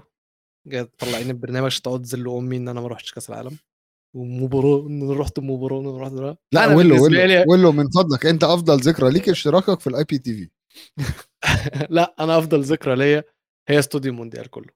جاي 0.67 0.83
طلعين 0.83 1.29
البرنامج 1.29 1.65
عشان 1.65 1.81
تقعد 1.81 2.01
تذل 2.01 2.29
أمي 2.29 2.57
إن 2.57 2.67
أنا 2.67 2.81
ما 2.81 2.87
رحتش 2.87 3.11
كأس 3.13 3.29
العالم. 3.29 3.57
ومباراه 4.15 4.87
إن 4.87 5.01
أنا 5.01 5.19
رحت 5.19 5.39
مباراه 5.39 5.79
إن 5.81 5.87
أنا 5.87 5.97
رحت. 6.03 6.11
لا 6.51 6.65
أنا 6.65 6.75
ولو 6.75 6.89
بالنسبة 6.95 7.03
ولو 7.05 7.25
لي- 7.25 7.45
ولو 7.47 7.71
من 7.71 7.89
فضلك. 7.89 8.25
أنت 8.25 8.43
أفضل 8.43 8.77
ذكرى 8.79 9.11
ليك 9.11 9.29
اشتراكك 9.29 9.79
في 9.79 9.87
ال 9.87 10.03
IPTV 10.03 10.49
لا 11.89 12.15
أنا 12.19 12.37
أفضل 12.37 12.61
ذكرى 12.61 12.95
ليا 12.95 13.23
هي 13.67 13.79
استوديو 13.79 14.13
مونديال 14.13 14.49
كله. 14.49 14.69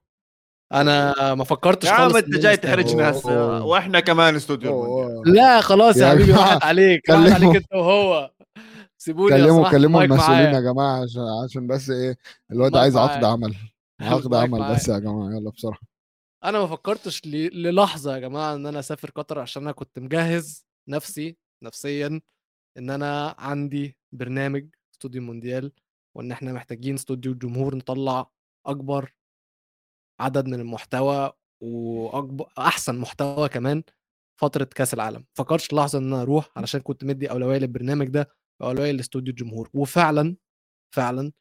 أنا 0.72 1.14
ما 1.34 1.44
فكرتش 1.44 1.86
يا 1.86 1.92
عم 1.92 1.98
خالص 2.12 2.16
أنت 2.24 2.34
جاي. 2.36 2.56
تحرجنا. 2.56 3.10
هسه 3.10 3.64
وإحنا 3.64 4.00
كمان 4.00 4.36
استوديو. 4.36 5.22
لا 5.24 5.60
خلاص 5.60 5.96
يا, 5.96 6.08
حبيبي 6.08 6.32
راحت 6.32 6.62
عليك 6.64 7.10
راحت 7.10 7.32
عليك 7.32 7.56
أنت 7.56 7.72
وهو. 7.74 8.30
سيبوني 8.98 9.36
كلموا 9.36 9.70
كلموا 9.70 10.02
المسؤولين. 10.04 10.54
يا 10.54 10.60
جماعة 10.60 11.02
عشان 11.02 11.22
عشان 11.44 11.66
بس 11.66 11.90
إيه 11.90 12.18
الواد 12.52 12.76
عايز 12.76 12.96
عقد. 12.96 13.24
عمل 13.24 13.54
عقد 14.00 14.34
عمل 14.34 14.58
معايا. 14.60 14.74
بس 14.74 14.88
يا 14.88 14.98
جماعة 14.98 15.30
يلا 15.30 15.50
بسرعة 15.50 15.78
أنا 16.44 16.58
ما 16.58 16.66
فكرتش 16.66 17.26
ل- 17.26 17.62
للحظة 17.62 18.14
يا 18.14 18.18
جماعة 18.18 18.54
إن 18.54 18.66
أنا 18.66 18.78
أسافر 18.78 19.10
قطر 19.10 19.38
عشان 19.38 19.62
أنا 19.62 19.72
كنت 19.72 19.98
مجهز 19.98 20.66
نفسي 20.88 21.36
نفسيا 21.64 22.20
إن 22.78 22.90
أنا 22.90 23.34
عندي 23.38 23.96
برنامج 24.12 24.68
استوديو 24.94 25.22
مونديال 25.22 25.72
وإن 26.16 26.32
إحنا 26.32 26.52
محتاجين 26.52 26.94
استوديو 26.94 27.32
الجمهور 27.32 27.74
نطلع 27.76 28.30
أكبر 28.66 29.14
عدد 30.20 30.46
من 30.46 30.54
المحتوى 30.54 31.32
واكبر 31.62 32.52
أحسن 32.58 32.98
محتوى 32.98 33.48
كمان 33.48 33.82
فترة 34.40 34.64
كأس 34.64 34.94
العالم 34.94 35.24
فكرتش 35.38 35.72
لحظة 35.72 35.98
إن 35.98 36.12
أنا 36.12 36.22
أروح 36.22 36.50
علشان 36.56 36.80
كنت 36.80 37.04
مدي 37.04 37.30
أولوية 37.30 37.58
للبرنامج 37.58 38.06
ده 38.08 38.28
واولويه 38.60 38.90
لاستوديو 38.92 39.30
الجمهور. 39.30 39.70
وفعلا 39.74 40.36
فعلا 40.94 41.32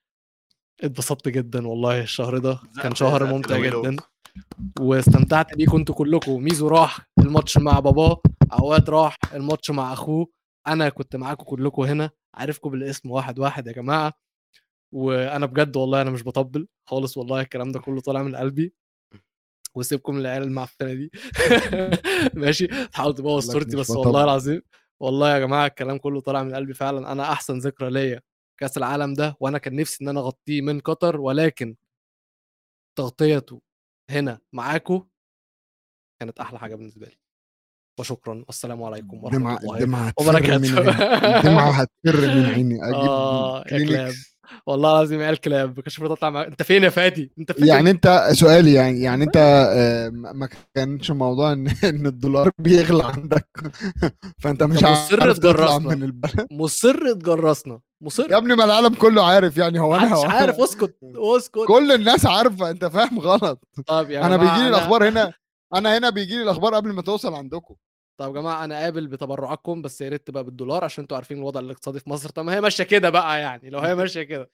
اتبسطت 0.84 1.27
جدا 1.30 1.68
والله 1.68 2.02
الشهر 2.02 2.38
ده. 2.38 2.60
كان 2.84 2.95
شهر 2.95 3.26
ممتع. 3.26 3.57
جدا. 3.60 3.95
واستمتعت 4.80 5.56
بيكم 5.57 5.77
أنتوا 5.77 5.95
كلكم. 5.95 6.44
ميزو 6.44 6.68
راح 6.68 6.99
الماتش 7.19 7.57
مع 7.57 7.80
باباه 7.80 8.22
عواد 8.52 8.89
راح 8.89 9.18
الماتش 9.34 9.72
مع 9.72 9.94
أخوه. 9.94 10.27
أنا 10.68 10.89
كنت 10.89 11.15
معاكم 11.15 11.44
كلكم 11.44 11.81
هنا. 11.81 12.10
عارفكم 12.35 12.69
بالاسم 12.69 13.11
واحد 13.11 13.39
واحد 13.39 13.68
يا 13.68 13.72
جماعة. 13.72 14.14
وأنا 14.94 15.45
بجد 15.45 15.77
والله 15.77 16.02
أنا 16.02 16.10
مش 16.10 16.23
بطبل 16.23 16.68
خالص 16.89 17.18
والله 17.18 17.41
الكلام 17.41 17.72
ده 17.72 17.80
كله 17.80 18.02
طالع 18.02 18.23
من 18.23 18.35
قلبي. 18.35 18.73
وسيبكم 19.76 20.18
العيال 20.18 20.44
المعفنة 20.44 20.94
دي. 20.94 21.11
ماشي. 22.41 22.68
تحاول 22.68 23.15
تبوظ 23.15 23.52
صورتي 23.52 23.77
بس. 23.77 23.89
والله 23.89 24.23
العظيم. 24.23 24.61
والله 25.02 25.34
يا 25.34 25.40
جماعة 25.40 25.65
الكلام 25.68 25.98
كله 25.98 26.22
طالع 26.22 26.44
من 26.44 26.56
قلبي 26.56 26.74
فعلا 26.74 27.11
أنا 27.11 27.32
أحسن 27.32 27.57
ذكرى 27.57 27.90
ليا 27.90 28.22
كأس 28.60 28.78
العالم 28.78 29.14
ده 29.14 29.36
وأنا 29.40 29.57
كان 29.57 29.76
نفسي 29.76 30.03
إن 30.03 30.10
أنا 30.10 30.19
أغطيه 30.19 30.61
من 30.61 30.80
قطر 30.80 31.22
ولكن 31.22 31.76
تغطيته 32.98 33.61
هنا 34.11 34.40
معاكم 34.53 35.07
كانت 36.22 36.40
أحلى 36.40 36.60
حاجة 36.60 36.76
بالنسبة 36.76 37.07
لي 37.07 37.18
وشكرا 37.99 38.44
والسلام 38.48 38.84
عليكم 38.84 39.24
ورحمة 39.24 39.57
الله 39.57 40.14
وبركاته. 40.19 40.53
عيني 40.53 41.38
الدمعة 41.38 41.72
هتفر 41.72 42.18
من 42.36 42.45
عيني 42.45 42.76
أجيب 42.84 43.10
آه، 43.11 43.64
كلينكس. 43.64 44.36
والله 44.65 44.91
العظيم 44.91 45.22
عيال 45.22 45.38
كلاب 45.38 45.69
ما 45.78 45.82
كانش 45.84 46.02
أطلع 46.02 46.30
معاك 46.30 46.48
أنت 46.48 46.64
فين 46.64 46.84
يا 46.84 46.90
فادي؟ 46.90 47.32
أنت 47.40 47.52
فين؟ 47.52 47.68
يعني 47.68 47.91
أنت 47.91 48.28
سؤالي 48.32 48.74
يعني 48.74 49.02
يعني 49.02 49.24
أنت 49.24 49.38
آه، 49.38 50.10
ما 50.10 50.34
ما 50.34 50.49
كانش 50.76 51.11
موضوع 51.11 51.53
ان 51.53 51.68
إن 51.84 52.06
الدولار 52.06 52.52
بيغلى 52.60 53.03
عندك. 53.03 53.48
فأنت 54.41 54.64
مش 54.64 54.84
مصر 54.84 55.22
عارف 55.22 55.38
تطلع 55.38 55.52
تجرسنا. 55.53 55.95
من 55.95 56.03
البلد. 56.03 56.48
مصر 56.52 57.14
تجرسنا. 57.14 57.80
مصر. 58.02 58.32
يا 58.32 58.38
ابني 58.38 58.56
ما 58.56 58.64
العالم 58.64 58.94
كله 58.94 59.26
عارف 59.26 59.57
يعني 59.57 59.80
هو 59.80 59.95
أنا 59.95 60.14
هو. 60.15 60.24
عارف. 60.24 60.60
اسكت 60.60 60.95
اسكت. 61.38 61.60
كل 61.68 61.91
الناس 61.91 62.26
عارفة 62.26 62.69
أنت 62.69 62.86
فاهم 62.86 63.19
غلط. 63.19 63.60
طب 63.88 64.10
يا 64.11 64.26
أنا 64.26 64.38
بيجي 64.38 64.61
لي 64.64 64.68
الأخبار 64.68 65.10
هنا 65.10 65.34
أنا 65.76 65.98
هنا 65.98 66.10
بيجي 66.10 66.36
لي 66.38 66.44
الأخبار 66.44 66.76
قبل 66.76 66.94
ما 66.94 67.02
توصل 67.02 67.34
عندكم. 67.34 67.76
طب 68.18 68.27
يا 68.35 68.41
جماعة 68.41 68.64
أنا 68.64 68.76
قابل 68.80 69.07
بتبرعاتكم 69.07 69.81
بس 69.81 70.02
يا 70.02 70.10
ريت 70.10 70.27
تبقى 70.27 70.44
بالدولار 70.44 70.84
عشان 70.84 71.02
أنتوا 71.03 71.18
عارفين 71.18 71.38
الوضع 71.38 71.60
الاقتصادي 71.60 71.99
في 71.99 72.10
مصر. 72.10 72.30
طب 72.30 72.44
ما 72.45 72.56
هي 72.56 72.61
ماشية 72.61 72.84
كده 72.84 73.10
بقى 73.10 73.41
يعني 73.41 73.69
لو 73.69 73.80
هي 73.80 73.95
ماشية 73.95 74.23
كده. 74.23 74.52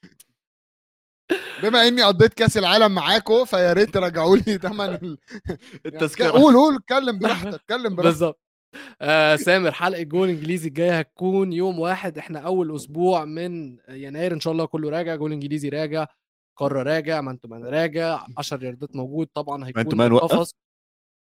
بما 1.63 1.87
إني 1.87 2.03
قضيت 2.03 2.33
كأس 2.33 2.57
العالم 2.57 2.95
معاكم 2.95 3.45
فيا 3.45 3.73
ريت 3.73 3.89
ترجعوا 3.93 4.37
لي 4.37 4.57
ثمن 4.57 4.89
ال... 5.03 5.17
التذكرة. 5.85 6.31
قول 6.31 6.53
قول 6.55 6.75
اتكلم 6.75 7.19
براحتك 7.19 7.53
اتكلم 7.61 7.95
براحتك. 7.95 8.03
بالظبط. 8.03 8.39
آه 9.01 9.35
سامر 9.35 9.71
حلقة 9.71 10.03
جول 10.03 10.29
إنجليزي 10.29 10.67
الجاية 10.67 10.99
هتكون 10.99 11.53
يوم 11.53 11.79
واحد. 11.79 12.17
إحنا 12.17 12.39
أول 12.39 12.75
أسبوع 12.75 13.25
من 13.25 13.77
يناير 13.89 14.33
إن 14.33 14.39
شاء 14.39 14.53
الله 14.53 14.65
كله 14.65 14.89
راجع 14.89 15.15
جول 15.15 15.31
إنجليزي 15.31 15.69
راجع 15.69 16.05
قارة 16.57 16.83
راجع 16.83 17.21
مان 17.21 17.39
تو 17.39 17.47
مان 17.47 17.65
راجع 17.65 18.25
10 18.37 18.65
ياردات 18.65 18.95
موجود 18.95 19.27
طبعا 19.33 19.67
هيكون 19.67 19.87
تو 19.89 19.95
مان 19.95 20.11
وقف؟ 20.11 20.33
القفص. 20.33 20.55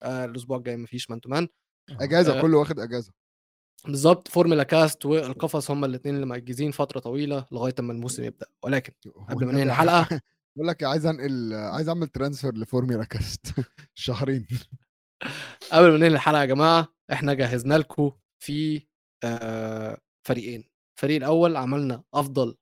آه 0.03 0.25
الأسبوع 0.25 0.59
الجاي 0.59 0.77
مفيش 0.77 1.11
مان 1.11 1.21
تو 1.21 1.29
مان. 1.29 1.49
أجازة 1.91 2.39
آه. 2.39 2.43
كله 2.43 2.59
واخد 2.59 2.79
أجازة. 2.81 3.13
بالظبط 3.85 4.29
فورمولا 4.29 4.63
كاست 4.63 5.07
والقفص 5.07 5.71
هم 5.71 5.85
الاثنين 5.85 6.15
اللي 6.15 6.27
مأجزين 6.27 6.71
فترة 6.71 7.01
طويلة 7.01 7.47
لغاية 7.53 7.75
أما 7.79 7.93
الموسم 7.93 8.25
يبدأ. 8.25 8.47
ولكن 8.63 8.93
قبل 9.31 9.47
ما 9.47 9.53
ننهي 9.53 9.63
الحلقة 9.63 10.09
بقول 10.57 10.69
لك 10.69 10.83
عايز 10.85 11.07
أنقل 11.07 11.55
عايز 11.55 11.89
أعمل 11.89 12.09
ترانسفير 12.09 12.55
لفورميلا 12.55 13.05
كاست 13.05 13.47
شهرين. 13.95 14.47
قبل 15.73 15.91
ما 15.91 15.97
ننهي 15.97 16.09
الحلقة 16.09 16.41
يا 16.41 16.45
جماعة 16.47 16.89
إحنا 17.13 17.35
جهزنا 17.35 17.75
لكم 17.79 18.13
في 18.43 18.87
آه، 19.25 19.99
فريقين. 20.27 20.65
الفريق 20.97 21.17
الأول 21.17 21.57
عملنا 21.57 22.03
أفضل 22.15 22.57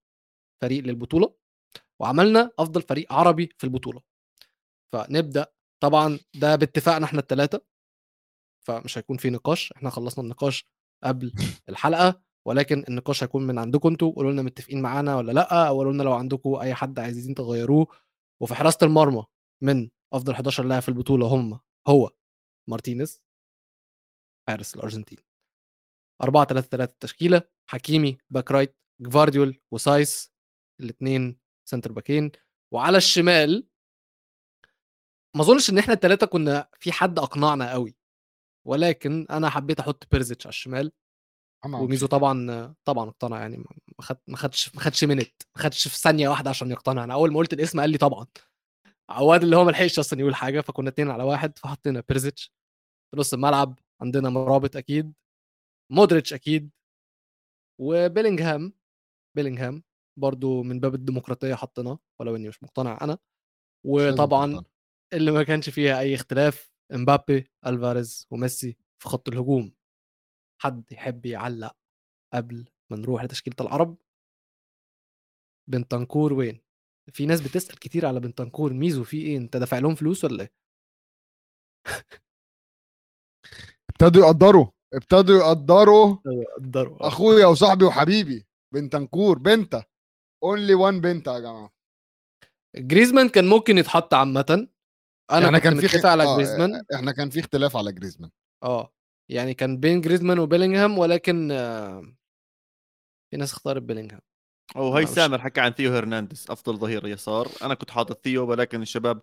فريق 0.63 0.85
للبطولة 0.85 1.35
وعملنا 2.01 2.51
أفضل 2.59 2.83
فريق 2.83 3.13
عربي 3.13 3.49
في 3.59 3.65
البطولة. 3.65 4.01
فنبدأ. 4.93 5.47
طبعا 5.83 6.19
ده 6.35 6.57
باتفاقنا 6.57 7.05
إحنا 7.07 7.21
الثلاثه 7.21 7.61
فمش 8.61 8.99
هيكون 8.99 9.17
في 9.17 9.31
نقاش 9.31 9.73
إحنا 9.73 9.91
خلصنا 9.91 10.25
النقاش 10.25 10.65
قبل 11.05 11.33
الحلقة 11.69 12.23
ولكن 12.47 12.85
النقاش 12.89 13.23
هيكون 13.25 13.47
من 13.47 13.59
عندكم 13.59 13.89
أنتوا 13.89 14.13
قولوا 14.13 14.33
لنا 14.33 14.43
متفقين 14.43 14.83
معانا 14.83 15.17
ولا 15.17 15.33
لأ 15.33 15.69
أو 15.69 15.77
قولوا 15.77 15.93
لنا 15.93 16.03
لو 16.03 16.13
عندكم 16.13 16.55
أي 16.55 16.75
حد 16.75 16.99
عايزين 16.99 17.35
تغيروه. 17.35 17.87
وفي 18.43 18.55
حراسة 18.55 18.79
المرمى 18.83 19.25
من 19.63 19.91
أفضل 20.13 20.33
11 20.33 20.65
لاعب 20.65 20.83
في 20.83 20.89
البطولة 20.89 21.27
هم 21.27 21.61
هو 21.89 22.11
مارتينيز 22.69 23.23
حارس 24.49 24.75
الأرجنتين. 24.75 25.19
4 26.23 26.45
3 26.45 26.69
3 26.69 26.93
التشكيلة 26.93 27.43
حكيمي 27.71 28.19
back 28.31 28.51
right 28.51 28.77
جفارديول 29.01 29.61
وسايس 29.73 30.33
الاثنين 30.81 31.39
سنتر 31.69 31.93
باكين. 31.93 32.33
وعلى 32.73 32.97
الشمال 32.97 33.67
ما 35.37 35.43
أظنش 35.43 35.71
إن 35.71 35.79
إحنا 35.79 35.95
الثلاثه 35.95 36.27
كنا 36.27 36.69
في 36.81 36.93
حد 36.93 37.19
أقنعنا 37.19 37.73
قوي. 37.73 38.00
ولكن 38.67 39.27
أنا 39.31 39.49
حبيت 39.51 39.81
أحط 39.81 40.07
بيرزيتش 40.13 40.47
على 40.47 40.51
الشمال 40.53 40.93
وميزو 41.83 42.07
طبعا 42.07 42.75
طبعا 42.85 43.09
اقتنع 43.09 43.41
يعني 43.41 43.57
ما 44.29 44.37
خدش 44.37 44.75
ما 44.75 44.81
خدش 44.81 45.05
منت 45.05 45.43
ما 45.57 45.63
خدش 45.63 45.89
في 45.89 45.99
ثانية 45.99 46.29
واحدة 46.29 46.51
عشان 46.51 46.71
يقتنع. 46.71 47.05
أنا 47.05 47.15
أول 47.15 47.33
ما 47.33 47.39
قلت 47.39 47.53
الاسم 47.53 47.81
قال 47.81 47.91
لي 47.91 47.99
طبعا. 47.99 48.27
عواد 49.11 49.43
اللي 49.43 49.57
هو 49.57 49.65
ما 49.65 49.71
لحقش 49.71 49.99
أصلا 49.99 50.21
يقول 50.21 50.35
حاجة 50.35 50.61
فكنا 50.61 50.89
اتنين 50.89 51.11
على 51.11 51.23
واحد 51.25 51.59
فحطينا 51.59 52.03
بيرزيتش 52.09 52.53
في 53.15 53.21
نص 53.21 53.35
الملعب 53.35 53.79
عندنا 54.03 54.31
مرابط 54.31 54.77
أكيد 54.77 55.13
مودريتش 55.93 56.33
أكيد 56.33 56.71
وبيلينغهام 57.81 58.73
بيلينغهام 59.37 59.83
برضو 60.19 60.63
من 60.63 60.81
باب 60.81 60.95
الديمقراطية 60.95 61.55
حطيناه 61.55 61.99
ولو 62.21 62.37
إني 62.37 62.49
مش 62.49 62.63
مقتنع 62.63 62.99
أنا. 63.03 63.19
وطبعا 63.87 64.65
اللي 65.13 65.31
ما 65.31 65.43
كانش 65.43 65.71
فيها 65.71 65.99
أي 66.01 66.15
اختلاف 66.15 66.70
إمبابي 66.95 67.51
ألفاريز 67.67 68.27
وميسي 68.31 68.77
في 69.03 69.09
خط 69.09 69.29
الهجوم. 69.29 69.73
حد 70.63 70.93
يحب 70.93 71.27
يعلق 71.27 71.77
قبل 72.35 72.69
ما 72.91 72.97
نروح 72.97 73.25
لتشكيلة 73.25 73.57
العرب؟ 73.61 73.97
بنتنكور 75.71 76.33
وين؟ 76.33 76.61
في 77.13 77.27
ناس 77.27 77.41
بتسأل 77.41 77.79
كتير 77.79 78.07
على 78.07 78.21
بنتنكور 78.21 78.73
ميزو 78.73 79.05
في 79.05 79.17
إيه؟ 79.23 79.37
أنت 79.37 79.57
دافع 79.57 79.79
لهم 79.79 79.95
فلوس 79.95 80.25
ولا 80.25 80.43
إيه؟ 80.43 80.53
ابتدوا 83.91 84.27
يقدروا 84.27 84.67
ابتدوا 84.95 85.37
يقدروا. 85.39 86.17
قدروا 86.59 87.07
أخويا 87.09 87.47
وصاحبي 87.47 87.85
وحبيبي 87.85 88.47
بنتنكور 88.75 89.39
بنتا. 89.39 89.85
only 90.45 90.75
one 90.75 91.01
بنتا 91.01 91.35
يا 91.35 91.39
جماعة. 91.41 91.73
جريزمان 92.77 93.29
كان 93.29 93.49
ممكن 93.49 93.79
يتحط 93.79 94.15
عامة. 94.15 94.69
أنا 95.33 95.59
كنت 95.59 95.63
كان 95.65 95.81
في 95.81 95.89
خ- 95.89 96.07
على 96.07 96.23
آه، 96.25 96.37
جريزمان؟ 96.37 96.83
إحنا 96.95 97.13
كان 97.13 97.31
في 97.31 97.41
اختلاف 97.41 97.77
على 97.77 97.93
جريزمان. 97.93 98.31
آه 98.63 98.95
يعني 99.31 99.55
كان 99.55 99.77
بين 99.81 100.01
جريزمان 100.01 100.39
وبيلينغهام 100.39 100.99
ولكن 100.99 101.51
آه، 101.53 102.01
في 103.31 103.37
ناس 103.37 103.53
اختارت 103.53 103.83
بيلينغهام. 103.83 104.21
أو 104.77 104.97
هي 104.97 105.07
سامر 105.07 105.41
حكى 105.41 105.61
عن 105.61 105.71
ثيو 105.71 105.93
هرنانديز 105.95 106.47
أفضل 106.51 106.77
ظهير 106.77 107.07
يسار. 107.07 107.49
أنا 107.63 107.75
كنت 107.75 107.91
حاطط 107.91 108.25
ثيو 108.25 108.51
ولكن 108.51 108.83
الشباب 108.83 109.23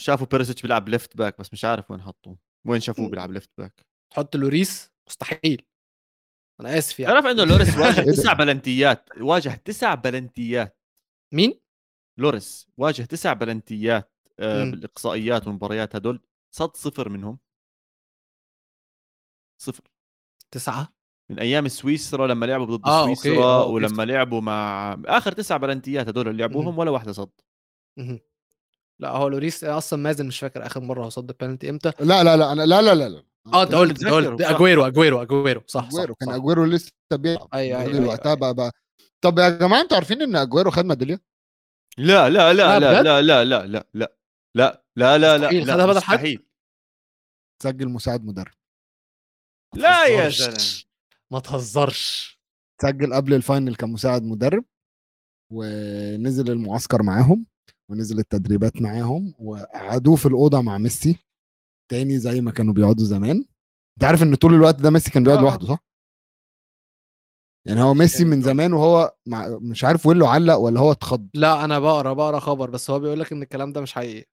شافوا 0.00 0.26
بيريسيتش 0.26 0.62
بيلعب 0.62 0.88
left 0.88 1.16
back 1.16 1.38
بس 1.40 1.52
مش 1.52 1.64
عارف 1.64 1.90
وين 1.90 2.02
حطوه. 2.02 2.38
وين 2.66 2.80
شافوه 2.80 3.08
بيلعب 3.08 3.32
left 3.32 3.50
back 3.58 3.86
تحط 4.12 4.36
لوريس؟ 4.36 4.90
مستحيل. 5.08 5.66
أنا 6.60 6.78
آسف 6.78 7.00
يعني. 7.00 7.14
تعرف 7.14 7.26
إنه 7.26 7.44
لوريس 7.44 7.68
واجه 7.78 8.00
إيه؟ 8.00 8.06
تسع 8.06 8.32
بلنتيات 8.32 9.08
واجه 9.20 9.48
تسع 9.64 9.94
بلنتيات. 9.94 10.78
مين؟ 11.34 11.60
لوريس 12.18 12.68
واجه 12.76 13.02
تسع 13.02 13.32
بلنتيات. 13.32 14.04
آه،. 14.04 14.09
بالاقصائيات 14.40 15.46
والمباريات 15.46 15.96
هدول 15.96 16.20
صد 16.50 16.76
صفر 16.76 17.08
منهم 17.08 17.38
صفر 19.58 19.84
تسعة 20.50 20.92
من 21.30 21.38
أيام 21.38 21.68
سويسرا 21.68 22.26
لما 22.26 22.46
لعبوا 22.46 22.76
ضد 22.76 22.86
آه، 22.86 23.00
okay، 23.00 23.14
سويسرا 23.14 23.44
آه، 23.44 23.62
okay. 23.62 23.72
ولما 23.72 24.02
لعبوا 24.02 24.40
مع 24.40 24.96
اخر 25.06 25.32
تسع 25.32 25.56
بلنتيات 25.56 26.08
هدول 26.08 26.28
اللي 26.28 26.40
لعبوهم 26.40 26.78
ولا 26.78 26.90
واحدة 26.90 27.12
صد. 27.12 27.30
لا 28.98 29.10
هو 29.10 29.28
لوريس 29.28 29.64
أصلا 29.64 29.98
مازن 30.02 30.26
مش 30.26 30.38
فاكر 30.38 30.66
اخر 30.66 30.80
مره 30.80 31.04
هو 31.04 31.08
صد 31.08 31.36
بينالتي 31.40 31.70
إمتى 31.70 31.92
لا 32.00 32.24
لا 32.24 32.36
لا 32.36 32.52
أنا 32.52 32.62
لا 32.66 32.82
لا 32.82 32.94
لا 32.94 33.08
لا 33.08 33.22
آه 33.54 33.62
انت 33.62 33.70
أنا 33.70 33.80
قلت 33.80 34.06
قلت 34.06 34.42
صح. 34.42 34.50
اجويرو 34.50 34.86
اجويرو 34.86 35.22
اجويرو 35.22 35.62
صح 35.66 35.84
اجويرو 35.88 36.14
كان. 36.14 36.28
اجويرو 36.28 36.64
لسه 36.64 36.92
بيلعب 37.12 37.48
الراجل 37.54 37.94
أيوة، 37.94 38.08
وقتها 38.08 38.34
بقى, 38.34 38.54
بقى 38.54 38.72
طب 39.20 39.38
يا 39.38 39.48
جماعة 39.48 39.80
أنتوا 39.80 39.96
عارفين 39.96 40.22
ان 40.22 40.36
اجويرو 40.36 40.70
خد 40.70 40.84
ميداليه 40.84 41.20
لا 41.98 42.30
لا 42.30 42.52
لا، 42.52 42.78
لا 42.78 43.02
لا؟ 43.02 43.22
لا 43.22 43.44
لا 43.44 43.66
لا 43.66 43.86
لا 43.94 44.12
لا 44.56 44.84
لا 44.96 45.18
لا 45.18 45.38
لا 45.38 45.50
لا 45.50 45.64
خدها 45.64 45.86
بدل 45.86 46.02
حد؟ 46.02 46.38
سجل 47.62 47.88
مساعد 47.88 48.24
مدرب. 48.24 48.52
لا 49.74 50.06
يا. 50.06 50.28
زلمة. 50.28 50.84
ما 51.32 51.40
تهزرش. 51.40 52.40
سجل 52.82 53.14
قبل 53.14 53.34
ال 53.34 53.41
final 53.41 53.74
كمساعد 53.76 54.22
مدرب 54.22 54.64
ونزل 55.52 56.50
المعسكر 56.50 57.02
معاهم 57.02 57.46
ونزل 57.90 58.18
التدريبات 58.18 58.82
معاهم 58.82 59.34
وقعدوه 59.38 60.16
في 60.16 60.26
الأوضة 60.26 60.60
مع 60.60 60.78
ميسي. 60.78 61.18
تاني 61.90 62.18
زي 62.18 62.40
ما 62.40 62.50
كانوا 62.50 62.74
بيقعدوا 62.74 63.04
زمان. 63.04 63.44
أنت 63.96 64.04
عارف 64.04 64.22
إن 64.22 64.34
طول 64.34 64.54
الوقت 64.54 64.80
ده 64.80 64.90
ميسي 64.90 65.10
كان 65.10 65.24
بيقعد 65.24 65.38
آه. 65.38 65.42
لوحده 65.42 65.66
صح؟ 65.66 65.78
يعني 67.66 67.82
هو 67.82 67.94
ميسي 67.94 68.24
من 68.24 68.42
زمان 68.42 68.72
وهو 68.72 69.16
مع 69.26 69.58
مش 69.62 69.84
عارف 69.84 70.06
ويلو 70.06 70.26
علق 70.26 70.54
ولا 70.54 70.80
هو 70.80 70.92
اتخض. 70.92 71.28
لا 71.34 71.64
أنا 71.64 71.78
بقرا 71.78 72.12
بقرا 72.12 72.40
خبر 72.40 72.70
بس 72.70 72.90
هو 72.90 73.00
بيقول 73.00 73.20
لك 73.20 73.32
إن 73.32 73.42
الكلام 73.42 73.72
ده 73.72 73.80
مش 73.80 73.92
حقيقي. 73.92 74.30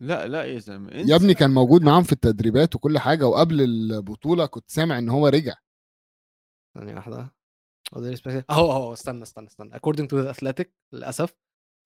لا 0.00 0.26
لا 0.26 0.44
يا 0.44 0.58
زلمة 0.58 0.90
يا 0.92 1.16
ابني 1.16 1.34
كان 1.34 1.50
موجود 1.50 1.82
معاهم 1.82 2.02
في 2.02 2.12
التدريبات 2.12 2.74
وكل 2.76 2.98
حاجة 2.98 3.26
وقبل 3.26 3.60
البطولة 3.60 4.46
كنت 4.46 4.70
سامع 4.70 4.98
إن 4.98 5.08
هو 5.08 5.28
رجع. 5.28 5.54
ثانية 6.74 6.94
واحدة. 6.94 7.32
أهو 8.50 8.72
أهو 8.72 8.92
استنى 8.92 9.22
استنى 9.22 9.46
استنى. 9.46 9.70
According 9.74 10.06
to 10.06 10.14
the 10.16 10.34
athletic 10.36 10.66
للأسف 10.92 11.34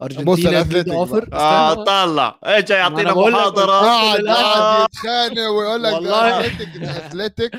Argentina 0.03 0.63
بقى. 0.63 1.07
offer. 1.07 1.35
آه. 1.35 1.85
طلع. 1.85 2.39
إيش 2.47 2.71
يعطينا 2.71 3.15
محاضرة؟ 3.15 3.81
قاعد. 3.81 4.21
قاعد 4.21 4.89
يتخانق 4.89 5.49
ويقول 5.51 5.83
لك 5.83 5.93
والله. 5.93 6.41
ده 6.41 6.47
Athletic 6.47 6.77
The 6.83 6.91
Athletic 7.07 7.55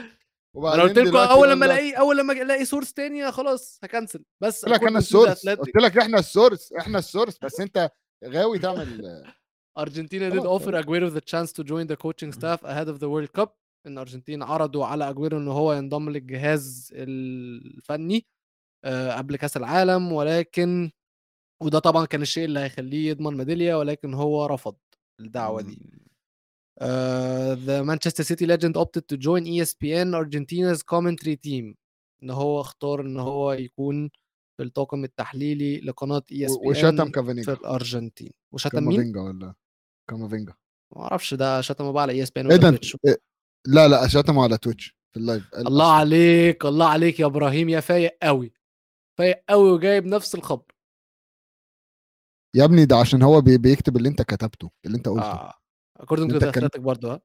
أنا 0.55 0.83
قلت 0.83 0.99
لكم 0.99 1.17
أول 1.17 1.49
لما 1.49 1.65
ألاقي 1.65 1.91
أول 1.91 2.17
لما 2.17 2.33
ألاقي 2.33 2.65
source 2.65 2.93
تاني 2.93 3.31
خلاص 3.31 3.79
هكنسل. 3.83 4.23
بس 4.41 4.65
قلت 4.65 4.73
لك 4.75 4.83
أنا 4.83 4.99
ال 4.99 5.05
source. 5.05 5.47
قلت 5.49 5.75
لك 5.77 5.97
إحنا 5.97 6.19
ال 6.19 6.27
source 6.27 6.73
إحنا 6.73 6.99
ال 6.99 7.05
source 7.05 7.37
بس 7.43 7.59
أنت 7.59 7.91
غاوي 8.25 8.59
تعمل 8.59 9.23
Argentina 9.77 10.29
did 10.29 10.33
خلاص، 10.33 10.61
offer 10.61 10.73
Aguero 10.83 11.09
the 11.09 11.21
chance 11.21 11.51
to 11.51 11.63
join 11.63 11.87
the 11.87 11.97
coaching 11.97 12.31
staff 12.31 12.63
ahead 12.63 12.87
of 12.87 12.99
the 12.99 13.09
World 13.09 13.31
Cup. 13.41 13.49
إن 13.87 13.97
أرجنتين 13.97 14.43
عرضوا 14.43 14.85
على 14.85 15.09
أجويرو 15.09 15.37
إن 15.37 15.47
هو 15.47 15.73
ينضم 15.73 16.09
للجهاز 16.09 16.93
الفني 16.95 18.25
آه، 18.85 19.11
قبل 19.17 19.35
كأس 19.35 19.57
العالم 19.57 20.11
ولكن 20.11 20.91
وده 21.63 21.79
طبعا 21.79 22.05
كان 22.05 22.21
الشيء 22.21 22.45
اللي 22.45 22.59
هيخليه 22.59 23.09
يضمن 23.09 23.37
ميدالية 23.37 23.75
ولكن 23.75 24.13
هو 24.13 24.45
رفض 24.45 24.75
الدعوة 25.19 25.61
دي. 25.61 25.79
the 27.65 27.83
Manchester 27.83 28.23
City 28.23 28.45
legend 28.45 28.75
opted 28.77 29.07
to 29.07 29.17
join 29.17 29.45
ESPN 29.45 30.13
Argentina's 30.13 30.83
commentary 30.83 31.35
team. 31.47 31.75
إن 32.23 32.29
هو 32.29 32.61
اختار 32.61 33.01
إن 33.01 33.19
هو 33.19 33.51
يكون 33.51 34.09
في 34.57 34.63
الطاقم 34.63 35.03
التحليلي 35.03 35.79
لقناة 35.81 36.23
ESPN 36.31 36.67
وشتم 36.67 37.05
في 37.05 37.11
كامافينجا 37.11 37.53
الأرجنتين. 37.53 38.31
وشتم 38.51 38.83
مين؟ 38.83 39.17
ولا؟ 39.17 39.53
كامافينجا. 40.09 40.53
ما 40.95 41.01
أعرفش 41.01 41.33
ده 41.33 41.61
شتمه 41.61 41.91
بقى 41.91 42.01
على 42.03 42.11
ESPN 42.13 42.45
إيه 42.45 42.53
ولا 42.53 42.61
ده؟ 42.63 42.69
Twitch 42.69 42.97
إيه؟ 43.05 43.17
لا 43.67 43.87
لا 43.87 44.07
شتمه 44.07 44.43
على 44.43 44.57
Twitch 44.57 44.97
في 45.13 45.19
ال 45.19 45.26
live 45.26 45.53
الله 45.55 45.85
أصلاً. 45.85 45.99
عليك 45.99 46.65
الله 46.65 46.87
عليك 46.89 47.19
يا 47.19 47.25
إبراهيم 47.25 47.69
يا 47.69 47.79
فايق 47.79 48.17
قوي 48.23 48.53
فايق 49.17 49.43
قوي 49.49 49.71
وجايب 49.71 50.05
نفس 50.05 50.35
الخبر. 50.35 50.71
يا 52.55 52.65
ابني 52.65 52.85
ده 52.85 52.95
عشان 52.97 53.21
هو 53.21 53.41
بي- 53.41 53.57
بيكتب 53.57 53.97
اللي 53.97 54.09
أنت 54.09 54.21
كتبته 54.21 54.71
اللي 54.85 54.97
أنت 54.97 55.07
قلته. 55.07 55.23
آه 55.31 55.53
according 55.99 56.17
to 56.17 56.21
أنت 56.33 56.43
the 56.45 56.49
كان- 56.51 56.63
athletic 56.67 56.79
برضه 56.79 57.13
ها 57.13 57.21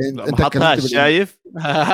أنت 0.00 0.56
بال- 0.56 0.90
شايف؟ 0.90 1.38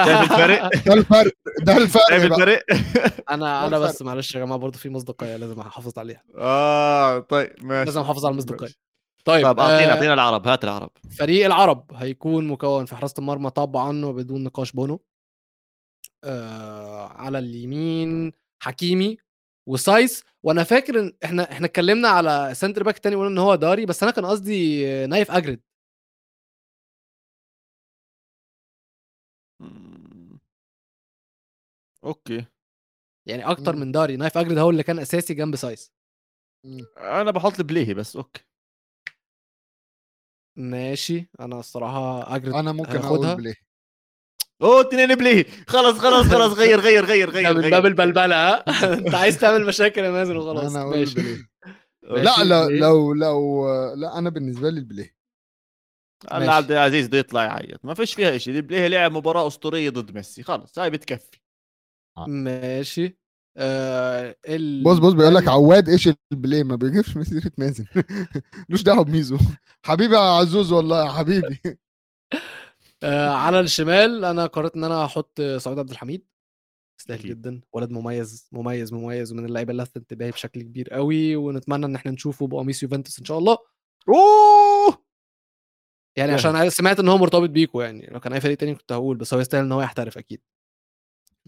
شايف 0.04 0.22
الفرق؟ 0.32 0.70
ده 0.86 0.94
الفرق 0.94 1.32
ده 1.62 1.76
الفرق 1.76 2.08
شايف. 2.10 2.24
الفرق؟ 2.24 2.64
أنا 3.30 3.66
أنا. 3.66 3.78
بس 3.78 4.02
معلش 4.02 4.34
يا 4.34 4.40
جماعة 4.40 4.58
برضه 4.58 4.78
في 4.78 4.88
مصداقية 4.90 5.36
لازم 5.36 5.60
أحافظ 5.60 5.98
عليها. 5.98 6.22
آه 6.38 7.18
طيب 7.18 7.52
ماشي. 7.64 7.84
لازم 7.84 8.00
أحافظ 8.00 8.26
على 8.26 8.32
المصداقية. 8.32 8.85
طيب 9.26 9.46
طيب 9.46 9.60
اعطينا 9.60 9.92
آه، 9.92 9.94
أعطينا 9.94 10.14
العرب 10.14 10.48
هات 10.48 10.64
العرب. 10.64 10.90
فريق 11.18 11.46
العرب 11.46 11.92
هيكون 11.94 12.48
مكون 12.48 12.84
في 12.86 12.96
حراسة 12.96 13.14
المرمى 13.18 13.50
طبعا 13.50 14.04
وبدون 14.04 14.44
نقاش 14.44 14.72
بونو 14.72 15.00
آه 16.24 17.06
على 17.06 17.38
اليمين 17.38 18.32
حكيمي 18.62 19.18
وسايس. 19.68 20.24
وأنا 20.42 20.64
فاكر 20.64 21.00
إن 21.00 21.12
إحنا 21.24 21.52
إحنا 21.52 21.66
اتكلمنا 21.66 22.08
على 22.08 22.54
centre 22.54 22.82
back 22.82 22.98
تاني 22.98 23.16
قلنا 23.16 23.28
إن 23.28 23.38
هو 23.38 23.54
داري 23.54 23.86
بس 23.86 24.02
أنا 24.02 24.12
كان 24.12 24.26
قصدي 24.26 24.86
نايف 25.06 25.30
أكرد. 25.30 25.60
okay. 32.04 32.46
يعني 33.26 33.44
أكتر. 33.50 33.76
من 33.76 33.92
داري 33.92 34.16
نايف 34.16 34.38
أكرد 34.38 34.58
هو 34.58 34.70
اللي 34.70 34.82
كان 34.82 34.98
أساسي 34.98 35.34
جنب 35.34 35.56
سايس. 35.56 35.92
أنا 36.96 37.30
بحط 37.30 37.58
البليهي 37.58 37.94
بس 37.94 38.16
أوكي. 38.16 38.55
ماشي. 40.56 41.28
أنا 41.40 41.60
الصراحة 41.60 42.36
اجرد 42.36 42.54
أنا 42.54 42.72
ممكن. 42.72 42.96
أقول 42.96 43.36
بليه. 43.36 43.54
أوه 44.62 44.80
اتنين 44.80 45.14
بليهي 45.14 45.44
خلاص 45.66 45.98
خلاص 45.98 46.26
خلاص 46.34 46.52
غير 46.52 46.80
غير 46.80 47.04
غير 47.04 47.30
ده 47.30 47.40
غير 47.40 47.54
من. 47.54 47.70
باب 47.70 47.86
البلبلة 47.86 48.36
ها؟ 48.36 48.64
أنت 48.94 49.14
عايز 49.14 49.38
تعمل 49.38 49.66
مشاكل 49.66 50.04
يا 50.04 50.10
مازن 50.10 50.36
وخلاص. 50.36 50.74
أنا 50.74 50.82
أقول 50.82 50.98
ماشي. 50.98 51.14
بليه. 51.14 51.48
ماشي، 52.02 52.44
لا 52.44 52.44
لو 52.44 52.66
بليه. 52.66 52.80
لو 52.80 53.12
لو 53.14 53.66
لا 53.94 54.18
أنا 54.18 54.30
بالنسبة 54.30 54.70
لي 54.70 54.78
البليه 54.80 55.16
ماشي. 56.32 56.50
عبد 56.50 56.72
العزيز 56.72 57.06
بده 57.08 57.18
يطلع 57.18 57.44
يعيط. 57.44 57.84
ما 57.84 57.94
فيش 57.94 58.14
فيها 58.14 58.38
شيء 58.38 58.54
البليهي 58.54 58.88
لعب 58.88 59.12
مباراة 59.12 59.46
أسطورية 59.46 59.90
ضد 59.90 60.14
ميسي. 60.14 60.42
خلاص 60.42 60.78
هاي 60.78 60.90
بتكفي. 60.90 61.40
ماشي. 62.28 63.18
آه 63.58 64.36
ال... 64.48 64.82
بص 64.82 64.98
بص 64.98 65.12
بيقول 65.12 65.34
لك 65.34 65.48
عواد 65.48 65.88
إيش 65.88 66.08
البليه 66.32 66.62
ما 66.62 66.76
بيجيبش 66.76 67.16
مسيرة 67.16 67.52
مازن. 67.58 67.84
ملوش 68.68 68.82
دعوة 68.82 69.04
بميزو. 69.04 69.38
حبيبي 69.84 70.14
يا 70.14 70.20
عزوز 70.20 70.72
والله 70.72 71.04
يا 71.04 71.10
حبيبي. 71.10 71.60
آه 73.02 73.30
على 73.30 73.60
الشمال 73.60 74.24
أنا 74.24 74.46
قررت 74.46 74.76
إن 74.76 74.84
أنا 74.84 75.04
أحط 75.04 75.40
سعود 75.40 75.78
عبد 75.78 75.90
الحميد. 75.90 76.26
يستاهل. 77.00 77.28
جدا. 77.28 77.60
ولد 77.72 77.90
مميز 77.90 78.48
مميز 78.52 78.92
مميز 78.92 79.32
ومن 79.32 79.44
اللعيبة 79.44 79.70
اللي 79.70 79.82
لفت 79.82 79.96
انتباهي 79.96 80.30
بشكل 80.30 80.62
كبير 80.62 80.88
قوي 80.90 81.36
ونتمنى 81.36 81.86
إن 81.86 81.94
إحنا 81.94 82.12
نشوفه 82.12 82.46
بقميص 82.46 82.82
يوفنتوس 82.82 83.18
إن 83.18 83.24
شاء 83.24 83.38
الله. 83.38 83.58
أوه! 84.08 85.04
يعني. 86.16 86.32
عشان 86.32 86.70
سمعت 86.70 87.00
إن 87.00 87.08
هو 87.08 87.18
مرتبط 87.18 87.50
بيكو 87.50 87.80
يعني. 87.80 88.06
لو 88.06 88.20
كان 88.20 88.32
أي 88.32 88.40
فريق 88.40 88.56
تاني 88.56 88.74
كنت 88.74 88.92
هقول 88.92 89.16
بس 89.16 89.34
هو 89.34 89.40
يستاهل 89.40 89.64
إن 89.64 89.72
هو 89.72 89.82
يحترف 89.82 90.18
أكيد. 90.18 90.40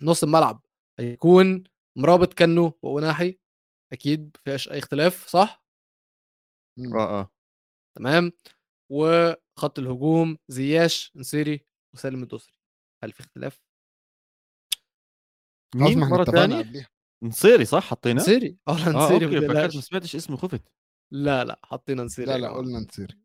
نص 0.02 0.22
الملعب 0.22 0.62
هيكون 0.98 1.64
مرابط 1.98 2.34
كنو 2.34 2.78
وأوناحي 2.82 3.38
أكيد 3.92 4.36
مفيهاش 4.40 4.70
أي 4.70 4.78
اختلاف 4.78 5.26
صح؟ 5.26 5.64
آه 6.78 7.20
آه. 7.20 7.30
تمام. 7.98 8.32
وخط 8.92 9.78
الهجوم 9.78 10.38
زياش 10.48 11.12
نصيري 11.16 11.66
وسالم 11.94 12.22
الدوسري. 12.22 12.58
هل 13.04 13.12
في 13.12 13.20
اختلاف؟ 13.20 13.62
مين 15.74 15.98
ما 15.98 16.24
ثانية 16.24 16.58
قبليها. 16.58 16.88
نصيري 17.22 17.64
صح؟ 17.64 17.82
حطينا 17.82 18.20
نصيري 18.20 18.58
آه 18.68 18.78
لا 18.78 18.86
آه 18.86 18.90
نصيري 18.90 19.24
okay 19.26 19.46
ما. 19.46 19.62
ما 19.62 19.68
سمعتش 19.68 20.16
اسمه 20.16 20.36
خفت. 20.36 20.72
لا 21.12 21.44
لا 21.44 21.60
حطينا 21.64 22.02
نصيري 22.02 22.32
لا 22.32 22.38
لا. 22.38 22.50
قلنا 22.50 22.78
نصير 22.78 23.18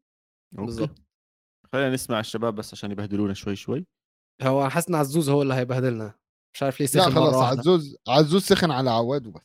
okay. 0.53 0.65
بالظبط. 0.65 1.01
خلينا 1.73 1.89
نسمع 1.89 2.19
الشباب 2.19 2.55
بس 2.55 2.73
عشان 2.73 2.91
يبهدلونا 2.91 3.33
شوي 3.33 3.55
شوي. 3.55 3.85
هو 4.41 4.61
أنا 4.61 4.69
حاسس 4.69 4.89
إن 4.89 4.95
عزوز 4.95 5.29
هو 5.29 5.41
اللي 5.41 5.53
هيبهدلنا. 5.53 6.19
مش 6.53 6.63
عارف 6.63 6.79
ليه 6.79 6.87
لا 6.87 6.91
سخن 7.01 7.11
خلاص 7.11 7.33
مره 7.33 7.37
واحدة. 7.37 7.59
عزوز 7.59 7.95
عزوز 8.07 8.43
سخن 8.43 8.71
على 8.71 8.89
عواد 8.89 9.27
وبس. 9.27 9.41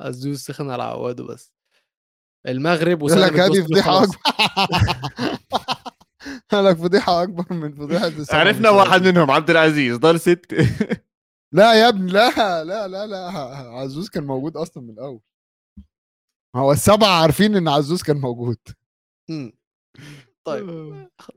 عزوز 0.00 0.38
سخن 0.40 0.70
على 0.70 0.82
عواده 0.82 1.24
بس 1.24 1.52
المغرب 2.46 3.02
وسالم 3.02 3.24
لك 3.24 3.40
هذه 3.40 3.62
فضيحة 3.62 3.90
خلاص. 3.92 4.08
أكبر. 4.10 5.38
قال 6.50 6.64
لك 6.64 6.76
فضيحة 6.76 7.22
أكبر 7.22 7.52
من 7.52 7.74
فضيحة 7.74 8.06
السبعة 8.18 8.38
عرفنا 8.40 8.70
واحد. 8.70 9.02
منهم 9.02 9.30
عبد 9.30 9.50
العزيز 9.50 9.96
ضل 9.96 10.20
ست 10.20 10.46
لا 11.54 11.74
يا 11.74 11.88
ابني 11.88 12.12
لا 12.12 12.64
لا 12.64 12.88
لا 12.88 13.06
لا 13.06 13.28
عزوز 13.70 14.08
كان 14.08 14.24
موجود 14.24 14.56
أصلا 14.56 14.82
من 14.82 14.90
الأول. 14.90 15.20
هو 16.56 16.72
السبعة 16.72 17.20
عارفين 17.22 17.56
إن 17.56 17.68
عزوز 17.68 18.02
كان 18.02 18.16
موجود. 18.16 18.58
طيب 20.44 20.66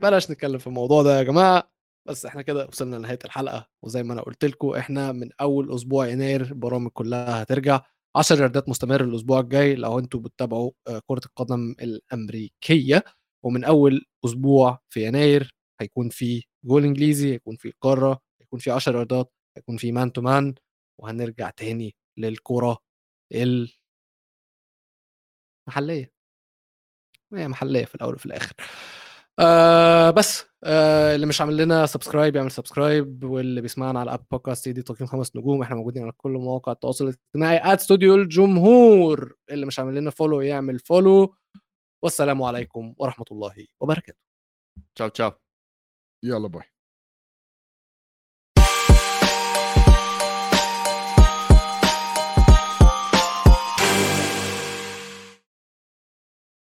بلاش 0.01 0.31
نتكلم 0.31 0.57
في 0.57 0.67
الموضوع 0.67 1.03
ده 1.03 1.17
يا 1.17 1.23
جماعة. 1.23 1.70
بس 2.07 2.25
إحنا 2.25 2.41
كده 2.41 2.65
وصلنا 2.67 2.95
لنهاية 2.95 3.19
الحلقة 3.25 3.67
وزي 3.83 4.03
ما 4.03 4.13
أنا 4.13 4.21
قلت 4.21 4.45
لكم 4.45 4.69
إحنا 4.69 5.11
من 5.11 5.29
أول 5.41 5.75
أسبوع 5.75 6.07
يناير 6.07 6.41
البرامج 6.41 6.91
كلها 6.91 7.41
هترجع. 7.43 7.81
10 8.15 8.35
ياردات 8.35 8.69
مستمر 8.69 9.03
الأسبوع 9.03 9.39
الجاي 9.39 9.75
لو 9.75 9.99
أنتوا 9.99 10.19
بتتابعوا 10.19 10.71
آه، 10.87 11.01
كرة 11.07 11.21
القدم 11.25 11.75
الأمريكية. 11.81 13.03
ومن 13.45 13.63
أول 13.63 14.05
أسبوع 14.25 14.79
في 14.89 15.05
يناير 15.07 15.55
هيكون 15.81 16.09
في 16.09 16.43
جول 16.65 16.83
إنجليزي 16.83 17.33
هيكون 17.33 17.55
في 17.57 17.73
قارة 17.81 18.19
هيكون 18.41 18.59
في 18.59 18.71
10 18.71 18.91
ياردات 18.93 19.31
هيكون 19.57 19.77
في 19.77 19.91
man 19.91 20.11
to 20.13 20.21
man 20.21 20.55
وهنرجع 21.01 21.49
تاني 21.49 21.95
للكرة 22.17 22.77
المحلية. 25.67 26.11
هي 27.33 27.47
محلية 27.47 27.85
في 27.85 27.95
الأول 27.95 28.13
وفي 28.15 28.25
الآخر. 28.25 28.53
آه 29.39 30.09
بس 30.11 30.43
آه 30.63 31.15
اللي 31.15 31.25
مش 31.25 31.41
عامل 31.41 31.57
لنا 31.57 31.85
subscribe 31.85 32.35
يعمل 32.35 32.51
subscribe 32.51 33.23
واللي 33.23 33.61
بيسمعنا 33.61 33.99
على 33.99 34.13
Apple 34.13 34.25
Podcast 34.31 34.69
يدي 34.69 34.81
تقييم 34.81 35.07
خمس 35.07 35.35
نجوم 35.35 35.61
إحنا 35.61 35.75
موجودين 35.75 36.03
على 36.03 36.11
كل 36.17 36.31
مواقع 36.31 36.71
التواصل 36.71 37.03
الاجتماعي 37.05 37.73
@استوديو 37.73 38.15
الجمهور 38.15 39.35
اللي 39.51 39.65
مش 39.65 39.79
عامل 39.79 39.95
لنا 39.95 40.09
follow 40.09 40.41
يعمل 40.41 40.79
follow 40.79 41.35
والسلام 42.03 42.43
عليكم 42.43 42.93
ورحمة 42.97 43.25
الله 43.31 43.53
وبركاته. 43.81 44.19
تشاو 44.95 45.07
تشاو. 45.09 45.31
يلا 46.23 46.47
bye. 46.47 46.70